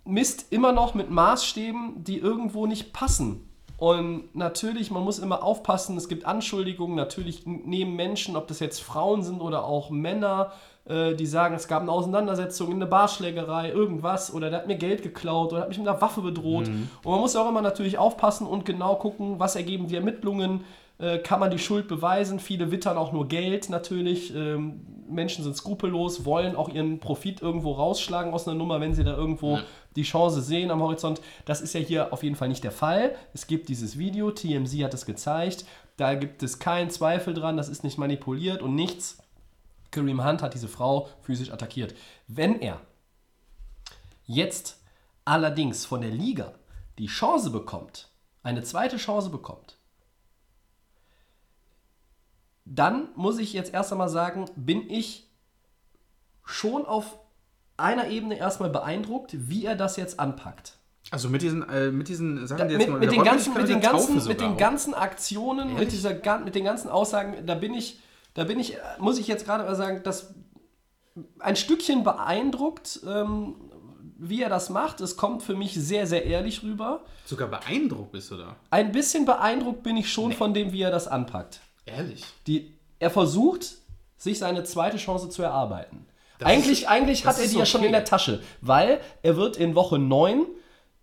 misst 0.05 0.51
immer 0.51 0.71
noch 0.71 0.93
mit 0.93 1.09
Maßstäben, 1.09 2.03
die 2.03 2.17
irgendwo 2.17 2.67
nicht 2.67 2.93
passen. 2.93 3.49
Und 3.77 4.33
natürlich, 4.33 4.89
man 4.89 5.03
muss 5.03 5.19
immer 5.19 5.43
aufpassen, 5.43 5.97
es 5.97 6.07
gibt 6.07 6.25
Anschuldigungen, 6.25 6.95
natürlich 6.95 7.45
nehmen 7.45 7.95
Menschen, 7.95 8.37
ob 8.37 8.47
das 8.47 8.59
jetzt 8.59 8.81
Frauen 8.81 9.21
sind 9.21 9.41
oder 9.41 9.65
auch 9.65 9.89
Männer, 9.89 10.53
äh, 10.85 11.13
die 11.13 11.25
sagen, 11.25 11.55
es 11.55 11.67
gab 11.67 11.81
eine 11.81 11.91
Auseinandersetzung, 11.91 12.71
eine 12.71 12.85
Barschlägerei, 12.85 13.71
irgendwas, 13.71 14.33
oder 14.33 14.49
der 14.49 14.59
hat 14.59 14.67
mir 14.67 14.77
Geld 14.77 15.03
geklaut 15.03 15.51
oder 15.51 15.63
hat 15.63 15.69
mich 15.69 15.77
mit 15.77 15.87
einer 15.87 15.99
Waffe 15.99 16.21
bedroht. 16.21 16.67
Und 17.03 17.11
man 17.11 17.19
muss 17.19 17.35
auch 17.35 17.49
immer 17.49 17.61
natürlich 17.61 17.97
aufpassen 17.97 18.47
und 18.47 18.65
genau 18.65 18.95
gucken, 18.95 19.39
was 19.39 19.57
ergeben 19.57 19.87
die 19.87 19.95
Ermittlungen, 19.95 20.63
äh, 20.97 21.17
kann 21.17 21.41
man 21.41 21.51
die 21.51 21.59
Schuld 21.59 21.89
beweisen. 21.89 22.39
Viele 22.39 22.71
wittern 22.71 22.97
auch 22.97 23.11
nur 23.11 23.27
Geld 23.27 23.69
natürlich. 23.69 24.33
Ähm, 24.33 24.79
Menschen 25.07 25.43
sind 25.43 25.55
skrupellos, 25.55 26.25
wollen 26.25 26.55
auch 26.55 26.69
ihren 26.69 26.99
Profit 26.99 27.41
irgendwo 27.41 27.73
rausschlagen 27.73 28.33
aus 28.33 28.47
einer 28.47 28.57
Nummer, 28.57 28.81
wenn 28.81 28.93
sie 28.93 29.03
da 29.03 29.15
irgendwo 29.15 29.57
Ja. 29.57 29.63
die 29.95 30.03
Chance 30.03 30.41
sehen 30.41 30.71
am 30.71 30.81
Horizont. 30.81 31.21
Das 31.45 31.61
ist 31.61 31.73
ja 31.73 31.79
hier 31.79 32.11
auf 32.13 32.23
jeden 32.23 32.35
Fall 32.35 32.47
nicht 32.49 32.63
der 32.63 32.71
Fall. 32.71 33.15
Es 33.33 33.47
gibt 33.47 33.69
dieses 33.69 33.97
Video, 33.97 34.31
TMZ 34.31 34.73
hat 34.83 34.93
es 34.93 35.05
gezeigt. 35.05 35.65
Da 35.97 36.15
gibt 36.15 36.43
es 36.43 36.59
keinen 36.59 36.89
Zweifel 36.89 37.33
dran, 37.33 37.55
das 37.57 37.69
ist 37.69 37.83
nicht 37.83 37.97
manipuliert 37.97 38.61
und 38.61 38.75
nichts. 38.75 39.17
Kareem 39.91 40.25
Hunt 40.25 40.41
hat 40.41 40.53
diese 40.53 40.67
Frau 40.67 41.07
physisch 41.21 41.51
attackiert. 41.51 41.93
Wenn 42.27 42.59
er 42.61 42.81
jetzt 44.25 44.81
allerdings 45.23 45.85
von 45.85 46.01
der 46.01 46.11
Liga 46.11 46.53
die 46.97 47.07
Chance 47.07 47.49
bekommt, 47.49 48.09
eine 48.43 48.63
zweite 48.63 48.97
Chance 48.97 49.29
bekommt, 49.29 49.74
dann 52.65 53.09
muss 53.15 53.37
ich 53.37 53.53
jetzt 53.53 53.73
erst 53.73 53.91
einmal 53.91 54.09
sagen, 54.09 54.45
bin 54.55 54.89
ich 54.89 55.29
schon 56.43 56.85
auf 56.85 57.19
einer 57.77 58.07
Ebene 58.07 58.37
erstmal 58.37 58.69
beeindruckt, 58.69 59.49
wie 59.49 59.65
er 59.65 59.75
das 59.75 59.97
jetzt 59.97 60.19
anpackt. 60.19 60.77
Also 61.11 61.29
mit 61.29 61.43
diesen, 61.43 61.67
äh, 61.69 61.91
mit 61.91 62.07
diesen 62.07 62.47
Sachen, 62.47 62.59
Da, 62.59 62.65
die 62.65 62.73
jetzt 62.73 62.81
mit, 62.81 62.89
mal 62.89 62.99
mit, 62.99 63.11
den 63.11 63.23
ganzen, 63.23 63.53
mit, 63.53 63.69
den 63.69 63.79
ganzen, 63.79 64.27
mit 64.27 64.41
den 64.41 64.57
ganzen 64.57 64.93
Aktionen, 64.95 65.75
mit, 65.75 65.91
dieser, 65.91 66.13
mit 66.39 66.55
den 66.55 66.65
ganzen 66.65 66.89
Aussagen, 66.89 67.45
da 67.45 67.53
bin 67.53 67.75
ich, 67.75 67.99
da 68.33 68.43
bin 68.43 68.59
ich, 68.59 68.77
muss 68.97 69.19
ich 69.19 69.27
jetzt 69.27 69.45
gerade 69.45 69.63
mal 69.63 69.75
sagen, 69.75 70.01
dass 70.03 70.33
ein 71.39 71.55
Stückchen 71.55 72.03
beeindruckt, 72.03 73.01
ähm, 73.07 73.55
wie 74.17 74.41
er 74.41 74.49
das 74.49 74.69
macht. 74.69 74.99
Es 75.01 75.15
kommt 75.15 75.43
für 75.43 75.55
mich 75.55 75.75
sehr, 75.75 76.07
sehr 76.07 76.25
ehrlich 76.25 76.63
rüber. 76.63 77.03
Sogar 77.25 77.49
beeindruckt 77.49 78.11
bist 78.11 78.31
du 78.31 78.37
da. 78.37 78.55
Ein 78.71 78.91
bisschen 78.91 79.25
beeindruckt 79.25 79.83
bin 79.83 79.97
ich 79.97 80.11
schon 80.11 80.33
von 80.33 80.53
dem, 80.53 80.71
wie 80.71 80.81
er 80.81 80.91
das 80.91 81.07
anpackt. 81.07 81.59
Ehrlich. 81.85 82.23
Die, 82.47 82.73
er 82.99 83.09
versucht, 83.09 83.73
sich 84.17 84.39
seine 84.39 84.63
zweite 84.63 84.97
Chance 84.97 85.29
zu 85.29 85.43
erarbeiten. 85.43 86.05
Das 86.39 86.49
eigentlich 86.49 86.81
ist- 86.81 86.87
eigentlich 86.89 87.25
hat 87.25 87.39
er 87.39 87.47
die 87.47 87.57
ja 87.57 87.65
schon 87.65 87.79
okay. 87.81 87.87
in 87.87 87.93
der 87.93 88.05
Tasche, 88.05 88.41
weil 88.61 88.99
er 89.23 89.37
wird 89.37 89.57
in 89.57 89.75
Woche 89.75 89.99
9 89.99 90.45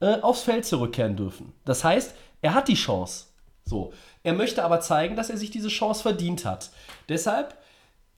äh, 0.00 0.20
aufs 0.20 0.42
Feld 0.42 0.66
zurückkehren 0.66 1.16
dürfen. 1.16 1.52
Das 1.64 1.84
heißt, 1.84 2.14
er 2.42 2.54
hat 2.54 2.68
die 2.68 2.74
Chance. 2.74 3.26
So. 3.64 3.92
Er 4.24 4.34
möchte 4.34 4.64
aber 4.64 4.80
zeigen, 4.80 5.16
dass 5.16 5.30
er 5.30 5.36
sich 5.36 5.50
diese 5.50 5.68
Chance 5.68 6.02
verdient 6.02 6.44
hat. 6.44 6.70
Deshalb 7.08 7.56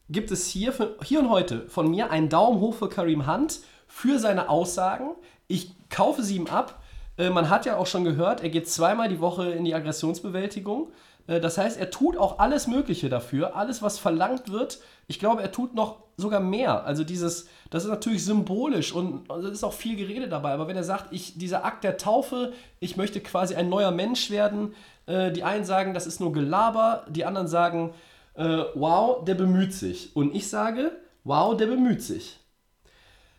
gibt 0.09 0.31
es 0.31 0.49
hier, 0.49 0.73
für, 0.73 0.97
hier 1.05 1.21
und 1.21 1.31
heute 1.31 1.69
von 1.69 1.91
mir 1.91 2.11
einen 2.11 2.29
Daumen 2.29 2.61
hoch 2.61 2.75
für 2.75 2.89
Kareem 2.89 3.27
Hunt 3.31 3.61
für 3.87 4.19
seine 4.19 4.49
Aussagen. 4.49 5.11
Ich 5.47 5.71
kaufe 5.91 6.23
sie 6.23 6.37
ihm 6.37 6.47
ab. 6.47 6.83
Äh, 7.17 7.31
man 7.31 7.49
hat 7.51 7.65
ja 7.67 7.77
auch 7.77 7.87
schon 7.87 8.05
gehört, 8.05 8.43
er 8.43 8.49
geht 8.51 8.69
zweimal 8.69 9.09
die 9.09 9.21
Woche 9.21 9.51
in 9.53 9.65
die 9.65 9.75
Aggressionsbewältigung. 9.75 10.91
Äh, 11.27 11.41
das 11.41 11.59
heißt, 11.59 11.79
er 11.79 11.91
tut 11.91 12.17
auch 12.17 12.39
alles 12.39 12.67
Mögliche 12.67 13.09
dafür, 13.09 13.57
alles, 13.57 13.83
was 13.83 13.99
verlangt 13.99 14.51
wird. 14.51 14.81
Ich 15.07 15.19
glaube, 15.19 15.43
er 15.43 15.53
tut 15.53 15.75
noch 15.75 16.05
sogar 16.17 16.41
mehr. 16.41 16.85
Also 16.85 17.05
dieses, 17.05 17.49
das 17.71 17.85
ist 17.85 17.91
natürlich 17.91 18.25
symbolisch 18.25 18.93
und 18.93 19.31
es 19.31 19.51
ist 19.51 19.65
auch 19.65 19.73
viel 19.73 19.97
Gerede 19.97 20.29
dabei. 20.29 20.53
Aber 20.53 20.69
wenn 20.69 20.77
er 20.77 20.85
sagt, 20.85 21.13
ich, 21.13 21.39
dieser 21.39 21.65
Akt 21.65 21.85
der 21.85 21.97
Taufe, 21.97 22.53
ich 22.81 22.97
möchte 22.97 23.21
quasi 23.21 23.55
ein 23.55 23.69
neuer 23.69 23.91
Mensch 23.91 24.31
werden, 24.31 24.75
äh, 25.07 25.33
die 25.33 25.45
einen 25.45 25.65
sagen, 25.65 25.95
das 25.95 26.07
ist 26.07 26.21
nur 26.21 26.33
Gelaber, 26.33 27.05
die 27.09 27.25
anderen 27.25 27.49
sagen, 27.49 27.95
äh, 28.35 28.65
wow, 28.75 29.25
der 29.25 29.35
bemüht 29.35 29.73
sich. 29.73 30.15
Und 30.15 30.35
ich 30.35 30.49
sage, 30.49 30.93
wow, 31.25 31.57
der 31.57 31.67
bemüht 31.67 32.03
sich. 32.03 32.39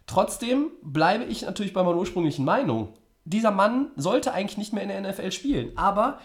Trotzdem 0.07 0.71
bleibe 0.83 1.23
ich 1.23 1.43
natürlich 1.43 1.73
bei 1.73 1.81
meiner 1.81 1.97
ursprünglichen 1.97 2.45
Meinung. 2.45 2.93
Dieser 3.23 3.51
Mann 3.51 3.87
sollte 3.95 4.33
eigentlich 4.33 4.57
nicht 4.57 4.71
mehr 4.71 4.83
in 4.83 4.89
der 4.89 5.01
NFL 5.01 5.31
spielen. 5.31 5.75
Aber 5.77 6.19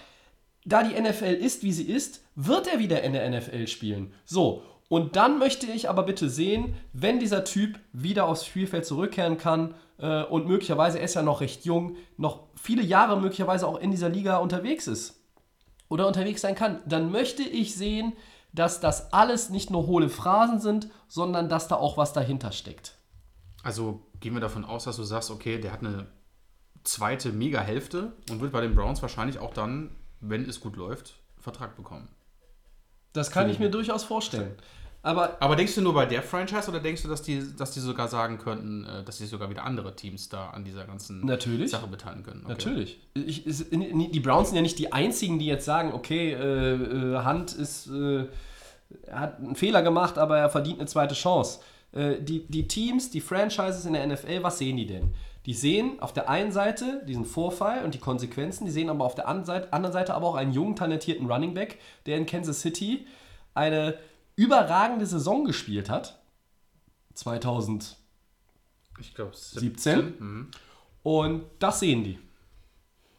da 0.72 0.82
die 0.82 1.00
NFL 1.00 1.34
ist, 1.34 1.62
wie 1.62 1.72
sie 1.72 1.84
ist, 1.84 2.24
wird 2.34 2.66
er 2.66 2.78
wieder 2.78 3.02
in 3.02 3.12
der 3.12 3.28
NFL 3.28 3.66
spielen. 3.66 4.12
So, 4.24 4.62
und 4.88 5.14
dann 5.14 5.38
möchte 5.38 5.66
ich 5.66 5.88
aber 5.88 6.02
bitte 6.02 6.28
sehen, 6.28 6.74
wenn 6.92 7.20
dieser 7.20 7.44
Typ 7.44 7.78
wieder 7.92 8.26
aufs 8.26 8.44
Spielfeld 8.44 8.84
zurückkehren 8.84 9.38
kann 9.38 9.74
äh, 9.98 10.24
und 10.24 10.46
möglicherweise, 10.46 10.98
er 10.98 11.04
ist 11.04 11.14
ja 11.14 11.22
noch 11.22 11.40
recht 11.40 11.64
jung, 11.64 11.96
noch 12.16 12.48
viele 12.56 12.82
Jahre 12.82 13.20
möglicherweise 13.20 13.68
auch 13.68 13.78
in 13.78 13.92
dieser 13.92 14.08
Liga 14.08 14.38
unterwegs 14.38 14.88
ist 14.88 15.20
oder 15.88 16.08
unterwegs 16.08 16.40
sein 16.40 16.56
kann, 16.56 16.80
dann 16.86 17.12
möchte 17.12 17.42
ich 17.42 17.76
sehen, 17.76 18.14
dass 18.52 18.80
das 18.80 19.12
alles 19.12 19.50
nicht 19.50 19.70
nur 19.70 19.86
hohle 19.86 20.08
Phrasen 20.08 20.60
sind, 20.60 20.88
sondern 21.06 21.48
dass 21.48 21.68
da 21.68 21.76
auch 21.76 21.96
was 21.96 22.12
dahinter 22.12 22.50
steckt. 22.50 22.96
Also 23.62 24.02
gehen 24.18 24.34
wir 24.34 24.40
davon 24.40 24.64
aus, 24.64 24.84
dass 24.84 24.96
du 24.96 25.04
sagst, 25.04 25.30
okay, 25.30 25.60
der 25.60 25.72
hat 25.72 25.80
eine 25.80 26.08
zweite 26.82 27.30
Mega-Hälfte 27.30 28.12
und 28.30 28.40
wird 28.40 28.52
bei 28.52 28.60
den 28.60 28.74
Browns 28.74 29.02
wahrscheinlich 29.02 29.38
auch 29.38 29.54
dann, 29.54 29.94
wenn 30.20 30.48
es 30.48 30.60
gut 30.60 30.76
läuft, 30.76 31.14
Vertrag 31.38 31.76
bekommen. 31.76 32.08
Das 33.12 33.30
kann 33.30 33.50
ich 33.50 33.58
mir 33.58 33.70
durchaus 33.70 34.04
vorstellen. 34.04 34.54
Aber 35.02 35.38
Aber 35.40 35.56
denkst 35.56 35.74
du 35.74 35.80
nur 35.80 35.94
bei 35.94 36.04
der 36.04 36.22
Franchise 36.22 36.68
oder 36.68 36.78
denkst 36.78 37.02
du, 37.02 37.08
dass 37.08 37.22
die, 37.22 37.56
dass 37.56 37.70
die 37.70 37.80
sogar 37.80 38.08
sagen 38.08 38.36
könnten, 38.38 38.84
äh, 38.84 39.02
dass 39.02 39.18
sich 39.18 39.30
sogar 39.30 39.48
wieder 39.48 39.64
andere 39.64 39.96
Teams 39.96 40.28
da 40.28 40.50
an 40.50 40.62
dieser 40.62 40.84
ganzen 40.84 41.24
Natürlich. 41.24 41.70
Sache 41.70 41.86
beteiligen 41.86 42.22
können? 42.22 42.42
Okay. 42.44 42.52
Natürlich. 42.52 43.00
Ich, 43.14 43.44
die 43.44 44.20
Browns 44.20 44.48
sind 44.48 44.56
ja 44.56 44.62
nicht 44.62 44.78
die 44.78 44.92
einzigen, 44.92 45.38
die 45.38 45.46
jetzt 45.46 45.64
sagen, 45.64 45.94
okay, 45.94 46.34
äh, 46.34 46.74
äh, 46.74 47.24
Hunt 47.24 47.54
ist, 47.54 47.86
äh, 47.88 48.26
hat 49.10 49.38
einen 49.38 49.56
Fehler 49.56 49.82
gemacht, 49.82 50.18
aber 50.18 50.38
er 50.38 50.50
verdient 50.50 50.80
eine 50.80 50.86
zweite 50.86 51.14
Chance. 51.14 51.60
Äh, 51.92 52.20
die, 52.20 52.46
die 52.46 52.68
Teams, 52.68 53.10
die 53.10 53.22
Franchises 53.22 53.86
in 53.86 53.94
der 53.94 54.06
NFL, 54.06 54.42
was 54.42 54.58
sehen 54.58 54.76
die 54.76 54.86
denn? 54.86 55.14
Die 55.47 55.55
sehen 55.55 56.01
auf 56.01 56.12
der 56.12 56.28
einen 56.28 56.53
Seite 56.53 57.03
diesen 57.07 57.24
Vorfall 57.24 57.84
und 57.84 57.95
die 57.95 57.99
Konsequenzen, 57.99 58.66
die 58.66 58.70
sehen 58.70 58.91
aber 58.91 59.05
auf 59.05 59.14
der 59.14 59.26
anderen 59.26 59.93
Seite, 59.93 60.14
aber 60.14 60.26
auch 60.26 60.34
einen 60.34 60.53
jungen, 60.53 60.76
talentierten 60.76 61.30
Running 61.30 61.55
Back, 61.55 61.78
der 62.07 62.18
in 62.18 62.26
Kansas 62.26 62.61
City 62.61 63.07
eine 63.55 63.99
überragende 64.36 65.07
Saison 65.07 65.45
gespielt 65.45 65.88
hat. 65.88 66.20
2000. 67.14 67.97
Ich 68.99 69.14
glaube 69.14 69.32
17? 69.34 70.14
Mhm. 70.18 70.51
Und 71.03 71.45
das 71.59 71.80
sehen 71.80 72.05
die. 72.05 72.18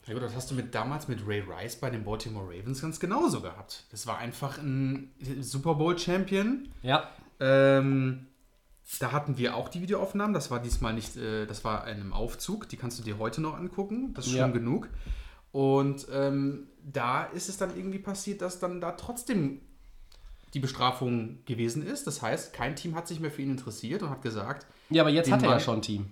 Ja 0.07 0.13
gut, 0.13 0.24
das 0.24 0.36
hast 0.36 0.49
du 0.51 0.55
mit, 0.55 0.74
damals 0.74 1.07
mit 1.07 1.26
Ray 1.28 1.41
Rice 1.41 1.76
bei 1.76 1.89
den 1.89 2.03
Baltimore 2.03 2.45
Ravens 2.47 2.82
ganz 2.82 2.99
genauso 2.99 3.41
gehabt. 3.41 3.86
Das 3.91 4.07
war 4.07 4.17
einfach 4.17 4.57
ein 4.57 5.11
Super 5.41 5.76
Bowl-Champion. 5.76 6.69
Ja. 6.82 7.09
Ähm, 7.39 8.28
da 8.99 9.11
hatten 9.11 9.37
wir 9.37 9.55
auch 9.55 9.69
die 9.69 9.81
Videoaufnahmen. 9.81 10.33
Das 10.33 10.51
war 10.51 10.59
diesmal 10.59 10.93
nicht, 10.93 11.15
äh, 11.17 11.45
das 11.45 11.63
war 11.63 11.87
in 11.87 11.99
einem 11.99 12.13
Aufzug. 12.13 12.67
Die 12.69 12.77
kannst 12.77 12.99
du 12.99 13.03
dir 13.03 13.17
heute 13.19 13.41
noch 13.41 13.55
angucken. 13.57 14.13
Das 14.13 14.27
ist 14.27 14.33
Ja. 14.33 14.43
schon 14.43 14.53
genug. 14.53 14.89
Und 15.51 16.07
ähm, 16.11 16.67
da 16.83 17.23
ist 17.25 17.49
es 17.49 17.57
dann 17.57 17.75
irgendwie 17.75 17.99
passiert, 17.99 18.41
dass 18.41 18.59
dann 18.59 18.79
da 18.81 18.91
trotzdem 18.93 19.61
die 20.53 20.59
Bestrafung 20.59 21.39
gewesen 21.45 21.85
ist. 21.85 22.07
Das 22.07 22.21
heißt, 22.21 22.53
kein 22.53 22.75
Team 22.75 22.95
hat 22.95 23.07
sich 23.07 23.19
mehr 23.19 23.31
für 23.31 23.41
ihn 23.41 23.51
interessiert 23.51 24.03
und 24.03 24.09
hat 24.09 24.21
gesagt, 24.21 24.65
Ja, 24.89 25.03
aber 25.03 25.09
jetzt 25.11 25.31
hat 25.31 25.43
er 25.43 25.49
ja 25.49 25.59
schon 25.59 25.77
ein 25.79 25.81
Team. 25.81 26.07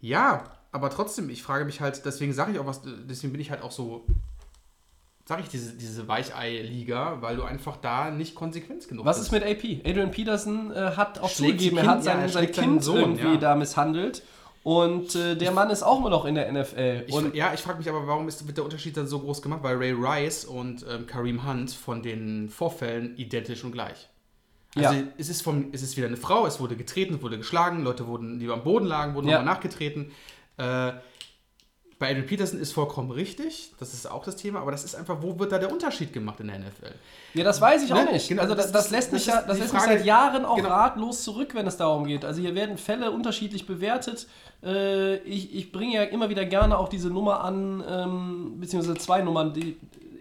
ja, 0.00 0.44
aber 0.72 0.90
trotzdem, 0.90 1.28
ich 1.30 1.42
frage 1.42 1.64
mich 1.64 1.80
halt, 1.80 2.04
deswegen 2.06 2.32
sage 2.32 2.52
ich 2.52 2.58
auch 2.58 2.66
was, 2.66 2.80
deswegen 2.82 3.32
bin 3.32 3.40
ich 3.40 3.50
halt 3.50 3.62
auch 3.62 3.70
so, 3.72 4.06
sage 5.24 5.42
ich 5.42 5.48
diese, 5.48 5.74
diese 5.74 6.08
Weichei-Liga, 6.08 7.18
weil 7.20 7.36
du 7.36 7.44
einfach 7.44 7.76
da 7.76 8.10
nicht 8.10 8.34
konsequent 8.34 8.88
genug 8.88 9.04
Was 9.06 9.18
bist. 9.18 9.28
ist 9.28 9.32
mit 9.32 9.44
AP? 9.44 9.86
Adrian 9.86 10.10
Peterson 10.10 10.72
äh, 10.72 10.92
hat 10.96 11.18
auch 11.20 11.30
Schlägt 11.30 11.60
zugegeben, 11.60 11.78
er 11.78 11.86
hat 11.86 11.94
Kind- 11.96 12.06
ja, 12.06 12.12
er 12.14 12.28
sein 12.28 12.52
seinen 12.52 12.52
Kind 12.52 12.84
Sohn, 12.84 12.96
irgendwie 12.98 13.26
ja. 13.34 13.36
da 13.36 13.54
misshandelt. 13.54 14.22
Und 14.64 15.16
äh, 15.16 15.34
der 15.36 15.50
Mann 15.50 15.70
ist 15.70 15.82
auch 15.82 15.98
immer 15.98 16.10
noch 16.10 16.24
in 16.24 16.36
der 16.36 16.50
NFL. 16.52 17.04
Ich, 17.08 17.14
und 17.14 17.34
ja, 17.34 17.52
ich 17.52 17.60
frage 17.60 17.78
mich 17.78 17.88
aber, 17.88 18.06
warum 18.06 18.28
ist, 18.28 18.46
wird 18.46 18.56
der 18.58 18.64
Unterschied 18.64 18.96
dann 18.96 19.08
so 19.08 19.18
groß 19.18 19.42
gemacht? 19.42 19.60
Weil 19.64 19.76
Ray 19.76 19.92
Rice 19.92 20.44
und 20.44 20.86
ähm, 20.88 21.06
Kareem 21.06 21.44
Hunt 21.44 21.72
von 21.72 22.00
den 22.02 22.48
Vorfällen 22.48 23.16
identisch 23.16 23.64
und 23.64 23.72
gleich. 23.72 24.08
Also 24.76 24.94
Ja. 24.94 25.02
es, 25.18 25.28
ist 25.28 25.42
vom, 25.42 25.70
es 25.72 25.82
ist 25.82 25.96
wieder 25.96 26.06
eine 26.06 26.16
Frau, 26.16 26.46
es 26.46 26.60
wurde 26.60 26.76
getreten, 26.76 27.14
es 27.14 27.22
wurde 27.22 27.38
geschlagen, 27.38 27.82
Leute 27.82 28.06
wurden, 28.06 28.38
die 28.38 28.48
am 28.48 28.62
Boden 28.62 28.86
lagen, 28.86 29.14
wurden 29.14 29.28
Ja. 29.28 29.38
nochmal 29.38 29.54
nachgetreten. 29.54 30.12
Äh, 30.58 30.92
bei 32.02 32.10
Adrian 32.10 32.26
Peterson 32.26 32.60
ist 32.60 32.72
vollkommen 32.72 33.10
richtig, 33.10 33.72
das 33.80 33.94
ist 33.94 34.10
auch 34.10 34.24
das 34.24 34.36
Thema, 34.36 34.60
aber 34.60 34.70
das 34.72 34.84
ist 34.84 34.94
einfach, 34.94 35.18
wo 35.22 35.38
wird 35.38 35.52
da 35.52 35.58
der 35.58 35.72
Unterschied 35.72 36.12
gemacht 36.12 36.38
in 36.40 36.48
der 36.48 36.58
NFL? 36.58 36.92
ja, 37.34 37.44
das 37.44 37.60
weiß 37.60 37.84
ich 37.84 37.92
auch 37.92 38.04
Ne, 38.04 38.12
nicht. 38.12 38.28
genau, 38.28 38.42
also 38.42 38.54
das, 38.54 38.72
das 38.72 38.82
das, 38.84 38.90
lässt 38.90 39.12
mich 39.12 39.26
ja, 39.26 39.40
das 39.40 39.58
lässt 39.58 39.72
mich 39.72 39.82
Frage- 39.82 39.98
seit 39.98 40.04
Jahren 40.06 40.44
auch 40.44 40.56
genau. 40.56 40.68
ratlos 40.68 41.22
zurück, 41.22 41.54
wenn 41.54 41.66
es 41.66 41.76
darum 41.76 42.04
geht. 42.04 42.24
Also 42.24 42.40
hier 42.42 42.54
werden 42.54 42.76
Fälle 42.76 43.10
unterschiedlich 43.10 43.66
bewertet. 43.66 44.26
Äh, 44.64 45.16
ich, 45.18 45.54
ich 45.54 45.72
bringe 45.72 45.94
ja 45.94 46.02
immer 46.02 46.28
wieder 46.28 46.44
gerne 46.44 46.76
auch 46.76 46.88
diese 46.88 47.08
Nummer 47.08 47.42
an, 47.44 47.82
ähm, 47.88 48.56
beziehungsweise 48.60 48.98
zwei 48.98 49.22
Nummern. 49.22 49.54
Die 49.54 49.76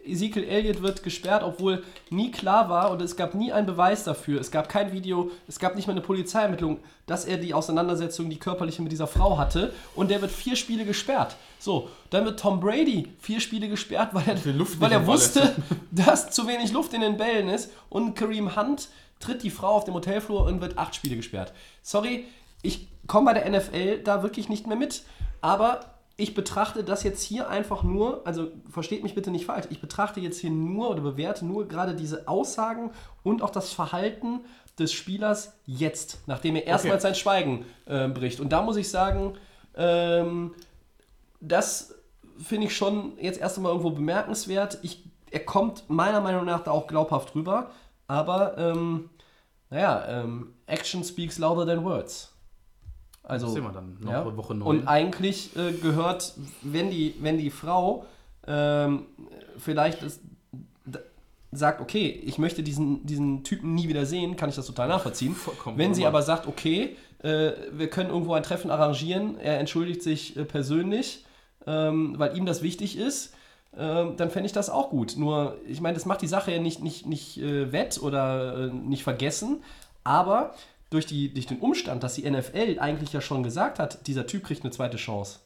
Ezekiel 0.05 0.43
Elliott 0.43 0.81
wird 0.81 1.03
gesperrt, 1.03 1.43
obwohl 1.43 1.83
nie 2.09 2.31
klar 2.31 2.69
war 2.69 2.91
und 2.91 3.01
es 3.01 3.15
gab 3.15 3.33
nie 3.35 3.51
einen 3.51 3.65
Beweis 3.65 4.03
dafür. 4.03 4.39
Es 4.39 4.51
gab 4.51 4.69
kein 4.69 4.91
Video, 4.91 5.31
es 5.47 5.59
gab 5.59 5.75
nicht 5.75 5.87
mal 5.87 5.93
eine 5.93 6.01
Polizeiermittlung, 6.01 6.79
dass 7.05 7.25
er 7.25 7.37
die 7.37 7.53
Auseinandersetzung, 7.53 8.29
die 8.29 8.39
körperliche 8.39 8.81
mit 8.81 8.91
dieser 8.91 9.07
Frau 9.07 9.37
hatte. 9.37 9.73
Und 9.95 10.11
der 10.11 10.21
wird 10.21 10.31
vier 10.31 10.55
Spiele 10.55 10.85
gesperrt. 10.85 11.35
So, 11.59 11.89
dann 12.09 12.25
wird 12.25 12.39
Tom 12.39 12.59
Brady 12.59 13.07
vier 13.19 13.39
Spiele 13.39 13.69
gesperrt, 13.69 14.09
weil 14.13 14.27
er, 14.27 14.37
weil 14.79 14.91
er 14.91 15.07
wusste, 15.07 15.55
dass 15.91 16.31
zu 16.31 16.47
wenig 16.47 16.71
Luft 16.71 16.93
in 16.93 17.01
den 17.01 17.17
Bällen 17.17 17.49
ist. 17.49 17.71
Und 17.89 18.15
Kareem 18.15 18.55
Hunt 18.55 18.89
tritt 19.19 19.43
die 19.43 19.51
Frau 19.51 19.69
auf 19.75 19.83
dem 19.83 19.93
Hotelflur 19.93 20.45
und 20.45 20.61
wird 20.61 20.77
acht 20.77 20.95
Spiele 20.95 21.15
gesperrt. 21.15 21.53
Sorry, 21.83 22.25
ich 22.61 22.87
komme 23.07 23.33
bei 23.33 23.39
der 23.39 23.49
NFL 23.49 23.99
da 24.03 24.23
wirklich 24.23 24.49
nicht 24.49 24.67
mehr 24.67 24.77
mit. 24.77 25.03
Aber 25.41 25.81
ich 26.21 26.35
betrachte 26.35 26.83
das 26.83 27.01
jetzt 27.01 27.23
hier 27.23 27.49
einfach 27.49 27.81
nur, 27.81 28.25
also 28.27 28.51
versteht 28.69 29.01
mich 29.01 29.15
bitte 29.15 29.31
nicht 29.31 29.47
falsch, 29.47 29.65
ich 29.71 29.81
betrachte 29.81 30.19
jetzt 30.19 30.39
hier 30.39 30.51
nur 30.51 30.91
oder 30.91 31.01
bewerte 31.01 31.43
nur 31.45 31.67
gerade 31.67 31.95
diese 31.95 32.27
Aussagen 32.27 32.91
und 33.23 33.41
auch 33.41 33.49
das 33.49 33.73
Verhalten 33.73 34.41
des 34.77 34.93
Spielers 34.93 35.53
jetzt, 35.65 36.19
nachdem 36.27 36.55
er 36.55 36.67
erstmals 36.67 37.01
sein 37.01 37.15
Schweigen 37.15 37.65
äh, 37.87 38.07
bricht. 38.07 38.39
Und 38.39 38.49
da 38.49 38.61
muss 38.61 38.77
ich 38.77 38.89
sagen, 38.89 39.35
ähm, 39.75 40.53
das 41.39 41.95
finde 42.37 42.67
ich 42.67 42.75
schon 42.75 43.13
jetzt 43.19 43.39
erst 43.39 43.57
einmal 43.57 43.71
irgendwo 43.71 43.89
bemerkenswert. 43.89 44.77
Ich, 44.83 45.03
er 45.31 45.43
kommt 45.43 45.89
meiner 45.89 46.21
Meinung 46.21 46.45
nach 46.45 46.63
da 46.63 46.69
auch 46.69 46.85
glaubhaft 46.85 47.33
rüber, 47.33 47.71
aber 48.07 48.59
ähm, 48.59 49.09
naja, 49.71 50.05
ähm, 50.07 50.53
Action 50.67 51.03
speaks 51.03 51.39
louder 51.39 51.65
than 51.65 51.83
words. 51.83 52.30
Also, 53.23 53.47
Das 53.47 53.55
sehen 53.55 53.63
wir 53.63 53.71
dann 53.71 53.97
noch 53.99 54.11
ja. 54.11 54.37
Woche 54.37 54.55
neun. 54.55 54.67
Und 54.67 54.87
eigentlich 54.87 55.55
äh, 55.55 55.73
gehört, 55.73 56.33
wenn 56.61 56.89
die, 56.89 57.15
wenn 57.19 57.37
die 57.37 57.51
Frau 57.51 58.05
ähm, 58.47 59.05
vielleicht 59.57 60.01
ist, 60.01 60.21
sagt, 61.51 61.81
okay, 61.81 62.07
ich 62.25 62.37
möchte 62.37 62.63
diesen, 62.63 63.05
diesen 63.05 63.43
Typen 63.43 63.75
nie 63.75 63.89
wieder 63.89 64.05
sehen, 64.05 64.35
kann 64.37 64.49
ich 64.49 64.55
das 64.55 64.65
total 64.65 64.87
nachvollziehen. 64.87 65.35
Vollkommen 65.35 65.77
wenn 65.77 65.93
sie 65.93 66.05
aber 66.05 66.21
sagt, 66.21 66.47
okay, 66.47 66.95
äh, 67.23 67.51
wir 67.71 67.89
können 67.89 68.09
irgendwo 68.09 68.33
ein 68.33 68.43
Treffen 68.43 68.71
arrangieren, 68.71 69.37
er 69.37 69.59
entschuldigt 69.59 70.01
sich 70.01 70.37
äh, 70.37 70.45
persönlich, 70.45 71.25
ähm, 71.67 72.15
weil 72.17 72.37
ihm 72.37 72.45
das 72.45 72.61
wichtig 72.61 72.97
ist, 72.97 73.33
ähm, 73.77 74.15
dann 74.17 74.29
fände 74.31 74.47
ich 74.47 74.53
das 74.53 74.69
auch 74.69 74.89
gut. 74.89 75.15
Nur, 75.17 75.57
ich 75.67 75.81
meine, 75.81 75.93
das 75.93 76.05
macht 76.05 76.21
die 76.21 76.27
Sache 76.27 76.51
ja 76.51 76.59
nicht, 76.59 76.81
nicht, 76.81 77.05
nicht 77.05 77.37
äh, 77.37 77.71
wett 77.71 78.01
oder 78.01 78.67
äh, 78.67 78.73
nicht 78.73 79.03
vergessen, 79.03 79.63
aber 80.03 80.53
durch, 80.91 81.05
die, 81.05 81.33
durch 81.33 81.47
den 81.47 81.59
Umstand, 81.59 82.03
dass 82.03 82.15
die 82.15 82.29
NFL 82.29 82.77
eigentlich 82.79 83.13
ja 83.13 83.21
schon 83.21 83.41
gesagt 83.41 83.79
hat, 83.79 84.05
dieser 84.07 84.27
Typ 84.27 84.43
kriegt 84.43 84.63
eine 84.63 84.71
zweite 84.71 84.97
Chance. 84.97 85.39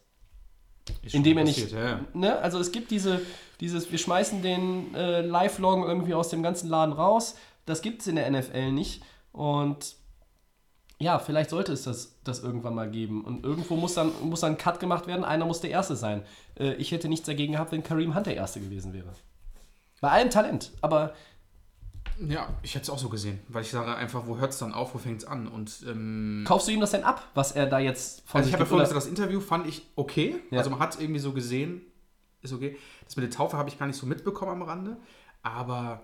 Indem 1.12 1.38
er 1.38 1.44
nicht. 1.46 1.72
Ja, 1.72 1.84
ja. 1.84 2.00
Ne? 2.14 2.38
Also 2.40 2.60
es 2.60 2.72
gibt 2.72 2.92
diese, 2.92 3.22
dieses, 3.60 3.92
wir 3.92 3.98
schmeißen 3.98 4.42
den 4.42 4.94
äh, 4.94 5.22
Live-Loggen 5.22 5.84
irgendwie 5.84 6.14
aus 6.14 6.30
dem 6.30 6.44
ganzen 6.44 6.68
Laden 6.68 6.94
raus. 6.94 7.36
Das 7.66 7.82
gibt 7.82 8.02
es 8.02 8.08
in 8.08 8.18
der 8.18 8.30
NFL 8.30 8.72
nicht. 8.72 9.04
Und 9.32 9.96
ja, 11.00 11.20
vielleicht 11.20 11.52
sollte 11.52 11.74
es 11.74 11.84
das, 11.84 12.16
das 12.24 12.42
irgendwann 12.42 12.74
mal 12.74 12.90
geben. 12.90 13.24
Und 13.24 13.46
irgendwo 13.46 13.76
muss 13.76 13.94
dann, 13.94 14.12
muss 14.24 14.42
dann 14.42 14.54
ein 14.54 14.58
Cut 14.58 14.80
gemacht 14.80 15.06
werden. 15.08 15.26
Einer 15.26 15.46
muss 15.46 15.62
der 15.62 15.70
Erste 15.72 15.96
sein. 15.96 16.24
Äh, 16.58 16.74
ich 16.76 16.92
hätte 16.92 17.08
nichts 17.08 17.28
dagegen 17.28 17.54
gehabt, 17.54 17.72
wenn 17.72 17.84
Kareem 17.84 18.16
Hunt 18.16 18.26
der 18.26 18.36
Erste 18.36 18.60
gewesen 18.60 18.94
wäre. 18.94 19.14
Bei 20.02 20.10
allem 20.10 20.30
Talent. 20.30 20.72
Aber 20.82 21.14
Ja, 22.20 22.50
ich 22.62 22.76
hätte 22.76 22.84
es 22.84 22.90
auch 22.90 22.98
so 22.98 23.10
gesehen, 23.10 23.40
weil 23.50 23.64
ich 23.64 23.72
sage 23.72 23.94
einfach, 23.96 24.26
wo 24.26 24.38
hört 24.38 24.52
es 24.52 24.60
dann 24.60 24.74
auf, 24.74 24.94
wo 24.94 24.98
fängt 24.98 25.22
es 25.22 25.28
an? 25.28 25.48
Und 25.48 25.84
ähm, 25.88 26.44
kaufst 26.48 26.68
du 26.68 26.72
ihm 26.72 26.80
das 26.80 26.92
denn 26.92 27.04
ab, 27.04 27.30
was 27.34 27.52
er 27.52 27.66
da 27.66 27.80
jetzt 27.80 28.28
von 28.28 28.40
also 28.40 28.48
ich 28.48 28.52
sich 28.52 28.54
habe 28.54 28.64
ja 28.64 28.70
vorhin 28.70 28.84
gesagt, 28.88 28.98
das 28.98 29.08
Interview 29.08 29.40
fand 29.42 29.68
ich 29.68 29.86
okay. 29.96 30.36
Ja. 30.52 30.60
Also 30.60 30.70
man 30.70 30.80
hat 30.80 31.00
irgendwie 31.00 31.20
so 31.20 31.34
gesehen, 31.34 31.82
ist 32.42 32.54
okay. 32.54 32.78
Das 33.04 33.16
mit 33.16 33.24
der 33.24 33.32
Taufe 33.32 33.58
habe 33.58 33.70
ich 33.70 33.78
gar 33.78 33.88
nicht 33.88 33.98
so 33.98 34.06
mitbekommen 34.06 34.52
am 34.52 34.62
Rande, 34.62 34.98
aber 35.44 36.02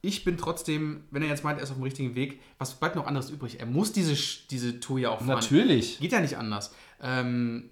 ich 0.00 0.24
bin 0.24 0.36
trotzdem, 0.36 1.04
wenn 1.10 1.22
er 1.22 1.28
jetzt 1.28 1.44
meint, 1.44 1.58
er 1.58 1.64
ist 1.64 1.70
auf 1.70 1.76
dem 1.76 1.82
richtigen 1.82 2.14
Weg, 2.14 2.40
was 2.58 2.74
bleibt 2.74 2.94
noch 2.94 3.06
anderes 3.06 3.30
übrig? 3.30 3.58
Er 3.58 3.66
muss 3.66 3.92
diese, 3.92 4.14
diese 4.48 4.80
Tour 4.80 4.98
ja 4.98 5.10
auch 5.10 5.18
fahren. 5.18 5.28
Natürlich. 5.28 5.98
Geht 5.98 6.12
ja 6.12 6.20
nicht 6.20 6.36
anders. 6.36 6.74
Ähm, 7.02 7.70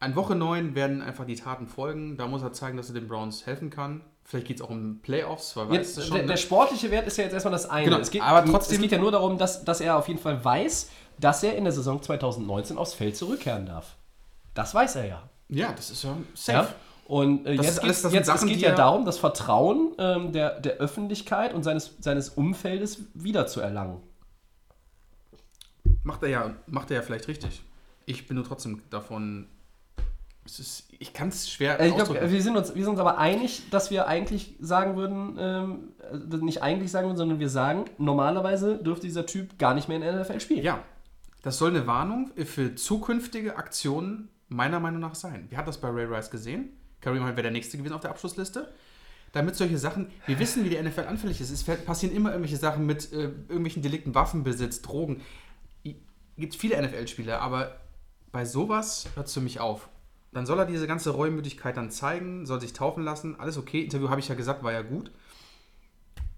an 0.00 0.16
Woche 0.16 0.34
9 0.34 0.74
werden 0.74 1.02
einfach 1.02 1.26
die 1.26 1.34
Taten 1.34 1.66
folgen. 1.66 2.16
Da 2.16 2.26
muss 2.26 2.42
er 2.42 2.52
zeigen, 2.52 2.76
dass 2.76 2.88
er 2.88 2.94
den 2.94 3.08
Browns 3.08 3.44
helfen 3.46 3.68
kann. 3.68 4.02
Vielleicht 4.28 4.46
geht 4.46 4.56
es 4.58 4.62
auch 4.62 4.68
um 4.68 5.00
Playoffs, 5.00 5.56
weil 5.56 5.70
weiß 5.70 5.74
Jetzt, 5.76 5.96
das 5.96 6.04
schon. 6.06 6.16
der, 6.16 6.22
ne? 6.24 6.28
der 6.28 6.36
sportliche 6.36 6.90
Wert 6.90 7.06
ist 7.06 7.16
ja 7.16 7.24
jetzt 7.24 7.32
erstmal 7.32 7.52
das 7.52 7.64
eine. 7.68 7.86
Genau, 7.86 7.96
es, 7.98 8.10
geht, 8.10 8.20
aber 8.20 8.44
trotzdem- 8.44 8.74
es 8.76 8.82
geht 8.82 8.92
ja 8.92 8.98
nur 8.98 9.10
darum, 9.10 9.38
dass, 9.38 9.64
dass 9.64 9.80
er 9.80 9.96
auf 9.96 10.06
jeden 10.06 10.20
Fall 10.20 10.44
weiß, 10.44 10.90
dass 11.18 11.42
er 11.42 11.56
in 11.56 11.64
der 11.64 11.72
Saison 11.72 12.02
2019 12.02 12.76
aufs 12.76 12.92
Feld 12.92 13.16
zurückkehren 13.16 13.64
darf. 13.64 13.96
Das 14.52 14.74
weiß 14.74 14.96
er 14.96 15.06
ja. 15.06 15.22
ja, 15.48 15.72
das 15.72 15.90
ist 15.90 16.04
ja 16.04 16.14
safe. 16.34 16.58
ja? 16.68 16.74
Und 17.06 17.46
äh, 17.46 17.52
jetzt, 17.54 17.82
alles- 17.82 18.02
sind 18.02 18.12
jetzt 18.12 18.26
Sachen, 18.26 18.48
es 18.48 18.54
geht 18.54 18.60
ja 18.62 18.74
darum, 18.74 19.06
das 19.06 19.16
Vertrauen 19.16 19.94
ähm, 19.98 20.30
der, 20.32 20.60
der 20.60 20.74
Öffentlichkeit 20.74 21.54
und 21.54 21.62
seines, 21.62 21.96
seines 21.98 22.28
Umfeldes 22.28 23.04
wiederzuerlangen. 23.14 23.96
Macht 26.02 26.22
er 26.22 26.28
ja, 26.28 26.54
macht 26.66 26.90
er 26.90 26.98
ja 26.98 27.02
vielleicht 27.02 27.28
richtig. 27.28 27.62
Ich 28.04 28.26
bin 28.26 28.36
nur 28.36 28.44
trotzdem 28.46 28.82
davon. 28.90 29.46
Ist, 30.58 30.88
ich 30.98 31.12
kann 31.12 31.28
es 31.28 31.50
schwer 31.50 31.78
Äh, 31.78 31.88
ich 31.88 31.94
ausdrücken. 31.94 32.30
wir, 32.30 32.42
sind 32.42 32.56
uns- 32.56 32.74
wir 32.74 32.82
sind 32.82 32.90
uns 32.92 33.00
aber 33.00 33.18
einig, 33.18 33.68
dass 33.70 33.90
wir 33.90 34.06
eigentlich 34.06 34.54
sagen 34.60 34.96
würden, 34.96 35.36
ähm, 35.38 35.88
äh, 36.32 36.36
nicht 36.38 36.62
eigentlich 36.62 36.90
sagen 36.90 37.06
würden, 37.08 37.16
sondern 37.18 37.38
wir 37.38 37.48
sagen, 37.50 37.84
normalerweise 37.98 38.78
dürfte 38.78 39.06
dieser 39.06 39.26
Typ 39.26 39.58
gar 39.58 39.74
nicht 39.74 39.88
mehr 39.88 39.96
in 39.98 40.02
der 40.02 40.14
NFL 40.14 40.40
spielen. 40.40 40.62
Ja, 40.64 40.82
das 41.42 41.58
soll 41.58 41.70
eine 41.70 41.86
Warnung 41.86 42.30
für 42.44 42.74
zukünftige 42.74 43.56
Aktionen 43.56 44.28
meiner 44.48 44.80
Meinung 44.80 45.00
nach 45.00 45.14
sein. 45.14 45.46
Wir 45.50 45.58
hatten 45.58 45.66
das 45.66 45.78
bei 45.78 45.88
Ray 45.88 46.06
Rice 46.06 46.30
gesehen. 46.30 46.70
Kareem 47.00 47.22
Hunt 47.22 47.32
wäre 47.36 47.42
der 47.42 47.50
Nächste 47.52 47.76
gewesen 47.76 47.92
auf 47.92 48.00
der 48.00 48.10
Abschlussliste. 48.10 48.72
Damit 49.32 49.54
solche 49.56 49.76
Sachen, 49.76 50.10
wir 50.26 50.38
wissen, 50.38 50.64
wie 50.64 50.70
die 50.70 50.82
NFL 50.82 51.02
anfällig 51.06 51.40
ist. 51.42 51.50
Es 51.50 51.62
passieren 51.84 52.16
immer 52.16 52.30
irgendwelche 52.30 52.56
Sachen 52.56 52.86
mit 52.86 53.12
äh, 53.12 53.24
irgendwelchen 53.24 53.82
Delikten, 53.82 54.14
Waffenbesitz, 54.14 54.80
Drogen. 54.80 55.20
Gibt 56.38 56.54
viele 56.54 56.80
NFL-Spieler, 56.80 57.40
aber 57.40 57.76
bei 58.32 58.44
sowas 58.44 59.06
hört 59.16 59.26
es 59.26 59.34
für 59.34 59.40
mich 59.40 59.58
auf. 59.60 59.88
Dann 60.32 60.46
soll 60.46 60.58
er 60.58 60.66
diese 60.66 60.86
ganze 60.86 61.10
Reumütigkeit 61.10 61.76
dann 61.76 61.90
zeigen, 61.90 62.46
soll 62.46 62.60
sich 62.60 62.72
taufen 62.72 63.02
lassen. 63.02 63.38
Alles 63.40 63.56
okay. 63.56 63.82
Interview 63.82 64.10
habe 64.10 64.20
ich 64.20 64.28
ja 64.28 64.34
gesagt, 64.34 64.62
war 64.62 64.72
ja 64.72 64.82
gut. 64.82 65.10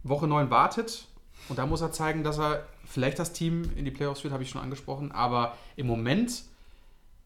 Woche 0.03 0.27
9 0.27 0.51
wartet 0.51 1.09
und 1.49 1.59
da 1.59 1.67
muss 1.67 1.81
er 1.81 1.93
zeigen, 1.93 2.25
dass 2.25 2.39
er 2.39 2.67
vielleicht 2.85 3.19
das 3.19 3.33
Team 3.33 3.71
in 3.77 3.85
die 3.85 3.91
Playoffs 3.91 4.21
führt, 4.21 4.33
habe 4.33 4.43
ich 4.43 4.51
schon 4.51 4.63
angesprochen. 4.63 5.13
Aber 5.13 5.57
im 5.77 5.87
Moment 5.87 6.45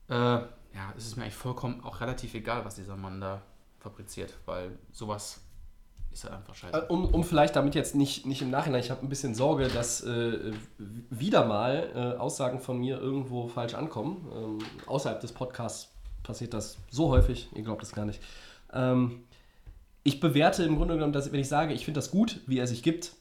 äh, 0.09 0.15
ja, 0.15 0.93
ist 0.97 1.07
es 1.07 1.17
mir 1.17 1.23
eigentlich 1.23 1.35
vollkommen 1.35 1.83
auch 1.85 2.01
relativ 2.01 2.35
egal, 2.35 2.65
was 2.65 2.75
dieser 2.75 2.97
Mann 2.97 3.21
da 3.21 3.43
fabriziert, 3.79 4.35
weil 4.47 4.79
sowas 4.93 5.41
ist 6.13 6.25
ja 6.25 6.31
einfach 6.31 6.55
scheiße. 6.55 6.77
Äh, 6.77 6.87
Um, 6.89 7.07
um 7.07 7.25
vielleicht 7.25 7.57
damit 7.57 7.75
jetzt 7.75 7.95
nicht, 7.95 8.27
nicht 8.27 8.43
im 8.43 8.51
Nachhinein, 8.51 8.81
ich 8.81 8.91
habe 8.91 9.03
ein 9.03 9.09
bisschen 9.09 9.35
Sorge, 9.35 9.69
dass 9.69 10.03
äh, 10.03 10.53
wieder 10.79 11.45
mal 11.45 11.91
äh, 11.95 12.19
Aussagen 12.19 12.61
von 12.61 12.79
mir 12.79 12.99
irgendwo 12.99 13.49
falsch 13.49 13.75
ankommen. 13.75 14.29
Ähm, 14.35 14.59
außerhalb 14.87 15.21
des 15.21 15.33
Podcasts 15.33 15.94
passiert 16.25 16.53
das 16.53 16.79
so 16.91 17.11
häufig, 17.11 17.49
ihr 17.55 17.63
glaubt 17.63 17.83
es 17.85 17.93
gar 17.93 18.05
nicht. 18.05 18.21
Ähm, 18.73 19.23
ich 20.03 20.19
bewerte 20.19 20.65
im 20.65 20.77
Grunde 20.77 20.95
genommen, 20.95 21.13
dass, 21.13 21.31
wenn 21.33 21.41
ich 21.41 21.49
sage, 21.49 21.73
ich 21.73 21.85
finde 21.85 21.99
das 21.99 22.11
gut, 22.11 22.41
wie 22.47 22.59
er 22.59 22.67
sich 22.67 22.83
gibt, 22.83 23.13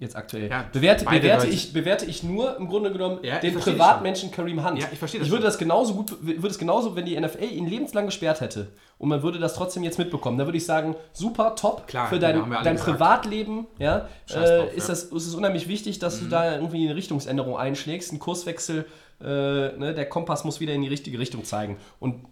jetzt 0.00 0.16
aktuell, 0.16 0.48
Ja, 0.48 0.64
bewerte, 0.72 1.04
bewerte, 1.04 1.46
ich, 1.46 1.72
bewerte 1.72 2.06
ich 2.06 2.22
nur 2.22 2.56
im 2.56 2.68
Grunde 2.68 2.90
genommen 2.90 3.18
Ja, 3.22 3.38
den 3.38 3.54
Privatmenschen 3.54 4.30
Kareem 4.30 4.66
Hunt. 4.66 4.78
Ja, 4.78 4.88
ich 4.90 4.98
verstehe 4.98 5.20
das 5.20 5.26
Ich 5.26 5.32
würde 5.32 5.44
das 5.44 5.58
genauso 5.58 5.94
gut, 5.94 6.16
würde 6.22 6.48
es 6.48 6.58
genauso, 6.58 6.96
wenn 6.96 7.04
die 7.04 7.20
NFL 7.20 7.44
ihn 7.44 7.66
lebenslang 7.66 8.06
gesperrt 8.06 8.40
hätte 8.40 8.68
und 8.96 9.10
man 9.10 9.22
würde 9.22 9.38
das 9.38 9.54
trotzdem 9.54 9.82
jetzt 9.82 9.98
mitbekommen, 9.98 10.38
dann 10.38 10.46
würde 10.46 10.56
ich 10.56 10.64
sagen, 10.64 10.96
super, 11.12 11.54
top, 11.54 11.86
Klar, 11.86 12.08
für 12.08 12.18
dein, 12.18 12.50
dein 12.50 12.76
gesagt. 12.76 12.92
Privatleben, 12.92 13.66
ja, 13.78 14.08
äh, 14.34 14.74
ist, 14.74 14.88
das, 14.88 15.04
ist 15.04 15.26
es 15.26 15.34
unheimlich 15.34 15.68
wichtig, 15.68 15.98
dass 15.98 16.18
du 16.18 16.26
da 16.26 16.54
irgendwie 16.54 16.86
eine 16.86 16.96
Richtungsänderung 16.96 17.58
einschlägst, 17.58 18.10
einen 18.10 18.20
Kurswechsel, 18.20 18.86
äh, 19.20 19.24
ne, 19.24 19.92
der 19.94 20.08
Kompass 20.08 20.44
muss 20.44 20.60
wieder 20.60 20.72
in 20.72 20.80
die 20.80 20.88
richtige 20.88 21.18
Richtung 21.18 21.44
zeigen. 21.44 21.76
Und 21.98 22.24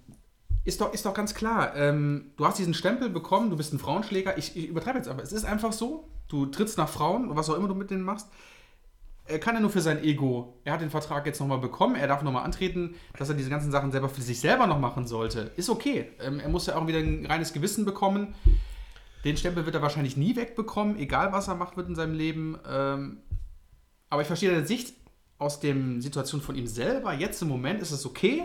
Ist 0.69 0.83
doch, 0.83 0.93
ist 0.93 1.07
doch 1.07 1.15
ganz 1.15 1.33
klar. 1.33 1.75
Ähm, 1.77 2.33
du 2.37 2.45
hast 2.45 2.59
diesen 2.59 2.75
Stempel 2.75 3.09
bekommen, 3.09 3.49
du 3.49 3.57
bist 3.57 3.73
ein 3.73 3.79
Frauenschläger. 3.79 4.37
Ich, 4.37 4.55
ich 4.55 4.69
übertreibe 4.69 4.99
jetzt 4.99 5.09
aber. 5.09 5.23
Es 5.23 5.33
ist 5.33 5.47
einfach 5.47 5.73
so. 5.73 6.07
Du 6.29 6.45
trittst 6.45 6.77
nach 6.77 6.91
Frauen, 6.91 7.35
was 7.35 7.49
auch 7.49 7.55
immer 7.55 7.69
du 7.69 7.75
mit 7.75 7.91
denen 7.91 8.03
machst. 8.03 8.29
Er 9.25 9.39
kann 9.39 9.55
ja 9.55 9.63
nur 9.63 9.71
für 9.71 9.81
sein 9.81 10.05
Ego. 10.05 10.61
Er 10.65 10.75
hat 10.75 10.83
den 10.83 10.91
Vertrag 10.91 11.25
jetzt 11.25 11.41
nochmal 11.41 11.57
bekommen. 11.57 11.95
Er 11.95 12.07
darf 12.07 12.21
nochmal 12.21 12.45
antreten, 12.45 12.97
dass 13.17 13.31
er 13.31 13.35
diese 13.35 13.49
ganzen 13.49 13.71
Sachen 13.71 13.93
selber 13.93 14.11
für 14.11 14.21
sich 14.21 14.41
selber 14.41 14.67
noch 14.67 14.79
machen 14.79 15.07
sollte. 15.07 15.53
Ist 15.57 15.71
okay. 15.71 16.13
Ähm, 16.21 16.39
er 16.39 16.51
muss 16.51 16.67
ja 16.67 16.77
auch 16.77 16.87
wieder 16.87 16.99
ein 16.99 17.25
reines 17.25 17.55
Gewissen 17.55 17.87
bekommen. 17.87 18.35
Den 19.25 19.39
Stempel 19.39 19.65
wird 19.65 19.75
er 19.75 19.81
wahrscheinlich 19.81 20.19
nie 20.19 20.37
wegbekommen, 20.37 20.99
egal 20.99 21.33
was 21.33 21.49
er 21.49 21.55
macht 21.55 21.79
wird 21.79 21.89
in 21.89 21.95
seinem 21.95 22.13
Leben. 22.13 22.59
Ähm, 22.71 23.23
aber 24.11 24.21
ich 24.21 24.27
verstehe 24.27 24.51
deine 24.51 24.67
Sicht 24.67 24.93
aus 25.39 25.61
der 25.61 25.75
Situation 26.01 26.43
von 26.43 26.57
ihm 26.57 26.67
selber. 26.67 27.15
Jetzt 27.15 27.41
im 27.41 27.49
Moment 27.49 27.81
ist 27.81 27.91
es 27.91 28.05
okay. 28.05 28.45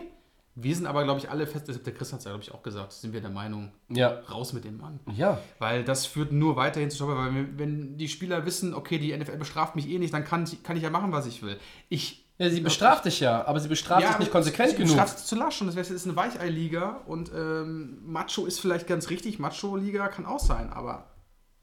Wir 0.55 0.75
sind 0.75 0.85
aber, 0.85 1.03
glaube 1.03 1.19
ich, 1.19 1.29
alle 1.31 1.47
fest, 1.47 1.67
der 1.67 1.93
Chris 1.93 2.13
hat 2.13 2.19
es 2.19 2.25
ja, 2.25 2.31
glaube 2.31 2.43
ich, 2.43 2.53
auch 2.53 2.61
gesagt, 2.61 2.93
sind 2.93 3.11
wir 3.11 3.21
der 3.21 3.31
Meinung, 3.31 3.71
ja, 3.89 4.19
raus 4.31 4.53
mit 4.53 4.63
dem 4.65 4.77
Mann. 4.77 4.99
ja, 5.15 5.39
Weil 5.59 5.83
das 5.83 6.05
führt 6.05 6.31
nur 6.31 6.55
weiterhin 6.55 6.89
zu 6.91 6.97
Stoppen, 6.97 7.15
weil 7.15 7.47
wenn- 7.57 7.97
die 7.97 8.07
Spieler 8.07 8.45
wissen, 8.45 8.73
okay, 8.75 8.99
die 8.99 9.11
NFL 9.13 9.37
bestraft 9.37 9.75
mich 9.75 9.89
eh 9.89 9.97
nicht, 9.97 10.13
dann 10.13 10.23
kann, 10.25 10.43
ich- 10.43 10.61
kann 10.61 10.77
ich 10.77 10.83
ja 10.83 10.89
machen, 10.91 11.11
was 11.11 11.25
ich 11.25 11.41
will. 11.41 11.57
Ich 11.89 12.23
Ja, 12.37 12.49
sie 12.49 12.61
bestraft 12.61 13.05
dich 13.05 13.19
ja, 13.19 13.45
aber 13.45 13.59
sie 13.59 13.67
bestraft 13.67 14.07
dich 14.07 14.19
nicht 14.19 14.31
konsequent 14.31 14.71
sie 14.71 14.75
genug. 14.77 14.89
bestraft 14.91 15.17
es 15.19 15.25
zu 15.25 15.35
lasch 15.35 15.61
und 15.61 15.75
das 15.75 15.89
ist 15.89 16.05
eine 16.05 16.15
Weichei-Liga 16.15 17.01
und 17.07 17.31
ähm, 17.35 17.99
Macho 18.05 18.45
ist 18.45 18.59
vielleicht 18.59 18.87
ganz 18.87 19.09
richtig, 19.09 19.39
Macho-Liga 19.39 20.07
kann 20.09 20.25
auch 20.25 20.39
sein, 20.39 20.71
aber 20.73 21.05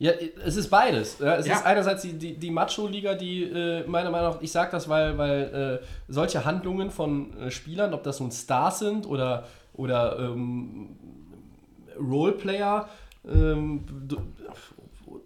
Ja, 0.00 0.12
es 0.44 0.56
ist 0.56 0.70
beides. 0.70 1.18
Ja, 1.18 1.36
es 1.36 1.46
Ja. 1.46 1.56
ist 1.56 1.66
einerseits 1.66 2.00
die, 2.02 2.14
die, 2.14 2.34
die 2.36 2.50
Macho-Liga, 2.50 3.14
die 3.14 3.42
äh, 3.44 3.86
meiner 3.86 4.10
Meinung 4.10 4.32
nach, 4.32 4.40
ich 4.42 4.50
sage 4.50 4.70
das, 4.72 4.88
weil, 4.88 5.16
weil 5.18 5.80
äh, 5.82 5.86
solche 6.08 6.44
Handlungen 6.46 6.90
von 6.90 7.36
äh, 7.38 7.50
Spielern, 7.50 7.92
ob 7.92 8.02
das 8.02 8.18
nun 8.18 8.32
Stars 8.32 8.78
sind 8.78 9.06
oder, 9.06 9.46
oder 9.74 10.18
ähm, 10.18 10.96
Roleplayer 11.98 12.88
ähm, 13.30 13.84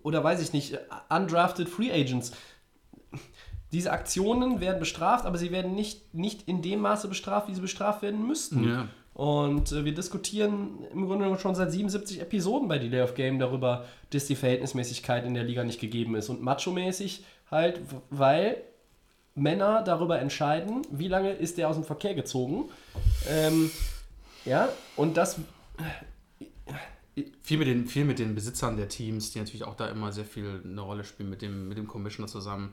oder 0.03 0.25
weiß 0.25 0.43
ich 0.43 0.53
nicht, 0.53 0.77
undrafted 1.09 1.69
Free 1.69 1.93
Agents, 1.93 2.33
diese 3.73 3.93
Aktionen 3.93 4.61
werden 4.61 4.81
bestraft, 4.81 5.25
aber 5.25 5.39
sie 5.39 5.51
werden 5.53 5.75
nicht, 5.75 6.15
nicht 6.15 6.49
in 6.49 6.63
dem 6.63 6.81
Maße 6.81 7.07
bestraft, 7.09 7.49
wie 7.49 7.55
sie 7.55 7.61
bestraft 7.61 8.03
werden 8.03 8.27
müssten. 8.27 8.69
Ja. 8.69 8.89
Und 9.15 9.71
äh, 9.71 9.85
wir 9.85 9.95
diskutieren 9.95 10.85
im 10.93 11.07
Grunde 11.07 11.39
schon 11.39 11.55
seit 11.55 11.71
77 11.71 12.21
Episoden 12.21 12.69
bei 12.69 12.79
Delay 12.79 13.03
of 13.03 13.15
Game 13.15 13.39
darüber, 13.39 13.85
dass 14.11 14.27
die 14.27 14.35
Verhältnismäßigkeit 14.35 15.25
in 15.25 15.35
der 15.35 15.45
Liga 15.45 15.63
nicht 15.63 15.81
gegeben 15.81 16.17
ist. 16.17 16.29
Und 16.29 16.43
macho-mäßig 16.43 17.25
halt, 17.51 17.81
weil 18.11 18.57
Männer 19.37 19.83
darüber 19.83 20.19
entscheiden, 20.19 20.83
wie 20.91 21.09
lange 21.09 21.33
ist 21.33 21.59
der 21.59 21.69
aus 21.69 21.77
dem 21.77 21.85
Verkehr 21.85 22.15
gezogen. 22.15 22.65
Ähm, 23.29 23.71
ja, 24.45 24.69
und 24.97 25.17
das 25.17 25.39
viel 27.43 27.59
mit, 27.59 27.69
den, 27.69 27.87
viel 27.87 28.05
mit 28.05 28.19
den 28.19 28.35
Besitzern 28.35 28.77
der 28.77 28.89
Teams, 28.89 29.31
die 29.31 29.39
natürlich 29.39 29.65
auch 29.65 29.77
da 29.77 29.89
immer 29.89 30.11
sehr 30.11 30.25
viel 30.25 30.61
eine 30.65 30.81
Rolle 30.81 31.05
spielen 31.05 31.31
mit 31.31 31.43
dem, 31.43 31.69
mit 31.69 31.79
dem 31.79 31.87
Commissioner 31.87 32.27
zusammen. 32.27 32.73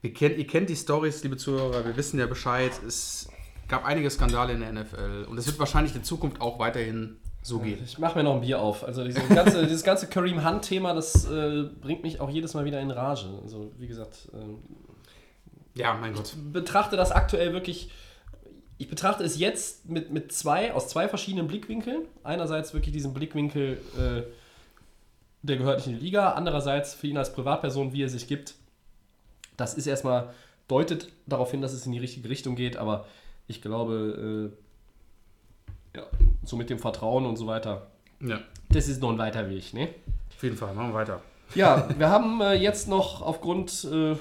Wir 0.00 0.12
kennt, 0.12 0.38
ihr 0.38 0.46
kennt 0.46 0.68
die 0.68 0.76
Stories, 0.76 1.22
liebe 1.22 1.36
Zuhörer, 1.36 1.84
wir 1.84 1.96
wissen 1.96 2.18
ja 2.18 2.26
Bescheid. 2.26 2.72
Es 2.86 3.28
gab 3.70 3.84
einige 3.86 4.10
Skandale 4.10 4.52
in 4.52 4.60
der 4.60 4.72
NFL 4.72 5.26
und 5.30 5.38
es 5.38 5.46
wird 5.46 5.58
wahrscheinlich 5.58 5.94
in 5.94 6.02
Zukunft 6.04 6.40
auch 6.40 6.58
weiterhin 6.58 7.16
so 7.42 7.60
gehen. 7.60 7.78
Ich 7.84 7.98
mache 7.98 8.18
mir 8.18 8.24
noch 8.24 8.34
ein 8.34 8.40
Bier 8.42 8.60
auf. 8.60 8.84
Also 8.84 9.04
diese 9.04 9.20
ganze, 9.22 9.62
dieses 9.66 9.82
ganze 9.82 10.08
Kareem 10.08 10.44
Hunt-Thema, 10.46 10.92
das 10.92 11.24
äh, 11.30 11.62
bringt 11.80 12.02
mich 12.02 12.20
auch 12.20 12.28
jedes 12.28 12.52
Mal 12.52 12.64
wieder 12.64 12.80
in 12.80 12.90
Rage. 12.90 13.26
Also 13.42 13.72
wie 13.78 13.86
gesagt, 13.86 14.28
ähm, 14.34 14.58
Ja, 15.74 15.94
mein 15.94 16.12
Gott. 16.12 16.34
betrachte 16.52 16.96
das 16.96 17.12
aktuell 17.12 17.52
wirklich. 17.54 17.90
Ich 18.76 18.88
betrachte 18.88 19.22
es 19.24 19.38
jetzt 19.38 19.88
mit, 19.88 20.10
mit 20.10 20.32
zwei, 20.32 20.74
aus 20.74 20.88
zwei 20.88 21.08
verschiedenen 21.08 21.46
Blickwinkeln. 21.46 22.06
Einerseits 22.24 22.74
wirklich 22.74 22.92
diesen 22.92 23.14
Blickwinkel, 23.14 23.78
äh, 23.98 24.22
der 25.42 25.56
gehört 25.56 25.78
nicht 25.78 25.86
in 25.86 25.94
die 25.98 26.04
Liga. 26.04 26.32
Andererseits 26.32 26.94
für 26.94 27.06
ihn 27.06 27.16
als 27.16 27.32
Privatperson, 27.32 27.92
wie 27.92 28.02
er 28.02 28.08
sich 28.08 28.26
gibt. 28.26 28.54
Das 29.56 29.74
ist 29.74 29.86
erstmal, 29.86 30.34
deutet 30.66 31.08
darauf 31.26 31.50
hin, 31.50 31.60
dass 31.62 31.72
es 31.72 31.86
in 31.86 31.92
die 31.92 31.98
richtige 31.98 32.28
Richtung 32.28 32.56
geht. 32.56 32.76
Aber 32.76 33.06
ich 33.50 33.60
glaube, 33.60 34.52
äh, 35.94 35.98
ja, 35.98 36.04
so 36.44 36.56
mit 36.56 36.70
dem 36.70 36.78
Vertrauen 36.78 37.26
und 37.26 37.36
so 37.36 37.46
weiter, 37.46 37.88
Ja, 38.20 38.38
das 38.70 38.88
ist 38.88 39.02
noch 39.02 39.10
ein 39.10 39.18
weiter 39.18 39.48
Weg, 39.50 39.74
ne? 39.74 39.88
auf 40.34 40.42
jeden 40.42 40.56
Fall. 40.56 40.72
Machen 40.74 40.90
wir 40.90 40.94
weiter. 40.94 41.20
Ja, 41.54 41.88
wir 41.98 42.08
haben 42.08 42.40
äh, 42.40 42.54
jetzt 42.54 42.86
noch 42.88 43.22
aufgrund, 43.22 43.84
äh, 43.92 44.12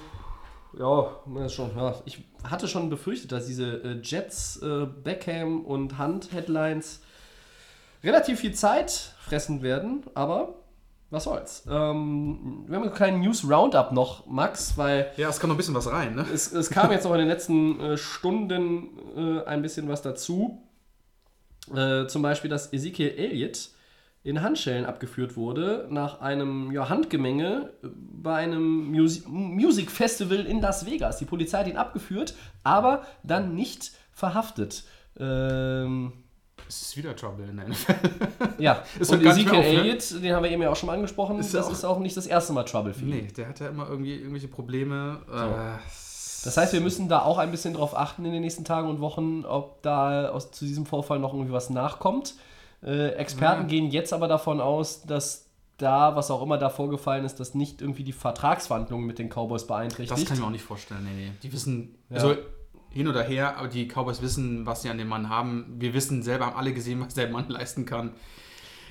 ja, 0.77 1.49
schon, 1.49 1.71
ja, 1.77 1.95
ich 2.05 2.23
hatte 2.43 2.67
schon 2.67 2.89
befürchtet, 2.89 3.31
dass 3.31 3.45
diese 3.45 3.83
äh, 3.83 3.99
Jets, 4.03 4.57
äh, 4.63 4.87
Beckham 5.03 5.63
und 5.63 5.99
Hunt 5.99 6.31
Headlines 6.33 7.01
relativ 8.03 8.39
viel 8.39 8.53
Zeit 8.53 9.13
fressen 9.19 9.61
werden, 9.61 10.03
aber 10.15 10.55
was 11.09 11.23
soll's. 11.23 11.63
Ähm, 11.69 12.65
wir 12.67 12.75
haben 12.75 12.83
einen 12.83 12.93
kleinen 12.93 13.19
News 13.21 13.43
Roundup 13.49 13.91
noch, 13.91 14.27
Max, 14.27 14.77
weil 14.77 15.11
Ja, 15.17 15.29
es 15.29 15.39
kann 15.39 15.49
noch 15.49 15.55
ein 15.55 15.57
bisschen 15.57 15.75
was 15.75 15.91
rein, 15.91 16.15
ne? 16.15 16.25
es, 16.33 16.51
es 16.53 16.69
kam 16.69 16.91
jetzt 16.91 17.03
noch 17.05 17.13
in 17.13 17.19
den 17.19 17.27
letzten 17.27 17.79
äh, 17.79 17.97
Stunden 17.97 18.89
äh, 19.15 19.43
ein 19.45 19.61
bisschen 19.61 19.87
was 19.87 20.01
dazu. 20.01 20.61
Äh, 21.75 22.07
zum 22.07 22.21
Beispiel, 22.21 22.49
dass 22.49 22.73
Ezekiel 22.73 23.09
Elliott 23.17 23.69
in 24.23 24.41
Handschellen 24.41 24.85
abgeführt 24.85 25.37
wurde 25.37 25.87
nach 25.89 26.19
einem 26.21 26.71
ja, 26.71 26.89
Handgemenge 26.89 27.71
äh, 27.83 27.87
bei 27.93 28.35
einem 28.35 28.91
Musi 28.91 29.23
Music 29.27 29.89
Festival 29.89 30.45
in 30.45 30.61
Las 30.61 30.85
Vegas. 30.85 31.17
Die 31.17 31.25
Polizei 31.25 31.59
hat 31.59 31.67
ihn 31.67 31.77
abgeführt, 31.77 32.35
aber 32.63 33.03
dann 33.23 33.55
nicht 33.55 33.91
verhaftet. 34.11 34.83
Ähm, 35.19 36.13
Es 36.69 36.81
ist 36.83 36.97
wieder 36.97 37.15
Trouble 37.15 37.45
in 37.49 37.57
der 37.57 37.67
NFL. 37.67 37.95
ja, 38.59 38.83
Es 38.99 39.09
und 39.09 39.21
Ezekiel 39.25 39.49
auf, 39.49 39.55
ne? 39.57 39.65
Elliott, 39.65 40.23
den 40.23 40.33
haben 40.35 40.43
wir 40.43 40.51
eben 40.51 40.61
ja 40.61 40.69
auch 40.71 40.75
schon 40.75 40.87
mal 40.87 40.93
angesprochen, 40.93 41.39
Ist 41.39 41.53
das 41.53 41.65
auch- 41.67 41.71
ist 41.71 41.83
auch 41.83 41.99
nicht 41.99 42.15
das 42.15 42.27
erste 42.27 42.53
Mal 42.53 42.63
Trouble 42.63 42.93
für 42.93 43.01
ihn. 43.05 43.09
nee, 43.09 43.27
der 43.35 43.49
hat 43.49 43.59
ja 43.59 43.67
immer 43.69 43.89
irgendwie 43.89 44.13
irgendwelche 44.15 44.47
Probleme. 44.47 45.19
Äh, 45.29 45.79
Das 46.45 46.55
heißt, 46.55 46.71
wir 46.73 46.79
müssen 46.81 47.09
da 47.09 47.23
auch 47.23 47.37
ein 47.39 47.51
bisschen 47.51 47.73
drauf 47.73 47.97
achten 47.97 48.23
in 48.23 48.31
den 48.31 48.41
nächsten 48.41 48.63
Tagen 48.65 48.87
und 48.87 49.01
Wochen, 49.01 49.43
ob 49.45 49.81
da 49.81 50.29
aus, 50.29 50.51
zu 50.51 50.63
diesem 50.65 50.85
Vorfall 50.85 51.19
noch 51.19 51.33
irgendwie 51.33 51.51
was 51.51 51.69
nachkommt. 51.69 52.35
Äh, 52.83 53.09
Experten 53.15 53.63
Ja. 53.63 53.67
gehen 53.67 53.89
jetzt 53.91 54.13
aber 54.13 54.27
davon 54.29 54.61
aus, 54.61 55.01
dass 55.01 55.47
da, 55.77 56.15
was 56.15 56.29
auch 56.29 56.41
immer 56.43 56.57
da 56.57 56.69
vorgefallen 56.69 57.25
ist, 57.25 57.39
das 57.39 57.55
nicht 57.55 57.81
irgendwie 57.81 58.03
die 58.03 58.13
Vertragsverhandlungen 58.13 59.07
mit 59.07 59.17
den 59.17 59.29
Cowboys 59.29 59.65
beeinträchtigt. 59.65 60.11
Das 60.11 60.25
kann 60.25 60.35
ich 60.35 60.41
mir 60.41 60.47
auch 60.47 60.51
nicht 60.51 60.63
vorstellen. 60.63 61.03
Nee, 61.03 61.25
nee. 61.25 61.31
Die 61.41 61.51
wissen, 61.51 61.95
Ja. 62.09 62.17
also 62.17 62.35
hin 62.91 63.07
oder 63.07 63.21
her, 63.23 63.57
aber 63.57 63.67
die 63.67 63.87
Cowboys 63.87 64.21
wissen, 64.21 64.65
was 64.65 64.81
sie 64.81 64.89
an 64.89 64.97
dem 64.97 65.07
Mann 65.07 65.29
haben. 65.29 65.75
Wir 65.77 65.93
wissen 65.93 66.23
selber, 66.23 66.47
haben 66.47 66.57
alle 66.57 66.73
gesehen, 66.73 66.99
was 67.01 67.13
der 67.13 67.29
Mann 67.29 67.45
leisten 67.49 67.85
kann. 67.85 68.13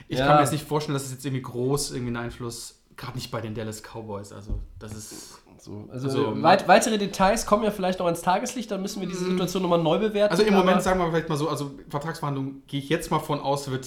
Ich 0.08 0.18
Ja. 0.18 0.26
kann 0.26 0.36
mir 0.36 0.42
jetzt 0.42 0.52
nicht 0.52 0.66
vorstellen, 0.66 0.94
dass 0.94 1.04
es 1.04 1.12
jetzt 1.12 1.24
irgendwie 1.26 1.42
groß 1.42 1.90
irgendwie 1.90 2.08
einen 2.08 2.24
Einfluss, 2.24 2.82
gerade 2.96 3.14
nicht 3.16 3.30
bei 3.30 3.40
den 3.40 3.54
Dallas 3.54 3.82
Cowboys. 3.82 4.32
Also, 4.32 4.60
das 4.78 4.92
ist. 4.92 5.38
so, 5.60 5.88
also 5.90 6.08
Also, 6.08 6.42
weit, 6.42 6.66
weitere 6.68 6.96
Details 6.98 7.44
kommen 7.44 7.64
ja 7.64 7.70
vielleicht 7.70 7.98
noch 7.98 8.06
ins 8.08 8.22
Tageslicht, 8.22 8.70
dann 8.70 8.80
müssen 8.80 9.00
wir 9.00 9.08
diese 9.08 9.24
Situation 9.24 9.62
nochmal 9.62 9.82
neu 9.82 9.98
bewerten. 9.98 10.30
Also 10.30 10.44
im 10.44 10.54
Moment 10.54 10.82
sagen 10.82 11.00
wir 11.00 11.08
vielleicht 11.10 11.28
mal 11.28 11.36
so, 11.36 11.48
also 11.48 11.72
Vertragsverhandlungen 11.90 12.62
gehe 12.66 12.80
ich 12.80 12.88
jetzt 12.88 13.10
mal 13.10 13.18
von 13.18 13.40
aus, 13.40 13.70
wird 13.70 13.86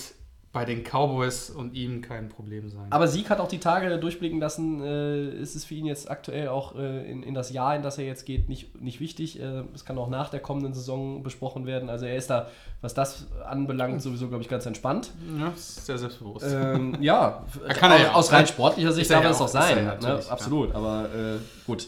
bei 0.54 0.66
den 0.66 0.84
Cowboys 0.84 1.50
und 1.50 1.76
ihm 1.76 2.02
kein 2.02 2.28
Problem 2.28 2.70
sein. 2.70 2.88
Aber 2.90 3.08
Sieg 3.08 3.30
hat 3.30 3.40
auch 3.40 3.48
die 3.48 3.60
Tage 3.60 3.98
durchblicken 4.00 4.40
lassen, 4.40 4.82
äh, 4.84 5.30
ist 5.30 5.56
es 5.56 5.64
für 5.64 5.76
ihn 5.76 5.86
jetzt 5.86 6.12
aktuell 6.12 6.50
auch 6.50 6.76
äh, 6.76 7.10
in, 7.10 7.24
in 7.24 7.34
das 7.34 7.52
Jahr, 7.52 7.74
in 7.74 7.84
das 7.84 7.98
er 7.98 8.06
jetzt 8.06 8.26
geht, 8.26 8.50
nicht, 8.50 8.82
nicht 8.82 9.00
wichtig. 9.00 9.40
Äh, 9.40 9.64
es 9.74 9.86
kann 9.86 9.98
auch 9.98 10.10
nach 10.10 10.30
der 10.30 10.42
kommenden 10.42 10.74
Saison 10.74 11.24
besprochen 11.24 11.66
werden. 11.66 11.90
Also 11.90 12.06
er 12.06 12.18
ist 12.18 12.30
da, 12.30 12.50
was 12.82 12.94
das 12.94 13.28
anbelangt, 13.46 14.02
sowieso, 14.02 14.28
glaube 14.28 14.44
ich, 14.44 14.50
ganz 14.50 14.66
entspannt. 14.66 15.12
ja, 15.40 15.50
ist 15.50 15.86
sehr 15.86 15.98
selbstbewusst. 15.98 16.46
Ähm, 16.50 16.98
ja, 17.02 17.46
kann 17.70 17.92
er 17.92 17.98
aus, 17.98 18.02
ja 18.02 18.12
auch. 18.12 18.16
aus 18.16 18.32
rein 18.34 18.48
sportlicher 18.48 18.92
Sicht 18.92 19.10
er 19.10 19.22
darf 19.22 19.32
es 19.32 19.38
auch 19.38 19.46
auch, 19.46 19.56
er 19.56 19.62
sein. 19.62 19.86
ja 19.86 20.16
ne? 20.16 20.22
Absolut, 20.30 20.76
aber 20.76 21.06
äh, 21.16 21.38
gut. 21.66 21.88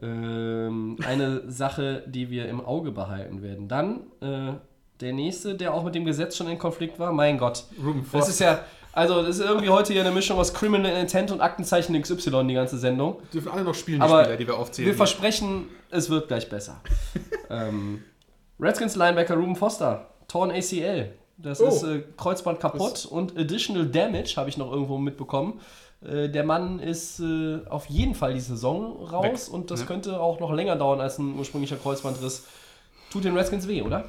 Ähm, 0.00 0.96
eine 1.04 1.50
Sache, 1.50 2.04
die 2.06 2.30
wir 2.30 2.48
im 2.48 2.64
Auge 2.64 2.92
behalten 2.92 3.42
werden. 3.42 3.66
Dann 3.66 4.02
äh, 4.20 4.52
der 5.00 5.12
nächste, 5.12 5.54
der 5.54 5.74
auch 5.74 5.84
mit 5.84 5.94
dem 5.94 6.04
Gesetz 6.04 6.36
schon 6.36 6.48
in 6.48 6.58
Konflikt 6.58 6.98
war. 6.98 7.12
Mein 7.12 7.38
Gott. 7.38 7.64
Ruben 7.78 8.00
Das 8.02 8.10
Foster. 8.10 8.30
ist 8.30 8.40
ja, 8.40 8.60
also 8.92 9.22
das 9.22 9.38
ist 9.38 9.44
irgendwie 9.46 9.68
heute 9.68 9.92
hier 9.92 10.02
eine 10.02 10.10
Mischung 10.10 10.38
aus 10.38 10.52
Criminal 10.52 10.90
Intent 10.92 11.30
und 11.30 11.40
Aktenzeichen 11.40 12.00
XY, 12.00 12.46
die 12.48 12.54
ganze 12.54 12.78
Sendung. 12.78 13.16
dürfen 13.32 13.50
alle 13.52 13.62
noch 13.64 13.74
spielen, 13.74 13.98
die 14.00 14.04
Aber 14.04 14.22
Spieler, 14.24 14.36
die 14.36 14.46
wir 14.46 14.58
aufzählen. 14.58 14.86
Wir 14.88 14.94
versprechen, 14.96 15.68
es 15.90 16.10
wird 16.10 16.28
gleich 16.28 16.48
besser. 16.48 16.80
ähm, 17.50 18.02
Redskins 18.60 18.96
Linebacker 18.96 19.34
Ruben 19.36 19.54
Foster, 19.56 20.06
torn 20.26 20.50
ACL. 20.50 21.10
Das 21.36 21.60
Oh. 21.60 21.68
ist 21.68 21.84
äh, 21.84 22.02
Kreuzband 22.16 22.58
kaputt 22.58 23.06
und 23.06 23.38
Additional 23.38 23.86
Damage 23.86 24.34
habe 24.36 24.48
ich 24.48 24.58
noch 24.58 24.72
irgendwo 24.72 24.98
mitbekommen. 24.98 25.60
Äh, 26.04 26.28
der 26.28 26.42
Mann 26.42 26.80
ist 26.80 27.20
äh, 27.20 27.60
auf 27.68 27.86
jeden 27.86 28.16
Fall 28.16 28.34
die 28.34 28.40
Saison 28.40 28.96
raus 29.06 29.46
Weg. 29.46 29.54
und 29.54 29.70
das 29.70 29.80
Ja. 29.80 29.86
könnte 29.86 30.18
auch 30.20 30.40
noch 30.40 30.52
länger 30.52 30.74
dauern 30.74 31.00
als 31.00 31.18
ein 31.18 31.38
ursprünglicher 31.38 31.76
Kreuzbandriss. 31.76 32.44
Tut 33.12 33.22
den 33.24 33.36
Redskins 33.36 33.68
weh, 33.68 33.82
oder? 33.82 34.04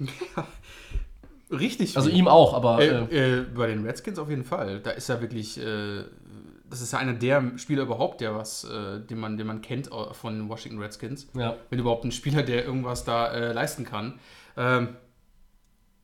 Richtig. 1.50 1.96
Also 1.96 2.10
viel. 2.10 2.18
ihm 2.18 2.28
auch, 2.28 2.54
aber 2.54 2.80
äh, 2.80 2.88
Äh, 3.10 3.40
äh, 3.40 3.44
bei 3.44 3.68
den 3.68 3.84
Redskins 3.84 4.18
auf 4.18 4.28
jeden 4.28 4.44
Fall. 4.44 4.80
Da 4.80 4.90
ist 4.90 5.08
ja 5.08 5.20
wirklich, 5.20 5.58
äh, 5.58 6.04
das 6.68 6.82
ist 6.82 6.92
ja 6.92 6.98
einer 6.98 7.14
der 7.14 7.52
Spieler 7.56 7.84
überhaupt, 7.84 8.20
der 8.20 8.34
was, 8.34 8.64
äh, 8.64 9.00
den, 9.00 9.18
man, 9.18 9.38
den 9.38 9.46
man 9.46 9.62
kennt 9.62 9.90
äh, 9.90 10.12
von 10.12 10.34
den 10.38 10.48
Washington 10.48 10.80
Redskins. 10.80 11.28
ja. 11.34 11.56
Wenn 11.70 11.78
überhaupt 11.78 12.04
ein 12.04 12.12
Spieler, 12.12 12.42
der 12.42 12.64
irgendwas 12.64 13.04
da 13.04 13.52
leisten 13.52 13.84
kann. 13.84 14.18
Ähm, 14.56 14.96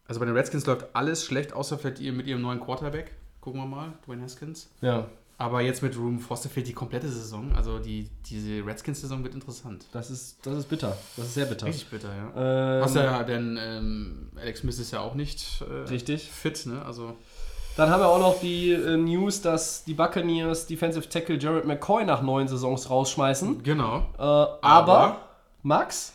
also 0.06 0.20
bei 0.20 0.26
den 0.26 0.34
Redskins 0.34 0.66
läuft 0.66 0.86
alles 0.94 1.24
schlecht, 1.24 1.52
außer 1.52 1.78
vielleicht 1.78 2.00
ihr 2.00 2.12
mit 2.12 2.26
ihrem 2.26 2.42
neuen 2.42 2.60
Quarterback. 2.60 3.12
Gucken 3.40 3.60
wir 3.60 3.66
mal, 3.66 3.92
Dwayne 4.06 4.22
Haskins. 4.22 4.70
ja. 4.80 5.06
Aber 5.36 5.60
jetzt 5.60 5.82
mit 5.82 5.96
Ruben 5.98 6.20
Foster 6.20 6.48
fehlt 6.48 6.68
die 6.68 6.72
komplette 6.72 7.08
Saison. 7.08 7.52
Also 7.56 7.80
die, 7.80 8.08
diese 8.30 8.64
Redskins-Saison 8.64 9.24
wird 9.24 9.34
interessant. 9.34 9.84
Das 9.92 10.08
ist, 10.10 10.38
das 10.46 10.58
ist 10.58 10.68
bitter. 10.68 10.96
Das 11.16 11.26
ist 11.26 11.34
sehr 11.34 11.46
bitter. 11.46 11.66
Richtig 11.66 11.88
bitter, 11.90 12.08
ja. 12.14 12.76
Ähm, 12.76 12.82
Was 12.84 12.94
ja, 12.94 13.22
denn 13.24 13.58
ähm, 13.60 14.28
Alex 14.40 14.60
Smith 14.60 14.78
ist 14.78 14.92
ja 14.92 15.00
auch 15.00 15.14
nicht 15.14 15.60
äh, 15.68 15.88
Richtig. 15.88 16.30
fit, 16.30 16.64
ne? 16.66 16.82
Also 16.86 17.16
Dann 17.76 17.90
haben 17.90 18.00
wir 18.00 18.08
auch 18.08 18.20
noch 18.20 18.38
die 18.40 18.70
äh, 18.72 18.96
News, 18.96 19.42
dass 19.42 19.82
die 19.84 19.94
Buccaneers 19.94 20.66
Defensive 20.68 21.08
Tackle 21.08 21.36
Jared 21.36 21.64
McCoy 21.64 22.04
nach 22.04 22.22
neun 22.22 22.46
Saisons 22.46 22.88
rausschmeißen. 22.88 23.62
genau. 23.64 24.06
Äh, 24.16 24.22
aber, 24.62 25.16
Max, 25.64 26.12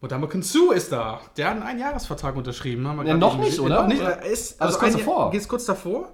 Modamo 0.00 0.28
Kinsu 0.28 0.70
ist 0.70 0.92
da. 0.92 1.20
Der 1.36 1.46
hat 1.48 1.54
einen 1.56 1.64
Einjahresvertrag 1.64 2.36
unterschrieben. 2.36 2.86
Haben 2.86 2.98
wir 3.00 3.06
Ja, 3.06 3.16
noch 3.16 3.36
nicht, 3.36 3.50
gesehen. 3.50 3.64
oder? 3.64 3.82
Noch 3.82 3.88
nicht. 3.88 4.00
Oder? 4.00 4.18
Er 4.22 4.30
ist, 4.30 4.60
Also 4.62 4.78
also 4.78 4.78
kurz 4.78 5.04
davor. 5.04 5.30
Geht's 5.32 5.48
kurz 5.48 5.64
davor? 5.64 6.08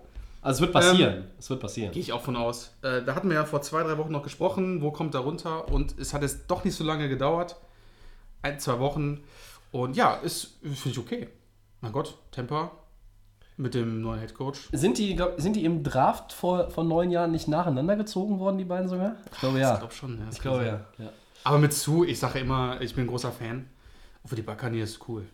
Also 0.47 0.59
es 0.59 0.61
wird 0.61 0.73
passieren. 0.73 1.25
es 1.39 1.51
wird 1.51 1.61
passieren. 1.61 1.93
Gehe 1.93 2.03
ich 2.03 2.13
auch 2.13 2.23
von 2.23 2.37
aus. 2.37 2.73
Äh, 2.83 3.03
da 3.03 3.15
hatten 3.15 3.29
wir 3.29 3.35
ja 3.35 3.45
vor 3.45 3.63
zwei, 3.63 3.83
drei 3.83 3.99
Wochen 3.99 4.13
noch 4.13 4.23
gesprochen, 4.23 4.81
wo 4.81 4.91
kommt 4.91 5.15
er 5.15 5.21
runter 5.21 5.69
und 5.71 5.99
es 5.99 6.15
hat 6.15 6.23
jetzt 6.23 6.47
doch 6.49 6.65
nicht 6.65 6.75
so 6.75 6.85
lange 6.85 7.09
gedauert. 7.09 7.57
ein, 8.43 8.61
zwei 8.61 8.79
Wochen. 8.79 9.25
Und 9.73 9.97
ja, 9.97 10.15
ist, 10.15 10.59
finde 10.63 10.91
ich 10.91 10.99
okay. 10.99 11.29
Mein 11.81 11.93
Gott, 11.93 12.17
Temper 12.31 12.71
mit 13.57 13.75
dem 13.75 14.03
neuen 14.03 14.21
Headcoach. 14.21 14.69
Sind 14.73 14.99
die, 14.99 15.17
glaub, 15.17 15.41
sind 15.41 15.57
die 15.57 15.65
im 15.65 15.83
Draft 15.83 16.33
vor, 16.33 16.71
vor 16.71 16.85
neun 16.85 17.11
Jahren 17.11 17.33
nicht 17.33 17.49
nacheinander 17.49 17.97
gezogen 17.97 18.39
worden, 18.39 18.59
die 18.59 18.65
beiden 18.65 18.89
sogar? 18.89 19.17
Ich 19.33 19.39
glaube 19.41 19.59
ja. 19.59 19.73
Ich 19.75 19.79
glaube 19.81 19.95
schon. 19.95 20.19
Ja, 20.19 20.25
Ich 20.31 20.41
glaube 20.41 20.67
ja. 20.67 20.87
ja. 20.99 21.11
Aber 21.45 21.59
mit 21.59 21.73
zu, 21.73 22.05
ich 22.05 22.19
sage 22.19 22.41
immer, 22.41 22.81
ich 22.81 22.95
bin 22.95 23.05
ein 23.05 23.09
großer 23.09 23.33
Fan. 23.33 23.69
Und 24.23 24.29
für 24.29 24.37
die 24.37 24.43
Buccaneers 24.43 24.91
ist 24.91 25.09
cool. 25.09 25.25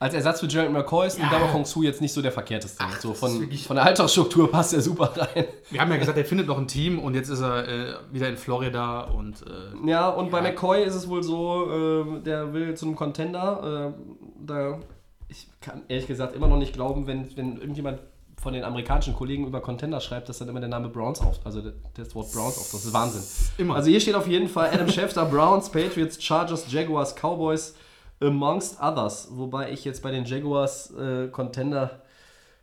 Als 0.00 0.14
Ersatz 0.14 0.38
für 0.40 0.46
Gerald 0.46 0.72
McCoy 0.72 1.08
ist 1.08 1.18
Ja. 1.18 1.26
Ndama 1.26 1.48
Kong 1.48 1.64
Su 1.64 1.82
jetzt 1.82 2.00
nicht 2.00 2.12
so 2.12 2.22
der 2.22 2.30
verkehrteste. 2.30 2.78
Ach, 2.80 3.00
so 3.00 3.14
von, 3.14 3.50
von 3.50 3.76
der 3.76 3.84
Alltagsstruktur 3.84 4.48
passt 4.50 4.72
er 4.72 4.80
super 4.80 5.12
rein. 5.16 5.46
Wir 5.70 5.80
haben 5.80 5.90
ja 5.90 5.96
gesagt, 5.96 6.16
er 6.16 6.24
findet 6.24 6.46
noch 6.46 6.56
ein 6.58 6.68
Team 6.68 7.00
und 7.00 7.14
jetzt 7.14 7.28
ist 7.30 7.40
er 7.40 7.66
äh, 7.66 7.94
wieder 8.12 8.28
in 8.28 8.36
Florida 8.36 9.00
und 9.02 9.42
äh, 9.42 9.88
Ja, 9.90 10.08
und 10.08 10.30
bei 10.30 10.38
Ja. 10.38 10.44
McCoy 10.44 10.84
ist 10.84 10.94
es 10.94 11.08
wohl 11.08 11.24
so, 11.24 11.68
ähm, 11.72 12.22
der 12.22 12.52
will 12.52 12.74
zu 12.76 12.86
einem 12.86 12.94
Contender. 12.94 13.92
Äh, 13.96 14.46
da, 14.46 14.78
ich 15.26 15.48
kann 15.60 15.82
ehrlich 15.88 16.06
gesagt 16.06 16.36
immer 16.36 16.46
noch 16.46 16.58
nicht 16.58 16.72
glauben, 16.74 17.08
wenn, 17.08 17.36
wenn 17.36 17.56
irgendjemand 17.56 17.98
von 18.40 18.52
den 18.52 18.62
amerikanischen 18.62 19.14
Kollegen 19.16 19.48
über 19.48 19.60
Contender 19.60 20.00
schreibt, 20.00 20.28
dass 20.28 20.38
dann 20.38 20.48
immer 20.48 20.60
der 20.60 20.68
Name 20.68 20.88
Browns 20.90 21.20
auf, 21.20 21.40
also 21.44 21.60
das 21.96 22.14
Wort 22.14 22.30
Browns 22.32 22.56
auf. 22.56 22.68
Das 22.70 22.84
ist 22.84 22.92
Wahnsinn. 22.92 23.22
immer. 23.58 23.74
Also 23.74 23.90
hier 23.90 23.98
steht 23.98 24.14
auf 24.14 24.28
jeden 24.28 24.48
Fall 24.48 24.70
Adam 24.72 24.88
Schefter, 24.88 25.24
Browns, 25.24 25.68
Patriots, 25.70 26.22
Chargers, 26.22 26.70
Jaguars, 26.70 27.16
Cowboys, 27.16 27.74
amongst 28.20 28.80
others. 28.80 29.28
Wobei 29.30 29.70
ich 29.72 29.84
jetzt 29.84 30.02
bei 30.02 30.10
den 30.10 30.24
Jaguars 30.24 30.92
äh, 30.94 31.28
Contender, 31.28 32.02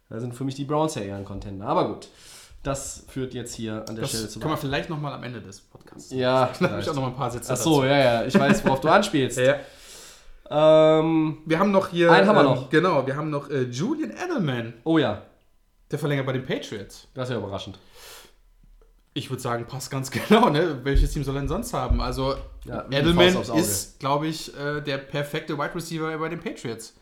da 0.10 0.20
sind 0.20 0.36
für 0.36 0.44
mich 0.44 0.56
die 0.56 0.66
Browns 0.66 0.96
ja 0.96 1.02
eher 1.02 1.16
ein 1.16 1.26
Contender. 1.26 1.66
Aber 1.66 1.88
gut, 1.88 2.10
das 2.64 3.06
führt 3.08 3.34
jetzt 3.34 3.54
hier 3.54 3.86
an 3.88 3.96
der 3.96 4.06
Stelle 4.06 4.24
das 4.24 4.34
zu 4.34 4.40
können 4.40 4.54
wir 4.54 4.58
vielleicht 4.58 4.90
nochmal 4.90 5.14
am 5.14 5.24
Ende 5.24 5.42
des 5.42 5.62
Podcasts. 5.62 6.12
Ja, 6.12 6.50
Da 6.60 6.70
habe 6.70 6.82
ich 6.82 6.90
auch 6.90 6.96
noch 6.96 7.02
mal 7.04 7.10
ein 7.10 7.16
paar 7.16 7.32
Sätze 7.32 7.54
Ach 7.54 7.58
so, 7.58 7.84
ja, 7.84 7.98
ja, 7.98 8.26
ich 8.26 8.38
weiß, 8.38 8.66
worauf 8.66 8.82
du 8.82 8.90
anspielst. 8.90 9.40
Ja. 9.46 9.56
Ähm, 10.48 11.40
Wir 11.46 11.58
haben 11.58 11.72
noch 11.72 11.88
hier. 11.88 12.12
Einen 12.12 12.28
haben 12.28 12.36
wir 12.36 12.42
ähm, 12.42 12.46
noch. 12.46 12.70
Genau, 12.70 13.08
wir 13.08 13.16
haben 13.16 13.32
noch 13.32 13.50
äh, 13.50 13.64
Julian 13.64 14.12
Edelman, 14.12 14.74
oh 14.84 15.00
ja, 15.00 15.24
der 15.90 15.98
verlängert 15.98 16.28
bei 16.28 16.34
den 16.34 16.46
Patriots. 16.46 17.08
das 17.16 17.30
ist 17.30 17.34
ja 17.34 17.40
überraschend. 17.40 17.80
Ich 19.18 19.30
würde 19.30 19.42
sagen, 19.42 19.66
passt 19.66 19.90
ganz 19.90 20.12
genau, 20.12 20.50
ne? 20.50 20.82
Welches 20.84 21.12
Team 21.14 21.24
soll 21.24 21.36
er 21.36 21.40
denn 21.40 21.48
sonst 21.48 21.74
haben? 21.74 22.02
Also, 22.02 22.36
Ja, 22.66 22.86
Edelman 22.92 23.36
ist, 23.56 23.98
glaube 24.00 24.28
ich, 24.28 24.56
äh, 24.60 24.82
der 24.82 24.98
perfekte 25.00 25.58
Wide 25.58 25.74
Receiver 25.74 26.18
bei 26.18 26.30
den 26.30 26.40
Patriots. 26.40 26.94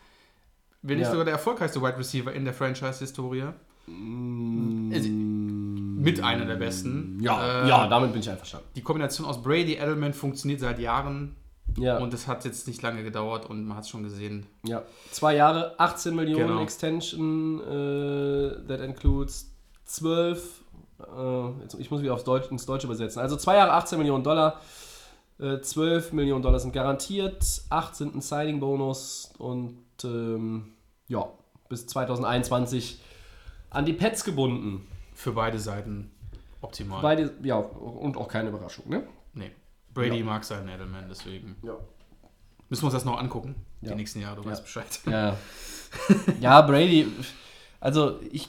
Wenn 0.80 0.98
nicht 0.98 1.06
Ja. 1.06 1.10
sogar 1.10 1.24
der 1.24 1.34
erfolgreichste 1.34 1.82
Wide 1.82 1.98
Receiver 1.98 2.32
in 2.32 2.44
der 2.44 2.54
Franchise-Historie. 2.54 3.42
Also, 3.86 5.08
Mit 5.08 6.22
einer 6.22 6.44
der 6.46 6.54
besten. 6.56 7.16
Mm. 7.18 7.20
Ja, 7.22 7.64
Äh, 7.64 7.68
ja, 7.68 7.86
damit 7.88 8.12
bin 8.12 8.20
ich 8.20 8.30
einverstanden. 8.30 8.66
Die 8.76 8.82
Kombination 8.82 9.26
aus 9.26 9.42
Brady, 9.42 9.74
Edelman 9.74 10.12
funktioniert 10.14 10.60
seit 10.60 10.78
Jahren. 10.78 11.36
Ja, 11.78 11.98
Und 11.98 12.14
es 12.14 12.28
hat 12.28 12.44
jetzt 12.44 12.68
nicht 12.68 12.82
lange 12.82 13.02
gedauert 13.02 13.46
und 13.46 13.66
man 13.66 13.76
hat 13.76 13.84
es 13.84 13.90
schon 13.90 14.04
gesehen. 14.04 14.46
ja. 14.64 14.82
Zwei 15.10 15.34
Jahre, 15.34 15.74
18 15.80 16.14
Millionen 16.14 16.46
Genau. 16.48 16.62
Extension, 16.62 17.60
äh, 17.60 18.66
that 18.68 18.80
includes 18.80 19.50
12, 19.86 20.60
äh, 20.60 20.63
jetzt, 21.62 21.74
ich 21.78 21.90
muss 21.90 22.02
wieder 22.02 22.14
aufs 22.14 22.24
Deutsch, 22.24 22.50
ins 22.50 22.66
Deutsche 22.66 22.86
übersetzen. 22.86 23.20
Also 23.20 23.36
zwei 23.36 23.56
Jahre, 23.56 23.72
18 23.72 23.98
Millionen 23.98 24.24
Dollar, 24.24 24.60
äh, 25.38 25.60
12 25.60 26.12
Millionen 26.12 26.42
Dollar 26.42 26.60
sind 26.60 26.72
garantiert, 26.72 27.62
8 27.70 27.96
sind 27.96 28.14
ein 28.14 28.20
Signing-Bonus 28.20 29.32
und 29.38 29.78
ähm, 30.04 30.72
ja, 31.08 31.28
bis 31.68 31.86
2021 31.86 33.00
an 33.70 33.84
die 33.84 33.92
Pets 33.92 34.24
gebunden. 34.24 34.86
Für 35.14 35.32
beide 35.32 35.58
Seiten 35.58 36.10
optimal. 36.60 37.02
Beide, 37.02 37.32
ja, 37.42 37.56
und 37.56 38.16
auch 38.16 38.28
keine 38.28 38.48
Überraschung, 38.50 38.88
ne? 38.88 39.04
nee. 39.34 39.50
Brady 39.92 40.18
Ja. 40.18 40.24
mag 40.24 40.44
seinen 40.44 40.68
Edelman, 40.68 41.06
deswegen 41.08 41.56
Ja. 41.62 41.76
müssen 42.68 42.82
wir 42.82 42.86
uns 42.86 42.94
das 42.94 43.04
noch 43.04 43.18
angucken. 43.18 43.54
Ja. 43.80 43.90
Die 43.90 43.96
nächsten 43.96 44.20
Jahre, 44.20 44.36
du 44.36 44.42
Ja. 44.42 44.50
weißt 44.52 44.62
Bescheid. 44.62 45.00
Ja. 45.06 45.36
ja, 46.40 46.60
Brady, 46.62 47.06
also 47.80 48.18
ich 48.32 48.48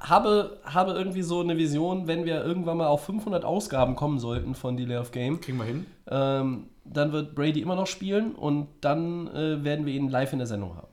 habe, 0.00 0.58
habe 0.64 0.92
irgendwie 0.92 1.22
so 1.22 1.40
eine 1.40 1.56
Vision, 1.56 2.06
wenn 2.06 2.24
wir 2.24 2.44
irgendwann 2.44 2.76
mal 2.78 2.86
auf 2.86 3.04
500 3.04 3.44
Ausgaben 3.44 3.96
kommen 3.96 4.18
sollten 4.18 4.54
von 4.54 4.76
Delay 4.76 4.98
of 4.98 5.10
Game, 5.12 5.40
Kriegen 5.40 5.58
wir 5.58 5.64
hin. 5.64 5.86
ähm, 6.10 6.66
dann 6.84 7.12
wird 7.12 7.34
Brady 7.34 7.60
immer 7.60 7.76
noch 7.76 7.86
spielen 7.86 8.34
und 8.34 8.68
dann 8.80 9.28
äh, 9.28 9.62
werden 9.64 9.86
wir 9.86 9.94
ihn 9.94 10.08
live 10.08 10.32
in 10.32 10.38
der 10.38 10.46
Sendung 10.46 10.76
haben. 10.76 10.88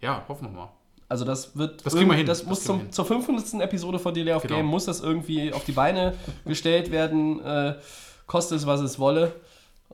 Ja, 0.00 0.22
hoffen 0.28 0.48
wir 0.48 0.52
mal. 0.56 0.68
Also 1.08 1.24
das 1.24 1.56
wird 1.56 1.86
Das 1.86 1.94
kriegen 1.94 2.10
wir 2.10 2.16
hin. 2.16 2.26
Das 2.26 2.40
Das 2.40 2.48
muss 2.48 2.64
zum, 2.64 2.78
hin. 2.80 2.92
zur 2.92 3.04
500. 3.06 3.54
Episode 3.62 3.98
von 3.98 4.12
Delay 4.12 4.34
of 4.34 4.42
Genau. 4.42 4.56
Game 4.56 4.66
muss 4.66 4.84
das 4.86 5.00
irgendwie 5.00 5.52
auf 5.52 5.64
die 5.64 5.72
Beine 5.72 6.14
gestellt 6.44 6.90
werden, 6.90 7.40
äh, 7.44 7.74
koste 8.26 8.54
es 8.56 8.66
was 8.66 8.80
es 8.80 8.98
wolle. 8.98 9.32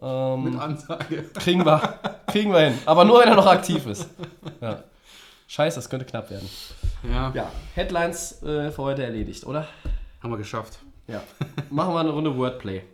Ähm, 0.00 0.44
Mit 0.44 0.58
Ansage. 0.58 1.24
Kriegen 1.34 1.64
wir, 1.64 1.80
kriegen 2.26 2.50
wir 2.52 2.60
hin. 2.70 2.78
Aber 2.86 3.04
nur, 3.04 3.20
wenn 3.20 3.28
er 3.28 3.36
noch 3.36 3.46
aktiv 3.46 3.86
ist. 3.86 4.08
Ja. 4.60 4.82
Scheiße, 5.52 5.76
das 5.76 5.90
könnte 5.90 6.06
knapp 6.06 6.30
werden. 6.30 6.48
Ja, 7.02 7.30
Ja, 7.34 7.52
Headlines 7.74 8.42
äh, 8.42 8.70
für 8.70 8.78
heute 8.84 9.02
erledigt, 9.02 9.44
oder? 9.44 9.68
haben 10.22 10.30
wir 10.30 10.38
geschafft. 10.38 10.78
Ja. 11.06 11.22
Machen 11.68 11.92
wir 11.92 12.00
eine 12.00 12.08
Runde 12.08 12.34
Wordplay. 12.38 12.84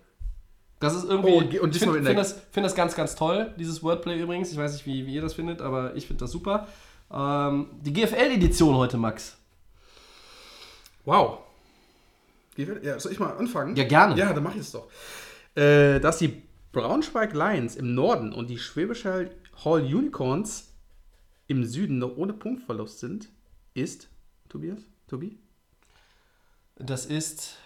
Das 0.80 0.96
ist 0.96 1.04
irgendwie. 1.04 1.30
Oh, 1.30 1.62
und 1.62 1.76
ich 1.76 1.80
finde 1.80 1.98
in 1.98 2.04
find 2.04 2.18
das, 2.18 2.32
find 2.50 2.66
das 2.66 2.74
ganz, 2.74 2.96
ganz 2.96 3.14
toll, 3.14 3.54
dieses 3.60 3.80
Wordplay 3.84 4.20
übrigens. 4.20 4.50
Ich 4.50 4.58
weiß 4.58 4.72
nicht, 4.72 4.86
wie, 4.86 5.06
wie 5.06 5.14
ihr 5.14 5.22
das 5.22 5.34
findet, 5.34 5.62
aber 5.62 5.94
ich 5.94 6.08
finde 6.08 6.24
das 6.24 6.32
super. 6.32 6.66
Ähm, 7.12 7.68
die 7.80 7.92
GFL-Edition 7.92 8.74
heute, 8.74 8.96
Max. 8.96 9.36
Wow. 11.04 11.38
Ja, 12.56 12.98
soll 12.98 13.12
ich 13.12 13.20
mal 13.20 13.36
anfangen? 13.36 13.76
Ja, 13.76 13.84
gerne. 13.84 14.16
Ja, 14.16 14.32
dann 14.32 14.42
mach 14.42 14.56
ich 14.56 14.62
es 14.62 14.72
doch. 14.72 14.88
Äh, 15.54 16.00
dass 16.00 16.18
die 16.18 16.42
Braunschweig 16.72 17.34
Lions 17.34 17.76
im 17.76 17.94
Norden 17.94 18.32
und 18.32 18.50
die 18.50 18.58
Schwäbische 18.58 19.30
Hall 19.64 19.82
Unicorns 19.82 20.67
im 21.48 21.64
Süden 21.64 21.98
noch 21.98 22.16
ohne 22.16 22.32
Punktverlust 22.34 23.00
sind, 23.00 23.28
ist, 23.74 24.08
Tobias? 24.48 24.78
Tobi? 25.08 25.38
Das 26.76 27.06
ist 27.06 27.56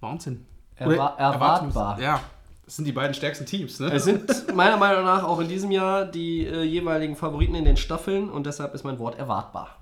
Wahnsinn. 0.00 0.44
erwa 0.76 1.14
erwartbar. 1.16 1.98
Ja, 2.00 2.20
das 2.66 2.76
sind 2.76 2.84
die 2.84 2.92
beiden 2.92 3.14
stärksten 3.14 3.46
Teams, 3.46 3.80
ne? 3.80 3.90
Es 3.92 4.04
sind 4.04 4.54
meiner 4.54 4.76
Meinung 4.76 5.04
nach 5.04 5.22
auch 5.24 5.40
in 5.40 5.48
diesem 5.48 5.70
Jahr 5.70 6.04
die 6.04 6.44
äh, 6.46 6.62
jeweiligen 6.62 7.16
Favoriten 7.16 7.54
in 7.54 7.64
den 7.64 7.76
Staffeln 7.76 8.28
und 8.28 8.44
deshalb 8.46 8.74
ist 8.74 8.84
mein 8.84 8.98
Wort 8.98 9.18
erwartbar. 9.18 9.78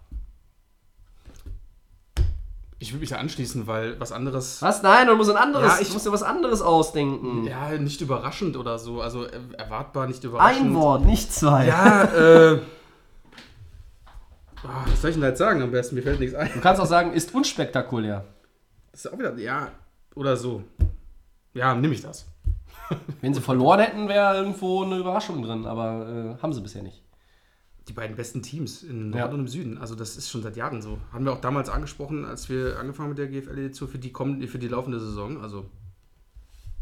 Ich 2.82 2.92
würde 2.92 3.00
mich 3.00 3.10
da 3.10 3.16
anschließen, 3.16 3.66
weil 3.66 4.00
was 4.00 4.10
anderes. 4.10 4.62
Was? 4.62 4.82
Nein, 4.82 5.06
du 5.06 5.14
musst 5.14 5.28
ein 5.30 5.36
anderes, 5.36 5.66
Ja, 5.74 5.78
ich- 5.80 5.88
du 5.88 5.92
musst 5.94 6.06
dir 6.06 6.12
was 6.12 6.22
anderes 6.22 6.62
ausdenken. 6.62 7.44
Ja, 7.46 7.70
nicht 7.72 8.00
überraschend 8.00 8.56
oder 8.56 8.78
so. 8.78 9.02
Also 9.02 9.26
äh, 9.26 9.38
erwartbar, 9.58 10.06
nicht 10.06 10.24
überraschend. 10.24 10.66
Ein 10.68 10.74
Wort, 10.74 11.04
nicht 11.04 11.32
zwei. 11.32 11.66
Ja, 11.66 12.04
äh. 12.04 12.60
ah, 14.64 14.84
Was 14.86 15.00
soll 15.00 15.10
ich 15.10 15.16
denn 15.16 15.22
da 15.22 15.28
jetzt 15.28 15.38
sagen 15.38 15.62
am 15.62 15.70
besten? 15.70 15.94
Mir 15.94 16.02
fällt 16.02 16.20
nichts 16.20 16.34
ein. 16.34 16.50
Du 16.52 16.60
kannst 16.60 16.80
auch 16.80 16.86
sagen, 16.86 17.12
ist 17.12 17.34
unspektakulär. 17.34 18.24
Das 18.92 19.04
ist 19.04 19.12
auch 19.12 19.18
wieder. 19.18 19.36
Ja, 19.38 19.70
oder 20.14 20.36
so. 20.36 20.64
Ja, 21.54 21.74
nehme 21.74 21.94
ich 21.94 22.02
das. 22.02 22.26
Wenn 23.20 23.34
sie 23.34 23.40
verloren 23.40 23.80
hätten, 23.80 24.08
wäre 24.08 24.36
irgendwo 24.36 24.82
eine 24.84 24.96
Überraschung 24.98 25.42
drin, 25.42 25.66
aber 25.66 26.36
äh, 26.38 26.42
haben 26.42 26.52
sie 26.52 26.60
bisher 26.60 26.82
nicht. 26.82 27.02
Die 27.88 27.92
beiden 27.92 28.14
besten 28.16 28.42
Teams 28.42 28.82
im 28.82 29.10
Norden 29.10 29.18
Ja. 29.18 29.26
und 29.34 29.40
im 29.40 29.48
Süden. 29.48 29.78
Also 29.78 29.94
das 29.94 30.16
ist 30.16 30.28
schon 30.30 30.42
seit 30.42 30.56
Jahren 30.56 30.80
so. 30.82 30.98
Haben 31.12 31.24
wir 31.24 31.32
auch 31.32 31.40
damals 31.40 31.68
angesprochen, 31.68 32.24
als 32.24 32.48
wir 32.48 32.78
angefangen 32.78 33.08
mit 33.10 33.18
der 33.18 33.26
GFL-Edition 33.28 33.88
für 33.88 33.98
die 33.98 34.12
kommende, 34.12 34.46
für 34.46 34.58
die 34.58 34.68
laufende 34.68 35.00
Saison. 35.00 35.40
Also 35.42 35.66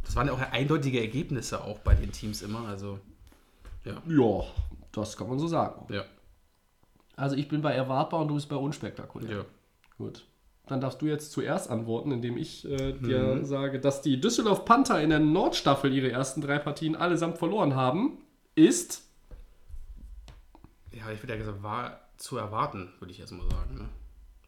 das 0.05 0.16
waren 0.16 0.26
ja 0.26 0.33
auch 0.35 0.41
eindeutige 0.41 1.01
Ergebnisse 1.01 1.62
auch 1.62 1.79
bei 1.79 1.95
den 1.95 2.12
Teams 2.12 2.43
immer. 2.43 2.66
Also 2.68 2.99
ja. 3.85 3.93
Ja, 4.07 4.45
das 4.93 5.16
kann 5.16 5.29
man 5.29 5.39
so 5.39 5.47
sagen. 5.47 5.91
Ja. 5.93 6.05
Also 7.18 7.36
ich 7.36 7.48
bin 7.48 7.62
bei 7.62 7.72
erwartbar 7.72 8.20
und 8.20 8.28
du 8.28 8.34
bist 8.34 8.48
bei 8.48 8.56
unspektakulär. 8.56 9.38
ja. 9.38 9.44
Gut. 9.98 10.24
Dann 10.68 10.80
darfst 10.80 11.00
du 11.00 11.06
jetzt 11.06 11.32
zuerst 11.32 11.70
antworten, 11.70 12.12
indem 12.12 12.36
ich 12.36 12.68
äh, 12.68 12.92
dir 12.92 13.44
sage, 13.44 13.80
dass 13.80 14.02
die 14.02 14.20
Düsseldorf 14.20 14.64
Panther 14.66 15.00
in 15.00 15.10
der 15.10 15.18
Nordstaffel 15.18 15.92
ihre 15.92 16.12
ersten 16.12 16.42
drei 16.42 16.58
Partien 16.58 16.94
allesamt 16.94 17.38
verloren 17.38 17.74
haben, 17.74 18.18
ist 18.54 19.08
Ja, 20.92 21.10
ich 21.10 21.22
würde 21.22 21.32
ja 21.32 21.38
gesagt, 21.38 21.62
war 21.62 22.00
zu 22.18 22.36
erwarten, 22.36 22.90
würde 22.98 23.12
ich 23.12 23.18
jetzt 23.18 23.32
mal 23.32 23.48
sagen, 23.50 23.74
ne? 23.76 23.88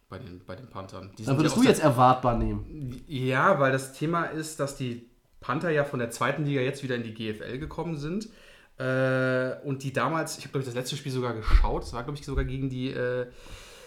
Bei 0.09 0.19
den, 0.19 0.41
bei 0.45 0.55
den 0.55 0.67
Panthern. 0.67 1.11
Die 1.17 1.23
Dann 1.25 1.37
würdest 1.37 1.55
ja 1.55 1.61
du 1.61 1.67
jetzt 1.67 1.81
erwartbar 1.81 2.37
nehmen. 2.37 3.01
Ja, 3.07 3.59
weil 3.59 3.71
das 3.71 3.93
Thema 3.93 4.25
ist, 4.25 4.59
dass 4.59 4.75
die 4.75 5.09
Panther 5.39 5.71
ja 5.71 5.85
von 5.85 5.99
der 5.99 6.11
zweiten 6.11 6.45
Liga 6.45 6.61
jetzt 6.61 6.83
wieder 6.83 6.95
in 6.95 7.03
die 7.03 7.13
GFL 7.13 7.57
gekommen 7.57 7.97
sind. 7.97 8.29
Äh, 8.81 9.59
und 9.63 9.83
die 9.83 9.93
damals, 9.93 10.39
ich 10.39 10.45
habe 10.45 10.53
glaube 10.53 10.61
ich 10.61 10.65
das 10.65 10.75
letzte 10.75 10.97
Spiel 10.97 11.11
sogar 11.11 11.35
geschaut, 11.35 11.83
das 11.83 11.93
war 11.93 12.03
glaube 12.03 12.17
ich 12.17 12.25
sogar 12.25 12.45
gegen 12.45 12.67
die, 12.67 12.89
äh, 12.89 13.27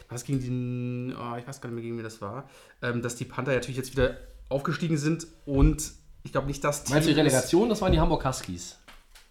was 0.09 0.25
gegen 0.25 0.41
den, 0.41 1.17
oh, 1.17 1.37
ich 1.37 1.47
weiß 1.49 1.61
gar 1.61 1.69
nicht 1.69 1.75
mehr 1.75 1.83
gegen 1.83 1.97
wen 1.97 2.05
das 2.05 2.21
war, 2.21 2.49
ähm, 2.81 3.03
dass 3.03 3.17
die 3.17 3.25
Panther 3.25 3.55
natürlich 3.55 3.77
jetzt 3.77 3.93
wieder 3.93 4.19
aufgestiegen 4.49 4.97
sind 4.97 5.27
und 5.47 5.93
ich 6.23 6.31
glaube 6.31 6.47
nicht, 6.47 6.63
dass 6.63 6.89
Meinst 6.91 7.09
du 7.09 7.13
die 7.13 7.19
Relegation? 7.19 7.69
Das 7.69 7.83
waren 7.83 7.91
die 7.91 7.99
Hamburg 7.99 8.25
Huskies. 8.25 8.79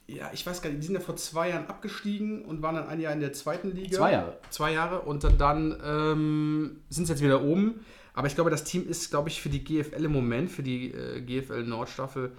Ja, 0.07 0.29
ich 0.33 0.45
weiß 0.45 0.61
gar 0.61 0.69
nicht, 0.69 0.81
die 0.81 0.85
sind 0.85 0.95
ja 0.95 1.01
vor 1.01 1.15
zwei 1.15 1.49
Jahren 1.49 1.67
abgestiegen 1.67 2.43
und 2.43 2.61
waren 2.61 2.75
dann 2.75 2.87
ein 2.87 2.99
Jahr 2.99 3.13
in 3.13 3.21
der 3.21 3.31
zweiten 3.31 3.71
Liga. 3.71 3.97
Zwei 3.97 4.11
Jahre. 4.11 4.37
Zwei 4.49 4.73
Jahre 4.73 5.01
und 5.01 5.23
dann, 5.23 5.37
dann 5.37 5.81
ähm, 5.81 6.81
sind 6.89 7.05
sie 7.05 7.13
jetzt 7.13 7.23
wieder 7.23 7.41
oben. 7.41 7.85
Aber 8.13 8.27
ich 8.27 8.35
glaube, 8.35 8.49
das 8.49 8.65
Team 8.65 8.87
ist, 8.87 9.09
glaube 9.11 9.29
ich, 9.29 9.41
für 9.41 9.49
die 9.49 9.63
GFL 9.63 10.03
im 10.03 10.11
Moment, 10.11 10.51
für 10.51 10.61
die 10.61 10.91
äh, 10.91 11.21
GFL 11.21 11.63
Nordstaffel, 11.63 12.33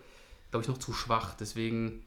glaube 0.51 0.63
ich, 0.63 0.69
noch 0.69 0.79
zu 0.79 0.93
schwach. 0.93 1.35
Deswegen 1.35 2.05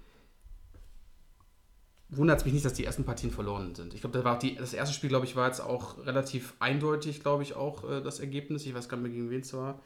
wundert 2.09 2.39
es 2.39 2.45
mich 2.45 2.53
nicht, 2.53 2.65
dass 2.65 2.73
die 2.73 2.85
ersten 2.85 3.03
Partien 3.03 3.31
verloren 3.31 3.75
sind. 3.75 3.93
Ich 3.93 4.01
glaube, 4.01 4.37
die, 4.41 4.55
das 4.55 4.73
erste 4.73 4.93
Spiel, 4.93 5.09
glaube 5.09 5.25
ich, 5.25 5.35
war 5.35 5.47
jetzt 5.47 5.59
auch 5.59 6.05
relativ 6.05 6.53
eindeutig, 6.59 7.21
glaube 7.21 7.43
ich, 7.43 7.55
auch 7.55 7.89
äh, 7.89 8.01
das 8.01 8.19
Ergebnis. 8.19 8.65
Ich 8.65 8.73
weiß 8.73 8.87
gar 8.87 8.97
nicht 8.97 9.03
mehr, 9.03 9.13
gegen 9.13 9.29
wen 9.29 9.41
es 9.41 9.53
war. 9.53 9.79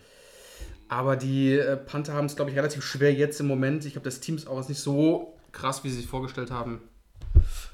Aber 0.88 1.15
die 1.15 1.53
äh, 1.53 1.78
Panther 1.78 2.13
haben 2.13 2.26
es, 2.26 2.36
glaube 2.36 2.51
ich, 2.51 2.57
relativ 2.57 2.84
schwer 2.84 3.13
jetzt 3.13 3.39
im 3.39 3.47
Moment. 3.47 3.86
Ich 3.86 3.93
glaube, 3.93 4.05
das 4.05 4.19
Team 4.19 4.36
ist 4.36 4.47
auch 4.47 4.67
nicht 4.67 4.80
so 4.80 5.38
krass, 5.51 5.84
wie 5.84 5.89
sie 5.89 5.97
sich 5.97 6.07
vorgestellt 6.07 6.51
haben. 6.51 6.82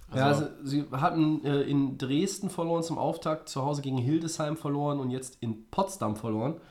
Also, 0.10 0.20
ja, 0.20 0.28
also 0.28 0.48
sie 0.64 0.86
hatten 0.92 1.44
äh, 1.44 1.64
in 1.64 1.98
Dresden 1.98 2.50
verloren 2.50 2.84
zum 2.84 2.98
Auftakt, 2.98 3.50
zu 3.50 3.64
Hause 3.64 3.82
gegen 3.82 3.98
Hildesheim 3.98 4.56
verloren 4.56 5.00
und 5.00 5.12
jetzt 5.12 5.38
in 5.42 5.68
Potsdam 5.70 6.16
verloren. 6.16 6.62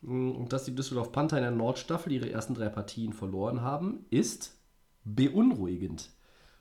Mm, 0.00 0.32
und 0.32 0.52
dass 0.52 0.64
die 0.64 0.74
Düsseldorf 0.74 1.12
Panther 1.12 1.36
in 1.36 1.44
der 1.44 1.52
Nordstaffel 1.52 2.12
ihre 2.12 2.30
ersten 2.30 2.54
drei 2.54 2.68
Partien 2.68 3.12
verloren 3.12 3.60
haben, 3.60 4.04
ist 4.10 4.56
beunruhigend. 5.04 6.10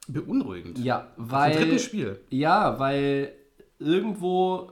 Beunruhigend? 0.07 0.77
Ja, 0.79 1.07
weil. 1.17 1.51
Im 1.51 1.57
dritten 1.57 1.79
Spiel. 1.79 2.19
Ja, 2.29 2.79
weil 2.79 3.33
irgendwo 3.79 4.71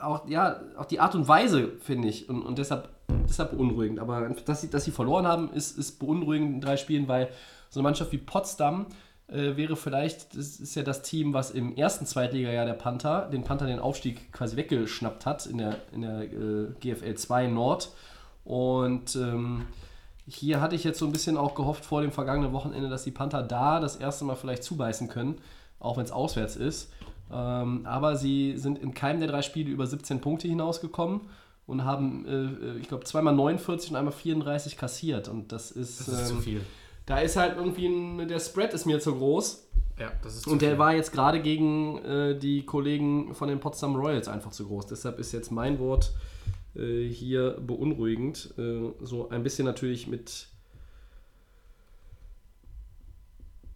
auch, 0.00 0.26
ja, 0.28 0.60
auch 0.76 0.86
die 0.86 1.00
Art 1.00 1.14
und 1.14 1.28
Weise, 1.28 1.72
finde 1.80 2.08
ich, 2.08 2.28
und, 2.28 2.42
und 2.42 2.58
deshalb, 2.58 2.88
deshalb 3.28 3.50
beunruhigend. 3.50 3.98
Aber 3.98 4.28
dass 4.28 4.62
sie, 4.62 4.70
dass 4.70 4.84
sie 4.84 4.90
verloren 4.90 5.26
haben, 5.26 5.52
ist, 5.52 5.78
ist 5.78 5.98
beunruhigend 5.98 6.54
in 6.54 6.60
drei 6.60 6.76
Spielen, 6.76 7.08
weil 7.08 7.28
so 7.68 7.80
eine 7.80 7.84
Mannschaft 7.84 8.12
wie 8.12 8.18
Potsdam 8.18 8.86
äh, 9.28 9.56
wäre 9.56 9.76
vielleicht, 9.76 10.36
das 10.36 10.58
ist 10.58 10.74
ja 10.74 10.82
das 10.82 11.02
Team, 11.02 11.34
was 11.34 11.50
im 11.50 11.76
ersten 11.76 12.06
Zweitligajahr 12.06 12.66
der 12.66 12.74
Panther, 12.74 13.28
den 13.30 13.44
Panther 13.44 13.66
den 13.66 13.78
Aufstieg 13.78 14.32
quasi 14.32 14.56
weggeschnappt 14.56 15.26
hat 15.26 15.46
in 15.46 15.58
der, 15.58 15.76
in 15.92 16.02
der 16.02 16.22
äh, 16.22 16.72
GFL 16.80 17.14
2 17.14 17.46
Nord. 17.48 17.92
Und 18.44 19.14
ähm, 19.16 19.66
hier 20.30 20.60
hatte 20.60 20.76
ich 20.76 20.84
jetzt 20.84 20.98
so 20.98 21.06
ein 21.06 21.12
bisschen 21.12 21.36
auch 21.36 21.54
gehofft 21.54 21.84
vor 21.84 22.02
dem 22.02 22.12
vergangenen 22.12 22.52
Wochenende, 22.52 22.88
dass 22.88 23.04
die 23.04 23.10
Panther 23.10 23.42
da 23.42 23.80
das 23.80 23.96
erste 23.96 24.24
Mal 24.24 24.36
vielleicht 24.36 24.62
zubeißen 24.62 25.08
können, 25.08 25.38
auch 25.78 25.96
wenn 25.96 26.04
es 26.04 26.12
auswärts 26.12 26.56
ist. 26.56 26.92
Ähm, 27.32 27.84
aber 27.84 28.16
sie 28.16 28.56
sind 28.56 28.78
in 28.78 28.94
keinem 28.94 29.20
der 29.20 29.28
drei 29.28 29.42
Spiele 29.42 29.70
über 29.70 29.86
17 29.86 30.20
Punkte 30.20 30.48
hinausgekommen 30.48 31.22
und 31.66 31.84
haben, 31.84 32.26
äh, 32.26 32.78
ich 32.80 32.88
glaube, 32.88 33.04
zweimal 33.04 33.34
49 33.34 33.90
und 33.90 33.96
einmal 33.96 34.12
34 34.12 34.76
kassiert. 34.76 35.28
Und 35.28 35.52
das 35.52 35.70
ist. 35.70 36.00
Das 36.00 36.08
ist 36.08 36.20
ähm, 36.30 36.36
zu 36.36 36.42
viel. 36.42 36.60
Da 37.06 37.18
ist 37.18 37.36
halt 37.36 37.56
irgendwie 37.56 37.86
ein, 37.86 38.28
der 38.28 38.38
Spread 38.40 38.72
ist 38.72 38.86
mir 38.86 39.00
zu 39.00 39.14
groß. 39.14 39.66
Ja, 39.98 40.10
das 40.22 40.36
ist 40.36 40.46
Und 40.46 40.62
der 40.62 40.70
viel. 40.70 40.78
war 40.78 40.94
jetzt 40.94 41.12
gerade 41.12 41.40
gegen 41.42 41.98
äh, 42.04 42.38
die 42.38 42.64
Kollegen 42.64 43.34
von 43.34 43.48
den 43.48 43.60
Potsdam 43.60 43.96
Royals 43.96 44.28
einfach 44.28 44.50
zu 44.50 44.66
groß. 44.66 44.86
Deshalb 44.86 45.18
ist 45.18 45.32
jetzt 45.32 45.50
mein 45.50 45.78
Wort 45.78 46.12
äh, 46.74 47.08
hier 47.08 47.52
beunruhigend. 47.60 48.54
Äh, 48.58 48.92
so 49.00 49.28
ein 49.30 49.42
bisschen 49.42 49.64
natürlich 49.64 50.06
mit 50.06 50.48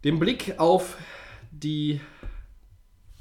dem 0.03 0.19
Blick 0.19 0.59
auf 0.59 0.97
die 1.51 1.99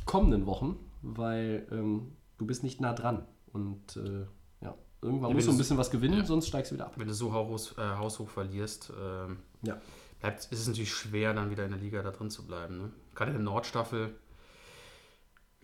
kommenden 0.04 0.46
Wochen, 0.46 0.78
weil 1.02 1.66
ähm, 1.70 2.12
du 2.38 2.46
bist 2.46 2.62
nicht 2.62 2.80
nah 2.80 2.92
dran. 2.92 3.26
Und 3.52 3.96
äh, 3.96 4.26
ja, 4.60 4.74
irgendwann 5.00 5.30
ja, 5.30 5.34
musst 5.34 5.46
du 5.48 5.52
ein 5.52 5.58
bisschen 5.58 5.78
was 5.78 5.90
gewinnen, 5.90 6.18
ja. 6.18 6.24
sonst 6.24 6.48
steigst 6.48 6.70
du 6.70 6.74
wieder 6.76 6.86
ab. 6.86 6.94
Wenn 6.96 7.08
du 7.08 7.14
so 7.14 7.32
haus, 7.32 7.74
äh, 7.78 7.82
haushoch 7.82 8.28
verlierst, 8.28 8.92
ähm, 9.00 9.38
ja. 9.62 9.80
bleibt, 10.20 10.40
ist 10.40 10.60
es 10.60 10.66
natürlich 10.66 10.92
schwer, 10.92 11.32
dann 11.32 11.50
wieder 11.50 11.64
in 11.64 11.70
der 11.70 11.80
Liga 11.80 12.02
da 12.02 12.10
drin 12.10 12.30
zu 12.30 12.46
bleiben. 12.46 12.78
Ne? 12.78 12.90
Gerade 13.14 13.30
in 13.30 13.38
der 13.38 13.44
Nordstaffel 13.44 14.14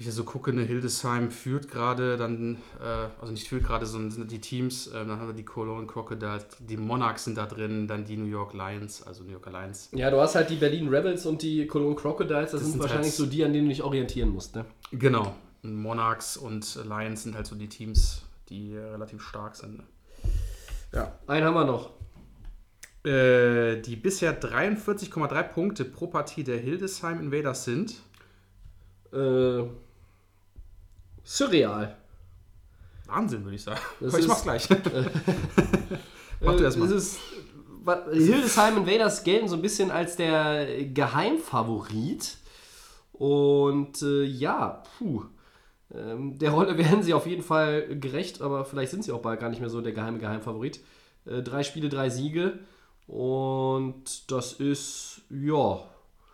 ich 0.00 0.10
so 0.14 0.24
gucke, 0.24 0.50
eine 0.50 0.62
Hildesheim 0.62 1.30
führt 1.30 1.70
gerade 1.70 2.16
dann, 2.16 2.56
äh, 2.80 3.08
also 3.20 3.32
nicht 3.32 3.46
führt 3.46 3.64
gerade, 3.64 3.84
sondern 3.84 4.10
sind 4.10 4.32
die 4.32 4.40
Teams, 4.40 4.86
äh, 4.86 4.92
dann 4.94 5.20
haben 5.20 5.26
wir 5.26 5.34
die 5.34 5.44
Cologne 5.44 5.86
Crocodiles, 5.86 6.46
die 6.58 6.78
Monarchs 6.78 7.24
sind 7.24 7.36
da 7.36 7.44
drin, 7.44 7.86
dann 7.86 8.06
die 8.06 8.16
New 8.16 8.24
York 8.24 8.54
Lions, 8.54 9.06
also 9.06 9.24
New 9.24 9.32
York 9.32 9.46
Lions. 9.52 9.90
Ja, 9.92 10.10
du 10.10 10.18
hast 10.18 10.36
halt 10.36 10.48
die 10.48 10.56
Berlin 10.56 10.88
Rebels 10.88 11.26
und 11.26 11.42
die 11.42 11.66
Cologne 11.66 11.96
Crocodiles, 11.96 12.50
das, 12.50 12.52
das 12.52 12.62
sind, 12.62 12.72
sind, 12.72 12.80
wahrscheinlich 12.80 13.08
halt, 13.08 13.16
so 13.16 13.26
die, 13.26 13.44
an 13.44 13.52
denen 13.52 13.66
du 13.66 13.74
dich 13.74 13.82
orientieren 13.82 14.30
musst, 14.30 14.56
ne? 14.56 14.64
Genau. 14.90 15.34
Monarchs 15.62 16.38
und 16.38 16.82
Lions 16.88 17.24
sind 17.24 17.34
halt 17.34 17.46
so 17.46 17.54
die 17.54 17.68
Teams, 17.68 18.22
die 18.48 18.72
äh, 18.72 18.78
relativ 18.78 19.20
stark 19.20 19.54
sind. 19.54 19.76
Ne? 19.76 19.84
Ja, 20.94 21.18
einen 21.26 21.44
haben 21.44 21.54
wir 21.54 21.66
noch. 21.66 21.90
Äh, 23.04 23.82
die 23.82 23.96
bisher 23.96 24.40
43,3 24.40 25.42
Punkte 25.42 25.84
pro 25.84 26.06
Partie 26.06 26.42
der 26.42 26.56
Hildesheim 26.56 27.20
Invaders 27.20 27.64
sind. 27.64 27.96
Äh 29.12 29.64
surreal. 31.24 31.96
Wahnsinn, 33.06 33.44
würde 33.44 33.56
ich 33.56 33.62
sagen. 33.62 33.80
Das 34.00 34.14
ich 34.14 34.26
mach's 34.26 34.42
gleich. 34.42 34.68
Mach 36.40 36.56
du 36.56 36.64
erstmal. 36.64 36.88
Hildesheim 38.12 38.76
Invaders 38.78 39.24
gelten 39.24 39.48
so 39.48 39.56
ein 39.56 39.62
bisschen 39.62 39.90
als 39.90 40.16
der 40.16 40.84
Geheimfavorit. 40.84 42.36
Und 43.12 44.00
äh, 44.02 44.24
ja, 44.24 44.82
puh. 44.98 45.24
Ähm, 45.92 46.38
der 46.38 46.52
Rolle 46.52 46.78
werden 46.78 47.02
sie 47.02 47.14
auf 47.14 47.26
jeden 47.26 47.42
Fall 47.42 47.98
gerecht, 47.98 48.42
aber 48.42 48.64
vielleicht 48.64 48.92
sind 48.92 49.04
sie 49.04 49.12
auch 49.12 49.22
bald 49.22 49.40
gar 49.40 49.50
nicht 49.50 49.60
mehr 49.60 49.70
so 49.70 49.80
der 49.80 49.92
geheime 49.92 50.18
Geheimfavorit. 50.18 50.80
Äh, 51.26 51.42
drei 51.42 51.62
Spiele, 51.62 51.88
drei 51.88 52.10
Siege. 52.10 52.58
Und 53.06 54.30
das 54.30 54.52
ist, 54.52 55.22
ja. 55.30 55.80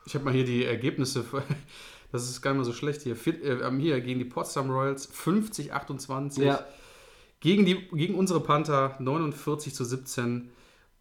Ich 0.05 0.15
habe 0.15 0.27
mal 0.27 0.35
hier 0.35 0.45
die 0.45 0.65
Ergebnisse 0.65 1.25
das 2.13 2.29
ist 2.29 2.43
gar 2.43 2.53
nicht 2.53 2.59
mal 2.59 2.65
so 2.65 2.73
schlecht 2.73 3.03
hier. 3.03 3.17
Äh, 3.27 3.71
hier 3.79 4.01
gegen 4.01 4.19
die 4.19 4.25
Potsdam 4.25 4.71
Royals 4.71 5.07
50, 5.07 5.73
28. 5.73 6.45
Ja. 6.45 6.65
Gegen, 7.41 7.67
die, 7.67 7.89
gegen 7.93 8.15
unsere 8.15 8.41
Panther 8.41 8.97
49 8.99 9.75
zu 9.75 9.85
17 9.85 10.51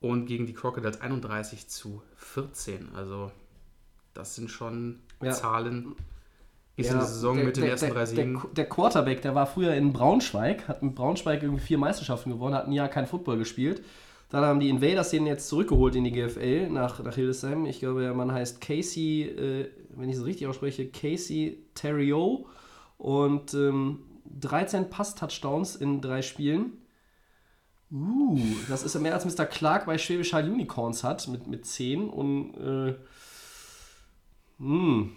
und 0.02 0.26
gegen 0.26 0.46
die 0.46 0.54
Crocodiles 0.54 1.02
31 1.02 1.68
zu 1.68 2.02
14. 2.18 2.90
Also 2.94 3.32
das 4.14 4.36
sind 4.36 4.52
schon 4.52 5.00
ja. 5.22 5.32
Zahlen. 5.32 5.96
Ist 6.78 6.88
ja, 6.88 6.94
in 6.94 7.00
der 7.00 7.08
Saison 7.08 7.36
der, 7.38 7.46
mit 7.46 7.56
den 7.56 7.62
der, 7.64 7.72
ersten 7.72 7.90
drei 7.90 8.06
Siegen. 8.06 8.34
Der, 8.34 8.50
der, 8.52 8.70
Quarterback, 8.70 9.22
der 9.22 9.34
war 9.34 9.48
früher 9.48 9.74
in 9.76 9.94
Braunschweig, 9.94 10.68
hat 10.68 10.84
mit 10.84 10.94
Braunschweig 10.94 11.42
irgendwie 11.42 11.64
vier 11.64 11.78
Meisterschaften 11.78 12.32
gewonnen, 12.32 12.54
hat 12.54 12.66
ein 12.66 12.74
Jahr 12.74 12.90
kein 12.90 13.08
Football 13.08 13.38
gespielt. 13.38 13.82
Dann 14.30 14.44
haben 14.44 14.60
die 14.60 14.70
Invaders 14.70 15.12
den 15.12 15.28
jetzt 15.28 15.48
zurückgeholt 15.48 15.96
in 15.96 16.04
die 16.04 16.12
GFL 16.12 16.70
nach, 16.70 17.02
nach 17.04 17.16
Hildesheim. 17.16 17.66
Ich 17.66 17.80
glaube, 17.80 18.02
der 18.02 18.14
Mann 18.14 18.32
heißt 18.32 18.60
Casey, 18.60 19.24
äh, 19.24 19.70
wenn 19.90 20.10
ich 20.10 20.18
es 20.18 20.26
richtig 20.26 20.48
ausspreche, 20.48 20.88
Casey 20.90 21.64
Terrio. 21.74 22.48
Und 22.98 23.54
ähm, 23.54 24.00
13 24.40 24.90
Pass-Touchdowns 24.90 25.76
in 25.76 26.02
drei 26.02 26.22
Spielen. 26.22 26.74
Uh, 27.92 28.40
das 28.68 28.84
ist 28.84 29.00
mehr 29.00 29.14
als 29.14 29.26
Mr. 29.26 29.46
Clark 29.46 29.86
bei 29.86 29.98
Schwäbisch 29.98 30.34
Hall 30.34 30.50
Unicorns 30.50 31.04
hat 31.04 31.28
mit, 31.28 31.48
mit 31.48 31.66
10. 31.66 32.10
Und 32.10 32.56
äh, 32.56 32.96
mh, 34.58 34.68
hm, 34.68 35.12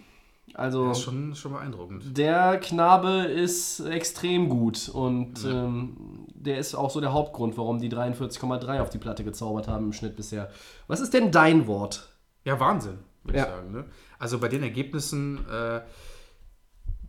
also, 0.53 0.89
das 0.89 0.99
ist 0.99 1.03
schon, 1.03 1.35
schon 1.35 1.53
beeindruckend. 1.53 2.17
Der 2.17 2.59
Knabe 2.59 3.23
ist 3.23 3.79
extrem 3.81 4.49
gut 4.49 4.89
und 4.89 5.43
ja. 5.43 5.65
ähm, 5.65 6.27
der 6.33 6.57
ist 6.57 6.75
auch 6.75 6.89
so 6.89 7.01
der 7.01 7.13
Hauptgrund, 7.13 7.57
warum 7.57 7.79
die 7.79 7.89
43,3 7.89 8.81
auf 8.81 8.89
die 8.89 8.97
Platte 8.97 9.23
gezaubert 9.23 9.67
haben 9.67 9.85
im 9.85 9.93
Schnitt 9.93 10.15
bisher. 10.15 10.49
Was 10.87 10.99
ist 10.99 11.13
denn 11.13 11.31
dein 11.31 11.67
Wort? 11.67 12.09
Ja, 12.45 12.59
Wahnsinn, 12.59 12.99
würde 13.23 13.37
ja. 13.37 13.45
ich 13.45 13.49
sagen. 13.49 13.71
Ne? 13.71 13.85
Also 14.17 14.39
bei 14.39 14.47
den 14.47 14.63
Ergebnissen, 14.63 15.45
äh, 15.49 15.81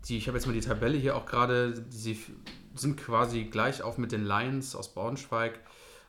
die, 0.08 0.16
ich 0.16 0.26
habe 0.26 0.38
jetzt 0.38 0.46
mal 0.46 0.52
die 0.52 0.60
Tabelle 0.60 0.96
hier 0.96 1.16
auch 1.16 1.26
gerade, 1.26 1.84
sie 1.90 2.18
sind 2.74 2.96
quasi 2.96 3.44
gleich 3.44 3.82
auf 3.82 3.98
mit 3.98 4.12
den 4.12 4.24
Lions 4.24 4.74
aus 4.74 4.94
Braunschweig. 4.94 5.60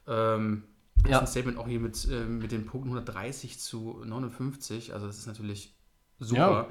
Ähm, 0.08 0.64
ja. 1.08 1.20
ein 1.20 1.28
Statement 1.28 1.58
auch 1.58 1.68
hier 1.68 1.80
mit, 1.80 2.08
äh, 2.10 2.26
mit 2.26 2.52
den 2.52 2.66
Punkten 2.66 2.90
130 2.90 3.60
zu 3.60 4.02
59. 4.06 4.94
Also 4.94 5.08
das 5.08 5.18
ist 5.18 5.28
natürlich 5.28 5.76
super. 6.20 6.40
Ja. 6.40 6.68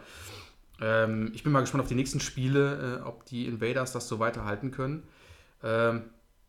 Ähm, 0.81 1.33
ich 1.35 1.43
bin 1.43 1.53
mal 1.53 1.61
gespannt 1.61 1.83
auf 1.83 1.89
die 1.89 1.95
nächsten 1.95 2.20
Spiele, 2.20 3.01
äh, 3.01 3.07
ob 3.07 3.24
die 3.26 3.47
Invaders 3.47 3.93
das 3.93 4.09
so 4.09 4.18
weiterhalten 4.18 4.70
können. 4.70 5.03
Ähm, 5.62 6.05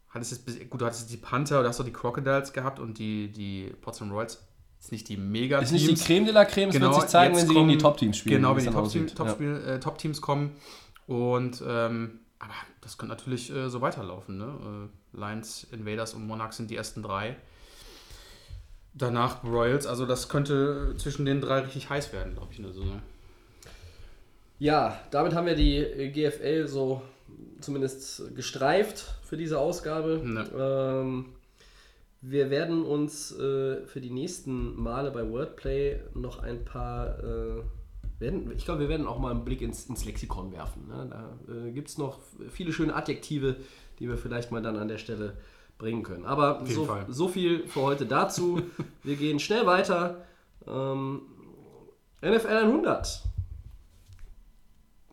hattest 0.10 0.48
jetzt, 0.48 0.70
gut, 0.70 0.82
du 0.82 0.86
hattest 0.86 1.12
die 1.12 1.18
Panther, 1.18 1.62
du 1.62 1.68
hast 1.68 1.80
doch 1.80 1.86
die 1.86 1.94
Crocodiles 1.94 2.54
gehabt 2.54 2.80
und 2.80 2.98
die, 2.98 3.32
die 3.32 3.74
Potsdam 3.82 4.12
Royals. 4.12 4.46
Ist 4.80 4.92
nicht 4.92 5.10
die 5.10 5.18
mega 5.18 5.60
Ist 5.60 5.72
nicht 5.72 5.88
die 5.88 5.94
Creme 5.94 6.26
de 6.26 6.34
la 6.34 6.46
Creme, 6.46 6.70
es 6.70 6.76
genau, 6.76 6.92
wird 6.92 7.02
sich 7.02 7.10
zeigen, 7.12 7.36
wenn 7.36 7.48
sie 7.48 7.54
gegen 7.54 7.70
die 7.70 7.78
Top-Teams 7.78 8.18
spielen. 8.18 8.38
Genau, 8.38 8.56
wenn 8.56 8.66
die 8.66 8.72
Top-Teams 8.72 9.14
Top 9.14 9.40
ja. 9.40 9.58
äh, 9.58 9.80
Top 9.80 10.02
kommen. 10.22 10.56
Und, 11.06 11.62
ähm, 11.68 12.20
aber 12.40 12.54
das 12.82 12.98
könnte 12.98 13.14
natürlich 13.14 13.54
äh, 13.54 13.70
so 13.70 13.82
weiterlaufen. 13.82 14.38
Ne? 14.38 14.90
Äh, 15.14 15.20
Lions, 15.20 15.68
Invaders 15.72 16.16
und 16.16 16.26
Monarchs 16.26 16.58
sind 16.58 16.72
die 16.72 16.78
ersten 16.78 17.04
drei. 17.04 17.36
Danach 18.94 19.44
Royals, 19.44 19.86
also 19.86 20.06
das 20.06 20.30
könnte 20.30 20.96
zwischen 20.98 21.26
den 21.26 21.42
drei 21.42 21.60
richtig 21.60 21.90
heiß 21.90 22.12
werden, 22.12 22.34
glaube 22.34 22.52
ich, 22.52 22.58
in 22.58 22.64
der 22.64 22.74
Saison. 22.74 23.02
Ja, 24.62 25.00
damit 25.10 25.34
haben 25.34 25.48
wir 25.48 25.56
die 25.56 26.12
GFL 26.14 26.68
so 26.68 27.02
zumindest 27.62 28.36
gestreift 28.36 29.16
für 29.24 29.36
diese 29.36 29.58
Ausgabe. 29.58 30.22
Ne. 30.24 30.46
Ähm, 30.56 31.26
wir 32.22 32.52
werden 32.52 32.86
uns 32.86 33.32
äh, 33.32 33.88
für 33.88 34.00
die 34.00 34.12
nächsten 34.12 34.80
Male 34.80 35.10
bei 35.10 35.28
Wordplay 35.28 36.00
noch 36.14 36.44
ein 36.44 36.64
paar. 36.64 37.18
Äh, 37.24 37.64
werden, 38.20 38.52
ich 38.56 38.64
glaube, 38.64 38.82
wir 38.82 38.90
werden 38.90 39.08
auch 39.08 39.18
mal 39.18 39.32
einen 39.32 39.44
Blick 39.44 39.64
ins, 39.64 39.88
ins 39.88 40.06
Lexikon 40.06 40.52
werfen. 40.52 40.88
Ne? 40.88 41.08
Da 41.10 41.40
äh, 41.52 41.72
gibt 41.72 41.90
es 41.90 41.98
noch 41.98 42.20
viele 42.52 42.72
schöne 42.72 42.94
Adjektive, 42.94 43.56
die 43.98 44.08
wir 44.08 44.18
vielleicht 44.20 44.52
mal 44.52 44.62
dann 44.62 44.78
an 44.78 44.88
der 44.88 45.00
Stelle 45.00 45.38
bringen 45.80 46.04
können. 46.04 46.24
Aber 46.28 46.62
so, 46.66 46.88
so, 47.08 47.28
viel 47.28 47.66
für 47.66 47.82
heute 47.82 48.06
dazu. 48.06 48.62
wir 49.04 49.16
gehen 49.16 49.40
schnell 49.40 49.66
weiter. 49.66 50.24
Ähm, 50.68 51.24
NFL 52.22 52.48
100. 52.48 53.24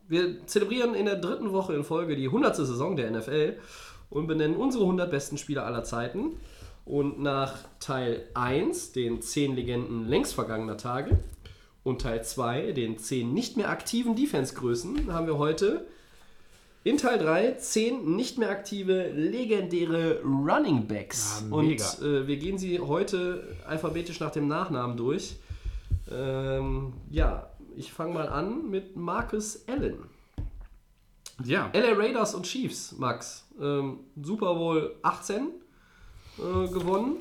Wir 0.08 0.46
zelebrieren 0.46 0.94
in 0.94 1.06
der 1.06 1.16
dritten 1.16 1.52
Woche 1.52 1.74
in 1.74 1.84
Folge 1.84 2.16
die 2.16 2.26
100. 2.26 2.56
Saison 2.56 2.96
der 2.96 3.10
NFL 3.10 3.58
und 4.10 4.26
benennen 4.26 4.56
unsere 4.56 4.84
100 4.84 5.10
besten 5.10 5.38
Spieler 5.38 5.66
aller 5.66 5.84
Zeiten. 5.84 6.36
Und 6.84 7.20
nach 7.20 7.56
Teil 7.80 8.24
1, 8.32 8.92
den 8.92 9.20
10 9.20 9.54
Legenden 9.54 10.08
längst 10.08 10.34
vergangener 10.34 10.78
Tage, 10.78 11.18
und 11.84 12.02
Teil 12.02 12.24
2, 12.24 12.72
den 12.72 12.98
10 12.98 13.32
nicht 13.32 13.56
mehr 13.56 13.70
aktiven 13.70 14.16
Defense-Größen, 14.16 15.12
haben 15.12 15.26
wir 15.26 15.38
heute 15.38 15.86
in 16.84 16.96
Teil 16.96 17.18
3 17.18 17.52
10 17.52 18.16
nicht 18.16 18.38
mehr 18.38 18.50
aktive 18.50 19.08
legendäre 19.10 20.22
Running 20.22 20.86
Backs. 20.86 21.42
Ja, 21.48 21.56
und 21.56 21.68
mega. 21.68 21.84
äh, 22.00 22.26
wir 22.26 22.36
gehen 22.36 22.56
sie 22.56 22.78
heute 22.80 23.56
alphabetisch 23.66 24.20
nach 24.20 24.30
dem 24.30 24.48
Nachnamen 24.48 24.96
durch. 24.96 25.36
Ähm, 26.10 26.94
ja, 27.10 27.47
ich 27.78 27.92
fange 27.92 28.14
mal 28.14 28.28
an 28.28 28.68
mit 28.68 28.96
Marcus 28.96 29.66
Allen. 29.68 29.98
Ja, 31.44 31.70
LA 31.72 31.92
Raiders 31.92 32.34
und 32.34 32.44
Chiefs, 32.44 32.92
Max. 32.98 33.46
Ähm, 33.60 34.00
Super 34.20 34.54
Bowl 34.54 34.96
18 35.02 35.36
äh, 36.38 36.68
gewonnen. 36.68 37.18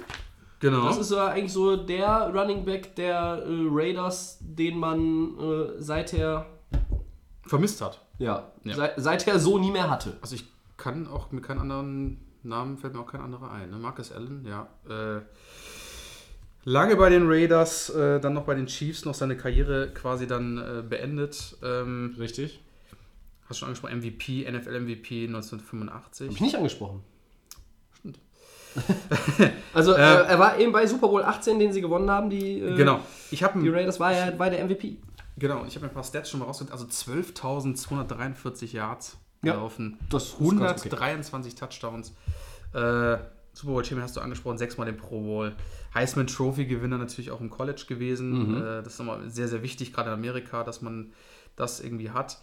genau. 0.60 0.86
Das 0.86 0.98
ist 0.98 1.12
ja 1.12 1.28
eigentlich 1.28 1.54
so 1.54 1.78
der 1.78 2.34
Running 2.34 2.66
Back 2.66 2.96
der 2.96 3.44
äh, 3.46 3.68
Raiders, 3.70 4.40
den 4.42 4.80
man 4.80 5.38
äh, 5.40 5.82
seither, 5.82 6.48
vermisst 7.46 7.80
hat. 7.82 8.02
ja, 8.18 8.52
Ja. 8.64 8.76
Seit, 8.76 8.94
seither 8.98 9.40
so 9.40 9.60
nie 9.60 9.72
mehr 9.72 9.90
hatte. 9.90 10.18
Also 10.22 10.36
ich 10.36 10.46
kann 10.78 11.08
auch 11.08 11.32
mit 11.32 11.44
keinem 11.44 11.62
anderen 11.62 12.28
Namen 12.42 12.78
fällt 12.78 12.94
mir 12.94 13.02
auch 13.02 13.12
kein 13.12 13.22
anderer 13.22 13.52
ein. 13.52 13.70
Ne? 13.70 13.78
Marcus 13.78 14.12
Allen, 14.12 14.46
ja. 14.46 14.68
Äh, 14.90 15.22
lange 16.64 16.96
bei 16.96 17.10
den 17.10 17.28
Raiders, 17.30 17.90
äh, 17.90 18.20
dann 18.20 18.34
noch 18.34 18.44
bei 18.46 18.56
den 18.56 18.68
Chiefs, 18.68 19.06
noch 19.06 19.14
seine 19.14 19.38
Karriere 19.38 19.90
quasi 19.94 20.28
dann 20.28 20.58
äh, 20.58 20.82
beendet. 20.88 21.58
Ähm, 21.64 22.16
Richtig. 22.20 22.62
hast 23.50 23.58
schon 23.60 23.68
angesprochen, 23.68 23.98
MVP, 24.00 24.50
NFL 24.52 24.80
MVP 24.82 25.26
1985. 25.28 26.28
Hab 26.28 26.36
ich 26.36 26.42
nicht 26.42 26.56
angesprochen. 26.56 27.04
Stimmt. 28.00 28.20
Also 29.74 29.94
äh, 29.94 29.98
Äh, 29.98 30.26
er 30.28 30.40
war 30.40 30.58
eben 30.60 30.72
bei 30.72 30.88
Super 30.88 31.08
Bowl 31.08 31.24
18, 31.24 31.60
den 31.60 31.72
sie 31.72 31.82
gewonnen 31.82 32.10
haben, 32.10 32.30
die, 32.30 32.60
äh, 32.60 32.76
Genau. 32.76 33.00
Ich 33.32 33.44
habe 33.44 33.60
die 33.62 33.70
Raiders, 33.70 34.00
war 34.00 34.12
ja 34.14 34.38
war 34.40 34.50
der 34.50 34.64
MVP. 34.66 34.98
genau, 35.38 35.66
ich 35.66 35.76
habe 35.76 35.86
ein 35.88 35.94
paar 35.94 36.04
Stats 36.04 36.30
schon 36.32 36.40
mal 36.40 36.46
rausgeholt. 36.48 36.72
Also 36.74 36.86
12.243 36.86 38.74
Yards 38.74 39.18
Ja, 39.44 39.54
gelaufen. 39.54 39.98
das 40.10 40.24
ist 40.26 40.40
ganz 40.40 40.82
okay. 40.82 40.90
123 40.96 41.56
Touchdowns. 41.56 42.14
Äh, 42.74 43.18
Super 43.58 43.74
Bowl 43.74 43.84
Champion 43.84 44.04
hast 44.04 44.16
du 44.16 44.22
angesprochen, 44.22 44.60
sechsmal 44.60 44.86
den 44.86 44.98
Pro 44.98 45.20
Bowl. 45.20 45.56
Heisman 45.94 46.28
Trophy 46.28 46.66
Gewinner 46.66 47.00
natürlich 47.00 47.32
auch 47.32 47.42
im 47.42 47.50
College 47.50 47.86
gewesen. 47.88 48.52
Mhm. 48.52 48.58
Äh, 48.58 48.84
das 48.84 48.94
ist 48.94 49.00
nochmal 49.00 49.28
sehr, 49.30 49.48
sehr 49.48 49.64
wichtig, 49.64 49.94
gerade 49.94 50.10
in 50.10 50.14
Amerika, 50.14 50.64
dass 50.64 50.84
man 50.84 51.12
das 51.56 51.80
irgendwie 51.80 52.12
hat. 52.12 52.38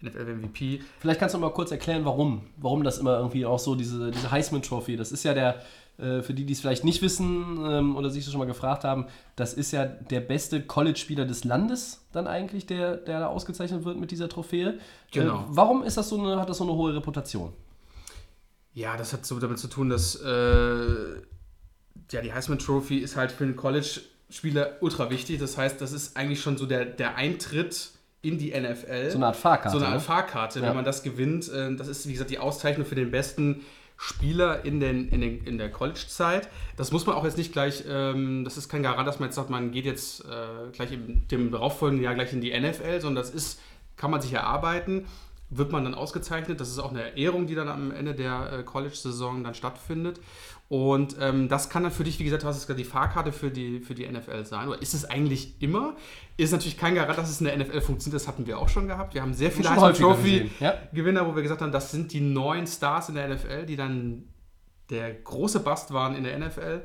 NFL 0.00 0.36
MVP. 0.36 0.80
Vielleicht 0.98 1.20
kannst 1.20 1.34
du 1.34 1.38
mal 1.38 1.50
kurz 1.50 1.72
erklären, 1.72 2.04
warum. 2.04 2.42
Warum 2.56 2.84
das 2.84 2.98
immer 2.98 3.18
irgendwie 3.18 3.44
auch 3.44 3.58
so, 3.58 3.74
diese, 3.74 4.12
diese 4.12 4.30
Heisman 4.30 4.62
Trophy, 4.62 4.96
das 4.96 5.12
ist 5.12 5.24
ja 5.24 5.34
der, 5.34 5.60
äh, 5.98 6.22
für 6.22 6.32
die, 6.32 6.46
die 6.46 6.52
es 6.52 6.60
vielleicht 6.60 6.84
nicht 6.84 7.02
wissen 7.02 7.58
ähm, 7.62 7.96
oder 7.96 8.08
sich 8.08 8.24
das 8.24 8.32
schon 8.32 8.38
mal 8.38 8.46
gefragt 8.46 8.84
haben, 8.84 9.06
das 9.36 9.52
ist 9.52 9.72
ja 9.72 9.84
der 9.84 10.20
beste 10.20 10.62
College-Spieler 10.62 11.26
des 11.26 11.44
Landes 11.44 12.06
dann 12.12 12.28
eigentlich, 12.28 12.64
der, 12.64 12.96
der 12.96 13.20
da 13.20 13.26
ausgezeichnet 13.26 13.84
wird 13.84 13.98
mit 13.98 14.10
dieser 14.10 14.28
Trophäe. 14.28 14.78
Genau. 15.10 15.40
Äh, 15.40 15.44
warum 15.48 15.82
ist 15.82 15.96
das 15.96 16.08
so 16.08 16.18
eine, 16.18 16.40
hat 16.40 16.48
das 16.48 16.58
so 16.58 16.64
eine 16.64 16.72
hohe 16.74 16.94
Reputation? 16.94 17.52
Ja, 18.80 18.96
das 18.96 19.12
hat 19.12 19.26
so 19.26 19.38
damit 19.38 19.58
zu 19.58 19.68
tun, 19.68 19.90
dass 19.90 20.14
äh, 20.16 21.14
ja, 22.10 22.20
die 22.22 22.32
Heisman 22.32 22.58
Trophy 22.58 22.98
ist 22.98 23.16
halt 23.16 23.30
für 23.32 23.44
einen 23.44 23.56
College-Spieler 23.56 24.76
ultra 24.80 25.10
wichtig. 25.10 25.38
Das 25.38 25.56
heißt, 25.58 25.80
das 25.80 25.92
ist 25.92 26.16
eigentlich 26.16 26.40
schon 26.40 26.56
so 26.56 26.66
der, 26.66 26.84
der 26.84 27.16
Eintritt 27.16 27.90
in 28.22 28.38
die 28.38 28.50
NFL. 28.58 29.10
So 29.10 29.16
eine 29.18 29.26
Art 29.26 29.36
Fahrkarte. 29.36 29.70
So 29.70 29.76
eine 29.78 29.86
Art 29.86 29.94
ne? 29.96 30.00
Fahrkarte, 30.00 30.60
Ja. 30.60 30.66
wenn 30.68 30.76
man 30.76 30.84
das 30.84 31.02
gewinnt. 31.02 31.48
äh, 31.52 31.74
Das 31.76 31.88
ist, 31.88 32.06
wie 32.08 32.12
gesagt, 32.12 32.30
die 32.30 32.38
Auszeichnung 32.38 32.86
für 32.86 32.94
den 32.94 33.10
besten 33.10 33.62
Spieler 33.96 34.64
in, 34.64 34.80
den, 34.80 35.08
in, 35.10 35.20
den, 35.20 35.44
in 35.44 35.58
der 35.58 35.70
College-Zeit. 35.70 36.48
Das 36.76 36.90
muss 36.90 37.06
man 37.06 37.16
auch 37.16 37.24
jetzt 37.24 37.36
nicht 37.36 37.52
gleich, 37.52 37.84
ähm, 37.86 38.44
das 38.44 38.56
ist 38.56 38.70
kein 38.70 38.82
Garant, 38.82 39.06
dass 39.06 39.20
man 39.20 39.28
jetzt 39.28 39.36
sagt, 39.36 39.50
man 39.50 39.72
geht 39.72 39.84
jetzt 39.84 40.24
äh, 40.24 40.70
gleich 40.72 40.90
im 40.92 41.28
dem 41.28 41.50
darauffolgenden 41.50 42.02
Jahr 42.04 42.14
gleich 42.14 42.32
in 42.32 42.40
die 42.40 42.58
NFL, 42.58 43.00
sondern 43.02 43.22
das 43.22 43.32
ist, 43.34 43.60
kann 43.96 44.10
man 44.10 44.22
sich 44.22 44.32
erarbeiten, 44.32 45.04
wird 45.50 45.72
man 45.72 45.84
dann 45.84 45.94
ausgezeichnet. 45.94 46.60
Das 46.60 46.68
ist 46.68 46.78
auch 46.78 46.90
eine 46.90 47.16
Ehrung, 47.16 47.46
die 47.46 47.54
dann 47.54 47.68
am 47.68 47.90
Ende 47.90 48.14
der 48.14 48.52
äh, 48.52 48.62
College-Saison 48.62 49.44
dann 49.44 49.54
stattfindet. 49.54 50.20
Und 50.68 51.16
ähm, 51.20 51.48
das 51.48 51.68
kann 51.68 51.82
dann 51.82 51.90
für 51.90 52.04
dich, 52.04 52.20
wie 52.20 52.24
gesagt, 52.24 52.44
du 52.44 52.46
hast 52.46 52.56
es 52.56 52.62
gesagt, 52.62 52.78
die 52.78 52.84
Fahrkarte 52.84 53.32
für 53.32 53.50
die, 53.50 53.80
für 53.80 53.96
die 53.96 54.08
NFL 54.08 54.44
sein. 54.44 54.68
Oder 54.68 54.80
ist 54.80 54.94
es 54.94 55.04
eigentlich 55.04 55.60
immer? 55.60 55.96
Ist 56.36 56.52
natürlich 56.52 56.78
kein 56.78 56.94
Garant, 56.94 57.18
dass 57.18 57.28
es 57.28 57.40
in 57.40 57.46
der 57.46 57.58
NFL 57.58 57.80
funktioniert. 57.80 58.20
Das 58.20 58.28
hatten 58.28 58.46
wir 58.46 58.56
auch 58.56 58.68
schon 58.68 58.86
gehabt. 58.86 59.14
Wir 59.14 59.22
haben 59.22 59.34
sehr 59.34 59.50
viele 59.50 59.68
Heisman 59.68 59.90
häufiger 59.90 60.08
Trophy 60.08 60.48
gesehen, 60.48 60.50
ja. 60.60 61.26
Wo 61.26 61.34
wir 61.34 61.42
gesagt 61.42 61.60
haben, 61.60 61.72
das 61.72 61.90
sind 61.90 62.12
die 62.12 62.20
neuen 62.20 62.68
Stars 62.68 63.08
in 63.08 63.16
der 63.16 63.28
NFL, 63.28 63.66
die 63.66 63.74
dann 63.74 64.28
der 64.90 65.12
große 65.12 65.58
Bast 65.58 65.92
waren 65.92 66.14
in 66.14 66.22
der 66.22 66.38
NFL. 66.38 66.82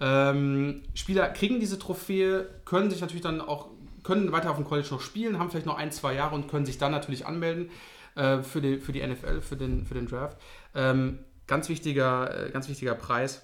Ähm, 0.00 0.82
Spieler 0.94 1.28
kriegen 1.28 1.60
diese 1.60 1.78
Trophäe, 1.78 2.44
können 2.64 2.90
sich 2.90 3.00
natürlich 3.00 3.22
dann 3.22 3.40
auch, 3.40 3.68
können 4.02 4.32
weiter 4.32 4.50
auf 4.50 4.56
dem 4.56 4.64
College 4.64 4.88
noch 4.90 5.00
spielen, 5.00 5.38
haben 5.38 5.50
vielleicht 5.50 5.66
noch 5.66 5.78
ein, 5.78 5.92
zwei 5.92 6.14
Jahre 6.14 6.34
und 6.34 6.48
können 6.48 6.66
sich 6.66 6.78
dann 6.78 6.90
natürlich 6.90 7.24
anmelden 7.24 7.70
äh, 8.18 8.42
für, 8.42 8.60
die, 8.60 8.78
für 8.78 8.92
die 8.92 9.06
NFL, 9.06 9.40
für 9.40 9.56
den, 9.56 9.86
für 9.86 9.94
den 9.94 10.06
Draft. 10.06 10.36
Ähm, 10.74 11.20
ganz, 11.46 11.68
wichtiger, 11.68 12.46
äh, 12.46 12.50
ganz 12.50 12.68
wichtiger 12.68 12.94
Preis. 12.94 13.42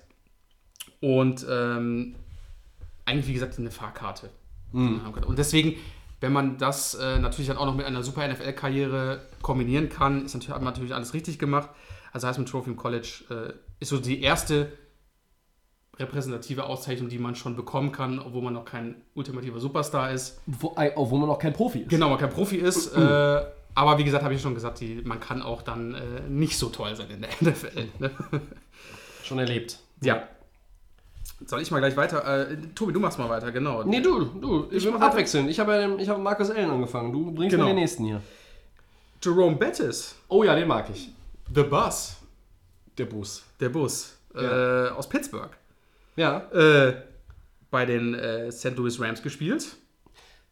Und 1.01 1.47
ähm, 1.49 2.17
eigentlich, 3.05 3.29
wie 3.29 3.35
gesagt, 3.35 3.59
eine 3.59 3.71
Fahrkarte. 3.71 4.31
Und 5.27 5.39
deswegen, 5.39 5.77
wenn 6.21 6.33
man 6.33 6.59
das 6.59 6.95
äh, 6.95 7.19
natürlich 7.19 7.49
dann 7.49 7.57
auch 7.57 7.67
noch 7.67 7.77
mit 7.77 7.87
einer 7.87 8.03
super 8.03 8.27
NFL-Karriere 8.27 9.21
kombinieren 9.43 9.89
kann, 9.89 10.25
ist 10.25 10.35
natürlich, 10.35 10.55
hat 10.55 10.63
man 10.63 10.73
natürlich 10.73 10.95
alles 10.95 11.15
richtig 11.15 11.39
gemacht. 11.39 11.71
Also 12.13 12.27
Heisman 12.27 12.47
Trophy 12.47 12.71
im 12.71 12.77
College 12.77 13.25
äh, 13.31 13.53
ist 13.81 13.91
so 13.91 13.99
die 13.99 14.23
erste 14.23 14.73
repräsentative 15.99 16.65
Auszeichnung, 16.65 17.09
die 17.09 17.19
man 17.19 17.37
schon 17.37 17.55
bekommen 17.55 17.93
kann, 17.93 18.19
obwohl 18.19 18.43
man 18.43 18.55
noch 18.55 18.65
kein 18.65 18.97
ultimativer 19.15 19.61
Superstar 19.61 20.11
ist. 20.11 20.41
Wo, 20.47 20.75
äh, 20.77 20.91
obwohl 20.97 21.21
man 21.21 21.29
noch 21.29 21.39
kein 21.39 21.53
Profi 21.53 21.81
ist. 21.81 21.91
Genau, 21.91 22.09
man 22.09 22.19
kein 22.19 22.31
Profi 22.31 22.57
ist. 22.57 22.93
äh, 22.97 23.45
aber 23.75 23.99
wie 23.99 24.05
gesagt, 24.05 24.23
habe 24.25 24.35
ich 24.35 24.41
schon 24.43 24.55
gesagt, 24.55 24.81
die, 24.81 25.03
man 25.05 25.21
kann 25.21 25.43
auch 25.43 25.63
dann 25.63 25.95
äh, 25.95 26.21
nicht 26.29 26.57
so 26.59 26.69
toll 26.69 26.95
sein 26.97 27.09
in 27.11 27.23
der 27.23 27.31
NFL. 27.41 27.89
Ne? 27.99 28.11
Schon 29.25 29.39
erlebt. 29.39 29.79
Ja. 30.01 30.29
Soll 31.47 31.61
ich 31.63 31.71
mal 31.71 31.81
gleich 31.81 31.97
weiter? 31.97 32.51
Äh, 32.51 32.57
Tobi, 32.75 32.93
du 32.93 33.01
machst 33.01 33.19
mal 33.19 33.29
weiter, 33.29 33.51
genau. 33.53 33.83
Nee, 33.83 34.01
du, 34.01 34.25
du, 34.25 34.67
ich 34.71 34.85
Ich 34.87 34.93
will 34.93 34.97
abwechseln. 35.01 35.49
Ich 35.49 35.59
habe 35.59 35.97
ich 35.99 36.09
habe 36.09 36.21
Marcus 36.23 36.51
Allen 36.51 36.71
angefangen. 36.71 37.13
Du 37.13 37.33
bringst 37.33 37.53
Genau. 37.53 37.65
mir 37.65 37.71
den 37.71 37.81
nächsten 37.81 38.05
hier. 38.05 38.21
Jerome 39.23 39.57
Bettis, 39.57 40.15
Oh 40.29 40.45
ja, 40.45 40.55
den 40.55 40.69
mag 40.69 40.89
ich. 40.93 41.11
The 41.55 41.63
Bus, 41.63 42.17
Der 42.99 43.07
Bus. 43.07 43.43
der 43.61 43.69
Bus, 43.71 44.17
Ja. 44.35 44.87
äh, 44.87 44.91
aus 44.91 45.09
Pittsburgh. 45.09 45.51
Ja. 46.17 46.39
Äh, 46.53 46.95
bei 47.71 47.85
den 47.87 48.15
äh, 48.15 48.53
St. 48.53 48.77
Louis 48.77 49.01
Rams 49.01 49.23
gespielt. 49.23 49.77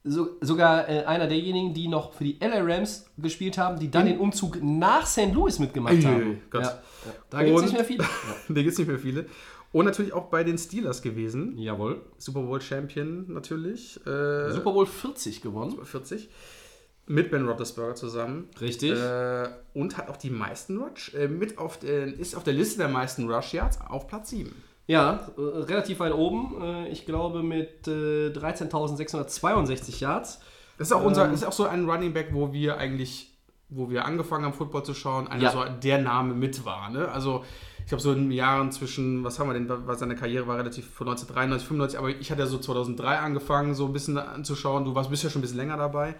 So, 0.05 0.37
sogar 0.41 0.89
äh, 0.89 1.05
einer 1.05 1.29
derjenigen, 1.29 1.75
die 1.75 1.87
noch 1.87 2.13
für 2.13 2.25
die 2.25 2.39
LA 2.41 2.61
Rams 2.63 3.07
gespielt 3.19 3.57
haben, 3.57 3.79
die 3.79 3.89
dann 3.89 4.07
den 4.07 4.19
Umzug 4.19 4.61
nach 4.61 5.07
St. 5.07 5.33
Louis 5.33 5.61
mitgemacht 5.61 5.95
Uiui, 5.95 6.05
haben. 6.05 6.43
Gott. 6.51 6.63
Ja, 6.63 6.69
ja. 6.71 7.13
Da 7.31 7.43
gibt 7.45 7.57
es 7.57 7.63
nicht 7.63 7.75
mehr 7.75 7.85
viele. 7.85 8.05
Da 8.49 8.55
gibt 8.55 8.73
es 8.73 8.79
nicht 8.79 8.89
mehr 8.89 8.99
viele. 8.99 9.27
Und 9.71 9.87
natürlich 9.87 10.13
auch 10.13 10.27
bei 10.27 10.43
den 10.45 10.59
Steelers 10.59 11.03
gewesen. 11.03 11.57
Jawohl. 11.57 12.03
Super 12.19 12.43
Bowl 12.43 12.61
Champion 12.61 13.33
natürlich. 13.33 13.97
Äh, 14.07 14.51
Super 14.51 14.73
Bowl 14.73 14.87
40 14.87 15.41
gewonnen. 15.41 15.79
40. 15.83 16.29
Mit 17.07 17.31
Ben 17.31 17.47
Roethlisberger 17.47 17.95
zusammen. 17.95 18.49
Richtig. 18.61 18.93
Äh, 18.93 19.49
und 19.73 19.97
hat 19.97 20.09
auch 20.09 20.17
die 20.17 20.31
meisten 20.31 20.79
Rush. 20.79 21.15
Äh, 21.15 21.29
mit 21.29 21.59
auf 21.59 21.79
den, 21.79 22.13
ist 22.15 22.37
auf 22.37 22.45
der 22.45 22.55
Liste 22.55 22.79
der 22.79 22.89
meisten 22.89 23.31
Rush 23.31 23.55
Yards 23.55 23.81
auf 23.89 24.09
Platz 24.09 24.31
7. 24.31 24.53
Ja, 24.87 25.29
äh, 25.37 25.41
relativ 25.41 26.01
weit 26.01 26.13
oben. 26.13 26.61
Äh, 26.63 26.89
ich 26.89 27.07
glaube 27.07 27.43
mit 27.43 27.87
äh, 27.87 28.31
13.662 28.31 30.01
Yards. 30.01 30.41
Das 30.79 30.89
ist 30.89 30.93
auch 30.93 31.05
unser, 31.05 31.27
Ähm. 31.27 31.35
ist 31.35 31.45
auch 31.45 31.53
so 31.53 31.65
ein 31.67 31.89
Running 31.89 32.13
Back, 32.13 32.29
wo 32.33 32.53
wir 32.53 32.79
eigentlich, 32.79 33.31
wo 33.69 33.91
wir 33.91 34.05
angefangen 34.05 34.45
haben, 34.45 34.53
Football 34.55 34.85
zu 34.85 34.95
schauen, 34.95 35.29
einer 35.29 35.43
Ja. 35.45 35.51
so 35.53 35.65
der 35.65 35.99
Name 35.99 36.35
mit 36.35 36.65
war. 36.65 36.91
Ne? 36.91 37.09
Also 37.09 37.45
ich 37.81 37.87
glaube 37.87 38.03
so 38.03 38.13
in 38.13 38.25
den 38.29 38.33
Jahren 38.33 38.71
zwischen, 38.73 39.25
was 39.25 39.39
haben 39.39 39.49
wir 39.49 39.55
denn, 39.55 39.69
war 39.69 39.95
seine 39.97 40.15
Karriere 40.17 40.47
war 40.47 40.57
relativ 40.59 40.89
von 40.91 41.09
1993, 41.09 41.67
95, 41.69 41.99
aber 41.99 42.09
ich 42.11 42.31
hatte 42.31 42.41
ja 42.43 42.47
so 42.47 42.59
2003 42.59 43.19
angefangen, 43.19 43.75
so 43.75 43.87
ein 43.87 43.93
bisschen 43.93 44.19
anzuschauen. 44.19 44.85
Du 44.85 44.95
warst 44.95 45.11
bist 45.11 45.23
ja 45.25 45.31
schon 45.31 45.41
ein 45.41 45.43
bisschen 45.43 45.59
länger 45.59 45.77
dabei. 45.77 46.15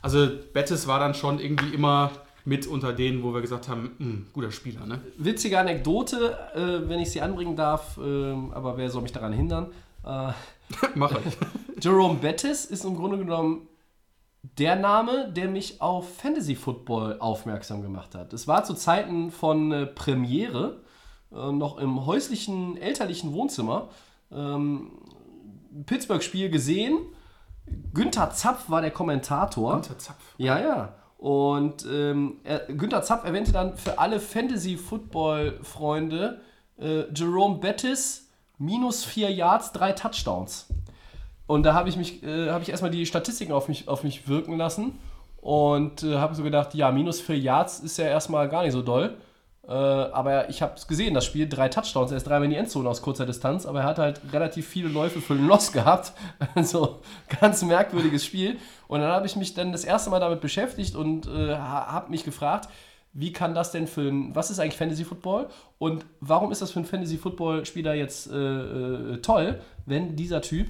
Also 0.00 0.28
Bettis 0.52 0.86
war 0.88 0.98
dann 0.98 1.14
schon 1.14 1.38
irgendwie 1.38 1.74
immer 1.74 2.10
mit 2.44 2.66
unter 2.66 2.92
denen, 2.92 3.22
wo 3.22 3.32
wir 3.32 3.40
gesagt 3.40 3.68
haben, 3.68 3.94
"Hm, 3.98 4.26
guter 4.32 4.50
Spieler, 4.50 4.86
ne? 4.86 5.00
Witzige 5.16 5.58
Anekdote, 5.58 6.36
äh, 6.54 6.88
wenn 6.88 7.00
ich 7.00 7.10
sie 7.10 7.20
anbringen 7.20 7.56
darf, 7.56 7.98
ähm, 7.98 8.52
aber 8.52 8.76
wer 8.76 8.90
soll 8.90 9.02
mich 9.02 9.12
daran 9.12 9.32
hindern? 9.32 9.66
Äh, 10.04 10.32
Mach 10.94 11.12
ich. 11.12 11.36
Jerome 11.84 12.18
Bettis 12.18 12.64
ist 12.64 12.84
im 12.84 12.96
Grunde 12.96 13.18
genommen 13.18 13.68
der 14.58 14.74
Name, 14.76 15.30
der 15.32 15.48
mich 15.48 15.80
auf 15.80 16.16
Fantasy 16.16 16.56
Football 16.56 17.18
aufmerksam 17.20 17.82
gemacht 17.82 18.14
hat. 18.14 18.32
Es 18.32 18.48
war 18.48 18.64
zu 18.64 18.74
Zeiten 18.74 19.30
von 19.30 19.70
äh, 19.70 19.86
Premiere, 19.86 20.80
äh, 21.32 21.52
noch 21.52 21.78
im 21.78 22.06
häuslichen, 22.06 22.76
elterlichen 22.76 23.32
Wohnzimmer, 23.32 23.90
ähm, 24.32 24.90
Pittsburgh-Spiel 25.86 26.50
gesehen, 26.50 26.98
Günther 27.94 28.30
Zapf 28.30 28.68
war 28.68 28.80
der 28.80 28.90
Kommentator. 28.90 29.74
Unter 29.74 29.98
Zapf. 29.98 30.34
Ja, 30.36 30.58
ja. 30.58 30.94
Und 31.22 31.86
ähm, 31.86 32.40
er, 32.42 32.66
Günther 32.66 33.02
Zapf 33.02 33.24
erwähnte 33.24 33.52
dann 33.52 33.76
für 33.76 34.00
alle 34.00 34.18
Fantasy-Football-Freunde 34.18 36.40
äh, 36.80 37.04
Jerome 37.14 37.58
Bettis, 37.58 38.28
minus 38.58 39.04
4 39.04 39.30
Yards, 39.30 39.70
3 39.70 39.92
Touchdowns. 39.92 40.66
Und 41.46 41.62
da 41.62 41.74
habe 41.74 41.88
ich 41.88 42.24
äh, 42.24 42.50
habe 42.50 42.64
ich 42.64 42.70
erstmal 42.70 42.90
die 42.90 43.06
Statistiken 43.06 43.52
auf 43.52 43.68
mich, 43.68 43.86
auf 43.86 44.02
mich 44.02 44.26
wirken 44.26 44.56
lassen 44.56 44.98
und 45.40 46.02
äh, 46.02 46.16
habe 46.16 46.34
so 46.34 46.42
gedacht, 46.42 46.74
ja, 46.74 46.90
minus 46.90 47.20
4 47.20 47.38
Yards 47.38 47.78
ist 47.78 47.98
ja 47.98 48.06
erstmal 48.06 48.48
gar 48.48 48.64
nicht 48.64 48.72
so 48.72 48.82
doll. 48.82 49.16
Äh, 49.66 49.72
aber 49.72 50.48
ich 50.50 50.60
habe 50.60 50.74
es 50.76 50.88
gesehen, 50.88 51.14
das 51.14 51.24
Spiel, 51.24 51.48
drei 51.48 51.68
Touchdowns, 51.68 52.10
er 52.10 52.16
ist 52.16 52.26
dreimal 52.26 52.44
in 52.44 52.50
die 52.50 52.56
Endzone 52.56 52.88
aus 52.88 53.00
kurzer 53.00 53.26
Distanz, 53.26 53.64
aber 53.64 53.80
er 53.80 53.86
hat 53.86 53.98
halt 53.98 54.20
relativ 54.32 54.66
viele 54.66 54.88
Läufe 54.88 55.20
für 55.20 55.34
den 55.34 55.46
Loss 55.46 55.72
gehabt. 55.72 56.12
Also 56.54 57.00
ganz 57.40 57.62
merkwürdiges 57.62 58.24
Spiel. 58.24 58.58
Und 58.88 59.00
dann 59.00 59.10
habe 59.10 59.26
ich 59.26 59.36
mich 59.36 59.54
dann 59.54 59.72
das 59.72 59.84
erste 59.84 60.10
Mal 60.10 60.20
damit 60.20 60.40
beschäftigt 60.40 60.96
und 60.96 61.26
äh, 61.26 61.56
habe 61.56 62.10
mich 62.10 62.24
gefragt, 62.24 62.68
wie 63.12 63.32
kann 63.32 63.54
das 63.54 63.70
denn 63.70 63.86
für 63.86 64.08
ein, 64.08 64.34
was 64.34 64.50
ist 64.50 64.58
eigentlich 64.58 64.76
Fantasy 64.76 65.04
Football 65.04 65.48
und 65.78 66.04
warum 66.20 66.50
ist 66.50 66.62
das 66.62 66.70
für 66.70 66.78
einen 66.78 66.86
Fantasy 66.86 67.18
Football 67.18 67.66
Spieler 67.66 67.94
jetzt 67.94 68.30
äh, 68.30 68.36
äh, 68.36 69.18
toll, 69.18 69.60
wenn 69.84 70.16
dieser 70.16 70.40
Typ 70.40 70.68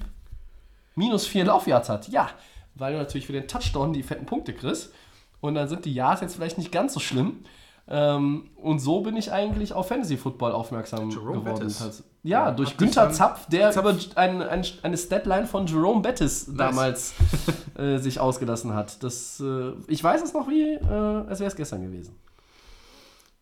minus 0.95 1.25
vier 1.25 1.45
Laufyards 1.45 1.89
hat? 1.89 2.09
Ja, 2.09 2.29
weil 2.75 2.93
du 2.93 2.99
natürlich 2.99 3.25
für 3.25 3.33
den 3.33 3.47
Touchdown 3.47 3.93
die 3.93 4.03
fetten 4.03 4.25
Punkte 4.25 4.53
kriegst 4.53 4.93
und 5.39 5.55
dann 5.55 5.69
sind 5.69 5.85
die 5.85 5.93
Yards 5.93 6.21
jetzt 6.21 6.35
vielleicht 6.35 6.57
nicht 6.57 6.71
ganz 6.71 6.93
so 6.93 6.99
schlimm. 6.99 7.43
Ähm, 7.87 8.49
und 8.55 8.79
so 8.79 9.01
bin 9.01 9.17
ich 9.17 9.31
eigentlich 9.33 9.73
auf 9.73 9.89
Fantasy 9.89 10.15
Football 10.17 10.53
aufmerksam 10.53 11.09
Jerome 11.09 11.39
geworden. 11.41 11.59
Bettis. 11.59 11.79
Tats- 11.79 12.03
Ja, 12.23 12.51
durch 12.51 12.77
Günther 12.77 13.11
Zapf, 13.11 13.47
der 13.47 13.71
Zapf. 13.71 13.83
über 13.83 13.97
ein, 14.17 14.41
ein, 14.41 14.65
eine 14.83 14.97
Statline 14.97 15.45
von 15.47 15.67
Jerome 15.67 16.01
Bettis 16.01 16.45
damals 16.55 17.13
äh, 17.77 17.97
sich 17.97 18.19
ausgelassen 18.21 18.73
hat. 18.73 19.03
Das, 19.03 19.41
äh, 19.41 19.73
ich 19.87 20.01
weiß 20.01 20.23
es 20.23 20.33
noch 20.33 20.47
wie, 20.47 20.75
äh, 20.75 20.85
als 21.27 21.39
wäre 21.41 21.49
es 21.49 21.55
gestern 21.57 21.81
gewesen. 21.81 22.15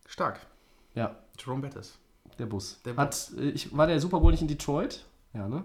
Stark. 0.08 0.40
Ja, 0.96 1.16
Jerome 1.40 1.62
Bettis. 1.62 1.98
der 2.40 2.46
Bus. 2.48 2.82
Der 2.84 2.96
hat, 2.98 3.32
äh, 3.38 3.50
ich, 3.52 3.76
war 3.78 3.86
der 3.88 4.00
Super 4.02 4.20
Bowl 4.20 4.32
nicht 4.32 4.42
in 4.42 4.48
Detroit? 4.48 5.06
Ja, 5.34 5.48
ne? 5.48 5.64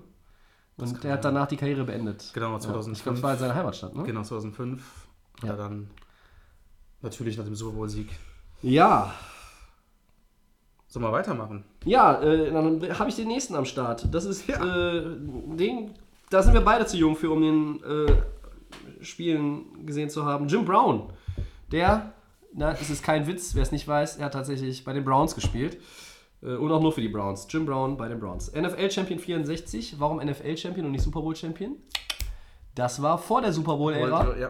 Und 0.76 1.02
der 1.02 1.14
hat 1.14 1.22
sein. 1.22 1.34
danach 1.34 1.48
die 1.48 1.56
Karriere 1.56 1.84
beendet. 1.84 2.30
Genau, 2.34 2.52
Ja, 2.52 2.60
2005. 2.60 2.98
ich 2.98 3.02
glaube, 3.02 3.16
es 3.16 3.22
war 3.22 3.32
in 3.32 3.38
seiner 3.38 3.54
Heimatstadt, 3.54 3.94
ne? 3.96 4.02
Genau, 4.02 4.22
2005. 4.22 4.82
Hat 5.38 5.44
Ja. 5.44 5.50
er 5.52 5.56
dann 5.56 5.88
natürlich 7.00 7.38
nach 7.38 7.46
dem 7.46 7.54
Super 7.56 7.76
Bowl-Sieg. 7.76 8.10
Ja, 8.62 9.14
Sollen 10.96 11.04
wir 11.04 11.12
weitermachen? 11.12 11.62
Ja, 11.84 12.22
äh, 12.22 12.50
dann 12.50 12.98
habe 12.98 13.10
ich 13.10 13.16
den 13.16 13.28
nächsten 13.28 13.54
am 13.54 13.66
Start. 13.66 14.06
Das 14.14 14.24
ist 14.24 14.48
äh, 14.48 15.02
den, 15.04 15.90
da 16.30 16.42
sind 16.42 16.54
wir 16.54 16.62
beide 16.62 16.86
zu 16.86 16.96
jung 16.96 17.16
für, 17.16 17.30
um 17.30 17.42
den 17.42 17.82
äh, 17.84 19.04
Spielen 19.04 19.84
gesehen 19.84 20.08
zu 20.08 20.24
haben. 20.24 20.48
Jim 20.48 20.64
Brown, 20.64 21.12
der, 21.70 22.12
na, 22.54 22.72
es 22.72 22.88
ist 22.88 23.02
kein 23.02 23.26
Witz, 23.26 23.54
wer 23.54 23.62
es 23.62 23.72
nicht 23.72 23.86
weiß, 23.86 24.16
er 24.16 24.24
hat 24.24 24.32
tatsächlich 24.32 24.84
bei 24.84 24.94
den 24.94 25.04
Browns 25.04 25.34
gespielt. 25.34 25.76
Äh, 26.42 26.54
und 26.54 26.72
auch 26.72 26.80
nur 26.80 26.92
für 26.92 27.02
die 27.02 27.10
Browns. 27.10 27.46
Jim 27.50 27.66
Brown 27.66 27.98
bei 27.98 28.08
den 28.08 28.18
Browns. 28.18 28.50
NFL-Champion 28.54 29.18
64. 29.18 29.96
Warum 29.98 30.16
NFL-Champion 30.16 30.86
und 30.86 30.92
nicht 30.92 31.04
Super 31.04 31.20
Bowl-Champion? 31.20 31.76
Das 32.74 33.02
war 33.02 33.18
vor 33.18 33.42
der 33.42 33.52
Super 33.52 33.76
Bowl-Ära. 33.76 34.34
Ja. 34.38 34.48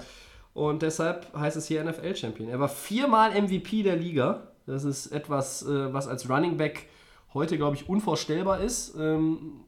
Und 0.57 0.81
deshalb 0.81 1.37
heißt 1.37 1.59
es 1.59 1.67
hier 1.67 1.85
NFL-Champion. 1.85 2.49
Er 2.49 2.59
war 2.59 2.71
viermal 2.71 3.31
MVP 3.39 3.83
der 3.83 3.95
Liga. 3.95 4.49
Das 4.67 4.85
ist 4.85 5.09
etwas, 5.09 5.63
äh, 5.67 5.93
was 5.93 6.09
als 6.09 6.31
Running 6.31 6.57
Back 6.57 6.89
heute, 7.35 7.59
glaube 7.59 7.77
ich, 7.77 7.91
unvorstellbar 7.91 8.61
ist. 8.61 8.97
Ähm, 8.99 9.65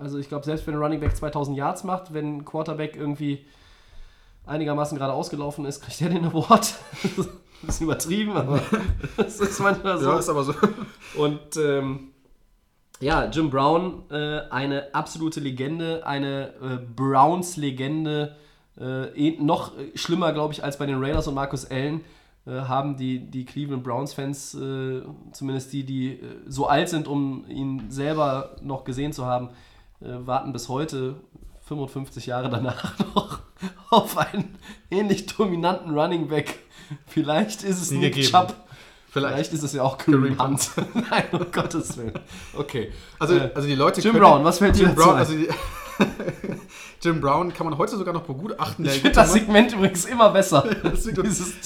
also 0.00 0.18
ich 0.18 0.28
glaube, 0.28 0.44
selbst 0.44 0.66
wenn 0.66 0.74
ein 0.74 0.82
Running 0.82 0.98
Back 0.98 1.16
2000 1.16 1.56
Yards 1.56 1.84
macht, 1.84 2.12
wenn 2.12 2.38
ein 2.38 2.44
Quarterback 2.44 2.96
irgendwie 2.96 3.46
einigermaßen 4.44 4.98
gerade 4.98 5.12
ausgelaufen 5.12 5.66
ist, 5.66 5.80
kriegt 5.80 6.00
er 6.00 6.08
den 6.08 6.24
Award. 6.24 6.74
Ein 7.62 7.66
bisschen 7.66 7.86
übertrieben, 7.86 8.32
aber 8.32 8.60
das 9.16 9.38
ist 9.38 9.60
manchmal 9.60 9.98
so. 9.98 10.10
Ja, 10.10 10.18
ist 10.18 10.28
aber 10.28 10.42
so. 10.42 10.54
Und 11.16 11.56
ähm, 11.56 12.08
ja, 12.98 13.26
Jim 13.26 13.50
Brown, 13.50 14.02
äh, 14.10 14.40
eine 14.50 14.92
absolute 14.96 15.38
Legende, 15.38 16.04
eine 16.04 16.54
äh, 16.60 16.78
Browns-Legende, 16.96 18.34
äh, 18.80 19.08
eh- 19.16 19.38
noch 19.40 19.72
schlimmer, 19.94 20.32
glaube 20.32 20.52
ich, 20.54 20.62
als 20.64 20.78
bei 20.78 20.86
den 20.86 21.02
Raiders 21.02 21.26
und 21.28 21.34
Marcus 21.34 21.70
Allen, 21.70 22.00
äh, 22.46 22.50
haben 22.52 22.96
die, 22.96 23.18
die 23.20 23.44
Cleveland 23.44 23.84
Browns-Fans, 23.84 24.54
äh, 24.54 25.02
zumindest 25.32 25.72
die, 25.72 25.84
die 25.84 26.12
äh, 26.14 26.18
so 26.46 26.66
alt 26.66 26.88
sind, 26.88 27.06
um 27.08 27.44
ihn 27.48 27.84
selber 27.90 28.56
noch 28.62 28.84
gesehen 28.84 29.12
zu 29.12 29.26
haben, 29.26 29.50
äh, 30.00 30.06
warten 30.26 30.52
bis 30.52 30.68
heute, 30.68 31.16
55 31.66 32.26
Jahre 32.26 32.48
danach, 32.50 32.94
noch 33.14 33.38
auf 33.90 34.18
einen 34.18 34.56
ähnlich 34.90 35.26
dominanten 35.26 35.96
Running 35.96 36.26
Back. 36.28 36.58
Vielleicht 37.06 37.62
ist 37.62 37.80
es 37.80 37.90
Nie 37.92 37.98
Nick. 37.98 38.20
Chubb. 38.22 38.54
Vielleicht. 39.08 39.34
Vielleicht 39.34 39.52
ist 39.52 39.62
es 39.62 39.72
ja 39.74 39.82
auch 39.82 39.98
Kareem 39.98 40.42
Hunt. 40.42 40.70
Nein, 41.10 41.24
um 41.32 41.46
Gottes 41.52 41.96
Willen. 41.98 42.14
Okay. 42.56 42.90
Also, 43.18 43.34
Äh, 43.36 43.50
also 43.54 43.68
die 43.68 43.74
Leute 43.74 44.00
Jim 44.00 44.12
können- 44.12 44.24
Brown, 44.24 44.42
was 44.44 44.58
fällt 44.58 44.74
dir 44.74 44.80
Jim 44.86 44.94
dazu 44.94 45.02
Brown, 45.02 45.16
also 45.18 45.34
die, 45.34 45.48
Jim 47.02 47.20
Brown 47.20 47.52
kann 47.52 47.66
man 47.66 47.76
heute 47.78 47.96
sogar 47.96 48.14
noch 48.14 48.22
begutachten. 48.22 48.84
Ich 48.84 49.00
finde 49.00 49.10
das 49.10 49.32
Segment 49.32 49.72
übrigens 49.72 50.04
immer 50.04 50.30
besser. 50.30 50.64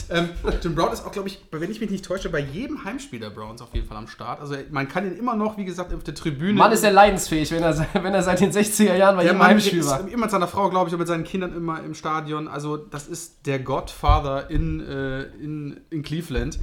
Ähm, 0.08 0.28
Jim 0.62 0.74
Brown 0.74 0.92
ist 0.92 1.04
auch, 1.04 1.10
glaube 1.10 1.28
ich, 1.28 1.40
wenn 1.50 1.70
ich 1.70 1.80
mich 1.80 1.90
nicht 1.90 2.04
täusche, 2.04 2.28
bei 2.28 2.38
jedem 2.38 2.84
Heimspiel 2.84 3.18
der 3.18 3.30
Browns 3.30 3.60
auf 3.60 3.74
jeden 3.74 3.86
Fall 3.86 3.96
am 3.96 4.06
Start. 4.06 4.40
Also 4.40 4.54
man 4.70 4.88
kann 4.88 5.04
ihn 5.04 5.16
immer 5.16 5.34
noch, 5.34 5.56
wie 5.56 5.64
gesagt, 5.64 5.92
auf 5.92 6.04
der 6.04 6.14
Tribüne. 6.14 6.54
Mann 6.54 6.70
ist 6.70 6.84
er 6.84 6.92
leidensfähig, 6.92 7.50
wenn 7.50 7.62
er, 7.62 7.86
wenn 7.92 8.14
er 8.14 8.22
seit 8.22 8.40
den 8.40 8.52
60er 8.52 8.94
Jahren 8.94 9.16
bei 9.16 9.24
jedem 9.24 9.38
Mann 9.38 9.48
Heimspiel 9.48 9.80
ist 9.80 9.90
war. 9.90 10.06
immer 10.06 10.22
mit 10.26 10.30
seiner 10.30 10.46
Frau, 10.46 10.70
glaube 10.70 10.88
ich, 10.88 10.94
und 10.94 11.00
mit 11.00 11.08
seinen 11.08 11.24
Kindern 11.24 11.56
immer 11.56 11.82
im 11.82 11.94
Stadion. 11.94 12.46
Also 12.46 12.76
das 12.76 13.08
ist 13.08 13.46
der 13.46 13.58
Godfather 13.58 14.48
in, 14.50 14.80
äh, 14.80 15.22
in, 15.42 15.80
in 15.90 16.02
Cleveland. 16.02 16.58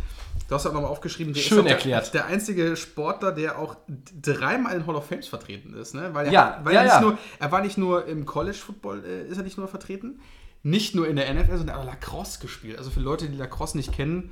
Du 0.50 0.56
hast 0.56 0.66
ja 0.66 0.70
auch 0.70 0.74
nochmal 0.76 0.92
aufgeschrieben, 0.92 1.34
der 1.34 1.42
Schön 1.42 1.66
ist 1.66 1.72
erklärt. 1.72 2.14
Der, 2.14 2.24
der 2.24 2.30
einzige 2.32 2.76
Sportler, 2.76 3.32
der 3.32 3.58
auch 3.58 3.76
dreimal 4.22 4.76
in 4.76 4.86
Hall 4.86 4.96
of 4.96 5.06
Fames 5.08 5.28
vertreten 5.28 5.74
ist. 5.74 5.94
Ne? 5.96 6.10
Weil 6.14 6.28
er, 6.28 6.32
Ja, 6.32 6.60
weil 6.64 6.74
ja, 6.76 6.82
er, 6.82 6.88
ja. 6.88 7.02
Nur, 7.02 7.18
er 7.40 7.52
war 7.52 7.62
nicht 7.62 7.78
nur 7.78 8.06
im 8.06 8.26
College 8.26 8.58
Football, 8.58 9.04
äh, 9.06 9.28
ist 9.28 9.38
er 9.38 9.44
nicht 9.44 9.58
nur 9.58 9.68
vertreten, 9.68 10.20
nicht 10.62 10.96
nur 10.96 11.08
in 11.08 11.16
der 11.16 11.34
NFL, 11.34 11.58
sondern 11.58 11.76
er 11.78 11.80
hat 11.82 11.86
Lacrosse 11.88 12.40
gespielt. 12.40 12.78
Also 12.78 12.90
für 12.90 13.00
Leute, 13.00 13.28
die 13.30 13.38
Lacrosse 13.38 13.78
nicht 13.78 13.92
kennen, 13.94 14.32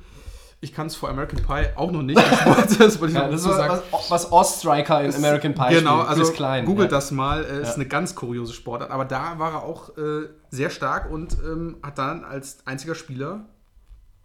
ich 0.64 0.72
kann 0.72 0.86
es 0.86 0.94
vor 0.94 1.08
American 1.08 1.42
Pie 1.42 1.70
auch 1.76 1.90
noch 1.90 2.02
nicht. 2.02 2.20
Sport, 2.20 2.58
das 2.80 3.00
wollte 3.00 3.12
ich 3.12 3.18
Ja, 3.18 3.24
noch 3.24 3.32
das 3.32 3.40
ist 3.40 3.46
dazu 3.48 3.56
sagen. 3.58 3.82
was, 3.90 4.10
was 4.12 4.30
Oststriker 4.32 5.02
in 5.02 5.12
American 5.14 5.54
Pie 5.54 5.74
Genau, 5.74 6.04
spielt. 6.04 6.08
also 6.20 6.32
Klein. 6.32 6.64
googelt 6.66 6.92
ja. 6.92 6.96
das 6.98 7.10
mal. 7.10 7.44
Äh, 7.44 7.62
Ist 7.62 7.68
Ja. 7.70 7.74
eine 7.74 7.86
ganz 7.86 8.14
kuriose 8.14 8.52
Sportart. 8.52 8.90
Aber 8.92 9.04
da 9.04 9.38
war 9.40 9.54
er 9.54 9.62
auch 9.64 9.96
äh, 9.98 10.28
sehr 10.50 10.70
stark 10.70 11.10
und 11.10 11.36
ähm, 11.44 11.78
hat 11.82 11.98
dann 11.98 12.22
als 12.24 12.58
einziger 12.64 12.94
Spieler 12.94 13.46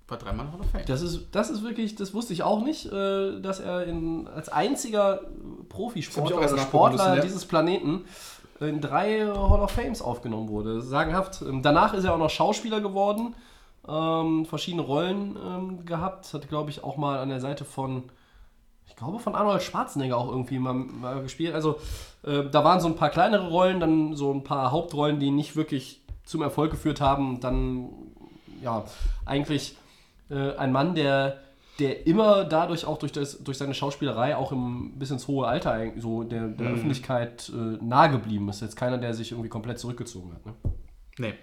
war 0.08 0.18
dreimal 0.18 0.52
Hall 0.52 0.60
of 0.60 0.70
Fame. 0.72 0.84
Das 0.88 1.02
ist, 1.02 1.28
das 1.32 1.50
ist 1.50 1.64
wirklich, 1.64 1.96
das 1.96 2.14
wusste 2.14 2.34
ich 2.34 2.44
auch 2.44 2.64
nicht, 2.64 2.86
äh, 2.86 3.42
dass 3.42 3.60
er 3.60 3.86
in, 3.86 4.28
als 4.28 4.50
einziger 4.50 5.22
Profisportler 5.70 6.42
nachgucken 6.42 6.62
Sportler 6.62 7.04
müssen, 7.10 7.16
ja. 7.18 7.22
dieses 7.22 7.46
Planeten 7.46 8.06
in 8.60 8.82
drei 8.82 9.26
Hall 9.26 9.62
of 9.62 9.72
Fames 9.72 10.02
aufgenommen 10.02 10.50
wurde. 10.50 10.82
Sagenhaft. 10.82 11.42
Ähm, 11.42 11.62
Danach 11.62 11.94
ist 11.94 12.06
er 12.06 12.14
auch 12.14 12.18
noch 12.18 12.30
Schauspieler 12.30 12.82
geworden, 12.82 13.36
ähm, 13.88 14.46
verschiedene 14.46 14.84
Rollen 14.84 15.38
ähm, 15.46 15.86
gehabt, 15.86 16.34
hat, 16.34 16.48
glaube 16.50 16.70
ich, 16.70 16.84
auch 16.84 16.98
mal 16.98 17.20
an 17.20 17.30
der 17.30 17.40
Seite 17.40 17.66
von, 17.66 18.04
ich 18.88 18.96
glaube, 18.96 19.20
von 19.20 19.36
Arnold 19.36 19.62
Schwarzenegger 19.62 20.18
auch 20.18 20.30
irgendwie 20.30 20.60
mal, 20.60 20.74
mal 20.74 21.22
gespielt. 21.22 21.54
Also 21.54 21.80
äh, 22.24 22.44
da 22.50 22.64
waren 22.64 22.80
so 22.80 22.88
ein 22.88 22.96
paar 22.96 23.10
kleinere 23.10 23.50
Rollen, 23.50 23.80
dann 23.80 24.16
so 24.16 24.34
ein 24.34 24.44
paar 24.44 24.72
Hauptrollen, 24.72 25.20
die 25.20 25.32
nicht 25.32 25.56
wirklich 25.56 26.02
zum 26.24 26.42
Erfolg 26.42 26.72
geführt 26.72 27.02
haben. 27.02 27.40
Dann, 27.40 27.90
ja, 28.62 28.84
eigentlich 29.26 29.78
äh, 30.30 30.56
ein 30.56 30.72
Mann, 30.72 30.96
der, 30.96 31.42
der 31.80 32.08
immer 32.08 32.44
dadurch 32.44 32.86
auch 32.86 32.98
durch, 32.98 33.12
das, 33.12 33.44
durch 33.44 33.58
seine 33.58 33.74
Schauspielerei 33.74 34.36
auch 34.36 34.52
im, 34.52 34.98
bis 34.98 35.12
ins 35.12 35.28
hohe 35.28 35.48
Alter 35.48 35.92
so 35.98 36.24
der, 36.24 36.48
der 36.48 36.72
Öffentlichkeit 36.72 37.50
äh, 37.50 37.84
nahe 37.84 38.12
geblieben 38.12 38.50
ist. 38.50 38.62
Jetzt 38.62 38.76
keiner, 38.76 38.98
der 38.98 39.14
sich 39.14 39.32
irgendwie 39.32 39.50
komplett 39.50 39.80
zurückgezogen 39.80 40.34
hat. 40.34 40.46
Ne? 40.46 40.54
Nee. 41.18 41.34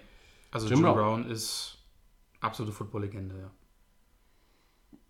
Also 0.51 0.67
Jim 0.67 0.77
Jim, 0.77 0.83
Brown. 0.83 0.95
Brown. 0.95 1.31
ist 1.31 1.77
absolute 2.39 2.73
Football-Legende, 2.73 3.35
ja. 3.39 3.51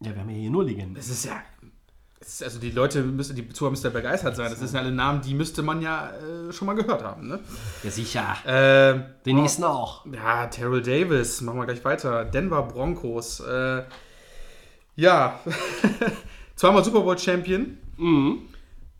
Ja, 0.02 0.14
wir 0.14 0.22
haben 0.22 0.30
ja 0.30 0.36
hier 0.36 0.50
nur 0.50 0.64
Legenden. 0.64 0.98
Es 0.98 1.10
ist 1.10 1.26
ja. 1.26 1.42
Also 2.22 2.60
die 2.60 2.72
Leute 2.72 3.04
müssen, 3.04 3.36
die 3.36 3.48
Zuhörer 3.50 3.72
müssen 3.72 3.86
ja 3.86 3.90
begeistert 3.92 4.36
sein. 4.36 4.50
Das 4.50 4.60
sind 4.60 4.74
ja 4.74 4.80
alle 4.80 4.92
Namen, 4.92 5.22
die 5.22 5.34
müsste 5.34 5.62
man 5.62 5.82
ja 5.82 6.12
äh, 6.12 6.52
schon 6.52 6.66
mal 6.66 6.74
gehört 6.74 7.04
haben. 7.04 7.28
Ne? 7.28 7.40
Ja, 7.84 7.92
sicher. 7.92 8.36
Ähm, 8.48 9.04
Den 9.26 9.36
nächsten 9.36 9.64
auch. 9.64 10.06
Ja, 10.12 10.48
Terrell 10.48 10.82
Davis, 10.82 11.42
machen 11.42 11.60
wir 11.60 11.66
gleich 11.66 11.84
weiter. 11.86 12.26
Denver 12.26 12.64
Broncos. 12.64 13.42
Äh, 13.42 13.84
ja, 14.96 15.40
zweimal 16.56 16.84
Super 16.84 17.02
Bowl 17.02 17.18
Champion. 17.18 17.78
Mhm. 17.98 18.42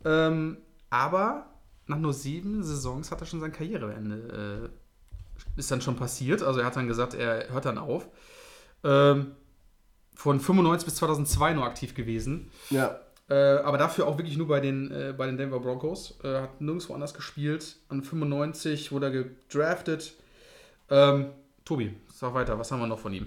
Ähm, 0.04 0.58
aber 0.90 1.46
nach 1.86 1.98
nur 1.98 2.12
sieben 2.12 2.62
Saisons 2.62 3.10
hat 3.10 3.20
er 3.20 3.26
schon 3.26 3.40
sein 3.40 3.52
Karriereende. 3.52 4.70
Äh, 4.72 5.58
ist 5.58 5.70
dann 5.70 5.80
schon 5.80 5.96
passiert. 5.96 6.42
Also 6.42 6.60
er 6.60 6.66
hat 6.66 6.76
dann 6.76 6.86
gesagt, 6.86 7.14
er 7.14 7.48
hört 7.50 7.64
dann 7.64 7.78
auf. 7.78 8.08
Ähm, 8.84 9.32
von 10.14 10.40
95 10.40 10.84
bis 10.86 10.94
2002 10.96 11.54
nur 11.54 11.64
aktiv 11.64 11.94
gewesen. 11.94 12.50
Ja. 12.70 13.00
Äh, 13.28 13.34
aber 13.34 13.76
dafür 13.76 14.06
auch 14.06 14.18
wirklich 14.18 14.36
nur 14.36 14.46
bei 14.46 14.60
den, 14.60 14.90
äh, 14.90 15.14
bei 15.16 15.26
den 15.26 15.36
Denver 15.36 15.58
Broncos. 15.58 16.18
Äh, 16.22 16.42
hat 16.42 16.60
nirgendwo 16.60 16.94
anders 16.94 17.12
gespielt. 17.12 17.76
An 17.88 18.02
95 18.02 18.92
wurde 18.92 19.06
er 19.06 19.12
gedraftet. 19.12 20.14
Ähm, 20.90 21.30
Tobi, 21.64 21.94
sag 22.12 22.34
weiter, 22.34 22.58
was 22.58 22.70
haben 22.70 22.80
wir 22.80 22.86
noch 22.86 23.00
von 23.00 23.12
ihm? 23.12 23.26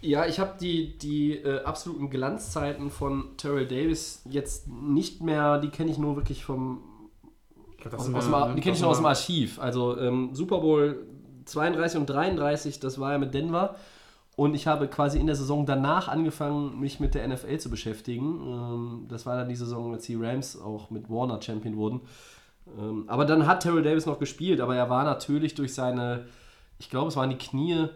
Ja, 0.00 0.26
ich 0.26 0.40
habe 0.40 0.54
die, 0.60 0.98
die 0.98 1.36
äh, 1.36 1.62
absoluten 1.62 2.10
Glanzzeiten 2.10 2.90
von 2.90 3.36
Terrell 3.36 3.66
Davis 3.66 4.22
jetzt 4.28 4.68
nicht 4.68 5.22
mehr, 5.22 5.58
die 5.58 5.68
kenne 5.68 5.90
ich 5.90 5.98
nur 5.98 6.16
wirklich 6.16 6.44
vom. 6.44 6.82
Aus, 7.84 8.12
aus 8.12 8.24
dem, 8.24 8.32
ne, 8.32 8.52
die 8.56 8.60
kenne 8.62 8.74
ich 8.74 8.82
noch 8.82 8.88
aus 8.88 8.96
dem 8.96 9.06
Archiv. 9.06 9.60
Also 9.60 9.96
ähm, 9.96 10.30
Super 10.32 10.58
Bowl 10.58 11.06
32 11.44 12.00
und 12.00 12.06
33, 12.06 12.80
das 12.80 12.98
war 12.98 13.12
ja 13.12 13.18
mit 13.18 13.32
Denver. 13.32 13.76
Und 14.36 14.54
ich 14.54 14.66
habe 14.66 14.86
quasi 14.86 15.18
in 15.18 15.26
der 15.26 15.34
Saison 15.34 15.64
danach 15.64 16.08
angefangen, 16.08 16.78
mich 16.78 17.00
mit 17.00 17.14
der 17.14 17.26
NFL 17.26 17.56
zu 17.56 17.70
beschäftigen. 17.70 18.40
Ähm, 18.42 19.06
das 19.08 19.24
war 19.24 19.36
dann 19.36 19.48
die 19.48 19.56
Saison, 19.56 19.94
als 19.94 20.04
die 20.04 20.14
Rams 20.14 20.60
auch 20.60 20.90
mit 20.90 21.08
Warner 21.08 21.40
Champion 21.40 21.76
wurden. 21.76 22.02
Ähm, 22.78 23.04
aber 23.06 23.24
dann 23.24 23.46
hat 23.46 23.62
Terrell 23.62 23.82
Davis 23.82 24.04
noch 24.04 24.18
gespielt, 24.18 24.60
aber 24.60 24.76
er 24.76 24.90
war 24.90 25.04
natürlich 25.04 25.54
durch 25.54 25.74
seine, 25.74 26.26
ich 26.78 26.90
glaube, 26.90 27.08
es 27.08 27.16
waren 27.16 27.30
die 27.30 27.38
Knie, 27.38 27.88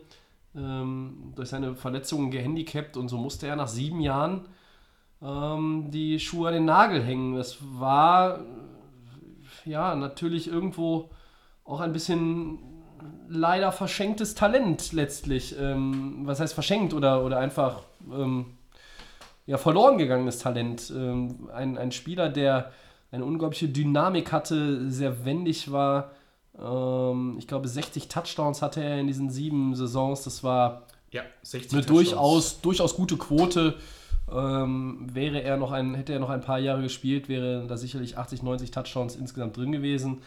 ähm, 0.56 1.32
durch 1.36 1.50
seine 1.50 1.74
Verletzungen 1.74 2.30
gehandicapt 2.30 2.96
und 2.96 3.08
so 3.08 3.18
musste 3.18 3.46
er 3.46 3.56
nach 3.56 3.68
sieben 3.68 4.00
Jahren 4.00 4.48
die 5.22 6.18
Schuhe 6.18 6.48
an 6.48 6.54
den 6.54 6.64
Nagel 6.64 7.02
hängen. 7.02 7.36
Das 7.36 7.58
war 7.78 8.40
ja 9.66 9.94
natürlich 9.94 10.48
irgendwo 10.48 11.10
auch 11.62 11.80
ein 11.80 11.92
bisschen 11.92 12.58
leider 13.28 13.72
verschenktes 13.72 14.34
Talent 14.34 14.92
letztlich. 14.92 15.56
Ähm, 15.58 16.22
was 16.24 16.40
heißt 16.40 16.54
verschenkt 16.54 16.94
oder, 16.94 17.24
oder 17.24 17.38
einfach 17.38 17.82
ähm, 18.12 18.46
ja, 19.46 19.58
verloren 19.58 19.98
gegangenes 19.98 20.38
Talent. 20.38 20.92
Ähm, 20.94 21.48
ein, 21.52 21.76
ein 21.78 21.92
Spieler, 21.92 22.28
der 22.28 22.72
eine 23.12 23.24
unglaubliche 23.24 23.68
Dynamik 23.68 24.32
hatte, 24.32 24.90
sehr 24.90 25.24
wendig 25.24 25.72
war. 25.72 26.12
Ähm, 26.58 27.36
ich 27.38 27.46
glaube, 27.48 27.68
60 27.68 28.08
Touchdowns 28.08 28.62
hatte 28.62 28.82
er 28.82 29.00
in 29.00 29.06
diesen 29.06 29.30
sieben 29.30 29.74
Saisons. 29.74 30.22
Das 30.22 30.44
war 30.44 30.86
Ja, 31.10 31.22
60 31.42 31.72
eine 31.72 31.82
Touchdowns. 31.82 32.10
durchaus, 32.10 32.60
durchaus 32.60 32.94
gute 32.94 33.16
Quote. 33.16 33.74
Ähm, 34.32 35.08
wäre 35.12 35.42
er 35.42 35.56
noch 35.56 35.72
ein, 35.72 35.94
hätte 35.94 36.12
er 36.12 36.20
noch 36.20 36.30
ein 36.30 36.40
paar 36.40 36.60
Jahre 36.60 36.82
gespielt, 36.82 37.28
wäre 37.28 37.66
da 37.66 37.76
sicherlich 37.76 38.16
80, 38.16 38.44
90 38.44 38.70
Touchdowns 38.70 39.16
insgesamt 39.16 39.56
drin 39.56 39.72
gewesen. 39.72 40.22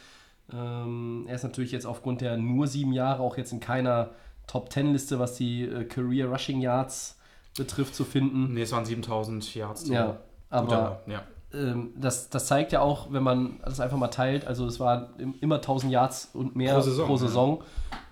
Ähm, 0.51 1.25
er 1.27 1.35
ist 1.35 1.43
natürlich 1.43 1.71
jetzt 1.71 1.85
aufgrund 1.85 2.21
der 2.21 2.37
nur 2.37 2.67
sieben 2.67 2.93
Jahre 2.93 3.21
auch 3.23 3.37
jetzt 3.37 3.51
in 3.53 3.59
keiner 3.59 4.11
Top 4.47 4.71
10 4.71 4.91
Liste, 4.91 5.19
was 5.19 5.35
die 5.35 5.63
äh, 5.63 5.85
Career 5.85 6.27
Rushing 6.29 6.59
Yards 6.61 7.17
betrifft, 7.57 7.95
zu 7.95 8.03
finden. 8.03 8.53
Nee, 8.53 8.63
es 8.63 8.71
waren 8.71 8.85
7000 8.85 9.55
Yards. 9.55 9.87
Ja, 9.87 10.19
aber 10.49 11.01
ja. 11.07 11.23
ähm, 11.53 11.93
das, 11.95 12.29
das 12.29 12.47
zeigt 12.47 12.71
ja 12.73 12.81
auch, 12.81 13.11
wenn 13.13 13.23
man 13.23 13.59
das 13.63 13.79
einfach 13.79 13.97
mal 13.97 14.09
teilt, 14.09 14.45
also 14.45 14.65
es 14.65 14.79
waren 14.79 15.07
im- 15.17 15.35
immer 15.39 15.55
1000 15.55 15.91
Yards 15.91 16.29
und 16.33 16.55
mehr 16.55 16.73
Pro 16.75 16.81
Saison, 16.81 17.05
pro 17.07 17.13
ja. 17.13 17.19
Saison. 17.19 17.63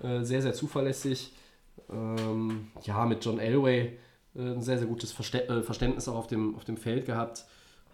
Äh, 0.02 0.22
sehr, 0.22 0.40
sehr 0.42 0.54
zuverlässig. 0.54 1.32
Ähm, 1.90 2.68
ja, 2.84 3.04
mit 3.04 3.24
John 3.24 3.38
Elway 3.38 3.98
äh, 4.34 4.40
ein 4.40 4.62
sehr, 4.62 4.78
sehr 4.78 4.86
gutes 4.86 5.12
Verste 5.12 5.46
äh, 5.48 5.62
Verständnis 5.62 6.08
auch 6.08 6.16
auf 6.16 6.26
dem, 6.28 6.54
auf 6.56 6.64
dem 6.64 6.76
Feld 6.78 7.04
gehabt. 7.04 7.44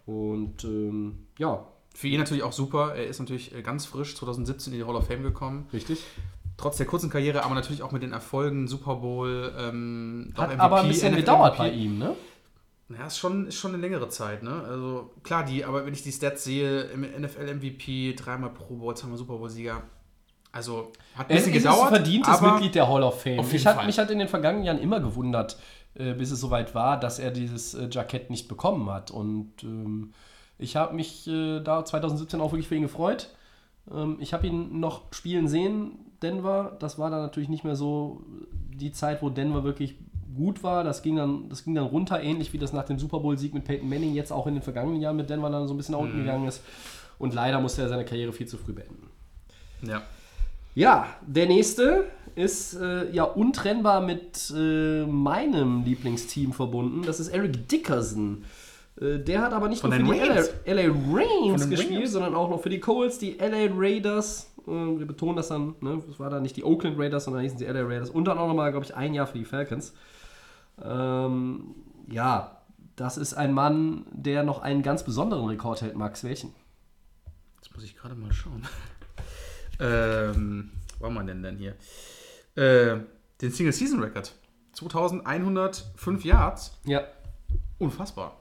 Und 0.05 0.63
ähm, 0.63 1.27
ja, 1.37 1.65
Für 1.95 2.07
ihn 2.07 2.19
natürlich 2.19 2.43
auch 2.43 2.53
super. 2.53 2.95
Er 2.95 3.07
ist 3.07 3.19
natürlich 3.19 3.53
äh, 3.53 3.61
ganz 3.61 3.85
frisch 3.85 4.15
2017 4.15 4.73
in 4.73 4.79
die 4.79 4.85
Hall 4.85 4.95
of 4.95 5.07
Fame 5.07 5.23
gekommen. 5.23 5.67
richtig. 5.73 6.03
Trotz 6.57 6.75
der 6.75 6.85
kurzen 6.85 7.09
Karriere, 7.09 7.45
aber 7.45 7.55
natürlich 7.55 7.81
auch 7.83 7.93
mit 7.93 8.03
den 8.03 8.11
Erfolgen, 8.11 8.67
Super 8.67 8.95
Bowl, 8.95 9.53
ähm, 9.57 10.33
auch 10.35 10.41
Hat 10.41 10.59
aber 10.59 10.81
ein 10.81 10.89
bisschen 10.89 11.13
NFL 11.13 11.21
gedauert 11.21 11.53
MVP. 11.57 11.63
bei 11.63 11.71
ihm, 11.73 11.97
ne? 11.97 12.15
Ja, 12.89 13.05
ist 13.07 13.17
schon, 13.17 13.47
ist 13.47 13.55
schon 13.55 13.71
eine 13.73 13.79
längere 13.81 14.09
Zeit, 14.09 14.43
ne? 14.43 14.63
Also 14.67 15.11
klar, 15.23 15.45
die, 15.45 15.63
aber 15.63 15.85
wenn 15.85 15.93
ich 15.93 16.03
die 16.03 16.11
Stats 16.11 16.43
sehe, 16.43 16.81
im 16.81 17.01
NFL 17.01 17.55
MVP, 17.55 18.13
dreimal 18.15 18.49
Pro 18.49 18.75
Bowl, 18.75 18.93
zweimal 18.97 19.17
Super 19.17 19.37
Bowl-Sieger. 19.37 19.83
Also 20.51 20.91
hat 21.15 21.29
ein 21.29 21.37
Es 21.37 21.43
bisschen 21.45 21.57
ist 21.57 21.63
gedauert. 21.63 21.87
ein 21.93 21.95
verdientes 21.95 22.33
aber 22.33 22.51
Mitglied 22.53 22.75
der 22.75 22.89
Hall 22.89 23.03
of 23.03 23.21
Fame. 23.21 23.45
Mich, 23.49 23.65
hat, 23.67 23.85
mich 23.85 23.97
hat 23.99 24.09
in 24.11 24.19
den 24.19 24.27
vergangenen 24.27 24.65
Jahren 24.65 24.79
immer 24.79 24.99
gewundert, 24.99 25.57
äh, 25.93 26.13
bis 26.13 26.31
es 26.31 26.41
soweit 26.41 26.73
war, 26.75 26.99
dass 26.99 27.19
er 27.19 27.31
dieses 27.31 27.73
äh, 27.75 27.87
Jackett 27.89 28.29
nicht 28.31 28.47
bekommen 28.49 28.89
hat. 28.89 29.11
Und 29.11 29.53
ähm, 29.63 30.13
ich 30.59 30.75
habe 30.75 30.93
mich 30.93 31.27
äh, 31.27 31.61
da 31.61 31.83
2017 31.83 32.39
auch 32.41 32.51
wirklich 32.51 32.67
für 32.67 32.75
ihn 32.75 32.83
gefreut. 32.83 33.29
Ähm, 33.91 34.17
ich 34.19 34.33
habe 34.33 34.45
ihn 34.45 34.79
noch 34.79 35.11
spielen 35.11 35.47
sehen, 35.47 35.93
Denver. 36.21 36.77
Das 36.79 36.99
war 36.99 37.09
dann 37.09 37.21
natürlich 37.21 37.49
nicht 37.49 37.63
mehr 37.63 37.75
so 37.75 38.21
die 38.51 38.91
Zeit, 38.91 39.21
wo 39.21 39.29
Denver 39.29 39.63
wirklich 39.63 39.95
gut 40.35 40.61
war. 40.61 40.83
Das 40.83 41.01
ging 41.01 41.15
dann, 41.15 41.49
das 41.49 41.63
ging 41.63 41.75
dann 41.75 41.85
runter, 41.85 42.21
ähnlich 42.21 42.53
wie 42.53 42.57
das 42.57 42.73
nach 42.73 42.83
dem 42.83 42.99
Super 42.99 43.19
Bowl-Sieg 43.19 43.53
mit 43.53 43.63
Peyton 43.63 43.89
Manning 43.89 44.13
jetzt 44.13 44.31
auch 44.31 44.47
in 44.47 44.53
den 44.53 44.63
vergangenen 44.63 45.01
Jahren 45.01 45.15
mit 45.15 45.29
Denver 45.29 45.49
dann 45.49 45.67
so 45.67 45.73
ein 45.73 45.77
bisschen 45.77 45.93
nach 45.93 46.01
unten 46.01 46.17
gegangen 46.17 46.47
ist. 46.47 46.61
Und 47.17 47.33
leider 47.33 47.59
musste 47.59 47.81
er 47.81 47.89
seine 47.89 48.05
Karriere 48.05 48.33
viel 48.33 48.47
zu 48.47 48.57
früh 48.57 48.73
beenden. 48.73 49.09
Ja. 49.81 50.03
Ja, 50.75 51.07
der 51.25 51.47
nächste 51.47 52.05
ist 52.35 52.75
äh, 52.75 53.11
ja 53.11 53.23
untrennbar 53.23 54.01
mit 54.01 54.53
äh, 54.55 55.05
meinem 55.05 55.83
Lieblingsteam 55.83 56.53
verbunden. 56.53 57.03
Das 57.05 57.19
ist 57.19 57.29
Eric 57.29 57.67
Dickerson. 57.67 58.45
Äh, 58.99 59.19
der 59.19 59.41
hat 59.41 59.53
aber 59.53 59.69
nicht 59.69 59.81
Von 59.81 59.89
nur 59.89 59.99
für 59.99 60.03
die 60.13 60.19
LA, 60.19 60.35
Rams. 60.35 60.49
LA 60.65 60.75
den 61.57 61.69
gespielt, 61.69 61.99
Rams. 61.99 62.11
sondern 62.11 62.35
auch 62.35 62.49
noch 62.49 62.61
für 62.61 62.69
die 62.69 62.79
Colts, 62.79 63.17
die 63.17 63.37
LA 63.39 63.67
Raiders. 63.73 64.51
Äh, 64.67 64.71
wir 64.71 65.05
betonen 65.05 65.35
das 65.35 65.47
dann, 65.49 65.75
ne? 65.81 66.01
das 66.07 66.19
war 66.19 66.29
dann 66.29 66.41
nicht 66.41 66.57
die 66.57 66.63
Oakland 66.63 66.99
Raiders, 66.99 67.25
sondern 67.25 67.43
hießen 67.43 67.57
sie 67.57 67.65
LA 67.65 67.83
Raiders. 67.83 68.09
Und 68.09 68.25
dann 68.25 68.37
auch 68.37 68.47
nochmal, 68.47 68.71
glaube 68.71 68.85
ich, 68.85 68.95
ein 68.95 69.13
Jahr 69.13 69.27
für 69.27 69.37
die 69.37 69.45
Falcons. 69.45 69.93
Ähm, 70.81 71.75
ja, 72.09 72.57
das 72.95 73.17
ist 73.17 73.33
ein 73.33 73.53
Mann, 73.53 74.05
der 74.11 74.43
noch 74.43 74.61
einen 74.61 74.83
ganz 74.83 75.03
besonderen 75.03 75.45
Rekord 75.47 75.81
hält, 75.81 75.95
Max. 75.95 76.23
Welchen? 76.23 76.53
Jetzt 77.61 77.73
muss 77.73 77.83
ich 77.83 77.95
gerade 77.95 78.15
mal 78.15 78.31
schauen. 78.33 78.67
ähm, 79.79 80.71
wo 80.99 81.05
haben 81.05 81.13
wir 81.13 81.23
denn 81.23 81.43
denn 81.43 81.57
hier? 81.57 81.75
Äh, 82.55 82.99
den 83.41 83.51
Single-Season-Record. 83.51 84.33
2105 84.73 86.25
Yards. 86.25 86.77
Ja. 86.85 87.03
Unfassbar. 87.77 88.38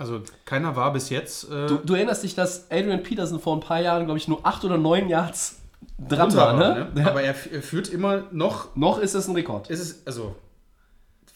Also 0.00 0.22
keiner 0.46 0.76
war 0.76 0.94
bis 0.94 1.10
jetzt 1.10 1.44
äh, 1.50 1.66
Du, 1.66 1.76
du 1.76 1.94
erinnerst 1.94 2.22
dich, 2.22 2.34
dass 2.34 2.70
Adrian 2.70 3.02
Peterson 3.02 3.38
vor 3.38 3.54
ein 3.54 3.60
paar 3.60 3.82
Jahren, 3.82 4.06
glaube 4.06 4.16
ich, 4.16 4.28
nur 4.28 4.46
8 4.46 4.64
oder 4.64 4.78
9 4.78 5.10
Yards 5.10 5.60
dran 5.98 6.34
war, 6.34 6.54
ne? 6.54 6.90
ne? 6.94 7.06
Aber 7.06 7.20
er, 7.20 7.34
er 7.52 7.62
führt 7.62 7.88
immer 7.90 8.24
noch. 8.30 8.74
Noch 8.74 8.98
ist 8.98 9.12
es 9.12 9.28
ein 9.28 9.34
Rekord. 9.34 9.68
Ist 9.68 9.80
es, 9.80 10.06
also, 10.06 10.36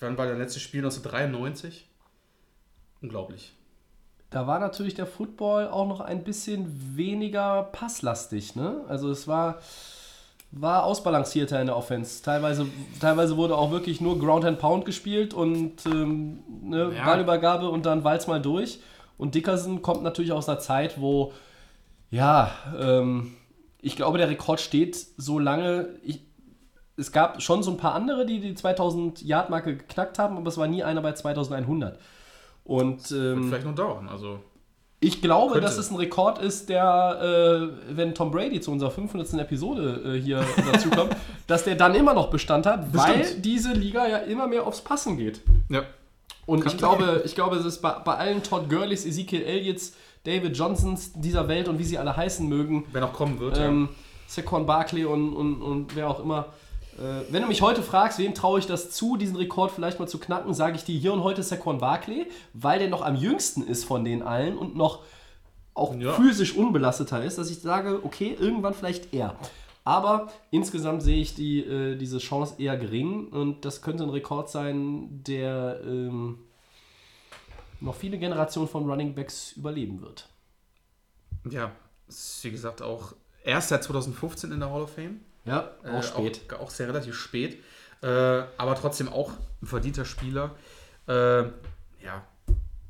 wann 0.01 0.17
war 0.17 0.25
der 0.25 0.37
letzte 0.37 0.61
Spiel? 0.61 0.81
1993? 0.81 1.87
Unglaublich. 3.03 3.55
Da 4.31 4.47
war 4.47 4.59
natürlich 4.59 4.95
der 4.95 5.07
Football 5.07 5.69
auch 5.69 5.87
noch 5.87 6.01
ein 6.01 6.25
bisschen 6.25 6.97
weniger 6.97 7.65
passlastig, 7.65 8.57
ne? 8.57 8.83
Also 8.89 9.11
es 9.11 9.29
war, 9.29 9.59
war 10.57 10.85
ausbalancierter 10.85 11.61
in 11.61 11.67
der 11.67 11.77
Offense. 11.77 12.23
Teilweise, 12.23 12.67
teilweise 13.01 13.37
wurde 13.37 13.57
auch 13.57 13.71
wirklich 13.73 14.01
nur 14.01 14.19
Ground 14.19 14.45
and 14.45 14.59
Pound 14.59 14.85
gespielt 14.85 15.35
und 15.35 15.85
ähm, 15.87 16.39
ne, 16.63 16.93
Ja. 16.97 17.05
Ballübergabe 17.05 17.69
und 17.69 17.87
dann 17.87 18.05
Walz 18.05 18.27
mal 18.27 18.41
durch. 18.41 18.79
Und 19.19 19.35
Dickerson 19.35 19.83
kommt 19.83 20.03
natürlich 20.03 20.33
aus 20.33 20.49
einer 20.49 20.59
Zeit, 20.59 21.01
wo, 21.01 21.33
ja, 22.11 22.51
ähm, 22.79 23.35
ich 23.81 23.97
glaube, 23.97 24.19
der 24.19 24.29
Rekord 24.29 24.61
steht 24.61 24.97
so 25.17 25.39
lange. 25.39 25.89
Ich, 26.03 26.21
es 26.97 27.11
gab 27.11 27.43
schon 27.43 27.63
so 27.63 27.73
ein 27.73 27.77
paar 27.77 27.95
andere, 27.95 28.25
die 28.25 28.39
die 28.41 28.55
2000-Yard-Marke 28.55 29.77
geknackt 29.77 30.19
haben, 30.19 30.37
aber 30.37 30.49
es 30.49 30.57
war 30.57 30.69
nie 30.69 30.85
einer 30.85 31.01
bei 31.03 31.13
2100. 31.13 31.99
Und 32.63 33.11
Wird 33.11 33.37
ähm, 33.37 33.49
vielleicht 33.49 33.67
noch 33.67 33.75
dauern. 33.75 34.09
Also, 34.09 34.39
ich 35.05 35.23
glaube, 35.23 35.55
Könnte. 35.55 35.67
dass 35.67 35.79
es 35.79 35.91
ein 35.91 35.97
Rekord 35.97 36.39
ist, 36.39 36.69
der, 36.69 37.71
äh, 37.91 37.97
wenn 37.97 38.15
Tom 38.15 38.31
Brady 38.31 38.61
zu 38.61 38.71
unserer 38.71 38.91
500. 38.91 39.35
Episode 39.35 40.15
äh, 40.17 40.21
hier 40.21 40.45
dazukommt, 40.73 41.15
dass 41.47 41.65
der 41.65 41.75
dann 41.77 41.95
immer 41.95 42.15
noch 42.15 42.31
Bestand 42.31 42.67
hat, 42.67 42.93
weil 42.93 43.19
Bestimmt. 43.19 43.45
diese 43.45 43.73
Liga 43.73 44.07
ja 44.07 44.19
immer 44.19 44.47
mehr 44.47 44.67
aufs 44.67 44.81
Passen 44.81 45.17
geht. 45.17 45.41
ja. 45.69 45.83
Und 46.47 46.61
Kann 46.61 46.73
ich 46.73 46.79
glaube, 46.79 47.23
ich 47.25 47.35
glaube, 47.35 47.57
es 47.57 47.65
ist 47.65 47.81
bei, 47.81 47.93
bei 48.05 48.17
allen 48.17 48.43
Todd 48.43 48.69
Gurleys, 48.69 49.07
Ezekiel 49.07 49.43
Elliott's, 49.45 49.95
David 50.25 50.55
Johnsons 50.57 51.13
dieser 51.15 51.49
Welt 51.49 51.69
und 51.69 51.79
wie 51.79 51.85
sie 51.85 51.97
alle 51.97 52.15
heißen 52.15 52.47
mögen, 52.47 52.85
Wer 52.93 53.01
noch 53.01 53.15
kommen 53.15 53.41
wird. 53.41 53.57
ähm, 53.59 53.89
Saquon 54.27 54.67
Barkley 54.67 55.05
und, 55.07 55.33
und, 55.35 55.63
und 55.63 55.97
wer 55.97 56.09
auch 56.11 56.21
immer. 56.21 56.47
Äh, 56.99 57.33
wenn 57.33 57.43
du 57.43 57.49
mich 57.49 57.63
heute 57.63 57.83
fragst, 57.83 58.19
wem 58.19 58.35
traue 58.35 58.59
ich 58.59 58.67
das 58.67 58.91
zu, 58.91 59.17
diesen 59.17 59.37
Rekord 59.37 59.71
vielleicht 59.73 59.99
mal 59.99 60.07
zu 60.09 60.19
knacken, 60.19 60.55
sage 60.55 60.77
ich 60.77 60.85
dir 60.85 60.99
hier 60.99 61.13
und 61.13 61.23
heute 61.23 61.43
Saquon 61.43 61.79
Barkley, 61.79 62.27
weil 62.53 62.79
der 62.79 62.89
noch 62.89 63.03
am 63.03 63.17
jüngsten 63.17 63.63
ist 63.67 63.85
von 63.85 64.05
den 64.05 64.23
allen 64.23 64.57
und 64.57 64.77
noch 64.77 65.03
auch 65.75 65.95
Ja. 65.97 66.13
physisch 66.13 66.55
unbelasteter 66.55 67.25
ist, 67.25 67.37
dass 67.39 67.51
ich 67.51 67.59
sage, 67.61 68.01
okay, 68.05 68.37
irgendwann 68.39 68.75
vielleicht 68.75 69.13
er. 69.13 69.37
Aber 69.83 70.29
insgesamt 70.51 71.03
sehe 71.03 71.21
ich 71.21 71.35
die, 71.35 71.61
äh, 71.61 71.97
diese 71.97 72.19
Chance 72.19 72.55
eher 72.59 72.77
gering 72.77 73.29
und 73.29 73.65
das 73.65 73.83
könnte 73.83 74.05
ein 74.05 74.11
Rekord 74.11 74.49
sein, 74.49 75.23
der 75.25 75.81
ähm, 75.85 76.39
noch 77.81 77.95
viele 77.97 78.19
Generationen 78.19 78.69
von 78.69 78.89
Running 78.89 79.15
Backs 79.15 79.53
überleben 79.53 80.01
wird. 80.01 80.29
Ja, 81.51 81.73
ist 82.09 82.43
wie 82.45 82.51
gesagt 82.51 82.81
auch 82.81 83.13
erst 83.45 83.69
seit 83.69 83.85
2015 83.85 84.53
in 84.53 84.61
der 84.61 84.71
Hall 84.71 84.83
of 84.83 84.91
Fame. 84.95 85.21
Ja, 85.45 85.71
auch 85.83 85.99
Äh, 85.99 86.03
spät. 86.03 86.41
Auch, 86.55 86.61
auch 86.61 86.71
sehr 86.71 86.89
relativ 86.89 87.15
spät. 87.15 87.63
Äh, 88.03 88.07
aber 88.57 88.75
trotzdem 88.75 89.09
auch 89.09 89.31
ein 89.63 89.67
verdienter 89.67 90.05
Spieler. 90.05 90.51
Äh, 91.07 91.43
ja, 92.03 92.25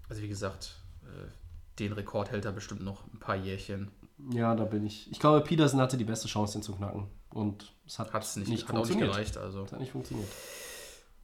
also 0.09 0.22
wie 0.22 0.28
gesagt, 0.28 0.74
äh, 1.05 1.28
den 1.78 1.93
Rekord 1.93 2.31
hält 2.31 2.44
er 2.44 2.52
bestimmt 2.52 2.82
noch 2.82 3.05
ein 3.12 3.18
paar 3.18 3.36
Jährchen. 3.36 3.90
Ja, 4.31 4.55
da 4.55 4.64
bin 4.64 4.86
ich. 4.86 5.10
Ich 5.10 5.18
glaube, 5.18 5.40
Peterson 5.40 5.81
hatte 5.81 5.97
die 5.97 6.05
beste 6.05 6.28
Chance, 6.28 6.55
den 6.55 6.62
zu 6.62 6.74
knacken. 6.74 7.09
Und 7.31 7.72
es 7.86 7.98
hat 7.98 8.12
Hat 8.12 8.22
es 8.22 8.36
nicht, 8.36 8.48
nicht 8.48 8.62
hat 8.68 8.70
auch 8.70 8.81
nicht 8.81 8.89
funktioniert. 8.90 9.12
gereicht. 9.12 9.36
Also. 9.36 9.62
Das 9.62 9.72
hat 9.72 9.81
nicht 9.81 9.93
funktioniert. 9.93 10.28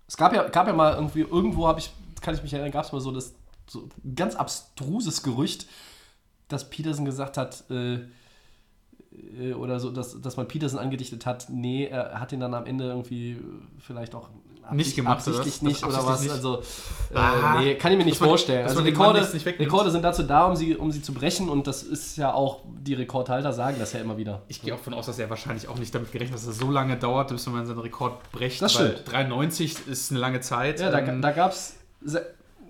Es 0.09 0.17
gab 0.17 0.33
ja, 0.35 0.49
gab 0.49 0.67
ja 0.67 0.73
mal 0.73 0.95
irgendwie, 0.95 1.21
irgendwo 1.21 1.69
habe 1.69 1.79
ich, 1.79 1.93
kann 2.21 2.35
ich 2.35 2.43
mich 2.43 2.53
erinnern, 2.53 2.73
gab 2.73 2.85
es 2.85 2.91
mal 2.93 3.01
so 3.01 3.13
das 3.13 3.33
so 3.69 3.89
ein 4.05 4.17
ganz 4.17 4.35
abstruses 4.35 5.23
Gerücht, 5.23 5.67
dass 6.49 6.69
Peterson 6.69 7.05
gesagt 7.05 7.37
hat, 7.37 7.63
äh, 7.71 8.01
äh, 9.41 9.53
oder 9.53 9.81
so, 9.81 9.91
dass, 9.91 10.21
dass 10.21 10.37
man 10.37 10.49
Peterson 10.49 10.79
angedichtet 10.79 11.27
hat, 11.27 11.47
nee, 11.51 11.87
er 11.87 12.21
hat 12.21 12.33
ihn 12.33 12.41
dann 12.41 12.55
am 12.55 12.67
Ende 12.67 12.85
irgendwie 12.89 13.39
vielleicht 13.79 14.15
auch 14.15 14.29
Nicht 14.73 14.95
gemacht, 14.95 15.15
absichtlich 15.27 15.63
nicht 15.63 15.85
oder 15.85 16.07
was. 16.07 16.21
Nicht. 16.23 16.31
Also, 16.31 16.59
äh, 17.13 17.17
Ah, 17.17 17.59
nee, 17.61 17.75
kann 17.75 17.91
ich 17.91 17.99
mir 17.99 18.05
nicht 18.05 18.21
man- 18.21 18.29
vorstellen. 18.29 18.63
Also 18.63 18.77
man 18.77 18.85
Mann 18.95 19.17
Rekorde. 19.17 19.59
Rekorde 19.59 19.91
sind 19.91 20.03
dazu 20.03 20.23
da, 20.23 20.45
um 20.47 20.55
sie, 20.55 20.77
um 20.77 20.93
sie 20.93 21.03
zu 21.03 21.13
brechen 21.13 21.49
und 21.49 21.67
das 21.67 21.83
ist 21.83 22.17
ja 22.17 22.33
auch, 22.33 22.61
die 22.65 22.95
Rekordhalter 22.95 23.53
sagen 23.53 23.77
das 23.81 23.93
ja 23.95 24.01
immer 24.01 24.17
wieder. 24.17 24.43
Ich 24.47 24.63
gehe 24.63 24.73
auch 24.73 24.79
davon 24.79 24.95
aus, 24.95 25.07
dass 25.07 25.19
er 25.19 25.29
wahrscheinlich 25.29 25.67
auch 25.67 25.77
nicht 25.79 25.93
damit 25.95 26.13
gerechnet 26.13 26.39
hat, 26.39 26.47
dass 26.47 26.55
es 26.55 26.59
so 26.61 26.71
lange 26.71 26.97
dauert, 26.97 27.31
bis 27.31 27.47
man 27.49 27.67
seinen 27.67 27.81
Rekord 27.81 28.31
bricht. 28.31 28.63
Das 28.63 28.79
weil 28.79 28.93
stimmt. 28.93 29.11
93 29.13 29.89
ist 29.89 30.13
eine 30.13 30.21
lange 30.21 30.41
Zeit. 30.41 30.79
Ja, 30.79 30.91
da, 30.93 30.99
Ähm, 31.01 31.21
da 31.21 31.33
gab 31.33 31.51
es. 31.51 31.75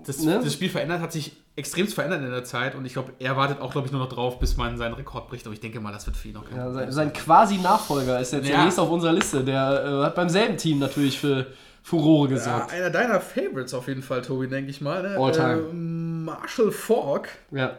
das, 0.07 0.23
ne? 0.23 0.41
das 0.43 0.55
Spiel 0.55 0.71
verändert, 0.71 1.01
hat 1.03 1.13
sich 1.13 1.33
extremst 1.57 1.95
verändert 1.95 2.23
in 2.23 2.31
der 2.31 2.45
Zeit 2.45 2.75
und 2.75 2.85
ich 2.87 2.93
glaube, 2.95 3.13
er 3.19 3.37
wartet 3.37 3.61
auch, 3.61 3.73
glaube 3.73 3.87
ich, 3.87 3.93
nur 3.93 4.01
noch 4.01 4.09
drauf, 4.09 4.39
bis 4.39 4.57
man 4.57 4.77
seinen 4.79 4.95
Rekord 4.95 5.29
bricht. 5.29 5.45
Aber 5.47 5.53
ich 5.53 5.61
denke 5.61 5.81
mal, 5.81 5.93
das 5.93 6.07
wird 6.07 6.17
für 6.17 6.29
ihn 6.29 6.37
auch 6.37 6.45
kein 6.45 6.57
Ja, 6.57 6.65
Problem 6.65 6.85
sein, 6.85 6.93
sein 6.93 7.13
quasi 7.13 7.59
Nachfolger 7.59 8.19
ist 8.21 8.33
jetzt 8.33 8.49
Ja. 8.49 8.57
der 8.57 8.65
nächste 8.65 8.83
auf 8.83 8.91
unserer 8.91 9.13
Liste. 9.13 9.45
Der 9.45 9.85
äh, 9.85 10.05
hat 10.05 10.15
beim 10.15 10.29
selben 10.29 10.57
Team 10.57 10.79
natürlich 10.79 11.19
für 11.19 11.49
Furore 11.83 12.29
Ja, 12.29 12.35
gesorgt. 12.35 12.73
einer 12.73 12.91
deiner 12.91 13.21
Favorites 13.21 13.75
auf 13.75 13.89
jeden 13.89 14.03
Fall, 14.03 14.23
Tobi, 14.23 14.49
denke 14.49 14.71
ich 14.71 14.81
mal. 14.81 15.03
Ne? 15.03 15.17
All 15.19 15.33
time. 15.33 15.69
Äh, 15.71 15.73
Marshall 15.75 16.71
Falk, 16.73 17.29
Ja. 17.51 17.79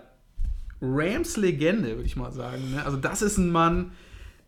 Rams 0.81 1.37
Legende, 1.37 1.89
würde 1.91 2.03
ich 2.05 2.15
mal 2.15 2.31
sagen. 2.31 2.71
Ne? 2.71 2.83
Also 2.83 2.97
das 2.97 3.21
ist 3.21 3.37
ein 3.37 3.51
Mann, 3.51 3.91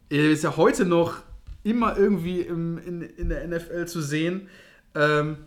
er 0.09 0.31
ist 0.31 0.43
ja 0.43 0.57
heute 0.57 0.85
noch 0.85 1.15
immer 1.63 1.95
irgendwie 1.97 2.41
im, 2.41 2.77
in, 2.79 3.01
in 3.01 3.29
der 3.29 3.47
NFL 3.47 3.85
zu 3.85 4.01
sehen. 4.01 4.47
Ähm, 4.95 5.37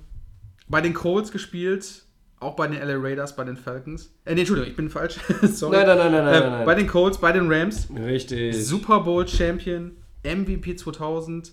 bei 0.68 0.80
den 0.80 0.94
Colts 0.94 1.30
gespielt, 1.30 2.04
auch 2.47 2.56
bei 2.56 2.66
den 2.68 2.81
LA 2.81 2.97
Raiders, 2.97 3.36
bei 3.36 3.44
den 3.44 3.56
Falcons. 3.56 4.14
Äh, 4.24 4.35
nee, 4.35 4.40
Entschuldigung, 4.40 4.70
ich 4.70 4.77
bin 4.77 4.89
falsch. 4.89 5.18
Sorry. 5.43 5.77
Nein, 5.77 5.86
nein, 5.86 5.98
nein, 5.98 6.12
nein, 6.12 6.24
nein, 6.24 6.35
Äh, 6.35 6.40
nein, 6.40 6.51
nein. 6.51 6.66
Bei 6.66 6.74
den 6.74 6.86
Colts, 6.86 7.18
bei 7.18 7.32
den 7.32 7.52
Rams. 7.52 7.89
Richtig. 7.94 8.66
Super 8.66 9.01
Bowl 9.01 9.27
Champion, 9.27 9.97
MVP 10.24 10.77
2000. 10.77 11.52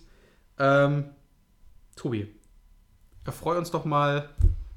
Ähm, 0.60 1.06
Tobi, 1.95 2.28
erfreu 3.26 3.57
uns 3.57 3.72
doch 3.72 3.86
mal 3.86 4.30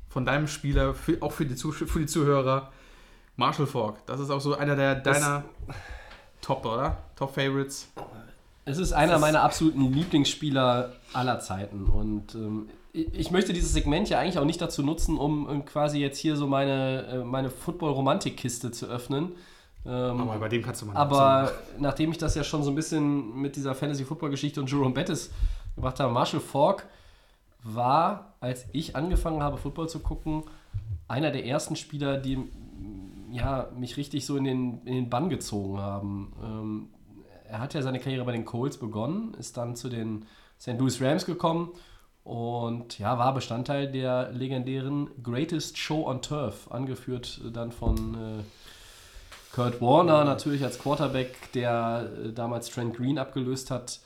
von 0.09 0.25
deinem 0.25 0.47
Spieler, 0.49 0.95
für, 0.95 1.21
auch 1.21 1.33
für 1.33 1.45
die, 1.45 1.55
für 1.55 1.99
die 1.99 2.07
Zuhörer, 2.07 2.73
Marshall 3.37 3.67
Falk. 3.67 3.97
Das 4.07 4.19
ist 4.19 4.31
auch 4.31 4.41
so 4.41 4.55
einer 4.55 4.77
der 4.77 4.95
deiner 4.95 5.45
Top, 6.41 6.65
oder? 6.65 6.97
Top 7.17 7.35
Favorites. 7.35 7.89
Es 8.65 8.79
ist 8.79 8.93
einer 8.93 9.19
meiner 9.19 9.43
absoluten 9.43 9.93
Lieblingsspieler 9.93 10.93
aller 11.13 11.41
Zeiten. 11.41 11.85
Und 11.85 12.35
ähm, 12.35 12.69
ich 12.97 13.31
möchte 13.31 13.53
dieses 13.53 13.73
Segment 13.75 14.09
ja 14.09 14.19
eigentlich 14.19 14.39
auch 14.39 14.45
nicht 14.45 14.61
dazu 14.61 14.83
nutzen, 14.83 15.19
um 15.19 15.65
quasi 15.67 15.99
jetzt 15.99 16.19
hier 16.19 16.37
so 16.37 16.47
meine, 16.47 17.07
äh, 17.07 17.25
meine 17.25 17.51
Football-Romantik-Kiste 17.51 18.71
zu 18.71 18.87
öffnen. 18.87 19.33
Ähm, 19.85 20.21
Aber 20.21 20.39
bei 20.39 20.49
dem 20.49 20.63
kannst 20.63 20.83
du 20.83 20.87
mal 20.87 20.97
Aber 20.97 21.53
nachdem 21.79 22.11
ich 22.11 22.19
das 22.19 22.35
ja 22.35 22.43
schon 22.43 22.63
so 22.63 22.71
ein 22.71 22.75
bisschen 22.75 23.37
mit 23.41 23.57
dieser 23.57 23.75
Fantasy-Football-Geschichte 23.75 24.61
und 24.61 24.71
Jerome 24.71 24.95
Bettis 24.95 25.31
gemacht 25.75 26.01
habe, 26.01 26.13
Marshall 26.13 26.41
Falk 26.41 26.87
war, 27.63 28.35
als 28.41 28.67
ich 28.73 28.97
angefangen 28.97 29.43
habe, 29.43 29.59
Football 29.59 29.89
zu 29.89 30.01
gucken, 30.01 30.45
einer 31.07 31.31
der 31.31 31.45
ersten 31.45 31.77
Spieler, 31.77 32.17
die 32.17 32.39
ja, 33.31 33.69
mich 33.77 33.97
richtig 33.97 34.25
so 34.25 34.37
in 34.37 34.45
den, 34.45 34.81
in 34.87 34.95
den 34.95 35.11
Bann 35.11 35.29
gezogen 35.29 35.79
haben. 35.79 36.33
Ähm, 36.43 36.89
er 37.49 37.61
hat 37.61 37.75
ja 37.75 37.83
seine 37.83 38.01
Karriere 38.01 38.25
bei 38.25 38.33
den 38.33 38.45
Colts 38.45 38.79
begonnen, 38.79 39.35
ist 39.35 39.57
dann 39.57 39.77
zu 39.77 39.89
den 39.89 40.25
St. 40.59 40.79
Louis 40.79 41.01
Rams 41.03 41.27
gekommen 41.27 41.71
und 42.27 42.99
ja, 42.99 43.19
war 43.19 43.35
Bestandteil 43.35 43.91
der 43.91 44.33
legendären 44.33 45.11
Greatest 45.23 45.79
Show 45.79 46.09
on 46.09 46.23
Turf, 46.23 46.69
angeführt 46.71 47.41
dann 47.53 47.71
von 47.71 48.15
äh, 48.15 48.43
Kurt 49.55 49.81
Warner 49.81 50.25
natürlich 50.25 50.65
als 50.65 50.81
Quarterback, 50.81 51.53
der 51.53 52.11
äh, 52.25 52.33
damals 52.33 52.69
Trent 52.69 52.97
Green 52.97 53.19
abgelöst 53.19 53.71
hat 53.71 54.01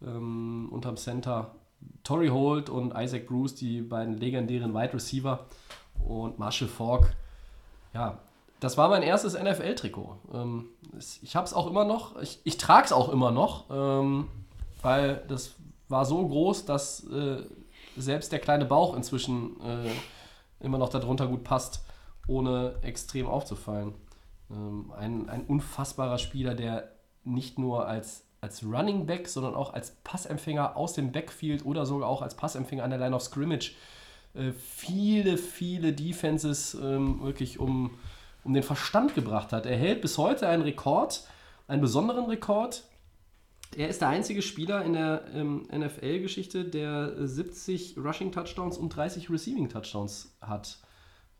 ähm, 0.00 0.68
unterm 0.70 0.96
Center. 0.96 1.56
Torrey 2.04 2.28
Holt 2.28 2.70
und 2.70 2.94
Isaac 2.96 3.26
Bruce, 3.26 3.56
die 3.56 3.82
beiden 3.82 4.16
legendären 4.16 4.72
Wide 4.72 4.94
Receiver 4.94 5.40
und 6.06 6.38
Marshall 6.38 6.68
Falk. 6.68 7.16
Ja, 7.92 8.20
das 8.60 8.78
war 8.78 8.88
mein 8.88 9.02
erstes 9.02 9.34
NFL-Trikot. 9.34 10.16
Ähm, 10.32 10.66
ich 11.20 11.34
habe 11.34 11.46
es 11.46 11.52
auch 11.52 11.66
immer 11.66 11.84
noch, 11.84 12.20
ich, 12.22 12.38
ich 12.44 12.58
trage 12.58 12.86
es 12.86 12.92
auch 12.92 13.08
immer 13.08 13.32
noch, 13.32 13.64
ähm, 13.70 14.28
weil 14.82 15.24
das 15.26 15.55
war 15.88 16.04
so 16.04 16.26
groß, 16.26 16.64
dass 16.64 17.06
äh, 17.08 17.42
selbst 17.96 18.32
der 18.32 18.38
kleine 18.38 18.64
Bauch 18.64 18.96
inzwischen 18.96 19.60
äh, 19.60 19.90
immer 20.60 20.78
noch 20.78 20.88
darunter 20.88 21.26
gut 21.26 21.44
passt, 21.44 21.84
ohne 22.26 22.74
extrem 22.82 23.26
aufzufallen. 23.26 23.94
Ähm, 24.50 24.92
ein, 24.96 25.28
ein 25.28 25.44
unfassbarer 25.44 26.18
Spieler, 26.18 26.54
der 26.54 26.92
nicht 27.24 27.58
nur 27.58 27.86
als, 27.86 28.24
als 28.40 28.64
Running 28.64 29.06
Back, 29.06 29.28
sondern 29.28 29.54
auch 29.54 29.72
als 29.74 29.92
Passempfänger 30.04 30.76
aus 30.76 30.92
dem 30.92 31.12
Backfield 31.12 31.64
oder 31.64 31.86
sogar 31.86 32.08
auch 32.08 32.22
als 32.22 32.34
Passempfänger 32.36 32.84
an 32.84 32.90
der 32.90 32.98
Line 32.98 33.14
of 33.14 33.22
Scrimmage 33.22 33.72
äh, 34.34 34.52
viele, 34.52 35.38
viele 35.38 35.92
Defenses 35.92 36.74
ähm, 36.74 37.22
wirklich 37.22 37.58
um, 37.58 37.90
um 38.44 38.54
den 38.54 38.62
Verstand 38.62 39.14
gebracht 39.14 39.52
hat. 39.52 39.66
Er 39.66 39.76
hält 39.76 40.02
bis 40.02 40.18
heute 40.18 40.48
einen 40.48 40.62
Rekord, 40.62 41.24
einen 41.68 41.80
besonderen 41.80 42.26
Rekord. 42.26 42.84
Er 43.74 43.88
ist 43.88 44.00
der 44.00 44.08
einzige 44.08 44.42
Spieler 44.42 44.84
in 44.84 44.92
der 44.92 45.24
ähm, 45.34 45.66
NFL-Geschichte, 45.72 46.64
der 46.64 47.16
äh, 47.18 47.26
70 47.26 47.96
Rushing-Touchdowns 47.98 48.78
und 48.78 48.90
30 48.90 49.30
Receiving-Touchdowns 49.30 50.36
hat. 50.40 50.78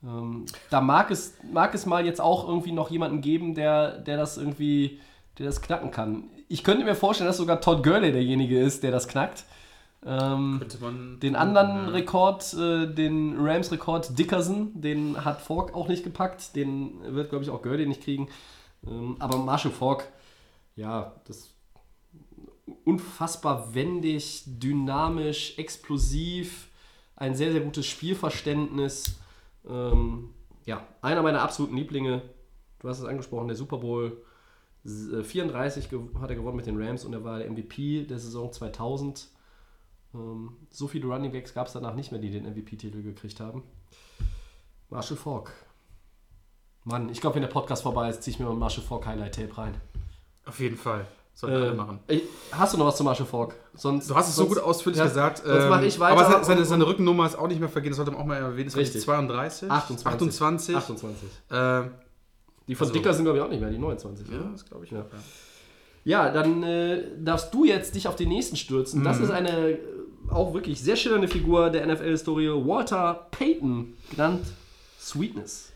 Ähm, 0.02 0.46
da 0.70 0.80
mag 0.80 1.10
es, 1.10 1.34
mag 1.50 1.74
es 1.74 1.86
mal 1.86 2.04
jetzt 2.04 2.20
auch 2.20 2.46
irgendwie 2.48 2.72
noch 2.72 2.90
jemanden 2.90 3.20
geben, 3.20 3.54
der, 3.54 3.98
der 3.98 4.16
das 4.16 4.36
irgendwie, 4.36 5.00
der 5.38 5.46
das 5.46 5.62
knacken 5.62 5.90
kann. 5.90 6.24
Ich 6.48 6.64
könnte 6.64 6.84
mir 6.84 6.94
vorstellen, 6.94 7.28
dass 7.28 7.38
sogar 7.38 7.60
Todd 7.60 7.82
Gurley 7.82 8.12
derjenige 8.12 8.60
ist, 8.60 8.82
der 8.82 8.90
das 8.90 9.08
knackt. 9.08 9.44
Ähm, 10.04 10.58
Könnte 10.60 10.78
man. 10.80 11.18
den 11.20 11.34
anderen 11.34 11.88
Rekord, 11.88 12.54
äh, 12.54 12.86
den 12.86 13.36
Rams-Rekord 13.38 14.16
Dickerson, 14.16 14.80
den 14.80 15.24
hat 15.24 15.40
Falk 15.40 15.74
auch 15.74 15.88
nicht 15.88 16.04
gepackt. 16.04 16.54
Den 16.54 17.00
wird, 17.14 17.30
glaube 17.30 17.44
ich, 17.44 17.50
auch 17.50 17.62
Gurley 17.62 17.86
nicht 17.86 18.02
kriegen. 18.02 18.28
Ähm, 18.86 19.16
aber 19.18 19.38
Marshall 19.38 19.72
Falk, 19.72 20.04
ja, 20.76 21.14
das 21.26 21.55
unfassbar 22.84 23.74
wendig, 23.74 24.42
dynamisch, 24.46 25.56
explosiv, 25.58 26.68
ein 27.16 27.34
sehr, 27.34 27.52
sehr 27.52 27.60
gutes 27.60 27.86
Spielverständnis. 27.86 29.18
Ähm, 29.68 30.30
ja, 30.64 30.86
einer 31.02 31.22
meiner 31.22 31.42
absoluten 31.42 31.76
Lieblinge. 31.76 32.22
Du 32.80 32.88
hast 32.88 32.98
es 32.98 33.04
angesprochen, 33.04 33.48
der 33.48 33.56
Super 33.56 33.78
Bowl 33.78 34.22
S- 34.84 35.10
äh, 35.12 35.24
34 35.24 35.86
gew- 35.88 36.18
hat 36.20 36.30
er 36.30 36.36
gewonnen 36.36 36.56
mit 36.56 36.66
den 36.66 36.80
Rams 36.80 37.04
und 37.04 37.12
er 37.12 37.24
war 37.24 37.38
der 37.38 37.48
MVP 37.50 38.04
der 38.04 38.18
Saison 38.18 38.52
2000. 38.52 39.28
Ähm, 40.14 40.56
so 40.70 40.86
viele 40.88 41.06
Running 41.06 41.32
Backs 41.32 41.54
gab 41.54 41.66
es 41.68 41.72
danach 41.72 41.94
nicht 41.94 42.10
mehr, 42.12 42.20
die 42.20 42.30
den 42.30 42.44
MVP-Titel 42.46 43.02
gekriegt 43.02 43.40
haben. 43.40 43.62
Marshall 44.90 45.16
Falk. 45.16 45.52
Mann, 46.84 47.08
ich 47.08 47.20
glaube, 47.20 47.34
wenn 47.36 47.42
der 47.42 47.48
Podcast 47.48 47.82
vorbei 47.82 48.08
ist, 48.08 48.22
ziehe 48.22 48.32
ich 48.34 48.38
mir 48.38 48.46
mal 48.46 48.52
ein 48.52 48.58
Marshall 48.58 48.84
Falk 48.84 49.06
Highlight-Tape 49.06 49.58
rein. 49.58 49.74
Auf 50.44 50.60
jeden 50.60 50.76
Fall. 50.76 51.06
Sollten 51.38 51.56
alle 51.56 51.70
Äh, 51.72 51.74
machen. 51.74 52.00
hast 52.50 52.72
du 52.72 52.78
noch 52.78 52.86
was 52.86 52.96
zu 52.96 53.04
Marshall 53.04 53.26
Falk? 53.26 53.54
Sonst, 53.74 54.08
Du 54.08 54.14
hast 54.14 54.28
es 54.30 54.36
so 54.36 54.44
sonst- 54.44 54.54
gut 54.54 54.64
ausführlich 54.64 54.98
ja, 54.98 55.04
gesagt. 55.04 55.42
Ähm, 55.46 55.68
mache 55.68 55.84
ich 55.84 56.00
weiter. 56.00 56.18
Aber 56.26 56.42
seine, 56.42 56.64
seine, 56.64 56.86
Rückennummer 56.86 57.26
ist 57.26 57.36
auch 57.38 57.46
nicht 57.46 57.60
mehr 57.60 57.68
vergehen, 57.68 57.90
das 57.90 57.96
sollte 57.98 58.10
man 58.12 58.20
auch 58.20 58.24
mal 58.24 58.36
erwähnen. 58.36 58.68
Das 58.68 58.76
Richtig. 58.76 59.02
32. 59.02 59.70
28. 59.70 60.06
28. 60.74 60.76
28. 60.76 61.28
Ähm, 61.50 61.90
Die 62.66 62.74
von 62.74 62.86
Also- 62.88 62.98
Dicker 62.98 63.12
sind, 63.12 63.24
glaube 63.26 63.38
ich, 63.38 63.44
auch 63.44 63.50
nicht 63.50 63.60
mehr, 63.60 63.70
die 63.70 63.76
29. 63.78 64.26
ja, 64.28 64.38
oder? 64.40 64.48
das 64.50 64.64
glaube 64.64 64.86
ich 64.86 64.90
Ja. 64.90 65.04
Ja. 66.04 66.30
Dann 66.32 66.62
äh, 66.62 67.02
darfst 67.18 67.52
du 67.52 67.64
jetzt 67.66 67.94
dich 67.94 68.08
auf 68.08 68.16
den 68.16 68.30
nächsten 68.30 68.56
stürzen. 68.56 69.00
Mhm. 69.00 69.04
Das 69.04 69.20
ist 69.20 69.30
eine 69.30 69.50
äh, 69.72 69.78
auch 70.30 70.54
wirklich 70.54 70.80
sehr 70.82 70.96
schillernde 70.96 71.28
Figur 71.28 71.68
der 71.70 71.86
NFL-Historie. 71.86 72.48
Walter 72.48 73.26
Payton, 73.30 73.92
genannt 74.10 74.46
Sweetness. 74.98 75.72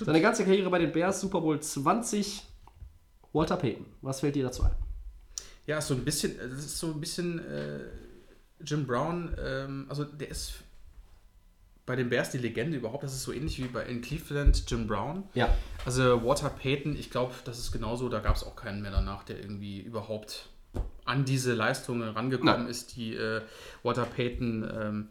Seine 0.00 0.20
ganze 0.20 0.44
Karriere 0.44 0.68
bei 0.68 0.78
den 0.80 0.90
Bears, 0.92 1.20
Super 1.20 1.40
Bowl 1.40 1.58
20. 1.60 2.42
Walter 3.32 3.56
Payton, 3.56 3.86
was 4.02 4.20
fällt 4.20 4.34
dir 4.34 4.44
dazu 4.44 4.64
ein? 4.64 4.74
Ja, 5.66 5.80
so 5.80 5.94
ein 5.94 6.04
bisschen, 6.04 6.36
das 6.38 6.64
ist 6.64 6.78
so 6.78 6.88
ein 6.88 7.00
bisschen 7.00 7.38
äh, 7.38 7.80
Jim 8.64 8.86
Brown, 8.86 9.34
ähm, 9.42 9.86
also 9.88 10.04
der 10.04 10.28
ist 10.28 10.54
bei 11.86 11.96
den 11.96 12.08
Bears 12.08 12.30
die 12.30 12.38
Legende 12.38 12.76
überhaupt, 12.76 13.02
das 13.02 13.12
ist 13.12 13.24
so 13.24 13.32
ähnlich 13.32 13.58
wie 13.58 13.66
bei 13.66 13.84
in 13.84 14.00
Cleveland 14.00 14.62
Jim 14.70 14.86
Brown. 14.86 15.24
Ja, 15.34 15.56
Also 15.84 16.24
Walter 16.24 16.50
Payton, 16.50 16.96
ich 16.96 17.10
glaube, 17.10 17.34
das 17.44 17.58
ist 17.58 17.72
genauso, 17.72 18.08
da 18.08 18.20
gab 18.20 18.36
es 18.36 18.44
auch 18.44 18.54
keinen 18.54 18.82
mehr 18.82 18.92
danach, 18.92 19.24
der 19.24 19.40
irgendwie 19.40 19.80
überhaupt 19.80 20.48
an 21.04 21.24
diese 21.24 21.54
Leistungen 21.54 22.08
rangekommen 22.08 22.62
Nein. 22.62 22.68
ist, 22.68 22.96
die 22.96 23.14
äh, 23.16 23.42
Walter 23.82 24.04
Payton 24.04 24.70
ähm, 24.72 25.08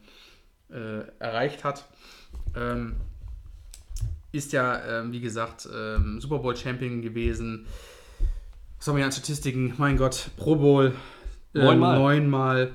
äh, 0.69 1.01
erreicht 1.19 1.63
hat. 1.63 1.85
Ähm, 2.55 2.95
ist 4.31 4.53
ja, 4.53 5.01
ähm, 5.01 5.11
wie 5.11 5.19
gesagt, 5.19 5.67
ähm, 5.73 6.21
Super 6.21 6.39
Bowl 6.39 6.55
Champion 6.55 7.01
gewesen. 7.01 7.65
Was 8.80 8.88
haben 8.88 8.95
wir 8.95 8.99
hier 8.99 9.06
an 9.06 9.11
Statistiken? 9.11 9.73
Mein 9.77 9.97
Gott, 9.97 10.30
Pro 10.38 10.56
Bowl. 10.56 10.93
äh, 11.53 11.60
Neunmal. 11.60 11.97
Neunmal. 11.99 12.72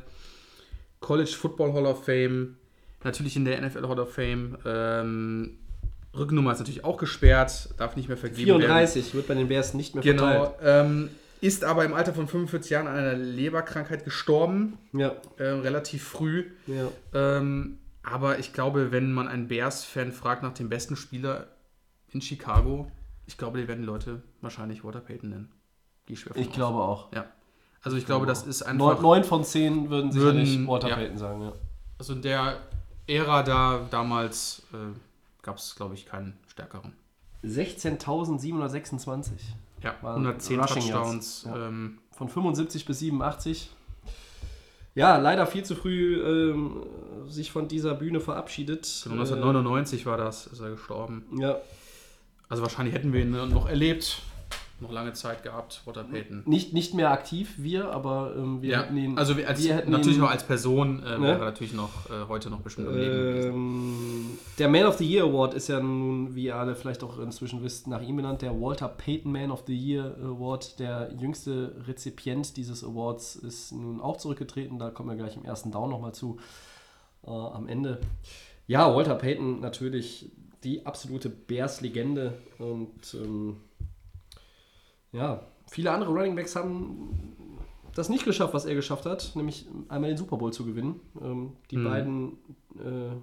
College 1.01 1.31
Football 1.31 1.73
Hall 1.73 1.87
of 1.87 2.05
Fame. 2.05 2.57
Natürlich 3.03 3.37
in 3.37 3.45
der 3.45 3.61
NFL 3.61 3.89
Hall 3.89 3.99
of 4.01 4.13
Fame. 4.15 4.57
Ähm, 4.65 5.59
Rückennummer 6.17 6.53
ist 6.53 6.59
natürlich 6.61 6.85
auch 6.85 6.97
gesperrt. 6.97 7.71
Darf 7.79 7.97
nicht 7.97 8.09
mehr 8.09 8.17
vergeben 8.17 8.47
werden. 8.49 8.61
34 8.63 9.15
wird 9.15 9.27
bei 9.29 9.35
den 9.35 9.49
Bears 9.49 9.75
nicht 9.75 9.95
mehr 9.95 10.05
verteilt. 10.05 10.53
Genau. 10.61 10.81
Ähm, 10.81 11.11
ist 11.41 11.65
aber 11.65 11.85
im 11.85 11.93
Alter 11.93 12.15
von 12.15 12.29
45 12.29 12.71
Jahren 12.71 12.87
an 12.87 12.97
einer 12.97 13.15
Leberkrankheit 13.15 14.05
gestorben. 14.05 14.79
Ja, 14.93 15.15
Äh, 15.37 15.45
relativ 15.45 16.05
früh. 16.05 16.45
ja. 16.67 16.89
Ähm, 17.13 17.79
aber 18.03 18.39
ich 18.39 18.53
glaube, 18.53 18.93
wenn 18.93 19.13
man 19.13 19.29
einen 19.29 19.49
Bears-Fan 19.49 20.13
fragt 20.13 20.43
nach 20.43 20.53
dem 20.55 20.69
besten 20.69 20.95
Spieler 20.97 21.49
in 22.13 22.21
Chicago, 22.21 22.91
ich 23.27 23.39
glaube, 23.39 23.59
die 23.61 23.67
werden 23.69 23.81
die 23.81 23.87
Leute 23.87 24.23
wahrscheinlich 24.43 24.85
Walter 24.85 25.01
Payton 25.01 25.31
nennen. 25.31 25.49
Gehe 26.07 26.15
ich 26.15 26.21
schwer 26.21 26.37
Ich 26.37 26.53
glaube 26.53 26.79
auch. 26.79 27.13
Ja. 27.13 27.27
Also 27.83 27.97
ich 27.97 28.07
glaube, 28.07 28.27
das 28.27 28.47
ist 28.47 28.61
Neun, 28.67 28.91
einfach. 28.91 29.03
neun 29.03 29.25
von 29.25 29.45
zehn 29.45 29.91
würden 29.91 30.11
sicherlich 30.11 30.67
Walter 30.67 30.89
ja. 30.89 30.97
Payton 30.97 31.19
sagen, 31.19 31.43
ja. 31.43 31.53
Also 31.99 32.15
in 32.15 32.23
der 32.23 32.61
Ära 33.07 33.43
da 33.43 33.87
damals 33.91 34.63
äh, 34.73 34.77
gab 35.43 35.59
es, 35.59 35.77
glaube 35.77 35.95
ich, 35.95 36.07
keinen 36.07 36.39
stärkeren. 36.47 36.95
16.726. 37.45 39.33
Ja, 39.83 39.95
Waren 40.01 40.23
110 40.27 40.61
Rushing 40.61 40.83
Touchdowns. 40.91 41.45
Ja. 41.47 41.69
Ähm, 41.69 41.99
Von 42.13 42.29
75 42.29 42.87
bis 42.87 42.99
87. 43.01 43.71
Ja, 44.95 45.17
leider 45.19 45.47
viel 45.47 45.65
zu 45.65 45.75
früh 45.75 46.23
ähm, 46.23 46.87
sich 47.27 47.51
von 47.51 47.69
dieser 47.69 47.95
Bühne 47.95 48.21
verabschiedet. 48.21 49.03
1999 49.11 50.07
war 50.07 50.17
das, 50.17 50.47
ist 50.47 50.61
er 50.61 50.71
gestorben. 50.71 51.25
Äh, 51.37 51.43
ja, 51.43 51.57
Also 52.49 52.63
wahrscheinlich 52.63 52.95
hätten 52.95 53.13
wir 53.13 53.21
ihn 53.23 53.33
noch 53.33 53.69
erlebt. 53.69 54.23
Noch 54.81 54.91
lange 54.91 55.13
Zeit 55.13 55.43
gehabt, 55.45 55.83
Walter 55.85 56.03
Payton. 56.03 56.43
nicht, 56.47 56.73
nicht 56.75 56.95
mehr 56.95 57.11
aktiv, 57.13 57.55
wir, 57.59 57.91
aber 57.93 58.35
ähm, 58.37 58.61
wir 58.61 58.71
Ja, 58.71 58.83
hätten 58.83 58.97
ihn. 58.97 59.17
also 59.17 59.37
wir 59.37 59.49
als, 59.49 59.63
wir 59.63 59.75
hätten 59.77 59.93
natürlich 59.93 60.17
ihn, 60.19 60.23
noch 60.23 60.31
als 60.31 60.43
Person 60.45 61.01
äh, 61.05 61.17
Ne? 61.17 61.27
wäre 61.29 61.39
er 61.39 61.45
natürlich 61.45 61.75
noch 61.75 62.11
äh, 62.11 62.27
heute 62.29 62.51
noch 62.51 62.61
bestimmt 62.61 62.89
am. 62.89 62.97
Ähm, 62.99 64.31
der 64.59 64.69
Man 64.69 64.85
of 64.87 64.99
the 64.99 65.07
Year 65.09 65.25
Award 65.25 65.55
ist 65.55 65.69
ja 65.69 65.81
nun, 65.81 66.35
wie 66.35 66.47
ihr 66.47 66.57
alle 66.57 66.75
vielleicht 66.75 67.05
auch 67.05 67.19
inzwischen 67.21 67.63
wisst, 67.63 67.87
nach 67.87 68.03
ihm 68.03 68.17
benannt. 68.17 68.43
Der 68.43 68.61
Walter 68.61 68.89
Payton 68.89 69.31
Man 69.31 69.51
of 69.53 69.63
the 69.67 69.77
Year 69.77 70.17
Award. 70.23 70.79
Der 70.81 71.13
jüngste 71.19 71.77
Rezipient 71.87 72.57
dieses 72.57 72.83
Awards 72.83 73.37
ist 73.37 73.73
nun 73.73 74.01
auch 74.01 74.17
zurückgetreten. 74.17 74.79
Da 74.81 74.91
kommen 74.91 75.09
wir 75.09 75.17
gleich 75.17 75.37
im 75.37 75.45
ersten 75.45 75.71
Down 75.71 75.91
nochmal 75.91 76.15
zu. 76.15 76.39
Äh, 77.25 77.31
am 77.31 77.69
Ende. 77.69 78.01
Ja, 78.67 78.95
Walter 78.95 79.15
Payton 79.15 79.61
natürlich 79.61 80.33
die 80.65 80.85
absolute 80.85 81.29
Bears-Legende. 81.29 82.35
Und 82.59 83.15
ähm, 83.15 83.57
ja, 85.15 85.41
viele 85.71 85.91
andere 85.93 86.11
Running 86.11 86.37
Backs 86.37 86.55
haben 86.57 87.33
das 87.95 88.09
nicht 88.09 88.25
geschafft, 88.25 88.53
was 88.55 88.65
er 88.65 88.75
geschafft 88.75 89.07
hat, 89.07 89.33
nämlich 89.37 89.67
einmal 89.89 90.11
den 90.11 90.17
Super 90.19 90.37
Bowl 90.37 90.53
zu 90.53 90.65
gewinnen. 90.67 91.01
Ähm, 91.23 91.53
die 91.71 91.77
Mhm. 91.79 91.85
beiden, 91.85 92.33
äh, 92.77 93.17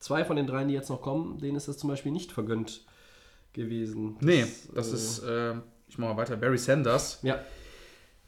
zwei 0.00 0.24
von 0.24 0.36
den 0.36 0.46
dreien, 0.46 0.68
die 0.68 0.74
jetzt 0.74 0.90
noch 0.90 1.00
kommen, 1.00 1.38
denen 1.38 1.56
ist 1.56 1.68
das 1.68 1.78
zum 1.78 1.88
Beispiel 1.88 2.12
nicht 2.12 2.32
vergönnt 2.32 2.84
gewesen. 3.52 4.16
Nee, 4.20 4.44
das 4.74 4.90
äh, 4.90 4.94
ist, 4.94 5.22
äh, 5.22 5.54
ich 5.88 5.96
mache 5.98 6.10
mal 6.12 6.16
weiter, 6.16 6.36
Barry 6.36 6.58
Sanders, 6.58 7.20
Ja, 7.22 7.38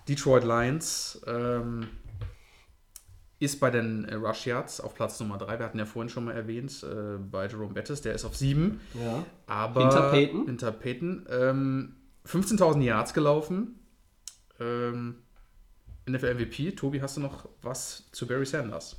Detroit 0.09 0.45
Lions, 0.45 1.21
ähm, 1.27 1.89
ist 3.41 3.61
bei 3.61 3.71
den 3.71 4.05
äh, 4.07 4.15
Rush 4.15 4.47
Yards 4.47 4.81
auf 4.81 4.95
Platz 4.95 5.21
Nummer 5.21 5.39
3. 5.39 5.59
Wir 5.59 5.67
hatten 5.67 5.79
ja 5.79 5.85
vorhin 5.85 6.09
schon 6.09 6.25
mal 6.25 6.33
erwähnt, 6.35 6.83
äh, 6.83 7.19
bei 7.19 7.47
Jerome 7.47 7.73
Bettis, 7.75 8.01
der 8.03 8.15
ist 8.15 8.25
auf 8.25 8.37
7. 8.37 8.81
ja. 8.95 9.25
Aber 9.47 9.81
Hinter 9.83 10.11
Peyton? 10.11 10.47
Hinter 10.47 10.73
Peyton. 10.73 11.27
Ähm, 11.31 11.95
15.000 12.29 12.83
Yards 12.83 13.15
gelaufen. 13.15 13.79
Ähm, 14.61 15.17
NFL 16.07 16.35
MVP. 16.35 16.73
Tobi, 16.73 17.01
hast 17.01 17.17
du 17.17 17.21
noch 17.21 17.49
was 17.63 18.11
zu 18.13 18.27
Barry 18.27 18.47
Sanders? 18.47 18.97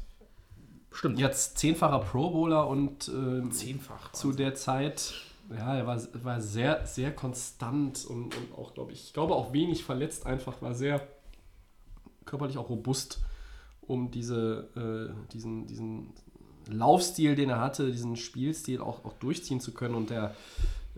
Stimmt. 0.92 1.20
Jetzt 1.20 1.58
zehnfacher 1.58 2.00
Pro 2.00 2.32
Bowler 2.32 2.68
und 2.68 3.08
ähm, 3.10 3.52
Zehnfach. 3.52 4.12
zu 4.14 4.32
der 4.32 4.56
Zeit, 4.56 5.14
ja, 5.50 5.76
er 5.76 5.86
war, 5.86 6.02
war 6.24 6.42
sehr, 6.42 6.86
sehr 6.86 7.14
konstant 7.14 8.06
und, 8.06 8.36
und 8.36 8.54
auch, 8.58 8.74
glaube 8.74 8.94
ich, 8.94 9.06
ich 9.06 9.14
glaube 9.14 9.36
auch 9.36 9.54
wenig 9.54 9.84
verletzt, 9.84 10.26
einfach 10.26 10.62
war 10.62 10.74
sehr 10.74 11.08
körperlich 12.26 12.58
auch 12.58 12.70
robust, 12.70 13.20
um 13.82 14.12
diese, 14.12 15.14
äh, 15.16 15.32
diesen, 15.32 15.68
diesen 15.68 16.14
Laufstil, 16.68 17.36
den 17.36 17.50
er 17.50 17.60
hatte, 17.60 17.92
diesen 17.92 18.16
Spielstil 18.16 18.82
auch, 18.82 19.06
auch 19.06 19.14
durchziehen 19.14 19.60
zu 19.60 19.74
können. 19.74 19.96
Und 19.96 20.10
der 20.10 20.36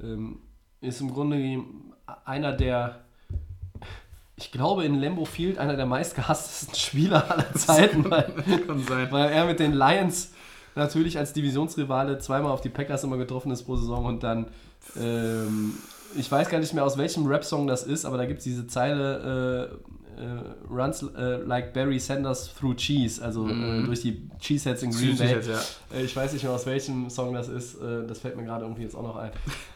ähm, 0.02 0.40
ist 0.82 1.00
im 1.00 1.14
Grunde 1.14 1.64
einer 2.26 2.52
der, 2.52 3.02
ich 4.36 4.52
glaube, 4.52 4.84
in 4.84 5.00
Lambeau 5.00 5.26
Field 5.26 5.58
einer 5.58 5.76
der 5.76 5.86
meistgehasstesten 5.86 6.76
Spieler 6.76 7.30
aller 7.32 7.54
Zeiten, 7.54 8.10
weil 8.10 8.34
weil 9.12 9.30
er 9.30 9.46
mit 9.46 9.60
den 9.60 9.74
Lions 9.74 10.32
natürlich 10.76 11.18
als 11.18 11.34
Divisionsrivale 11.34 12.20
zweimal 12.20 12.52
auf 12.52 12.62
die 12.62 12.70
Packers 12.70 13.04
immer 13.04 13.18
getroffen 13.18 13.52
ist 13.52 13.64
pro 13.64 13.76
Saison 13.76 14.06
und 14.06 14.24
dann, 14.24 14.48
ähm, 15.00 15.78
ich 16.16 16.32
weiß 16.32 16.50
gar 16.50 16.60
nicht 16.60 16.74
mehr 16.74 16.84
aus 16.84 16.98
welchem 16.98 17.28
Rap-Song 17.28 17.68
das 17.68 17.84
ist, 17.84 18.06
aber 18.06 18.18
da 18.18 18.26
gibt 18.26 18.40
es 18.40 18.44
diese 18.44 18.68
Zeile, 18.68 19.70
äh, 19.70 20.01
äh, 20.18 20.72
runs 20.74 21.04
äh, 21.04 21.38
like 21.46 21.74
Barry 21.74 22.00
Sanders 22.00 22.54
through 22.54 22.76
cheese, 22.76 23.24
also 23.24 23.48
äh, 23.48 23.84
durch 23.84 24.02
die 24.02 24.30
Cheeseheads 24.40 24.84
in 24.84 24.92
Green 24.92 25.18
Bay. 25.18 25.40
Ja. 25.48 25.60
Äh, 25.98 26.04
Ich 26.04 26.16
weiß 26.16 26.34
nicht 26.34 26.44
mehr 26.44 26.52
aus 26.54 26.66
welchem 26.66 27.10
Song 27.10 27.34
das 27.34 27.48
ist, 27.48 27.76
äh, 27.82 28.06
das 28.08 28.20
fällt 28.20 28.36
mir 28.38 28.44
gerade 28.44 28.64
irgendwie 28.66 28.84
jetzt 28.84 28.96
auch 28.96 29.04
noch 29.04 29.16
ein. 29.16 29.32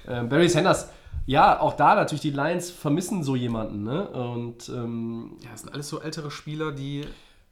Ähm, 0.07 0.29
Barry 0.29 0.49
Sanders, 0.49 0.89
ja, 1.25 1.59
auch 1.59 1.73
da 1.73 1.95
natürlich, 1.95 2.21
die 2.21 2.31
Lions 2.31 2.69
vermissen 2.69 3.23
so 3.23 3.35
jemanden, 3.35 3.83
ne? 3.83 4.07
Und 4.09 4.69
ähm, 4.69 5.37
Ja, 5.43 5.49
das 5.51 5.61
sind 5.61 5.73
alles 5.73 5.89
so 5.89 5.99
ältere 5.99 6.29
Spieler, 6.29 6.71
die 6.71 7.03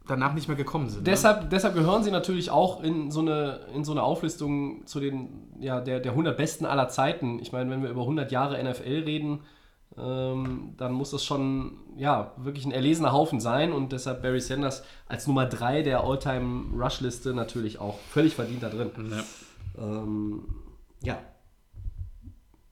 danach 0.08 0.34
nicht 0.34 0.48
mehr 0.50 0.58
gekommen 0.58 0.90
sind. 0.90 1.00
ne? 1.04 1.12
Deshalb, 1.12 1.50
deshalb 1.50 1.74
gehören 1.76 2.04
sie 2.04 2.12
natürlich 2.12 2.52
auch 2.52 2.84
in 2.84 3.10
so 3.10 3.22
eine, 3.22 3.62
in 3.74 3.84
so 3.86 3.94
eine 3.94 4.04
Auflistung 4.04 4.86
zu 4.86 5.00
den, 5.00 5.30
ja, 5.60 5.80
der, 5.82 6.02
der 6.02 6.12
100 6.12 6.36
Besten 6.38 6.66
aller 6.66 6.90
Zeiten. 6.90 7.40
Ich 7.40 7.52
meine, 7.54 7.72
wenn 7.72 7.82
wir 7.82 7.90
über 7.90 8.02
100 8.02 8.32
Jahre 8.32 8.62
NFL 8.62 9.04
reden, 9.06 9.40
ähm, 9.98 10.74
dann 10.78 10.94
muss 10.94 11.12
das 11.12 11.24
schon, 11.24 11.78
ja, 11.96 12.34
wirklich 12.38 12.66
ein 12.66 12.72
erlesener 12.72 13.12
Haufen 13.12 13.40
sein 13.40 13.72
und 13.72 13.92
deshalb 13.92 14.22
Barry 14.22 14.42
Sanders 14.42 14.84
als 15.08 15.28
Nummer 15.28 15.46
3 15.46 15.84
der 15.84 16.02
All-Time-Rush-Liste 16.04 17.34
natürlich 17.34 17.80
auch 17.80 18.00
völlig 18.10 18.36
verdient 18.36 18.64
da 18.64 18.70
drin. 18.70 18.92
Ne? 18.98 19.24
Ähm, 19.78 20.46
ja. 21.04 21.20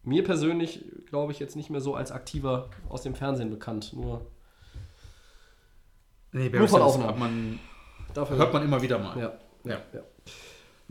Mir 0.04 0.24
persönlich 0.24 0.84
glaube 1.08 1.32
ich 1.32 1.40
jetzt 1.40 1.56
nicht 1.56 1.70
mehr 1.70 1.82
so 1.82 1.94
als 1.94 2.12
aktiver 2.12 2.70
aus 2.90 3.04
dem 3.04 3.14
Fernsehen 3.14 3.52
bekannt, 3.52 3.94
nur 3.94 4.26
Nee, 6.34 6.50
Nur 6.50 6.68
von 6.68 6.80
Sanders 6.80 6.96
Aufnahmen. 6.96 7.60
man, 8.16 8.30
hört 8.30 8.54
man 8.54 8.64
immer 8.64 8.82
wieder 8.82 8.98
mal. 9.00 9.18
Ja. 9.20 9.34
Ja. 9.64 9.78
Ja, 9.94 10.02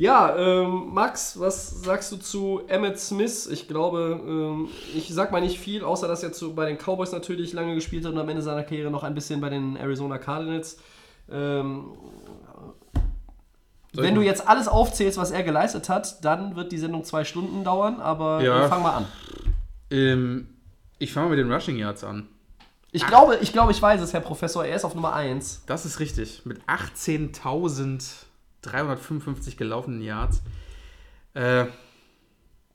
ja 0.01 0.35
ähm, 0.37 0.95
Max, 0.95 1.39
was 1.39 1.83
sagst 1.83 2.11
du 2.11 2.17
zu 2.17 2.63
Emmett 2.69 2.99
Smith? 2.99 3.47
Ich 3.53 3.69
glaube, 3.69 4.19
ähm, 4.27 4.69
ich 4.95 5.13
sag 5.13 5.31
mal 5.31 5.43
nicht 5.43 5.61
viel, 5.61 5.85
außer 5.85 6.09
dass 6.09 6.23
er 6.23 6.33
zu, 6.33 6.55
bei 6.55 6.67
den 6.67 6.79
Cowboys 6.79 7.13
natürlich 7.13 7.53
lange 7.53 7.75
gespielt 7.75 8.07
hat 8.07 8.13
und 8.13 8.19
am 8.19 8.29
Ende 8.31 8.41
seiner 8.41 8.63
Karriere 8.63 8.91
noch 8.91 9.05
ein 9.05 9.15
bisschen 9.15 9.43
bei 9.43 9.51
den 9.51 9.77
Arizona 9.77 10.17
Cardinals. 10.17 10.79
Ähm, 11.31 11.93
wenn 13.93 14.15
du 14.15 14.23
jetzt 14.23 14.49
alles 14.49 14.69
aufzählst, 14.69 15.19
was 15.19 15.33
er 15.33 15.43
geleistet 15.43 15.91
hat, 15.91 16.25
dann 16.25 16.57
wird 16.57 16.73
die 16.73 16.79
Sendung 16.79 17.05
zwei 17.05 17.25
Stunden 17.25 17.63
dauern, 17.63 18.01
aber 18.01 18.41
Ja. 18.43 18.65
äh, 18.65 18.69
fang 18.69 18.83
mal 18.83 18.93
an. 18.95 19.07
Ähm, 19.91 20.49
ich 20.99 21.13
fange 21.13 21.29
mal 21.29 21.37
mit 21.37 21.45
den 21.45 21.53
Rushing 21.53 21.77
Yards 21.77 22.05
an. 22.05 22.27
Ich 22.93 23.07
glaube, 23.07 23.37
ich 23.43 23.53
glaube, 23.53 23.71
ich 23.73 23.83
weiß 23.83 24.01
es, 24.01 24.15
Herr 24.15 24.21
Professor, 24.21 24.65
er 24.65 24.77
ist 24.77 24.85
auf 24.85 24.95
Nummer 24.95 25.13
1. 25.13 25.65
Das 25.67 25.85
ist 25.85 26.01
richtig. 26.01 26.47
Mit 26.47 26.59
18.355 28.65 29.57
gelaufenen 29.57 30.03
Yards. 30.03 30.43
Äh, 31.35 31.67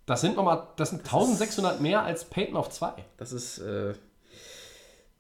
Das 0.06 0.22
sind 0.22 0.36
nochmal, 0.36 0.68
das 0.76 0.92
sind 0.92 1.00
1600 1.04 1.82
mehr 1.82 2.04
als 2.04 2.26
Peyton 2.26 2.56
auf 2.56 2.70
2. 2.70 2.94
das 3.18 3.32
ist, 3.32 3.58
äh, 3.60 3.94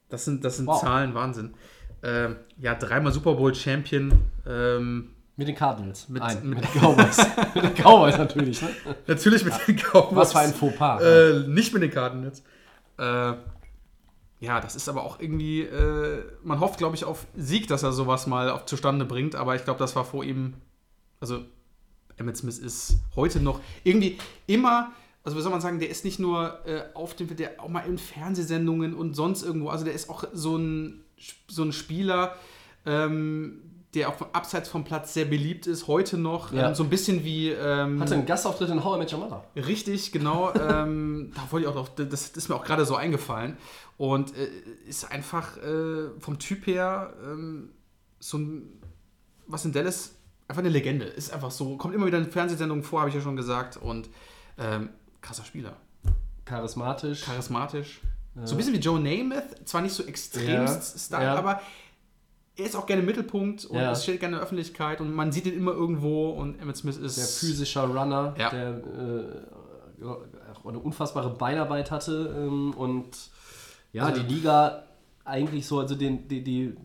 das 0.09 0.25
sind, 0.25 0.43
das 0.45 0.57
sind 0.57 0.67
Wow. 0.67 0.79
Zahlen, 0.81 1.13
Wahnsinn. 1.15 1.55
Ähm, 2.03 2.35
ja, 2.59 2.75
dreimal 2.75 3.11
Super 3.11 3.33
Bowl 3.33 3.53
Champion. 3.55 4.13
Ähm, 4.47 5.09
Mit 5.37 5.47
den 5.47 5.55
Cardinals. 5.55 6.07
Mit- 6.07 6.21
Nein, 6.21 6.47
mit- 6.47 6.59
mit, 6.61 6.73
den 6.75 6.81
Cowboys. 6.81 7.17
mit 7.55 7.63
den 7.63 7.73
Cowboys 7.73 8.17
natürlich, 8.17 8.61
ne? 8.61 8.69
natürlich 9.07 9.43
mit 9.43 9.53
den 9.67 9.75
Cowboys. 9.77 10.15
Was 10.15 10.31
für 10.33 10.39
ein 10.39 10.53
Fauxpas. 10.53 11.01
Äh, 11.01 11.47
nicht 11.47 11.73
mit 11.73 11.81
den 11.81 11.89
Cardinals. 11.91 12.43
Äh, 12.99 13.33
ja, 14.39 14.59
das 14.59 14.75
ist 14.75 14.89
aber 14.89 15.03
auch 15.03 15.19
irgendwie, 15.19 15.61
äh, 15.61 16.23
man 16.43 16.59
hofft, 16.59 16.77
glaube 16.77 16.95
ich, 16.95 17.05
auf 17.05 17.25
Sieg, 17.35 17.67
dass 17.67 17.83
er 17.83 17.93
sowas 17.93 18.27
mal 18.27 18.49
auf, 18.49 18.65
zustande 18.65 19.05
bringt, 19.05 19.35
aber 19.35 19.55
ich 19.55 19.63
glaube, 19.63 19.79
das 19.79 19.95
war 19.95 20.05
vor 20.05 20.23
ihm, 20.23 20.55
also 21.19 21.45
Emmett 22.17 22.37
Smith 22.37 22.59
ist 22.59 22.97
heute 23.15 23.39
noch 23.39 23.61
irgendwie 23.83 24.17
immer, 24.47 24.91
also 25.23 25.37
wie 25.37 25.41
soll 25.41 25.51
man 25.51 25.61
sagen, 25.61 25.79
der 25.79 25.89
ist 25.89 26.05
nicht 26.05 26.19
nur 26.19 26.65
äh, 26.65 26.83
auf 26.93 27.15
dem, 27.15 27.35
der 27.35 27.59
auch 27.59 27.69
mal 27.69 27.81
in 27.81 27.97
Fernsehsendungen 27.97 28.93
und 28.93 29.15
sonst 29.15 29.43
irgendwo, 29.43 29.69
also 29.69 29.85
der 29.85 29.93
ist 29.93 30.09
auch 30.09 30.25
so 30.33 30.57
ein, 30.57 31.03
so 31.47 31.63
ein 31.63 31.71
Spieler, 31.71 32.35
ähm, 32.85 33.64
der 33.95 34.09
auch 34.09 34.15
abseits 34.33 34.69
vom 34.69 34.83
Platz 34.83 35.13
sehr 35.13 35.25
beliebt 35.25 35.67
ist, 35.67 35.87
heute 35.87 36.17
noch. 36.17 36.51
Ja. 36.51 36.69
Ähm, 36.69 36.75
so 36.75 36.83
ein 36.83 36.89
bisschen 36.89 37.23
wie. 37.23 37.49
Ähm, 37.49 37.99
Hatte 37.99 38.13
einen 38.13 38.25
Gastauftritt 38.25 38.69
in 38.69 38.83
How 38.83 38.97
I 38.97 38.99
Met 38.99 39.13
Your 39.13 39.19
Mother. 39.19 39.43
Richtig, 39.55 40.11
genau. 40.11 40.53
ähm, 40.69 41.31
da 41.33 41.41
wollte 41.49 41.65
ich 41.65 41.71
auch 41.71 41.75
noch, 41.75 41.89
das 41.89 42.29
ist 42.29 42.49
mir 42.49 42.55
auch 42.55 42.65
gerade 42.65 42.85
so 42.85 42.95
eingefallen. 42.95 43.57
Und 43.97 44.35
äh, 44.37 44.49
ist 44.87 45.09
einfach 45.09 45.57
äh, 45.57 46.09
vom 46.19 46.37
Typ 46.37 46.67
her 46.67 47.13
ähm, 47.23 47.69
so 48.19 48.37
ein, 48.37 48.81
was 49.47 49.63
in 49.63 49.71
Dallas 49.71 50.15
einfach 50.47 50.61
eine 50.61 50.69
Legende. 50.69 51.05
Ist 51.05 51.33
einfach 51.33 51.51
so, 51.51 51.77
kommt 51.77 51.95
immer 51.95 52.05
wieder 52.05 52.17
in 52.17 52.29
Fernsehsendungen 52.29 52.83
vor, 52.83 52.99
habe 52.99 53.09
ich 53.09 53.15
ja 53.15 53.21
schon 53.21 53.37
gesagt. 53.37 53.77
Und 53.77 54.09
ähm, 54.57 54.89
krasser 55.21 55.45
Spieler. 55.45 55.77
Charismatisch. 56.43 57.21
Charismatisch. 57.21 58.01
So 58.43 58.53
ein 58.53 58.57
bisschen 58.57 58.73
wie 58.73 58.79
Joe 58.79 58.99
Namath, 58.99 59.65
zwar 59.65 59.81
nicht 59.81 59.93
so 59.93 60.03
extremst 60.03 61.09
Ja, 61.11 61.23
ja. 61.23 61.35
aber 61.35 61.61
er 62.57 62.65
ist 62.65 62.75
auch 62.75 62.85
gerne 62.85 63.01
im 63.01 63.05
Mittelpunkt 63.05 63.65
und 63.65 63.77
Ja. 63.77 63.91
es 63.91 64.03
steht 64.03 64.19
gerne 64.19 64.35
in 64.35 64.39
der 64.39 64.43
Öffentlichkeit 64.43 65.01
und 65.01 65.13
man 65.13 65.31
sieht 65.31 65.45
ihn 65.45 65.55
immer 65.57 65.71
irgendwo 65.73 66.29
und 66.29 66.59
Emmett 66.61 66.77
Smith 66.77 66.97
ist 66.97 67.17
Der 67.17 67.25
physischer 67.25 67.85
Runner, 67.87 68.33
Ja. 68.37 68.49
der 68.49 68.69
äh, 68.69 70.67
eine 70.67 70.79
unfassbare 70.79 71.29
Beinarbeit 71.29 71.91
hatte 71.91 72.35
ähm, 72.37 72.73
und 72.75 73.05
ja, 73.93 74.03
Also- 74.05 74.21
die 74.23 74.33
Liga 74.33 74.83
eigentlich 75.23 75.67
so, 75.67 75.79
also 75.79 75.95
den, 75.95 76.27
die, 76.27 76.43
die 76.43 76.75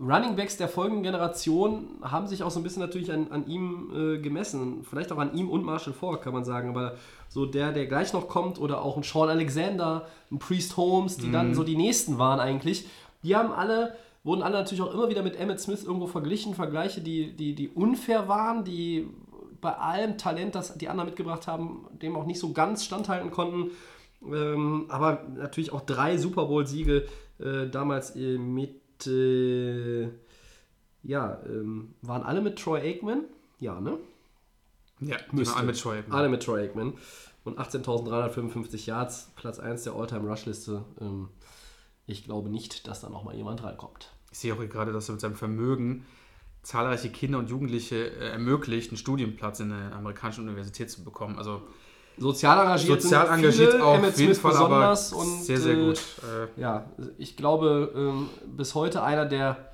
Running 0.00 0.34
Backs 0.34 0.56
der 0.56 0.68
folgenden 0.68 1.04
Generation 1.04 1.86
haben 2.02 2.26
sich 2.26 2.42
auch 2.42 2.50
so 2.50 2.58
ein 2.58 2.62
bisschen 2.64 2.80
natürlich 2.82 3.12
an, 3.12 3.28
an 3.30 3.46
ihm 3.46 3.90
äh, 3.94 4.18
gemessen. 4.18 4.82
Vielleicht 4.88 5.12
auch 5.12 5.18
an 5.18 5.34
ihm 5.36 5.48
und 5.48 5.64
Marshall 5.64 5.92
Falk, 5.92 6.22
kann 6.22 6.32
man 6.32 6.44
sagen. 6.44 6.70
Aber 6.70 6.96
so 7.28 7.46
der, 7.46 7.72
der 7.72 7.86
gleich 7.86 8.12
noch 8.12 8.26
kommt, 8.26 8.58
oder 8.60 8.82
auch 8.82 8.96
ein 8.96 9.04
Sean 9.04 9.28
Alexander, 9.28 10.06
ein 10.32 10.38
Priest 10.40 10.76
Holmes, 10.76 11.18
die 11.18 11.30
dann 11.30 11.54
so 11.54 11.62
die 11.62 11.76
nächsten 11.76 12.18
waren 12.18 12.40
eigentlich, 12.40 12.88
die 13.22 13.36
haben 13.36 13.52
alle, 13.52 13.94
wurden 14.24 14.42
alle 14.42 14.54
natürlich 14.54 14.82
auch 14.82 14.92
immer 14.94 15.08
wieder 15.08 15.22
mit 15.22 15.36
Emmett 15.36 15.60
Smith 15.60 15.84
irgendwo 15.84 16.06
verglichen. 16.06 16.54
Vergleiche, 16.54 17.00
die, 17.00 17.32
die, 17.36 17.54
die 17.54 17.68
unfair 17.68 18.28
waren, 18.28 18.64
die 18.64 19.08
bei 19.60 19.76
allem 19.76 20.18
Talent, 20.18 20.54
das 20.54 20.76
die 20.76 20.88
anderen 20.88 21.08
mitgebracht 21.08 21.46
haben, 21.46 21.86
dem 22.00 22.16
auch 22.16 22.26
nicht 22.26 22.40
so 22.40 22.52
ganz 22.52 22.84
standhalten 22.84 23.30
konnten. 23.30 23.70
Ähm, 24.24 24.86
aber 24.88 25.24
natürlich 25.36 25.72
auch 25.72 25.80
drei 25.80 26.16
Super 26.16 26.46
Bowl-Siege 26.46 27.06
äh, 27.38 27.68
damals 27.68 28.14
äh, 28.16 28.38
mit, 28.38 29.06
äh, 29.06 30.04
ja, 31.02 31.40
ähm, 31.46 31.94
waren 32.02 32.22
alle 32.22 32.40
mit 32.40 32.58
Troy 32.58 32.80
Aikman? 32.80 33.24
Ja, 33.58 33.80
ne? 33.80 33.98
ja, 35.00 35.16
Müsste. 35.32 35.56
alle 35.56 35.66
mit 35.66 35.80
Troy 35.80 35.98
Aikman. 35.98 36.18
Alle 36.18 36.28
mit 36.28 36.42
Troy 36.42 36.60
Aikman. 36.62 36.94
Und 37.44 37.58
18.355 37.58 38.86
Yards, 38.86 39.32
Platz 39.34 39.58
1 39.58 39.84
der 39.84 39.94
All-Time-Rush-Liste. 39.94 40.84
Ähm, 41.00 41.28
ich 42.06 42.24
glaube 42.24 42.48
nicht, 42.50 42.86
dass 42.88 43.00
da 43.00 43.08
nochmal 43.08 43.34
jemand 43.36 43.62
reinkommt. 43.62 44.10
Ich 44.30 44.38
sehe 44.38 44.54
auch 44.54 44.58
hier 44.58 44.68
gerade, 44.68 44.92
dass 44.92 45.08
er 45.08 45.12
mit 45.12 45.20
seinem 45.20 45.36
Vermögen 45.36 46.04
zahlreiche 46.62 47.10
Kinder 47.10 47.38
und 47.38 47.50
Jugendliche 47.50 47.96
äh, 47.96 48.30
ermöglicht, 48.30 48.90
einen 48.90 48.96
Studienplatz 48.96 49.60
in 49.60 49.72
einer 49.72 49.94
amerikanischen 49.96 50.44
Universität 50.48 50.90
zu 50.90 51.02
bekommen. 51.04 51.38
Also 51.38 51.62
Sozial 52.18 52.58
engagiert 52.60 53.00
sozial 53.02 53.26
sind 53.26 53.34
engagiert 53.36 53.72
viele, 53.72 53.84
auf 53.84 54.18
jeden 54.18 54.34
Fall, 54.34 54.56
aber 54.56 54.90
besonders 54.90 55.12
und, 55.14 55.42
sehr, 55.44 55.58
sehr 55.60 55.74
äh, 55.76 55.84
gut. 55.86 55.98
Äh, 56.56 56.60
Ja, 56.60 56.90
ich 57.18 57.36
glaube, 57.36 57.92
ähm, 57.96 58.28
bis 58.54 58.74
heute 58.74 59.02
einer 59.02 59.24
der 59.26 59.72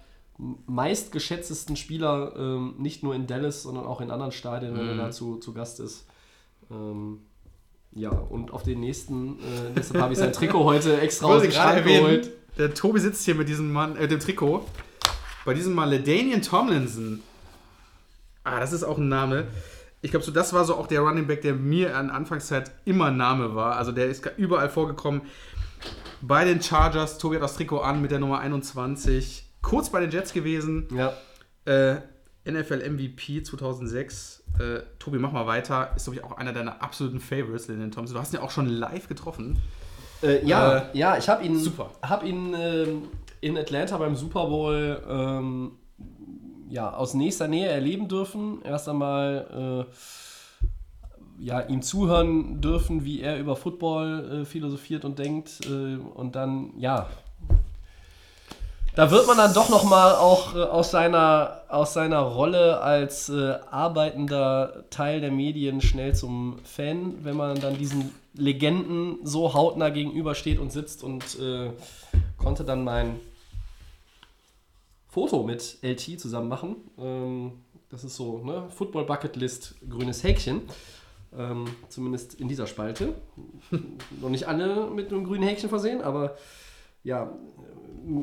meistgeschätztesten 0.67 1.77
Spieler, 1.77 2.35
ähm, 2.37 2.75
nicht 2.79 3.03
nur 3.03 3.15
in 3.15 3.27
Dallas, 3.27 3.65
sondern 3.65 3.87
auch 3.87 4.01
in 4.01 4.11
anderen 4.11 4.33
Stadien, 4.33 4.77
wenn 4.77 4.87
er 4.87 4.95
Mhm. 4.95 4.99
da 4.99 5.11
zu, 5.11 5.37
zu 5.39 5.53
Gast 5.53 5.81
ist. 5.81 6.07
Ähm, 6.71 7.21
ja, 7.93 8.11
und 8.11 8.53
auf 8.53 8.63
den 8.63 8.81
nächsten, 8.81 9.39
äh, 9.39 9.73
deshalb 9.77 10.01
habe 10.03 10.13
ich 10.13 10.19
sein 10.19 10.33
Trikot 10.33 10.65
heute 10.65 11.01
extra 11.01 11.27
aus 11.27 11.43
dem 11.43 11.53
Schrank 11.53 11.85
geholt. 11.85 12.31
der 12.57 12.75
Tobi 12.75 13.01
sitzt 13.01 13.25
hier 13.25 13.35
mit 13.35 13.49
diesem 13.49 13.73
Mann, 13.73 13.97
äh, 13.97 14.07
dem 14.09 14.21
Trikot. 14.21 14.65
Bei 15.45 15.55
diesem 15.55 15.75
Mal 15.75 15.91
Ledanian 15.91 16.43
Tomlinson. 16.43 17.23
Ah, 18.45 18.61
das 18.61 18.73
ist 18.73 18.83
auch 18.85 18.99
ein 18.99 19.09
Name. 19.09 19.47
Ich 20.01 20.11
glaube, 20.11 20.25
so 20.25 20.31
das 20.31 20.53
war 20.53 20.65
so 20.65 20.77
auch 20.77 20.87
der 20.87 21.01
Running 21.01 21.27
Back, 21.27 21.43
der 21.43 21.55
mir 21.55 21.97
an 21.97 22.11
Anfangszeit 22.11 22.71
immer 22.85 23.11
Name 23.11 23.55
war. 23.55 23.77
Also 23.77 23.91
der 23.93 24.07
ist 24.07 24.31
überall 24.37 24.69
vorgekommen. 24.69 25.23
Bei 26.21 26.45
den 26.45 26.61
Chargers, 26.63 27.19
Tobi 27.19 27.37
hat 27.37 27.43
das 27.43 27.57
Trikot 27.57 27.81
an 27.81 28.01
mit 28.03 28.11
der 28.11 28.19
Nummer 28.19 28.41
21. 28.41 29.45
Kurz 29.63 29.91
bei 29.91 30.01
den 30.01 30.11
Jets 30.11 30.33
gewesen. 30.33 30.89
Ja, 30.95 31.13
Äh, 31.65 31.97
NFL 32.51 32.89
MVP 32.89 33.43
2006. 33.43 34.38
Äh, 34.59 34.81
Tobi, 34.99 35.19
mach 35.19 35.33
mal 35.33 35.47
weiter. 35.47 35.91
Ist, 35.97 36.05
glaube 36.05 36.19
ich, 36.19 36.25
auch 36.25 36.37
einer 36.37 36.53
deiner 36.53 36.83
absoluten 36.83 37.21
Favorites, 37.21 37.69
Ledanian 37.69 37.91
Tomlinson. 37.91 38.15
Du 38.15 38.21
hast 38.21 38.33
ihn 38.33 38.37
ja 38.37 38.43
auch 38.43 38.51
schon 38.51 38.67
live 38.67 39.09
getroffen. 39.09 39.59
Äh, 40.23 40.45
ja, 40.45 40.79
Äh, 40.79 40.99
ja, 40.99 41.17
ich 41.17 41.29
habe 41.29 41.45
ihn, 41.45 41.59
super. 41.59 41.91
hab 42.03 42.25
ihn 42.25 42.55
ähm, 42.55 43.03
in 43.41 43.57
Atlanta 43.57 43.97
beim 43.99 44.17
Super 44.17 44.47
Bowl 44.47 45.01
ähm, 45.09 45.73
ja, 46.69 46.93
aus 46.93 47.15
nächster 47.15 47.49
Nähe 47.49 47.69
erleben 47.69 48.09
dürfen. 48.09 48.61
Erst 48.63 48.89
einmal 48.89 49.87
äh, 49.89 51.45
ja, 51.45 51.61
ihm 51.61 51.83
zuhören 51.83 52.61
dürfen, 52.61 53.05
wie 53.05 53.21
er 53.21 53.39
über 53.39 53.55
Football 53.55 54.41
äh, 54.43 54.45
philosophiert 54.45 55.05
und 55.05 55.19
denkt. 55.19 55.61
Äh, 55.67 55.97
und 55.97 56.35
dann, 56.35 56.73
ja, 56.79 57.07
da 58.99 59.13
wird 59.13 59.29
man 59.29 59.37
dann 59.37 59.55
doch 59.55 59.69
nochmal 59.69 60.17
auch 60.17 60.57
äh, 60.57 60.59
aus, 60.59 60.91
seiner, 60.91 61.63
aus 61.69 61.93
seiner 61.93 62.19
Rolle 62.19 62.81
als 62.81 63.29
äh, 63.29 63.55
arbeitender 63.71 64.87
Teil 64.91 65.21
der 65.21 65.31
Medien 65.31 65.81
schnell 65.81 66.17
zum 66.17 66.59
Fan, 66.65 67.25
wenn 67.25 67.37
man 67.37 67.61
dann 67.61 67.79
diesen 67.79 68.13
Legenden 68.35 69.19
so 69.23 69.55
hautnah 69.55 69.91
gegenübersteht 69.91 70.59
und 70.59 70.73
sitzt 70.73 71.05
und 71.05 71.39
äh, 71.39 71.71
konnte 72.39 72.65
dann 72.65 72.83
mein 72.83 73.21
Foto 75.07 75.45
mit 75.45 75.79
LT 75.83 76.19
zusammen 76.19 76.49
machen. 76.49 76.75
Ähm, 76.99 77.53
das 77.91 78.03
ist 78.03 78.17
so, 78.17 78.39
ne? 78.39 78.65
Football 78.71 79.05
Bucket 79.05 79.37
List, 79.37 79.77
grünes 79.89 80.25
Häkchen. 80.25 80.63
Ähm, 81.39 81.67
zumindest 81.89 82.35
in 82.35 82.49
dieser 82.49 82.67
Spalte. 82.67 83.15
Noch 84.21 84.31
nicht 84.31 84.49
alle 84.49 84.91
mit 84.91 85.13
einem 85.13 85.23
grünen 85.23 85.45
Häkchen 85.45 85.69
versehen, 85.69 86.03
aber 86.03 86.35
ja, 87.05 87.33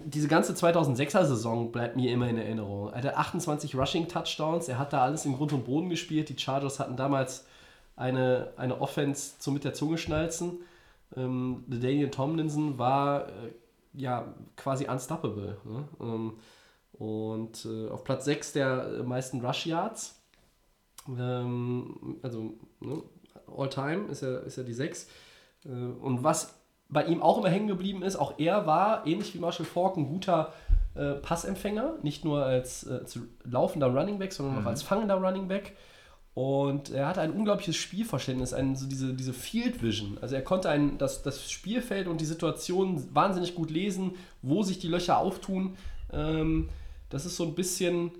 diese 0.05 0.27
ganze 0.27 0.53
2006er 0.53 1.25
Saison 1.25 1.71
bleibt 1.71 1.95
mir 1.95 2.11
immer 2.11 2.27
in 2.27 2.37
Erinnerung. 2.37 2.89
Er 2.89 2.97
hatte 2.97 3.17
28 3.17 3.75
Rushing 3.75 4.07
Touchdowns, 4.07 4.67
er 4.67 4.79
hat 4.79 4.93
da 4.93 5.03
alles 5.03 5.25
in 5.25 5.35
Grund 5.35 5.53
und 5.53 5.65
Boden 5.65 5.89
gespielt. 5.89 6.29
Die 6.29 6.37
Chargers 6.37 6.79
hatten 6.79 6.97
damals 6.97 7.45
eine, 7.95 8.51
eine 8.57 8.81
Offense 8.81 9.37
zum 9.39 9.53
mit 9.53 9.63
der 9.63 9.73
Zunge 9.73 9.97
schnalzen. 9.97 10.59
Ähm, 11.15 11.63
Daniel 11.67 12.09
Tomlinson 12.09 12.77
war 12.77 13.27
äh, 13.27 13.31
ja 13.93 14.33
quasi 14.55 14.87
unstoppable. 14.87 15.57
Ne? 15.63 15.87
Ähm, 16.01 16.33
und 16.93 17.65
äh, 17.65 17.89
auf 17.89 18.03
Platz 18.03 18.25
6 18.25 18.53
der 18.53 19.03
meisten 19.03 19.45
Rush 19.45 19.65
Yards. 19.65 20.21
Ähm, 21.07 22.17
also 22.21 22.53
ne, 22.79 23.03
all 23.55 23.69
time 23.69 24.07
ist 24.07 24.21
ja, 24.21 24.37
ist 24.39 24.57
ja 24.57 24.63
die 24.63 24.73
6. 24.73 25.07
Äh, 25.65 25.69
und 25.69 26.23
was 26.23 26.53
bei 26.89 27.05
ihm 27.05 27.21
auch 27.21 27.37
immer 27.37 27.49
hängen 27.49 27.67
geblieben 27.67 28.03
ist, 28.03 28.15
auch 28.15 28.33
er 28.37 28.65
war, 28.67 29.05
ähnlich 29.07 29.33
wie 29.33 29.39
Marshall 29.39 29.65
Falk, 29.65 29.97
ein 29.97 30.07
guter 30.07 30.53
äh, 30.95 31.13
Passempfänger, 31.13 31.95
nicht 32.03 32.23
nur 32.23 32.45
als, 32.45 32.85
äh, 32.87 32.93
als 32.93 33.19
laufender 33.43 33.87
Running 33.87 34.19
Back, 34.19 34.33
sondern 34.33 34.63
auch 34.63 34.67
als 34.67 34.83
fangender 34.83 35.15
Running 35.15 35.47
Back. 35.47 35.75
Und 36.33 36.91
er 36.91 37.07
hatte 37.07 37.21
ein 37.21 37.31
unglaubliches 37.31 37.77
Spielverständnis, 37.77 38.53
ein, 38.53 38.75
so 38.75 38.87
diese, 38.87 39.13
diese 39.13 39.33
Field 39.33 39.81
Vision. 39.81 40.17
Also 40.21 40.35
er 40.35 40.41
konnte 40.41 40.69
ein, 40.69 40.97
das, 40.97 41.23
das 41.23 41.49
Spielfeld 41.49 42.07
und 42.07 42.19
die 42.19 42.25
Situation 42.25 43.07
wahnsinnig 43.13 43.55
gut 43.55 43.71
lesen, 43.71 44.15
wo 44.41 44.61
sich 44.61 44.79
die 44.79 44.89
Löcher 44.89 45.17
auftun. 45.17 45.77
Ähm, 46.11 46.69
das 47.09 47.25
ist 47.25 47.37
so 47.37 47.45
ein 47.45 47.55
bisschen 47.55 48.11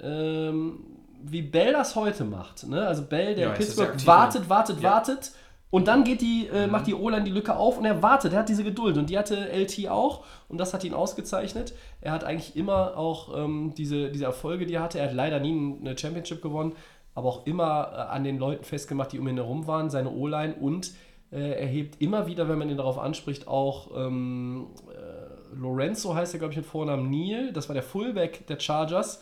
ähm, 0.00 0.78
wie 1.22 1.42
Bell 1.42 1.72
das 1.72 1.96
heute 1.96 2.24
macht. 2.24 2.66
Ne? 2.66 2.86
Also 2.86 3.02
Bell, 3.02 3.34
der 3.34 3.48
Ja, 3.48 3.54
Pittsburgh 3.54 4.06
wartet, 4.06 4.48
wartet, 4.48 4.80
Ja. 4.80 4.90
wartet. 4.92 5.32
Und 5.76 5.88
dann 5.88 6.04
geht 6.04 6.22
die, 6.22 6.46
äh, 6.46 6.66
macht 6.66 6.86
die 6.86 6.94
O-Line 6.94 7.24
die 7.24 7.30
Lücke 7.30 7.54
auf 7.54 7.76
und 7.76 7.84
er 7.84 8.02
wartet, 8.02 8.32
er 8.32 8.38
hat 8.38 8.48
diese 8.48 8.64
Geduld. 8.64 8.96
Und 8.96 9.10
die 9.10 9.18
hatte 9.18 9.52
LT 9.52 9.90
auch. 9.90 10.24
Und 10.48 10.56
das 10.56 10.72
hat 10.72 10.84
ihn 10.84 10.94
ausgezeichnet. 10.94 11.74
Er 12.00 12.12
hat 12.12 12.24
eigentlich 12.24 12.56
immer 12.56 12.96
auch 12.96 13.36
ähm, 13.36 13.74
diese, 13.76 14.10
diese 14.10 14.24
Erfolge, 14.24 14.64
die 14.64 14.72
er 14.72 14.82
hatte, 14.82 14.98
er 14.98 15.08
hat 15.08 15.14
leider 15.14 15.38
nie 15.38 15.76
eine 15.78 15.98
Championship 15.98 16.40
gewonnen, 16.40 16.72
aber 17.14 17.28
auch 17.28 17.46
immer 17.46 17.90
äh, 17.92 17.96
an 18.10 18.24
den 18.24 18.38
Leuten 18.38 18.64
festgemacht, 18.64 19.12
die 19.12 19.18
um 19.18 19.28
ihn 19.28 19.36
herum 19.36 19.66
waren, 19.66 19.90
seine 19.90 20.12
O-Line. 20.12 20.54
Und 20.54 20.92
äh, 21.30 21.60
er 21.60 21.66
hebt 21.66 22.00
immer 22.00 22.26
wieder, 22.26 22.48
wenn 22.48 22.56
man 22.56 22.70
ihn 22.70 22.78
darauf 22.78 22.98
anspricht, 22.98 23.46
auch 23.46 23.90
ähm, 23.98 24.68
äh, 24.88 25.54
Lorenzo 25.54 26.14
heißt 26.14 26.32
er, 26.32 26.38
glaube 26.38 26.52
ich, 26.52 26.56
mit 26.56 26.64
Vornamen 26.64 27.10
Neil, 27.10 27.52
das 27.52 27.68
war 27.68 27.74
der 27.74 27.82
Fullback 27.82 28.46
der 28.46 28.58
Chargers, 28.58 29.20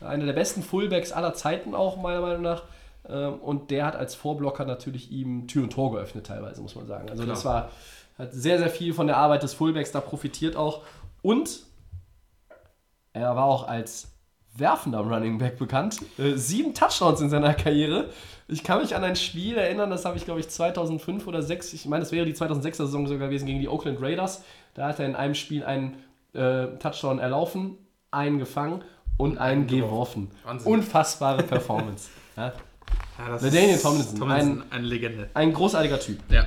einer 0.00 0.24
der 0.24 0.34
besten 0.34 0.62
Fullbacks 0.62 1.10
aller 1.10 1.34
Zeiten 1.34 1.74
auch, 1.74 2.00
meiner 2.00 2.20
Meinung 2.20 2.42
nach. 2.42 2.62
Ähm, 3.08 3.34
Und 3.34 3.70
der 3.70 3.86
hat 3.86 3.96
als 3.96 4.14
Vorblocker 4.14 4.64
natürlich 4.64 5.10
ihm 5.10 5.46
Tür 5.48 5.64
und 5.64 5.72
Tor 5.72 5.92
geöffnet, 5.92 6.26
teilweise, 6.26 6.60
muss 6.60 6.74
man 6.74 6.86
sagen. 6.86 7.08
Also, 7.10 7.24
das 7.24 7.44
war, 7.44 7.70
hat 8.18 8.32
sehr, 8.32 8.58
sehr 8.58 8.70
viel 8.70 8.94
von 8.94 9.06
der 9.06 9.16
Arbeit 9.16 9.42
des 9.42 9.54
Fullbacks 9.54 9.92
da 9.92 10.00
profitiert 10.00 10.56
auch. 10.56 10.82
Und 11.22 11.60
er 13.12 13.34
war 13.36 13.44
auch 13.44 13.66
als 13.66 14.08
werfender 14.56 15.00
Running 15.00 15.38
Back 15.38 15.58
bekannt. 15.58 16.00
Äh, 16.18 16.34
sieben 16.34 16.74
Touchdowns 16.74 17.20
in 17.20 17.30
seiner 17.30 17.54
Karriere. 17.54 18.10
Ich 18.48 18.62
kann 18.62 18.80
mich 18.80 18.94
an 18.94 19.04
ein 19.04 19.16
Spiel 19.16 19.56
erinnern, 19.56 19.90
das 19.90 20.04
habe 20.04 20.16
ich, 20.16 20.24
glaube 20.24 20.40
ich, 20.40 20.48
2005 20.48 21.26
oder 21.26 21.40
2006, 21.40 21.72
ich 21.72 21.86
meine, 21.86 22.04
das 22.04 22.12
wäre 22.12 22.24
die 22.24 22.34
2006er 22.34 22.76
Saison 22.76 23.06
sogar 23.06 23.28
gewesen 23.28 23.46
gegen 23.46 23.60
die 23.60 23.68
Oakland 23.68 24.00
Raiders. 24.00 24.44
Da 24.74 24.88
hat 24.88 25.00
er 25.00 25.06
in 25.06 25.16
einem 25.16 25.34
Spiel 25.34 25.64
einen 25.64 25.96
äh, 26.32 26.66
Touchdown 26.78 27.18
erlaufen, 27.18 27.76
einen 28.10 28.38
gefangen 28.38 28.84
und 29.16 29.38
einen 29.38 29.66
geworfen. 29.66 30.30
Wahnsinn. 30.44 30.72
Unfassbare 30.72 31.42
Performance. 31.42 32.08
ja. 32.36 32.52
Ja, 33.18 33.30
das 33.30 33.42
LaDainian 33.42 33.76
ist- 33.76 33.82
Tomlinson, 33.82 34.30
ein, 34.30 34.62
eine 34.70 34.86
Legende. 34.86 35.30
Ein 35.34 35.52
großartiger 35.52 35.98
Typ. 36.00 36.18
Ja. 36.30 36.44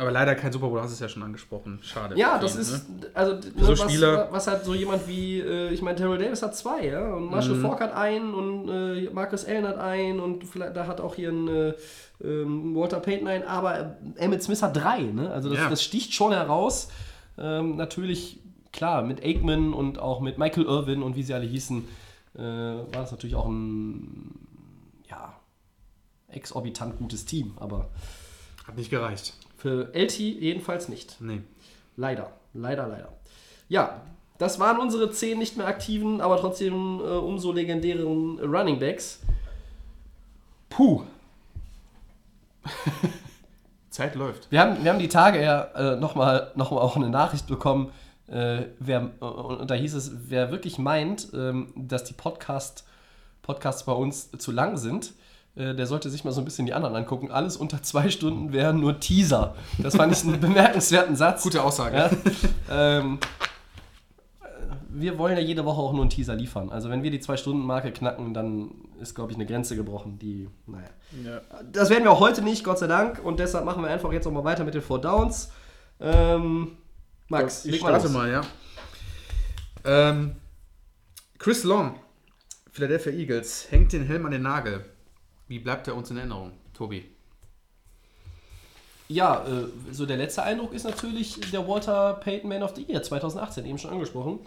Aber 0.00 0.12
leider 0.12 0.36
kein 0.36 0.52
Super 0.52 0.68
Bowl, 0.68 0.78
du 0.78 0.84
hast 0.84 0.92
es 0.92 1.00
ja 1.00 1.08
schon 1.08 1.24
angesprochen. 1.24 1.80
Schade. 1.82 2.16
Ja, 2.16 2.38
das 2.38 2.54
ihn, 2.54 2.60
ist, 2.60 2.88
ne? 2.88 3.06
also 3.14 3.32
ne, 3.34 3.40
So 3.58 3.72
was, 3.72 3.80
Spieler- 3.80 4.28
was 4.30 4.46
hat 4.46 4.64
so 4.64 4.72
jemand 4.74 5.08
wie, 5.08 5.40
äh, 5.40 5.70
ich 5.70 5.82
meine, 5.82 5.96
Terrell 5.96 6.18
Davis 6.18 6.40
hat 6.42 6.54
zwei, 6.56 6.86
ja, 6.86 7.14
und 7.14 7.30
Marshall 7.30 7.56
Mhm. 7.56 7.62
Falk 7.62 7.80
hat 7.80 7.94
einen 7.94 8.32
und 8.32 8.68
äh, 8.68 9.10
Marcus 9.12 9.44
Allen 9.44 9.66
hat 9.66 9.78
einen 9.78 10.20
und 10.20 10.44
vielleicht, 10.44 10.76
da 10.76 10.86
hat 10.86 11.00
auch 11.00 11.16
hier 11.16 11.30
ein 11.30 11.48
äh, 11.48 11.72
ähm, 12.22 12.76
Walter 12.76 13.00
Payton 13.00 13.26
einen, 13.26 13.42
aber 13.44 13.96
Emmett 14.16 14.42
Smith 14.44 14.62
hat 14.62 14.76
drei, 14.76 15.00
ne? 15.02 15.30
Also 15.32 15.48
das, 15.48 15.58
Ja. 15.58 15.68
das 15.68 15.82
sticht 15.82 16.14
schon 16.14 16.32
heraus. 16.32 16.90
Ähm, 17.36 17.74
natürlich, 17.74 18.38
klar, 18.72 19.02
mit 19.02 19.24
Aikman 19.24 19.72
und 19.74 19.98
auch 19.98 20.20
mit 20.20 20.38
Michael 20.38 20.64
Irvin 20.66 21.02
und 21.02 21.16
wie 21.16 21.24
sie 21.24 21.34
alle 21.34 21.46
hießen, 21.46 21.84
äh, 22.36 22.40
war 22.40 22.86
das 22.92 23.10
natürlich 23.10 23.34
auch 23.34 23.48
ein, 23.48 24.46
exorbitant 26.38 26.96
gutes 26.98 27.24
Team, 27.24 27.52
aber 27.56 27.88
Hat 28.66 28.76
nicht 28.76 28.90
gereicht. 28.90 29.34
für 29.56 29.92
LT 29.94 30.18
jedenfalls 30.18 30.88
nicht. 30.88 31.20
Nee. 31.20 31.42
Leider, 31.96 32.32
leider, 32.54 32.86
leider. 32.86 33.12
Ja, 33.68 34.00
das 34.38 34.60
waren 34.60 34.78
unsere 34.78 35.10
zehn 35.10 35.38
nicht 35.38 35.56
mehr 35.56 35.66
aktiven, 35.66 36.20
aber 36.20 36.38
trotzdem 36.38 37.00
äh, 37.00 37.02
umso 37.02 37.52
legendären 37.52 38.38
Running 38.38 38.78
Backs. 38.78 39.20
Puh. 40.70 41.02
Zeit 43.90 44.14
läuft. 44.14 44.50
Wir 44.50 44.60
haben, 44.60 44.84
wir 44.84 44.92
haben 44.92 45.00
die 45.00 45.08
Tage 45.08 45.42
ja 45.42 45.62
äh, 45.74 45.96
nochmal 45.96 46.52
noch 46.54 46.70
mal 46.70 46.78
auch 46.78 46.94
eine 46.96 47.08
Nachricht 47.08 47.48
bekommen, 47.48 47.90
äh, 48.28 48.66
wer, 48.78 49.10
äh, 49.20 49.24
und 49.24 49.70
da 49.70 49.74
hieß 49.74 49.94
es, 49.94 50.12
wer 50.28 50.52
wirklich 50.52 50.78
meint, 50.78 51.28
ähm, 51.34 51.72
dass 51.74 52.04
die 52.04 52.12
Podcast, 52.12 52.84
Podcasts 53.42 53.84
bei 53.84 53.92
uns 53.92 54.30
zu 54.32 54.52
lang 54.52 54.76
sind, 54.76 55.14
äh, 55.58 55.74
der 55.74 55.86
sollte 55.86 56.08
sich 56.08 56.24
mal 56.24 56.30
so 56.30 56.40
ein 56.40 56.44
bisschen 56.44 56.66
die 56.66 56.72
anderen 56.72 56.94
angucken. 56.94 57.30
Alles 57.32 57.56
unter 57.56 57.82
zwei 57.82 58.10
Stunden 58.10 58.52
wären 58.52 58.78
nur 58.78 59.00
Teaser. 59.00 59.56
Das 59.78 59.96
fand 59.96 60.12
ich 60.12 60.22
einen 60.22 60.40
bemerkenswerten 60.40 61.16
Satz. 61.16 61.42
Gute 61.42 61.64
Aussage. 61.64 61.96
Ja? 61.96 62.10
ähm, 62.70 63.18
äh, 64.40 64.46
wir 64.90 65.18
wollen 65.18 65.36
ja 65.36 65.42
jede 65.42 65.64
Woche 65.64 65.80
auch 65.80 65.92
nur 65.92 66.02
einen 66.02 66.10
Teaser 66.10 66.36
liefern. 66.36 66.70
Also 66.70 66.90
wenn 66.90 67.02
wir 67.02 67.10
die 67.10 67.18
Zwei-Stunden-Marke 67.18 67.90
knacken, 67.90 68.34
dann 68.34 68.70
ist, 69.00 69.16
glaube 69.16 69.32
ich, 69.32 69.36
eine 69.36 69.46
Grenze 69.46 69.74
gebrochen, 69.74 70.18
die, 70.20 70.48
naja. 70.66 70.90
Ja. 71.24 71.40
Das 71.72 71.90
werden 71.90 72.04
wir 72.04 72.12
auch 72.12 72.20
heute 72.20 72.42
nicht, 72.42 72.62
Gott 72.62 72.78
sei 72.78 72.86
Dank. 72.86 73.24
Und 73.24 73.40
deshalb 73.40 73.64
machen 73.64 73.82
wir 73.82 73.90
einfach 73.90 74.12
jetzt 74.12 74.26
nochmal 74.26 74.44
weiter 74.44 74.62
mit 74.62 74.74
den 74.74 74.82
Four 74.82 75.00
Downs. 75.00 75.50
Ähm, 76.00 76.76
Max, 77.26 77.64
ich 77.64 77.78
starte 77.78 78.04
los. 78.04 78.12
mal, 78.12 78.30
ja. 78.30 78.42
Ähm, 79.84 80.36
Chris 81.38 81.64
Long, 81.64 81.96
Philadelphia 82.70 83.12
Eagles, 83.12 83.66
hängt 83.70 83.92
den 83.92 84.04
Helm 84.04 84.24
an 84.24 84.30
den 84.30 84.42
Nagel. 84.42 84.84
Wie 85.48 85.58
bleibt 85.58 85.88
er 85.88 85.96
uns 85.96 86.10
in 86.10 86.18
Erinnerung, 86.18 86.52
Tobi? 86.74 87.04
Ja, 89.08 89.44
äh, 89.46 89.92
so 89.92 90.04
der 90.04 90.18
letzte 90.18 90.42
Eindruck 90.42 90.74
ist 90.74 90.84
natürlich 90.84 91.40
der 91.50 91.66
Walter 91.66 92.14
Payton 92.14 92.48
Man 92.48 92.62
of 92.62 92.76
the 92.76 92.82
Year 92.82 93.02
2018, 93.02 93.64
eben 93.64 93.78
schon 93.78 93.90
angesprochen. 93.90 94.40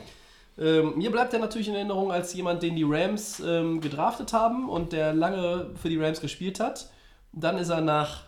Ähm, 0.59 0.97
mir 0.97 1.11
bleibt 1.11 1.33
er 1.33 1.39
natürlich 1.39 1.69
in 1.69 1.75
Erinnerung 1.75 2.11
als 2.11 2.33
jemand, 2.33 2.61
den 2.61 2.75
die 2.75 2.83
Rams 2.83 3.39
ähm, 3.39 3.81
gedraftet 3.81 4.33
haben 4.33 4.69
und 4.69 4.93
der 4.93 5.13
lange 5.13 5.71
für 5.81 5.89
die 5.89 5.97
Rams 5.97 6.21
gespielt 6.21 6.59
hat. 6.59 6.91
Dann 7.33 7.57
ist 7.57 7.69
er 7.69 7.81
nach 7.81 8.23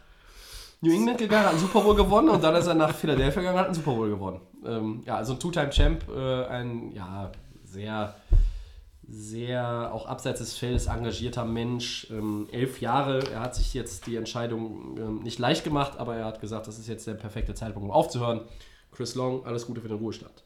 New 0.81 0.91
England 0.91 1.19
gegangen, 1.19 1.45
hat 1.45 1.51
einen 1.51 1.59
Super 1.59 1.81
Bowl 1.81 1.95
gewonnen 1.95 2.29
und 2.29 2.43
dann 2.43 2.55
ist 2.55 2.67
er 2.67 2.73
nach 2.73 2.95
Philadelphia 2.95 3.41
gegangen, 3.41 3.59
hat 3.59 3.67
einen 3.67 3.75
Super 3.75 3.91
Bowl 3.91 4.09
gewonnen. 4.09 4.41
Ähm, 4.65 5.03
ja, 5.05 5.17
also 5.17 5.33
ein 5.33 5.39
Two-Time-Champ, 5.39 6.05
äh, 6.09 6.45
ein 6.45 6.91
ja, 6.93 7.31
sehr, 7.63 8.15
sehr 9.13 9.93
auch 9.93 10.07
abseits 10.07 10.39
des 10.39 10.57
Feldes 10.57 10.87
engagierter 10.87 11.45
Mensch. 11.45 12.07
Ähm, 12.09 12.47
elf 12.51 12.81
Jahre, 12.81 13.19
er 13.31 13.41
hat 13.41 13.55
sich 13.55 13.73
jetzt 13.73 14.07
die 14.07 14.15
Entscheidung 14.15 14.97
ähm, 14.97 15.19
nicht 15.23 15.39
leicht 15.39 15.63
gemacht, 15.63 15.97
aber 15.97 16.15
er 16.15 16.25
hat 16.25 16.41
gesagt, 16.41 16.67
das 16.67 16.79
ist 16.79 16.87
jetzt 16.87 17.05
der 17.05 17.13
perfekte 17.13 17.53
Zeitpunkt, 17.53 17.87
um 17.87 17.91
aufzuhören. 17.91 18.41
Chris 18.91 19.15
Long, 19.15 19.45
alles 19.45 19.67
Gute 19.67 19.81
für 19.81 19.87
den 19.87 19.97
Ruhestand. 19.97 20.43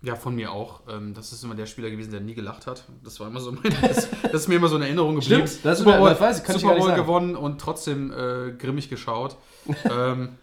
Ja, 0.00 0.14
von 0.14 0.34
mir 0.34 0.52
auch. 0.52 0.82
Ähm, 0.88 1.12
das 1.12 1.32
ist 1.32 1.42
immer 1.42 1.54
der 1.54 1.66
Spieler 1.66 1.90
gewesen, 1.90 2.10
der 2.10 2.20
nie 2.20 2.34
gelacht 2.34 2.66
hat. 2.66 2.84
Das 3.02 3.18
war 3.20 3.26
immer 3.26 3.40
so 3.40 3.52
mein, 3.52 3.74
das, 3.82 4.08
das 4.22 4.34
ist 4.34 4.48
mir 4.48 4.56
immer 4.56 4.68
so 4.68 4.76
in 4.76 4.82
Erinnerung 4.82 5.16
geblieben. 5.16 5.46
Stimmt, 5.46 5.64
das 5.64 5.78
Super 5.78 5.98
Bowl, 5.98 6.18
weiß 6.18 6.38
ich, 6.38 6.44
kann 6.44 6.58
Super 6.58 6.76
Bowl 6.76 6.94
gewonnen 6.94 7.36
und 7.36 7.60
trotzdem 7.60 8.12
äh, 8.12 8.52
grimmig 8.52 8.88
geschaut. 8.88 9.36
ähm, 9.90 10.38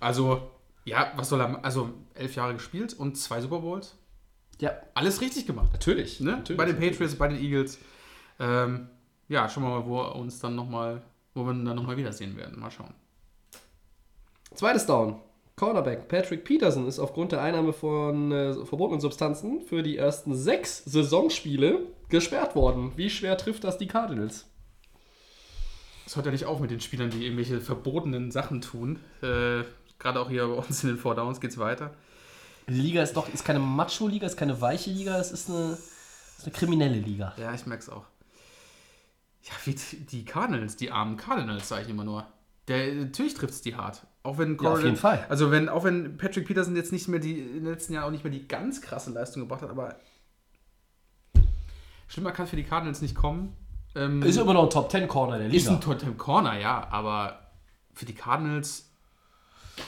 also, 0.00 0.50
ja, 0.84 1.12
was 1.16 1.28
soll 1.28 1.40
er, 1.40 1.64
also 1.64 1.90
elf 2.14 2.34
Jahre 2.34 2.54
gespielt 2.54 2.94
und 2.94 3.16
zwei 3.16 3.40
Super 3.40 3.60
Bowls. 3.60 3.94
Ja, 4.60 4.72
Alles 4.94 5.20
richtig 5.20 5.46
gemacht. 5.46 5.68
natürlich. 5.72 6.20
Ne? 6.20 6.32
natürlich. 6.32 6.56
Bei 6.58 6.64
den 6.64 6.78
Patriots, 6.78 7.14
bei 7.16 7.28
den 7.28 7.38
Eagles. 7.38 7.78
Ähm, 8.38 8.88
ja, 9.28 9.48
schauen 9.48 9.64
wir 9.64 9.70
mal, 9.70 9.86
wo 9.86 10.00
uns 10.18 10.38
dann 10.38 10.54
nochmal, 10.54 11.02
wo 11.34 11.44
wir 11.44 11.52
dann 11.52 11.76
nochmal 11.76 11.96
wiedersehen 11.96 12.36
werden. 12.36 12.58
Mal 12.60 12.70
schauen. 12.70 12.94
Zweites 14.54 14.86
Down. 14.86 15.20
Cornerback 15.56 16.08
Patrick 16.08 16.44
Peterson 16.44 16.86
ist 16.86 16.98
aufgrund 16.98 17.32
der 17.32 17.40
Einnahme 17.40 17.72
von 17.72 18.30
äh, 18.30 18.52
verbotenen 18.66 19.00
Substanzen 19.00 19.62
für 19.62 19.82
die 19.82 19.96
ersten 19.96 20.34
sechs 20.34 20.84
Saisonspiele 20.84 21.80
gesperrt 22.10 22.54
worden. 22.54 22.92
Wie 22.96 23.08
schwer 23.08 23.38
trifft 23.38 23.64
das 23.64 23.78
die 23.78 23.86
Cardinals? 23.86 24.46
Es 26.06 26.14
hört 26.14 26.26
ja 26.26 26.32
nicht 26.32 26.44
auf 26.44 26.60
mit 26.60 26.70
den 26.70 26.80
Spielern, 26.80 27.10
die 27.10 27.24
irgendwelche 27.24 27.60
verbotenen 27.60 28.30
Sachen 28.30 28.60
tun. 28.60 28.98
Äh, 29.22 29.64
Gerade 29.98 30.20
auch 30.20 30.28
hier 30.28 30.46
bei 30.46 30.54
uns 30.54 30.82
in 30.84 30.90
den 30.90 30.98
Four 30.98 31.14
Downs 31.14 31.40
geht 31.40 31.50
es 31.52 31.58
weiter. 31.58 31.94
Die 32.68 32.74
Liga 32.74 33.02
ist 33.02 33.16
doch 33.16 33.28
ist 33.32 33.44
keine 33.44 33.60
Macho-Liga, 33.60 34.26
ist 34.26 34.36
keine 34.36 34.60
weiche 34.60 34.90
Liga, 34.90 35.18
es 35.18 35.30
ist 35.30 35.48
eine, 35.48 35.72
ist 36.38 36.44
eine 36.44 36.52
kriminelle 36.52 36.98
Liga. 36.98 37.32
Ja, 37.36 37.54
ich 37.54 37.64
merke 37.66 37.82
es 37.82 37.88
auch. 37.88 38.04
Ja, 39.44 39.52
wie 39.64 39.74
die 39.74 40.24
Cardinals, 40.24 40.76
die 40.76 40.90
armen 40.90 41.16
Cardinals, 41.16 41.68
sage 41.68 41.82
ich 41.82 41.88
immer 41.88 42.02
nur. 42.04 42.26
Der, 42.66 42.92
natürlich 42.94 43.34
trifft 43.34 43.54
es 43.54 43.62
die 43.62 43.76
hart. 43.76 44.04
Auch 44.24 44.38
wenn 44.38 44.58
Ja, 44.60 44.72
auf 44.72 44.82
jeden 44.82 44.96
Fall. 44.96 45.24
Also 45.28 45.52
wenn, 45.52 45.68
auch 45.68 45.84
wenn 45.84 46.16
Patrick 46.16 46.48
Peterson 46.48 46.74
jetzt 46.74 46.90
nicht 46.90 47.06
mehr 47.06 47.20
die, 47.20 47.38
in 47.38 47.62
den 47.62 47.72
letzten 47.72 47.92
Jahren 47.92 48.04
auch 48.04 48.10
nicht 48.10 48.24
mehr 48.24 48.32
die 48.32 48.48
ganz 48.48 48.82
krasse 48.82 49.10
Leistung 49.12 49.42
gebracht 49.42 49.62
hat, 49.62 49.70
aber 49.70 49.94
schlimmer 52.08 52.32
kann 52.32 52.48
für 52.48 52.56
die 52.56 52.64
Cardinals 52.64 53.00
nicht 53.00 53.14
kommen. 53.14 53.56
Ähm, 53.94 54.20
Ist 54.22 54.36
immer 54.36 54.54
noch 54.54 54.64
ein 54.64 54.70
Top 54.70 54.90
10 54.90 55.06
Corner 55.06 55.38
der 55.38 55.46
ist 55.46 55.52
Liga. 55.52 55.70
ein 55.74 55.80
Totem 55.80 56.18
Corner, 56.18 56.58
ja, 56.58 56.88
aber 56.90 57.38
für 57.94 58.04
die 58.04 58.14
Cardinals 58.14 58.90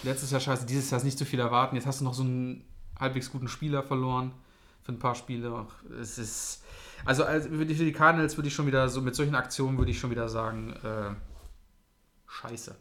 letztes 0.04 0.30
Jahr 0.30 0.40
scheiße, 0.40 0.64
dieses 0.66 0.90
Jahr 0.90 0.98
ist 0.98 1.04
nicht 1.04 1.18
so 1.18 1.24
viel 1.24 1.40
erwarten. 1.40 1.74
Jetzt 1.74 1.86
hast 1.86 2.00
du 2.00 2.04
noch 2.04 2.14
so 2.14 2.22
einen 2.22 2.64
halbwegs 3.00 3.30
guten 3.30 3.48
Spieler 3.48 3.82
verloren 3.82 4.32
für 4.82 4.92
ein 4.92 4.98
paar 4.98 5.14
Spiele. 5.14 5.66
Es 6.00 6.18
ist 6.18 6.62
also, 7.04 7.24
also 7.24 7.48
für 7.50 7.64
die 7.66 7.92
Cardinals 7.92 8.36
würde 8.36 8.48
ich 8.48 8.54
schon 8.54 8.66
wieder 8.66 8.88
so 8.88 9.00
mit 9.00 9.14
solchen 9.14 9.34
Aktionen 9.34 9.78
würde 9.78 9.90
ich 9.90 9.98
schon 9.98 10.10
wieder 10.10 10.28
sagen, 10.28 10.74
äh, 10.84 11.14
scheiße. 12.26 12.74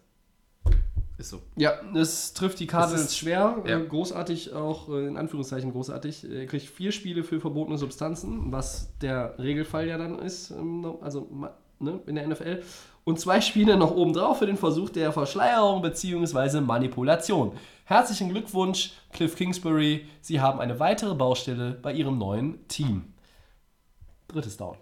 Ist 1.20 1.30
so. 1.30 1.42
Ja, 1.56 1.72
es 1.96 2.34
trifft 2.34 2.60
die 2.60 2.68
Cardinals 2.68 3.06
ist- 3.06 3.18
schwer. 3.18 3.58
ja. 3.66 3.80
Äh, 3.80 3.86
großartig, 3.88 4.54
auch 4.54 4.90
äh, 4.90 5.08
in 5.08 5.18
Anführungszeichen 5.18 5.72
großartig. 5.72 6.30
Er 6.30 6.46
kriegt 6.46 6.68
vier 6.68 6.92
Spiele 6.92 7.24
für 7.24 7.40
verbotene 7.40 7.78
Substanzen, 7.80 8.52
was 8.52 8.96
der 9.00 9.38
Regelfall 9.40 9.88
ja 9.88 9.98
dann 9.98 10.20
ist, 10.20 10.52
ähm, 10.52 10.86
also 11.02 11.28
ne, 11.80 12.00
in 12.06 12.16
der 12.16 12.28
NFL. 12.28 12.62
Und 13.04 13.20
zwei 13.20 13.42
Spiele 13.42 13.78
noch 13.78 13.92
obendrauf 13.96 14.38
für 14.40 14.46
den 14.46 14.58
Versuch 14.58 14.90
der 14.92 15.12
Verschleierung 15.12 15.82
bzw. 15.82 16.62
Manipulation. 16.62 17.54
Herzlichen 17.90 18.28
Glückwunsch, 18.28 18.92
Cliff 19.14 19.38
Kingsbury. 19.38 20.10
Sie 20.20 20.42
haben 20.42 20.60
eine 20.60 20.78
weitere 20.78 21.16
Baustelle 21.16 21.72
bei 21.72 21.94
Ihrem 21.94 22.18
neuen 22.18 22.68
Team. 22.68 23.14
Drittes 24.28 24.58
Down. 24.58 24.76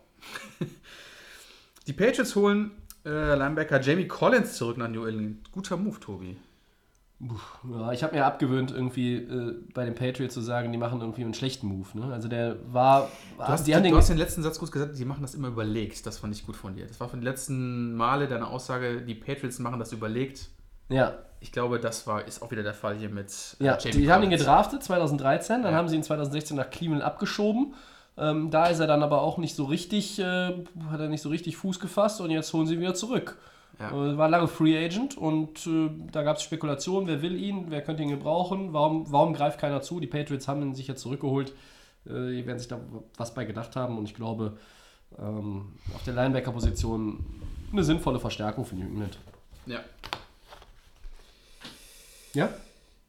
Die 1.86 1.94
Patriots 1.94 2.36
holen 2.36 2.72
äh, 3.06 3.36
Linebacker 3.36 3.80
Jamie 3.80 4.08
Collins 4.08 4.56
zurück 4.56 4.80
nach 4.80 4.88
New 4.88 5.06
England. 5.06 5.52
Guter 5.52 5.78
Move, 5.78 6.00
Tobi. 6.00 6.36
Ja, 7.72 7.92
ich 7.92 8.02
habe 8.02 8.16
mir 8.16 8.26
abgewöhnt, 8.26 8.72
irgendwie 8.72 9.18
äh, 9.18 9.54
bei 9.76 9.86
den 9.86 9.94
Patriots 9.94 10.34
zu 10.34 10.42
sagen, 10.42 10.72
die 10.72 10.80
machen 10.80 11.00
irgendwie 11.00 11.22
einen 11.22 11.36
schlechten 11.36 11.68
Move. 11.68 11.88
Ne? 11.94 12.12
Also 12.12 12.28
der 12.28 12.58
war. 12.74 13.12
Du 13.38 13.44
hast, 13.44 13.68
die 13.68 13.74
du 13.74 13.84
den, 13.84 13.96
hast 13.96 14.10
den 14.10 14.18
letzten 14.18 14.42
Satz 14.42 14.58
gut 14.58 14.72
gesagt, 14.72 14.98
die 14.98 15.06
machen 15.06 15.22
das 15.22 15.36
immer 15.36 15.50
überlegt. 15.50 16.08
Das 16.08 16.18
fand 16.18 16.34
ich 16.34 16.44
gut 16.44 16.56
von 16.56 16.76
dir. 16.76 16.88
Das 16.88 17.00
war 17.00 17.08
von 17.08 17.20
den 17.20 17.26
letzten 17.26 17.94
Male 17.94 18.28
deine 18.28 18.48
Aussage, 18.48 19.04
die 19.04 19.14
Patriots 19.14 19.60
machen 19.60 19.78
das 19.78 19.94
überlegt. 19.94 20.50
ja, 20.90 21.20
Ich 21.46 21.52
glaube, 21.52 21.80
das 21.80 22.08
war, 22.08 22.26
ist 22.28 22.42
auch 22.42 22.50
wieder 22.50 22.64
der 22.64 22.74
Fall 22.74 22.96
hier 22.96 23.10
mit 23.10 23.56
äh, 23.60 23.66
ja, 23.66 23.78
die 23.78 24.12
haben 24.12 24.24
ihn 24.24 24.30
Collins. 24.30 24.42
gedraftet 24.42 24.84
2013, 24.84 25.62
dann 25.62 25.74
Ja. 25.74 25.78
haben 25.78 25.88
sie 25.88 25.96
ihn 25.96 26.02
2016 26.02 26.58
nach 26.58 26.72
Cleveland 26.72 27.04
abgeschoben. 27.04 27.76
Ähm, 28.18 28.50
da 28.50 28.66
ist 28.66 28.80
er 28.80 28.88
dann 28.88 29.04
aber 29.04 29.22
auch 29.22 29.38
nicht 29.38 29.56
so 29.56 29.66
richtig, 29.66 30.18
äh, 30.18 30.24
hat 30.90 31.00
er 31.00 31.08
nicht 31.08 31.22
so 31.22 31.30
richtig 31.30 31.56
Fuß 31.58 31.80
gefasst 31.80 32.20
und 32.20 32.32
jetzt 32.32 32.52
holen 32.52 32.66
sie 32.66 32.74
ihn 32.74 32.80
wieder 32.80 32.96
zurück. 32.96 33.38
Ja. 33.80 33.92
Äh, 33.92 34.18
war 34.18 34.28
lange 34.28 34.48
Free 34.48 34.76
Agent 34.84 35.18
und 35.20 35.68
äh, 35.68 35.92
da 36.12 36.24
gab 36.24 36.38
es 36.38 36.42
Spekulationen, 36.44 37.08
wer 37.08 37.22
will 37.22 37.36
ihn, 37.36 37.66
wer 37.70 37.84
könnte 37.84 38.02
ihn 38.02 38.10
gebrauchen, 38.10 38.74
warum, 38.74 39.12
warum 39.12 39.34
greift 39.34 39.60
keiner 39.60 39.82
zu? 39.84 40.00
Die 40.00 40.08
Patriots 40.08 40.48
haben 40.48 40.64
ihn 40.64 40.74
sich 40.74 40.88
jetzt 40.88 41.02
zurückgeholt, 41.02 41.54
äh, 42.08 42.32
die 42.32 42.48
werden 42.48 42.58
sich 42.58 42.70
da 42.70 42.80
was 43.18 43.36
bei 43.36 43.46
gedacht 43.46 43.76
haben 43.76 44.00
und 44.00 44.06
ich 44.06 44.16
glaube, 44.16 44.58
ähm, 45.20 45.74
auf 45.94 46.02
der 46.06 46.16
Linebacker-Position 46.16 47.24
eine 47.72 47.84
sinnvolle 47.84 48.20
Verstärkung 48.20 48.66
für 48.66 48.76
New 48.76 48.88
England. 48.88 49.20
Ja. 49.68 49.82
Ja? 52.36 52.54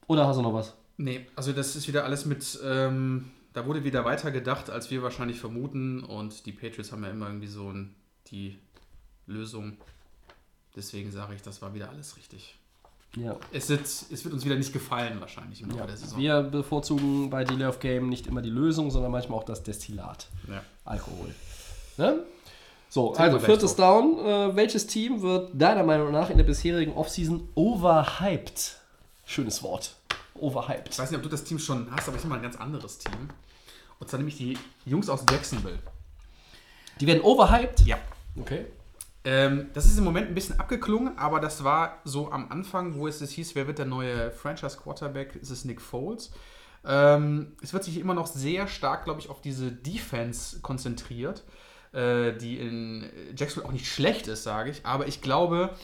Oder 0.06 0.26
hast 0.26 0.36
du 0.36 0.42
noch 0.42 0.54
was? 0.54 0.74
Nee, 0.96 1.26
also 1.36 1.52
das 1.52 1.76
ist 1.76 1.88
wieder 1.88 2.04
alles 2.04 2.24
mit, 2.24 2.58
ähm, 2.64 3.30
da 3.52 3.66
wurde 3.66 3.84
wieder 3.84 4.04
weiter 4.04 4.30
gedacht, 4.30 4.70
als 4.70 4.90
wir 4.90 5.02
wahrscheinlich 5.02 5.38
vermuten. 5.38 6.02
Und 6.02 6.46
die 6.46 6.52
Patriots 6.52 6.92
haben 6.92 7.04
ja 7.04 7.10
immer 7.10 7.26
irgendwie 7.26 7.48
so 7.48 7.70
ein, 7.70 7.94
die 8.28 8.58
Lösung. 9.26 9.76
Deswegen 10.74 11.10
sage 11.10 11.34
ich, 11.34 11.42
das 11.42 11.60
war 11.60 11.74
wieder 11.74 11.90
alles 11.90 12.16
richtig. 12.16 12.56
Ja. 13.16 13.36
Es 13.50 13.68
wird, 13.70 13.80
es 13.80 14.24
wird 14.24 14.34
uns 14.34 14.44
wieder 14.44 14.56
nicht 14.56 14.72
gefallen, 14.72 15.20
wahrscheinlich 15.20 15.62
im 15.62 15.68
Laufe 15.68 15.80
Ja, 15.80 15.86
der 15.86 15.96
Saison. 15.96 16.18
wir 16.18 16.42
bevorzugen 16.42 17.30
bei 17.30 17.44
Delay 17.44 17.66
of 17.66 17.80
Game 17.80 18.08
nicht 18.08 18.26
immer 18.26 18.42
die 18.42 18.50
Lösung, 18.50 18.90
sondern 18.90 19.10
manchmal 19.10 19.38
auch 19.38 19.44
das 19.44 19.62
Destillat. 19.62 20.28
Ja. 20.48 20.62
Alkohol. 20.84 21.34
Ne? 21.96 22.20
So, 22.88 23.14
Trinken 23.14 23.34
also 23.34 23.46
viertes 23.46 23.74
Down. 23.74 24.18
Äh, 24.18 24.56
welches 24.56 24.86
Team 24.86 25.22
wird 25.22 25.50
deiner 25.54 25.82
Meinung 25.82 26.12
nach 26.12 26.30
in 26.30 26.36
der 26.36 26.44
bisherigen 26.44 26.92
Offseason 26.92 27.48
overhyped? 27.54 28.80
Schönes 29.26 29.62
Wort. 29.64 29.96
Ich 30.34 30.40
Overhyped. 30.40 30.98
weiß 30.98 31.10
nicht, 31.10 31.18
ob 31.18 31.24
du 31.24 31.28
das 31.28 31.42
Team 31.42 31.58
schon 31.58 31.90
hast, 31.90 32.06
aber 32.08 32.16
ich 32.16 32.22
habe 32.22 32.30
mal 32.30 32.36
ein 32.36 32.42
ganz 32.42 32.56
anderes 32.56 32.98
Team. 32.98 33.28
Und 33.98 34.08
zwar 34.08 34.18
nämlich 34.18 34.36
die 34.36 34.56
Jungs 34.84 35.08
aus 35.08 35.24
Jacksonville. 35.28 35.80
Die 37.00 37.06
werden 37.06 37.22
overhyped? 37.22 37.80
Ja. 37.80 37.98
Okay. 38.38 38.66
Ähm, 39.24 39.70
das 39.74 39.86
ist 39.86 39.98
im 39.98 40.04
Moment 40.04 40.28
ein 40.28 40.34
bisschen 40.34 40.60
abgeklungen, 40.60 41.18
aber 41.18 41.40
das 41.40 41.64
war 41.64 42.00
so 42.04 42.30
am 42.30 42.52
Anfang, 42.52 42.94
wo 42.94 43.08
es 43.08 43.20
es 43.20 43.32
hieß, 43.32 43.56
wer 43.56 43.66
wird 43.66 43.78
der 43.78 43.86
neue 43.86 44.30
Franchise-Quarterback? 44.30 45.34
Ist 45.34 45.50
es 45.50 45.64
Nick 45.64 45.80
Foles? 45.80 46.30
Ähm, 46.84 47.56
es 47.60 47.72
wird 47.72 47.82
sich 47.82 47.98
immer 47.98 48.14
noch 48.14 48.28
sehr 48.28 48.68
stark, 48.68 49.04
glaube 49.04 49.18
ich, 49.18 49.28
auf 49.28 49.40
diese 49.40 49.72
Defense 49.72 50.60
konzentriert, 50.60 51.42
äh, 51.92 52.32
die 52.34 52.58
in 52.58 53.10
Jacksonville 53.36 53.66
auch 53.66 53.72
nicht 53.72 53.88
schlecht 53.88 54.28
ist, 54.28 54.44
sage 54.44 54.70
ich. 54.70 54.86
Aber 54.86 55.08
ich 55.08 55.20
glaube, 55.20 55.74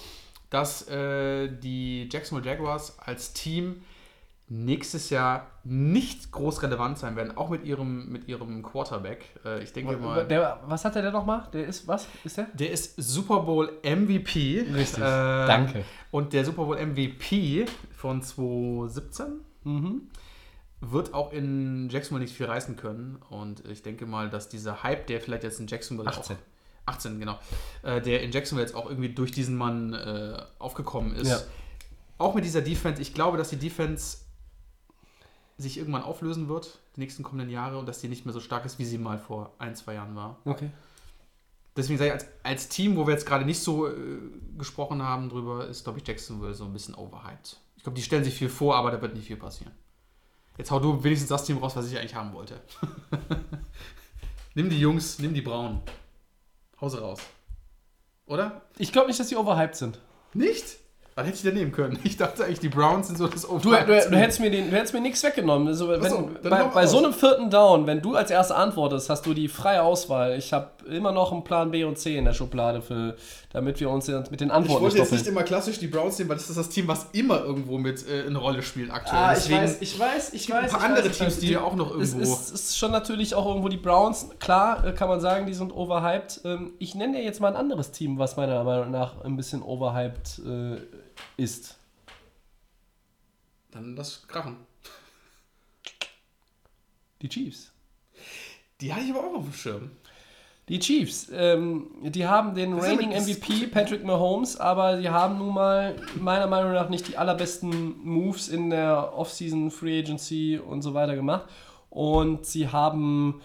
dass 0.52 0.88
äh, 0.88 1.48
die 1.48 2.08
Jacksonville 2.10 2.48
Jaguars 2.50 2.98
als 2.98 3.32
Team 3.32 3.82
nächstes 4.48 5.08
Jahr 5.08 5.46
nicht 5.64 6.30
groß 6.30 6.62
relevant 6.62 6.98
sein 6.98 7.16
werden, 7.16 7.36
auch 7.38 7.48
mit 7.48 7.64
ihrem, 7.64 8.10
mit 8.12 8.28
ihrem 8.28 8.62
Quarterback. 8.62 9.24
Äh, 9.46 9.62
ich 9.62 9.72
denke 9.72 9.96
mal. 9.96 10.26
Der, 10.26 10.60
was 10.66 10.84
hat 10.84 10.94
der 10.94 11.02
denn 11.02 11.12
nochmal? 11.12 11.48
Der 11.54 11.66
ist, 11.66 11.88
was 11.88 12.06
ist 12.22 12.36
der? 12.36 12.48
Der 12.52 12.70
ist 12.70 12.94
Super 12.96 13.40
Bowl 13.40 13.72
MVP. 13.82 14.66
Richtig. 14.74 14.98
Äh, 15.02 15.46
Danke. 15.46 15.84
Und 16.10 16.34
der 16.34 16.44
Super 16.44 16.64
Bowl 16.64 16.76
MVP 16.76 17.64
von 17.96 18.22
2017 18.22 19.26
Mhm. 19.64 20.08
wird 20.80 21.14
auch 21.14 21.32
in 21.32 21.88
Jacksonville 21.88 22.24
nicht 22.24 22.36
viel 22.36 22.46
reißen 22.46 22.76
können. 22.76 23.16
Und 23.30 23.64
ich 23.70 23.82
denke 23.82 24.04
mal, 24.06 24.28
dass 24.28 24.48
dieser 24.48 24.82
Hype, 24.82 25.06
der 25.06 25.20
vielleicht 25.20 25.44
jetzt 25.44 25.60
in 25.60 25.68
Jacksonville 25.68 26.08
18. 26.08 26.36
auch 26.36 26.40
18, 26.86 27.20
genau, 27.20 27.38
äh, 27.82 28.00
der 28.00 28.22
in 28.22 28.32
Jacksonville 28.32 28.66
jetzt 28.66 28.74
auch 28.74 28.88
irgendwie 28.88 29.10
durch 29.10 29.32
diesen 29.32 29.56
Mann 29.56 29.94
äh, 29.94 30.42
aufgekommen 30.58 31.14
ist. 31.14 31.28
Ja. 31.28 31.40
Auch 32.18 32.34
mit 32.34 32.44
dieser 32.44 32.60
Defense, 32.60 33.00
ich 33.00 33.14
glaube, 33.14 33.38
dass 33.38 33.50
die 33.50 33.56
Defense 33.56 34.18
sich 35.58 35.78
irgendwann 35.78 36.02
auflösen 36.02 36.48
wird, 36.48 36.78
die 36.96 37.00
nächsten 37.00 37.22
kommenden 37.22 37.50
Jahre, 37.50 37.78
und 37.78 37.86
dass 37.86 38.00
die 38.00 38.08
nicht 38.08 38.24
mehr 38.26 38.32
so 38.32 38.40
stark 38.40 38.64
ist, 38.64 38.78
wie 38.78 38.84
sie 38.84 38.98
mal 38.98 39.18
vor 39.18 39.52
ein, 39.58 39.74
zwei 39.76 39.94
Jahren 39.94 40.16
war. 40.16 40.38
Okay. 40.44 40.70
Deswegen 41.76 41.98
sage 41.98 42.08
ich, 42.08 42.14
als, 42.14 42.26
als 42.42 42.68
Team, 42.68 42.96
wo 42.96 43.06
wir 43.06 43.14
jetzt 43.14 43.26
gerade 43.26 43.44
nicht 43.44 43.60
so 43.60 43.88
äh, 43.88 43.92
gesprochen 44.58 45.02
haben 45.02 45.28
drüber, 45.28 45.66
ist, 45.68 45.84
glaube 45.84 46.00
ich, 46.00 46.06
Jacksonville 46.06 46.54
so 46.54 46.64
ein 46.64 46.72
bisschen 46.72 46.94
overhyped. 46.94 47.56
Ich 47.76 47.82
glaube, 47.82 47.96
die 47.96 48.02
stellen 48.02 48.24
sich 48.24 48.34
viel 48.34 48.50
vor, 48.50 48.76
aber 48.76 48.90
da 48.90 49.00
wird 49.00 49.14
nicht 49.14 49.26
viel 49.26 49.36
passieren. 49.36 49.72
Jetzt 50.58 50.70
hau 50.70 50.78
du 50.78 51.02
wenigstens 51.02 51.30
das 51.30 51.44
Team 51.44 51.58
raus, 51.58 51.74
was 51.74 51.90
ich 51.90 51.98
eigentlich 51.98 52.14
haben 52.14 52.34
wollte. 52.34 52.60
nimm 54.54 54.68
die 54.68 54.78
Jungs, 54.78 55.18
nimm 55.18 55.32
die 55.32 55.40
Braunen. 55.40 55.80
Hau 56.82 56.88
sie 56.88 57.00
raus. 57.00 57.20
Oder? 58.26 58.60
Ich 58.76 58.90
glaube 58.92 59.06
nicht, 59.06 59.20
dass 59.20 59.28
die 59.28 59.36
overhyped 59.36 59.76
sind. 59.76 60.00
Nicht? 60.34 60.64
Was 61.14 61.26
hätte 61.26 61.36
ich 61.36 61.42
denn 61.42 61.54
nehmen 61.54 61.70
können? 61.70 61.98
Ich 62.02 62.16
dachte 62.16 62.44
eigentlich, 62.44 62.58
die 62.58 62.70
Browns 62.70 63.06
sind 63.06 63.18
so 63.18 63.28
das 63.28 63.42
Du, 63.42 63.58
du, 63.58 63.70
du 63.70 63.94
hättest 63.94 64.40
mir, 64.40 64.50
den, 64.50 64.70
du 64.70 64.76
hättest 64.76 64.94
mir 64.94 65.00
nichts 65.00 65.22
weggenommen. 65.22 65.68
Also, 65.68 65.88
wenn, 65.88 66.02
so, 66.02 66.30
bei, 66.42 66.64
bei 66.64 66.86
so 66.86 66.98
einem 66.98 67.12
vierten 67.12 67.50
Down, 67.50 67.86
wenn 67.86 68.00
du 68.00 68.16
als 68.16 68.30
Erster 68.30 68.56
antwortest, 68.56 69.10
hast 69.10 69.24
du 69.26 69.32
die 69.34 69.48
freie 69.48 69.82
Auswahl. 69.82 70.36
Ich 70.36 70.52
habe 70.52 70.70
immer 70.86 71.12
noch 71.12 71.32
einen 71.32 71.44
Plan 71.44 71.70
B 71.70 71.84
und 71.84 71.98
C 71.98 72.16
in 72.16 72.24
der 72.24 72.32
Schublade, 72.32 72.82
für, 72.82 73.16
damit 73.50 73.80
wir 73.80 73.90
uns 73.90 74.08
mit 74.08 74.40
den 74.40 74.48
Ich 74.48 74.54
Antworten 74.54 74.82
wollte 74.82 74.96
nicht 74.98 75.10
jetzt 75.10 75.12
nicht 75.12 75.26
immer 75.26 75.42
klassisch 75.42 75.78
die 75.78 75.86
Browns 75.86 76.18
nehmen, 76.18 76.30
weil 76.30 76.36
das 76.36 76.48
ist 76.50 76.56
das 76.56 76.68
Team, 76.68 76.88
was 76.88 77.06
immer 77.12 77.40
irgendwo 77.42 77.78
mit 77.78 78.06
äh, 78.08 78.24
eine 78.26 78.38
Rolle 78.38 78.62
spielt 78.62 78.90
aktuell. 78.90 79.18
Ah, 79.22 79.32
ich 79.32 79.38
Deswegen 79.40 79.62
weiß, 79.62 79.76
ich 79.80 79.98
weiß, 79.98 80.32
ich 80.34 80.50
weiß. 80.50 80.64
ein 80.64 80.70
paar 80.70 80.78
ich 80.80 80.84
andere 80.86 81.04
weiß, 81.04 81.12
ich 81.12 81.18
Teams, 81.18 81.38
die 81.38 81.50
ja 81.50 81.62
auch 81.62 81.74
noch 81.74 81.94
Es 81.96 82.12
irgendwo. 82.14 82.32
ist, 82.32 82.50
ist 82.50 82.78
schon 82.78 82.90
natürlich 82.90 83.34
auch 83.34 83.46
irgendwo 83.46 83.68
die 83.68 83.76
Browns. 83.76 84.28
Klar, 84.38 84.86
äh, 84.86 84.92
kann 84.92 85.08
man 85.08 85.20
sagen, 85.20 85.46
die 85.46 85.54
sind 85.54 85.72
overhyped. 85.72 86.40
Ähm, 86.44 86.72
Ich 86.78 86.94
nenne 86.94 87.18
dir 87.18 87.24
jetzt 87.24 87.40
mal 87.40 87.48
ein 87.48 87.56
anderes 87.56 87.90
Team, 87.92 88.18
was 88.18 88.36
meiner 88.36 88.62
Meinung 88.64 88.90
nach 88.90 89.22
ein 89.24 89.36
bisschen 89.36 89.62
overhyped 89.62 90.40
äh, 90.46 90.76
ist. 91.36 91.76
Dann 93.70 93.96
das 93.96 94.26
Krachen. 94.28 94.56
Die 97.22 97.28
Chiefs. 97.28 97.70
Die 98.80 98.92
hatte 98.92 99.04
ich 99.04 99.10
aber 99.14 99.20
auch 99.20 99.34
auf 99.38 99.44
dem 99.44 99.52
Schirm. 99.52 99.90
Die 100.72 100.78
Chiefs, 100.78 101.30
ähm, 101.36 101.88
die 102.00 102.26
haben 102.26 102.54
den 102.54 102.74
Das 102.74 102.86
reigning 102.86 103.10
MVP 103.10 103.66
Patrick 103.66 104.06
Mahomes, 104.06 104.56
aber 104.56 104.96
sie 104.96 105.10
haben 105.10 105.36
nun 105.36 105.52
mal 105.52 105.94
meiner 106.18 106.46
Meinung 106.46 106.72
nach 106.72 106.88
nicht 106.88 107.08
die 107.08 107.18
allerbesten 107.18 108.02
Moves 108.02 108.48
in 108.48 108.70
der 108.70 109.12
Offseason, 109.14 109.70
Free 109.70 109.98
Agency 109.98 110.58
und 110.58 110.80
so 110.80 110.94
weiter 110.94 111.14
gemacht. 111.14 111.44
Und 111.90 112.46
sie 112.46 112.68
haben, 112.68 113.42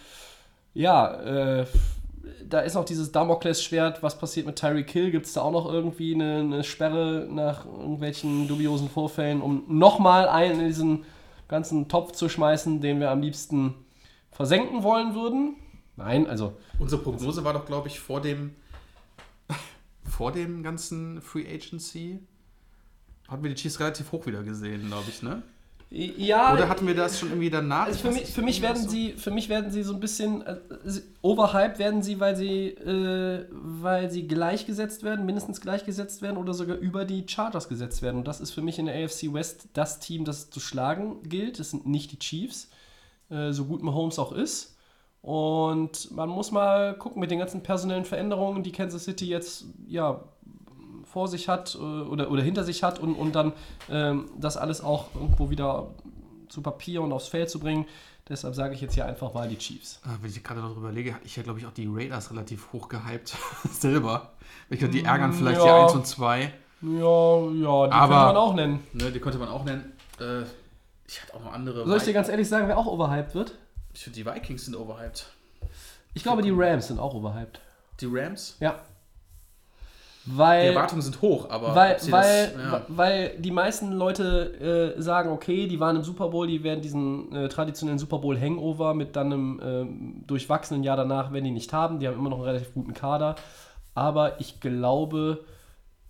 ja, 0.73 1.15
äh, 1.15 1.65
da 2.47 2.61
ist 2.61 2.75
noch 2.75 2.85
dieses 2.85 3.11
Damoklesschwert, 3.11 4.01
was 4.01 4.17
passiert 4.17 4.45
mit 4.45 4.55
Tyreek 4.55 4.89
Hill? 4.89 5.11
Gibt 5.11 5.25
es 5.25 5.33
da 5.33 5.41
auch 5.41 5.51
noch 5.51 5.69
irgendwie 5.69 6.15
eine, 6.15 6.37
eine 6.37 6.63
Sperre 6.63 7.27
nach 7.29 7.65
irgendwelchen 7.65 8.47
dubiosen 8.47 8.87
Vorfällen, 8.87 9.41
um 9.41 9.65
nochmal 9.67 10.29
einen 10.29 10.61
in 10.61 10.67
diesen 10.67 11.03
ganzen 11.49 11.89
Topf 11.89 12.13
zu 12.13 12.29
schmeißen, 12.29 12.79
den 12.79 13.01
wir 13.01 13.11
am 13.11 13.19
liebsten 13.19 13.73
versenken 14.31 14.81
wollen 14.81 15.13
würden? 15.13 15.57
Nein, 15.97 16.27
also 16.27 16.55
Unsere 16.79 17.01
Prognose 17.01 17.43
war 17.43 17.53
doch, 17.53 17.65
glaube 17.65 17.87
ich, 17.89 17.99
vor 17.99 18.21
dem 18.21 18.55
vor 20.09 20.31
dem 20.31 20.63
ganzen 20.63 21.21
Free 21.21 21.45
Agency 21.47 22.19
hatten 23.27 23.43
wir 23.43 23.49
die 23.49 23.55
Chiefs 23.61 23.79
relativ 23.79 24.11
hoch 24.13 24.25
wieder 24.25 24.41
gesehen, 24.43 24.87
glaube 24.87 25.09
ich, 25.09 25.21
ne? 25.21 25.43
Ja, 25.89 26.53
Oder 26.53 26.67
hatten 26.67 26.85
wir 26.85 26.95
das 26.95 27.17
schon 27.17 27.29
irgendwie 27.29 27.49
danach? 27.49 27.85
also 27.85 27.99
für 27.99 28.11
mich, 28.11 28.25
für 28.25 28.41
mich 28.41 28.61
werden 28.61 28.83
so- 28.83 28.89
sie, 28.89 29.13
für 29.13 29.31
mich 29.31 29.47
werden 29.47 29.71
sie 29.71 29.83
so 29.83 29.93
ein 29.93 30.01
bisschen 30.01 30.41
äh, 30.45 30.57
overhyped 31.21 31.79
werden 31.79 32.03
sie, 32.03 32.19
weil 32.19 32.35
sie, 32.35 32.67
äh, 32.71 33.45
weil 33.51 34.11
sie 34.11 34.27
gleichgesetzt 34.27 35.03
werden, 35.03 35.25
mindestens 35.25 35.61
gleichgesetzt 35.61 36.21
werden 36.21 36.35
oder 36.35 36.53
sogar 36.53 36.75
über 36.75 37.05
die 37.05 37.23
Chargers 37.25 37.69
gesetzt 37.69 38.01
werden. 38.01 38.17
Und 38.17 38.27
das 38.27 38.41
ist 38.41 38.51
für 38.51 38.61
mich 38.61 38.79
in 38.79 38.87
der 38.87 38.95
AFC 39.01 39.33
West 39.33 39.69
das 39.73 39.99
Team, 39.99 40.25
das 40.25 40.49
zu 40.49 40.59
schlagen 40.59 41.23
gilt. 41.23 41.57
Das 41.57 41.71
sind 41.71 41.85
nicht 41.87 42.11
die 42.11 42.19
Chiefs, 42.19 42.69
äh, 43.29 43.53
so 43.53 43.63
gut 43.63 43.81
Mahomes 43.81 44.19
auch 44.19 44.33
ist. 44.33 44.75
Und 45.27 46.09
man 46.15 46.29
muss 46.29 46.51
mal 46.51 46.93
gucken 46.97 47.19
mit 47.19 47.31
den 47.31 47.39
ganzen 47.39 47.61
personellen 47.61 48.05
Veränderungen, 48.05 48.63
die 48.63 48.71
Kansas 48.71 49.03
City 49.03 49.25
jetzt 49.27 49.65
ja 49.85 50.21
vor 51.03 51.27
sich 51.27 51.49
hat 51.49 51.75
äh, 51.75 51.79
oder, 51.79 52.31
oder 52.31 52.41
hinter 52.41 52.63
sich 52.63 52.81
hat 52.81 52.97
und, 52.99 53.13
und 53.13 53.35
dann 53.35 53.51
ähm, 53.89 54.29
das 54.39 54.55
alles 54.55 54.79
auch 54.81 55.13
irgendwo 55.13 55.49
wieder 55.49 55.87
zu 56.47 56.61
Papier 56.61 57.01
und 57.01 57.11
aufs 57.11 57.27
Feld 57.27 57.49
zu 57.49 57.59
bringen. 57.59 57.85
Deshalb 58.29 58.55
sage 58.55 58.73
ich 58.73 58.79
jetzt 58.79 58.93
hier 58.93 59.05
einfach 59.05 59.33
mal 59.33 59.49
die 59.49 59.57
Chiefs. 59.57 59.99
Ah, 60.05 60.11
Wenn 60.21 60.29
ich 60.31 60.41
gerade 60.45 60.61
darüber 60.61 60.79
überlege, 60.79 61.13
hatte 61.13 61.25
ich 61.25 61.35
ja, 61.35 61.43
glaube 61.43 61.59
ich, 61.59 61.65
auch 61.65 61.71
die 61.73 61.87
Raiders 61.91 62.31
relativ 62.31 62.71
hoch 62.71 62.87
gehypt 62.87 63.35
selber. 63.69 64.31
Ich 64.69 64.79
glaube, 64.79 64.93
die 64.93 65.03
ärgern 65.03 65.33
vielleicht 65.33 65.61
die 65.61 65.65
Ja. 65.65 65.83
1 65.83 65.93
und 65.93 66.07
2. 66.07 66.41
Ja, 66.83 66.89
ja, 66.89 67.87
die 67.87 67.91
Aber- 67.91 67.91
könnte 67.91 68.07
man 68.09 68.37
auch 68.37 68.53
nennen. 68.53 68.79
Ne, 68.93 69.11
die 69.11 69.19
könnte 69.19 69.39
man 69.39 69.49
auch 69.49 69.65
nennen. 69.65 69.91
Äh, 70.21 70.43
ich 71.05 71.21
hatte 71.21 71.33
auch 71.35 71.43
noch 71.43 71.51
andere. 71.53 71.85
Soll 71.85 71.97
ich 71.97 72.03
dir 72.03 72.13
ganz 72.13 72.29
ehrlich 72.29 72.47
sagen, 72.47 72.69
wer 72.69 72.77
auch 72.77 72.85
overhyped 72.85 73.35
wird? 73.35 73.57
Ich 73.97 74.03
finde, 74.03 74.19
die 74.19 74.25
Vikings 74.27 74.65
sind 74.65 74.75
overhyped. 74.75 75.25
Ich 76.13 76.21
glaube, 76.21 76.43
die 76.43 76.51
Rams 76.53 76.87
sind 76.87 76.99
auch 76.99 77.15
overhyped. 77.15 77.59
Die 77.99 78.05
Rams? 78.05 78.55
Ja. 78.59 78.75
Die 80.23 80.37
Weil, 80.37 80.67
Erwartungen 80.67 81.01
sind 81.01 81.19
hoch, 81.19 81.49
aber 81.49 81.73
weil, 81.73 81.97
weil, 82.11 82.51
das, 82.51 82.53
ja. 82.53 82.85
weil 82.89 83.39
die 83.39 83.49
meisten 83.49 83.93
Leute 83.93 84.93
äh, 84.97 85.01
sagen, 85.01 85.31
okay, 85.31 85.67
die 85.67 85.79
waren 85.79 85.95
im 85.95 86.03
Super 86.03 86.27
Bowl, 86.27 86.45
die 86.45 86.63
werden 86.63 86.81
diesen 86.81 87.33
äh, 87.33 87.49
traditionellen 87.49 87.97
Super 87.97 88.19
Bowl 88.19 88.39
Hangover 88.39 88.93
mit 88.93 89.15
dann 89.15 89.33
einem 89.33 89.61
ähm, 89.63 90.23
durchwachsenen 90.27 90.83
Jahr 90.83 90.97
danach, 90.97 91.33
werden 91.33 91.45
die 91.45 91.51
nicht 91.51 91.73
haben. 91.73 91.99
Die 91.99 92.07
haben 92.07 92.19
immer 92.19 92.29
noch 92.29 92.37
einen 92.37 92.47
relativ 92.49 92.75
guten 92.75 92.93
Kader. 92.93 93.35
Aber 93.95 94.39
ich 94.39 94.59
glaube, 94.59 95.43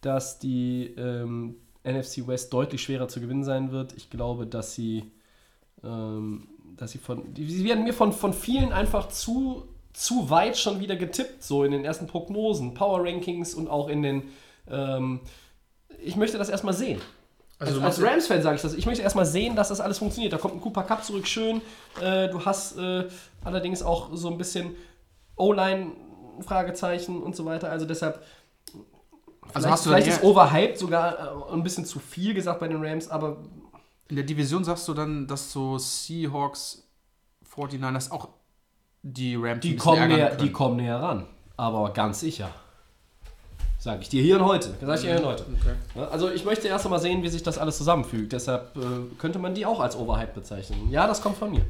dass 0.01 0.39
die 0.39 0.93
ähm, 0.97 1.55
NFC 1.85 2.27
West 2.27 2.51
deutlich 2.51 2.83
schwerer 2.83 3.07
zu 3.07 3.21
gewinnen 3.21 3.45
sein 3.45 3.71
wird. 3.71 3.93
Ich 3.93 4.09
glaube, 4.09 4.45
dass 4.45 4.73
sie, 4.73 5.09
ähm, 5.85 6.49
dass 6.75 6.91
sie 6.91 6.97
von, 6.97 7.23
sie 7.35 7.63
werden 7.63 7.83
mir 7.83 7.93
von, 7.93 8.13
von 8.13 8.33
vielen 8.33 8.71
einfach 8.71 9.09
zu, 9.09 9.67
zu 9.93 10.29
weit 10.29 10.57
schon 10.57 10.79
wieder 10.79 10.95
getippt, 10.95 11.43
so 11.43 11.63
in 11.63 11.71
den 11.71 11.85
ersten 11.85 12.07
Prognosen, 12.07 12.73
Power 12.73 13.03
Rankings 13.03 13.53
und 13.53 13.67
auch 13.69 13.87
in 13.89 14.01
den, 14.03 14.23
ähm, 14.69 15.21
ich 16.03 16.15
möchte 16.15 16.37
das 16.37 16.49
erstmal 16.49 16.73
sehen. 16.73 17.01
Also 17.59 17.81
als 17.81 17.99
als 17.99 18.07
Rams-Fan 18.07 18.41
sage 18.43 18.55
ich 18.57 18.61
das. 18.61 18.75
Ich 18.75 18.85
möchte 18.85 19.01
erstmal 19.01 19.25
sehen, 19.25 19.55
dass 19.55 19.69
das 19.69 19.79
alles 19.79 19.97
funktioniert. 19.97 20.31
Da 20.31 20.37
kommt 20.37 20.53
ein 20.53 20.61
Cooper 20.61 20.83
Cup 20.83 21.03
zurück, 21.03 21.27
schön. 21.27 21.61
Äh, 21.99 22.29
du 22.29 22.45
hast 22.45 22.77
äh, 22.77 23.07
allerdings 23.43 23.81
auch 23.81 24.09
so 24.13 24.29
ein 24.29 24.37
bisschen 24.37 24.75
O-Line, 25.35 25.93
Fragezeichen 26.41 27.21
und 27.21 27.35
so 27.35 27.45
weiter. 27.45 27.71
Also 27.71 27.85
deshalb, 27.85 28.21
Also 28.21 29.51
vielleicht, 29.53 29.71
hast 29.71 29.85
du 29.85 29.89
vielleicht 29.89 30.07
ist 30.07 30.23
overhyped 30.23 30.77
sogar 30.77 31.49
äh, 31.49 31.53
ein 31.53 31.63
bisschen 31.63 31.85
zu 31.85 31.97
viel 31.97 32.35
gesagt 32.35 32.59
bei 32.59 32.67
den 32.67 32.83
Rams, 32.83 33.09
aber 33.09 33.37
in 34.09 34.15
der 34.15 34.25
Division 34.25 34.63
sagst 34.63 34.87
du 34.87 34.93
dann, 34.93 35.27
dass 35.27 35.51
so 35.51 35.77
Seahawks, 35.77 36.83
49ers, 37.55 38.11
auch 38.11 38.29
die 39.03 39.35
Rams. 39.35 39.61
Die 39.61 39.75
kommen, 39.75 40.07
näher, 40.07 40.35
die 40.35 40.51
kommen 40.51 40.77
näher 40.77 41.01
ran. 41.01 41.27
Aber 41.55 41.91
ganz 41.91 42.19
sicher. 42.19 42.49
Sag 43.79 44.01
ich 44.01 44.09
dir 44.09 44.21
hier 44.21 44.37
und 44.39 44.45
heute. 44.45 44.75
Sag 44.81 44.95
ich 44.95 45.01
dir 45.01 45.11
hier 45.11 45.19
und 45.19 45.25
heute. 45.27 45.45
Okay. 45.61 46.05
Also 46.11 46.29
ich 46.29 46.43
möchte 46.45 46.67
erst 46.67 46.85
einmal 46.85 46.99
sehen, 46.99 47.23
wie 47.23 47.29
sich 47.29 47.43
das 47.43 47.57
alles 47.57 47.77
zusammenfügt. 47.77 48.33
Deshalb 48.33 48.75
äh, 48.75 48.79
könnte 49.17 49.39
man 49.39 49.53
die 49.55 49.65
auch 49.65 49.79
als 49.79 49.95
Overhype 49.95 50.33
bezeichnen. 50.33 50.89
Ja, 50.91 51.07
das 51.07 51.21
kommt 51.21 51.37
von 51.37 51.51
mir. 51.51 51.61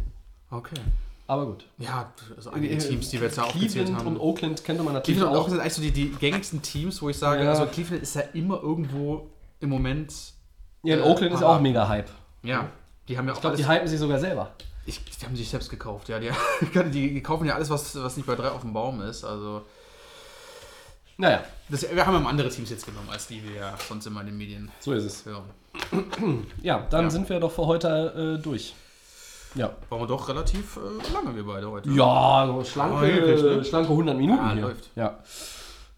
Okay. 0.49 0.79
Aber 1.27 1.45
gut. 1.45 1.65
Ja, 1.77 2.11
also 2.35 2.51
einige 2.51 2.77
Teams, 2.77 3.09
die 3.09 3.19
wir 3.19 3.27
jetzt 3.27 3.37
ja 3.37 3.43
aufgezählt 3.43 3.71
Cleveland 3.87 3.97
haben. 3.99 4.07
und 4.07 4.19
Oakland 4.19 4.63
könnte 4.63 4.83
man 4.83 4.93
natürlich 4.93 5.19
Cleveland 5.19 5.35
und 5.35 5.37
auch. 5.37 5.43
Oakland 5.43 5.61
sind 5.73 5.81
eigentlich 5.81 5.93
so 5.93 6.01
die, 6.01 6.09
die 6.11 6.17
gängigsten 6.17 6.61
Teams, 6.61 7.01
wo 7.01 7.09
ich 7.09 7.17
sage, 7.17 7.43
Ja. 7.43 7.49
also 7.51 7.65
Cleveland 7.65 8.01
ist 8.01 8.15
ja 8.15 8.21
immer 8.33 8.61
irgendwo 8.63 9.27
im 9.59 9.69
Moment. 9.69 10.13
Ja, 10.83 10.95
in 10.95 11.01
äh, 11.01 11.05
Oakland 11.05 11.33
ist 11.33 11.43
auch 11.43 11.59
mega 11.59 11.87
Hype. 11.89 12.09
Ja, 12.43 12.69
die 13.07 13.17
haben 13.17 13.25
ja 13.27 13.33
auch 13.33 13.37
Ich 13.37 13.41
glaube, 13.41 13.57
die 13.57 13.67
hypen 13.67 13.87
sich 13.87 13.99
sogar 13.99 14.19
selber. 14.19 14.51
Ich, 14.85 15.03
die 15.03 15.25
haben 15.25 15.35
sich 15.35 15.49
selbst 15.49 15.69
gekauft, 15.69 16.07
ja. 16.09 16.17
Die, 16.19 16.31
die, 16.91 17.21
kaufen 17.21 17.45
ja 17.45 17.55
alles, 17.55 17.69
was, 17.69 18.01
was 18.01 18.15
nicht 18.15 18.25
bei 18.25 18.35
drei 18.35 18.49
auf 18.49 18.61
dem 18.61 18.71
Baum 18.73 19.01
ist. 19.01 19.25
Also, 19.25 19.63
Naja, 21.17 21.43
das, 21.67 21.81
wir 21.93 22.05
haben 22.05 22.21
ja 22.23 22.29
andere 22.29 22.49
Teams 22.49 22.69
jetzt 22.69 22.85
genommen, 22.85 23.09
als 23.09 23.27
die 23.27 23.43
wir 23.43 23.55
ja 23.55 23.75
sonst 23.89 24.05
immer 24.05 24.21
in 24.21 24.27
den 24.27 24.37
Medien 24.37 24.71
so 24.79 24.93
ist 24.93 25.03
es. 25.03 25.25
hören. 25.25 25.43
Ja, 26.61 26.85
dann 26.89 27.05
Ja. 27.05 27.09
sind 27.09 27.27
wir 27.29 27.39
doch 27.39 27.51
für 27.51 27.65
heute 27.65 28.37
äh, 28.37 28.41
durch. 28.41 28.75
Ja. 29.55 29.71
Waren 29.89 30.01
wir 30.01 30.07
doch 30.07 30.29
relativ 30.29 30.77
äh, 30.77 31.13
lange, 31.13 31.35
wir 31.35 31.45
beide 31.45 31.69
heute. 31.69 31.89
Ja, 31.89 32.45
so 32.47 32.63
schlanke, 32.63 32.97
Ah, 32.97 33.01
wirklich, 33.01 33.41
ne? 33.41 33.65
schlanke 33.65 33.89
100 33.89 34.15
Minuten 34.17 34.39
Ja, 34.45 34.53
hier. 34.53 34.61
läuft. 34.61 34.89
Ja. 34.95 35.17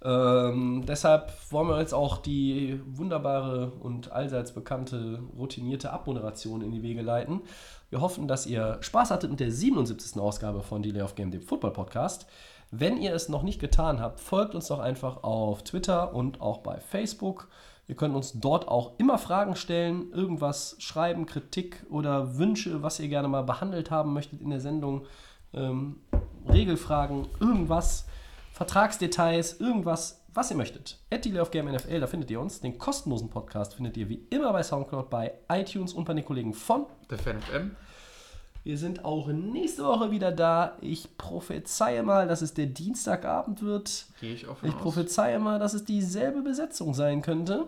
Ähm, 0.02 0.86
deshalb 0.88 1.34
wollen 1.52 1.68
wir 1.68 1.80
jetzt 1.80 1.94
auch 1.94 2.18
die 2.18 2.80
wunderbare 2.86 3.72
und 3.72 4.12
allseits 4.12 4.54
bekannte 4.54 5.22
routinierte 5.38 5.92
Abmoderation 5.92 6.62
in 6.62 6.72
die 6.72 6.84
Wege 6.84 7.02
leiten. 7.02 7.42
Wir 7.90 8.02
hoffen, 8.02 8.28
dass 8.28 8.46
ihr 8.46 8.78
Spaß 8.82 9.12
hattet 9.12 9.30
mit 9.30 9.40
der 9.40 9.52
77. 9.52 10.22
Ausgabe 10.22 10.62
von 10.62 10.82
Delay 10.82 11.02
of 11.02 11.16
Game, 11.16 11.32
dem 11.32 11.42
Football 11.42 11.74
Podcast. 11.74 12.28
Wenn 12.72 12.98
ihr 12.98 13.14
es 13.14 13.30
noch 13.30 13.44
nicht 13.44 13.60
getan 13.60 14.00
habt, 14.00 14.20
folgt 14.20 14.54
uns 14.56 14.68
doch 14.68 14.80
einfach 14.80 15.24
auf 15.24 15.64
Twitter 15.64 16.14
und 16.14 16.40
auch 16.40 16.60
bei 16.60 16.80
Facebook. 16.80 17.50
Ihr 17.88 17.96
könnt 17.96 18.16
uns 18.16 18.40
dort 18.40 18.68
auch 18.68 18.92
immer 19.00 19.18
Fragen 19.18 19.56
stellen, 19.56 20.12
irgendwas 20.14 20.76
schreiben, 20.78 21.26
Kritik 21.26 21.84
oder 21.90 22.38
Wünsche, 22.38 22.84
was 22.84 23.00
ihr 23.00 23.08
gerne 23.08 23.28
mal 23.28 23.42
behandelt 23.42 23.90
haben 23.90 24.14
möchtet 24.14 24.42
in 24.42 24.52
der 24.52 24.60
Sendung. 24.60 25.08
Ähm, 25.54 25.98
Regelfragen, 26.48 27.28
irgendwas, 27.40 28.06
Vertragsdetails, 28.60 29.62
irgendwas, 29.62 30.22
was 30.34 30.52
ihr 30.52 30.58
möchtet. 30.58 31.00
At 31.10 31.24
Delay 31.24 31.40
of 31.40 31.50
Game 31.50 31.72
NFL, 31.72 32.02
da 32.02 32.08
findet 32.08 32.30
ihr 32.30 32.42
uns. 32.42 32.60
Den 32.60 32.78
kostenlosen 32.78 33.30
Podcast 33.30 33.76
findet 33.76 33.96
ihr 33.96 34.10
wie 34.10 34.28
immer 34.32 34.52
bei 34.52 34.62
Soundcloud, 34.62 35.10
bei 35.10 35.32
iTunes 35.48 35.94
und 35.94 36.04
bei 36.04 36.14
den 36.14 36.26
Kollegen 36.26 36.54
von. 36.54 36.86
Der 37.10 37.18
Fan 37.18 37.42
FM. 37.42 37.78
Wir 38.66 38.78
sind 38.78 39.06
auch 39.06 39.30
nächste 39.30 39.86
Woche 39.86 40.12
wieder 40.12 40.34
da. 40.34 40.76
Ich 40.82 41.18
prophezeie 41.18 42.04
mal, 42.04 42.28
dass 42.28 42.42
es 42.42 42.54
der 42.54 42.66
Dienstagabend 42.66 43.62
wird. 43.62 44.08
Gehe 44.20 44.34
ich 44.34 44.46
auch 44.46 44.58
von 44.58 44.68
Ich 44.68 44.76
aus. 44.76 44.82
prophezeie 44.82 45.40
mal, 45.40 45.58
dass 45.58 45.74
es 45.74 45.86
dieselbe 45.86 46.42
Besetzung 46.42 46.94
sein 46.94 47.22
könnte. 47.22 47.64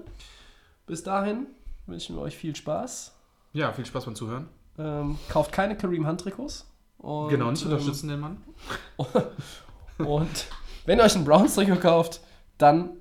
Bis 0.88 1.04
dahin 1.04 1.48
wünschen 1.86 2.18
wir 2.18 2.22
euch 2.22 2.36
viel 2.36 2.54
Spaß. 2.54 3.16
Ja, 3.54 3.72
viel 3.72 3.86
Spaß 3.86 4.04
beim 4.04 4.16
Zuhören. 4.16 4.50
Ähm, 4.78 5.18
kauft 5.30 5.54
keine 5.54 5.78
Kareem 5.78 6.06
Hunt 6.06 6.20
Trikots. 6.20 6.70
Und, 6.98 7.30
genau, 7.30 7.50
nicht 7.50 7.64
ähm, 7.64 7.72
unterstützen 7.72 8.10
den 8.10 8.20
Mann. 8.20 8.44
Und 9.98 10.48
wenn 10.86 11.00
ihr 11.00 11.04
euch 11.04 11.16
ein 11.16 11.26
Browns 11.26 11.56
Trikot 11.56 11.78
kauft, 11.78 12.22
dann 12.58 12.92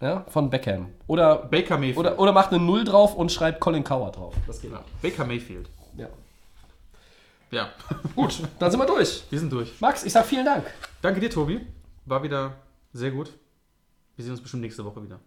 ja, 0.00 0.24
von 0.28 0.48
Beckham. 0.50 0.88
Oder, 1.06 1.36
Baker 1.36 1.76
Mayfield. 1.76 1.98
oder, 1.98 2.18
oder 2.18 2.32
macht 2.32 2.52
eine 2.52 2.62
Null 2.62 2.84
drauf 2.84 3.14
und 3.14 3.30
schreibt 3.30 3.60
Colin 3.60 3.84
Coward 3.84 4.16
drauf. 4.16 4.34
Das 4.46 4.60
geht 4.60 4.72
ja. 4.72 4.82
Baker 5.02 5.24
Mayfield. 5.24 5.68
Ja. 5.96 6.08
Ja, 7.50 7.68
Gut, 8.14 8.42
dann 8.58 8.70
sind 8.70 8.78
wir 8.80 8.86
durch. 8.86 9.24
wir 9.28 9.38
sind 9.38 9.52
durch. 9.52 9.80
Max, 9.80 10.04
ich 10.04 10.12
sag 10.12 10.24
vielen 10.24 10.44
Dank. 10.46 10.64
Danke 11.02 11.20
dir, 11.20 11.30
Tobi. 11.30 11.60
War 12.06 12.22
wieder 12.22 12.54
sehr 12.92 13.10
gut. 13.10 13.32
Wir 14.16 14.24
sehen 14.24 14.32
uns 14.32 14.40
bestimmt 14.40 14.62
nächste 14.62 14.84
Woche 14.84 15.02
wieder. 15.02 15.20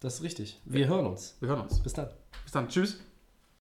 Das 0.00 0.14
ist 0.14 0.22
richtig. 0.22 0.60
Wir 0.64 0.86
hören 0.86 1.06
uns. 1.06 1.36
Wir 1.40 1.48
hören 1.48 1.62
uns. 1.62 1.80
Bis 1.82 1.92
dann. 1.92 2.08
Bis 2.44 2.52
dann. 2.52 2.68
Tschüss. 2.68 2.98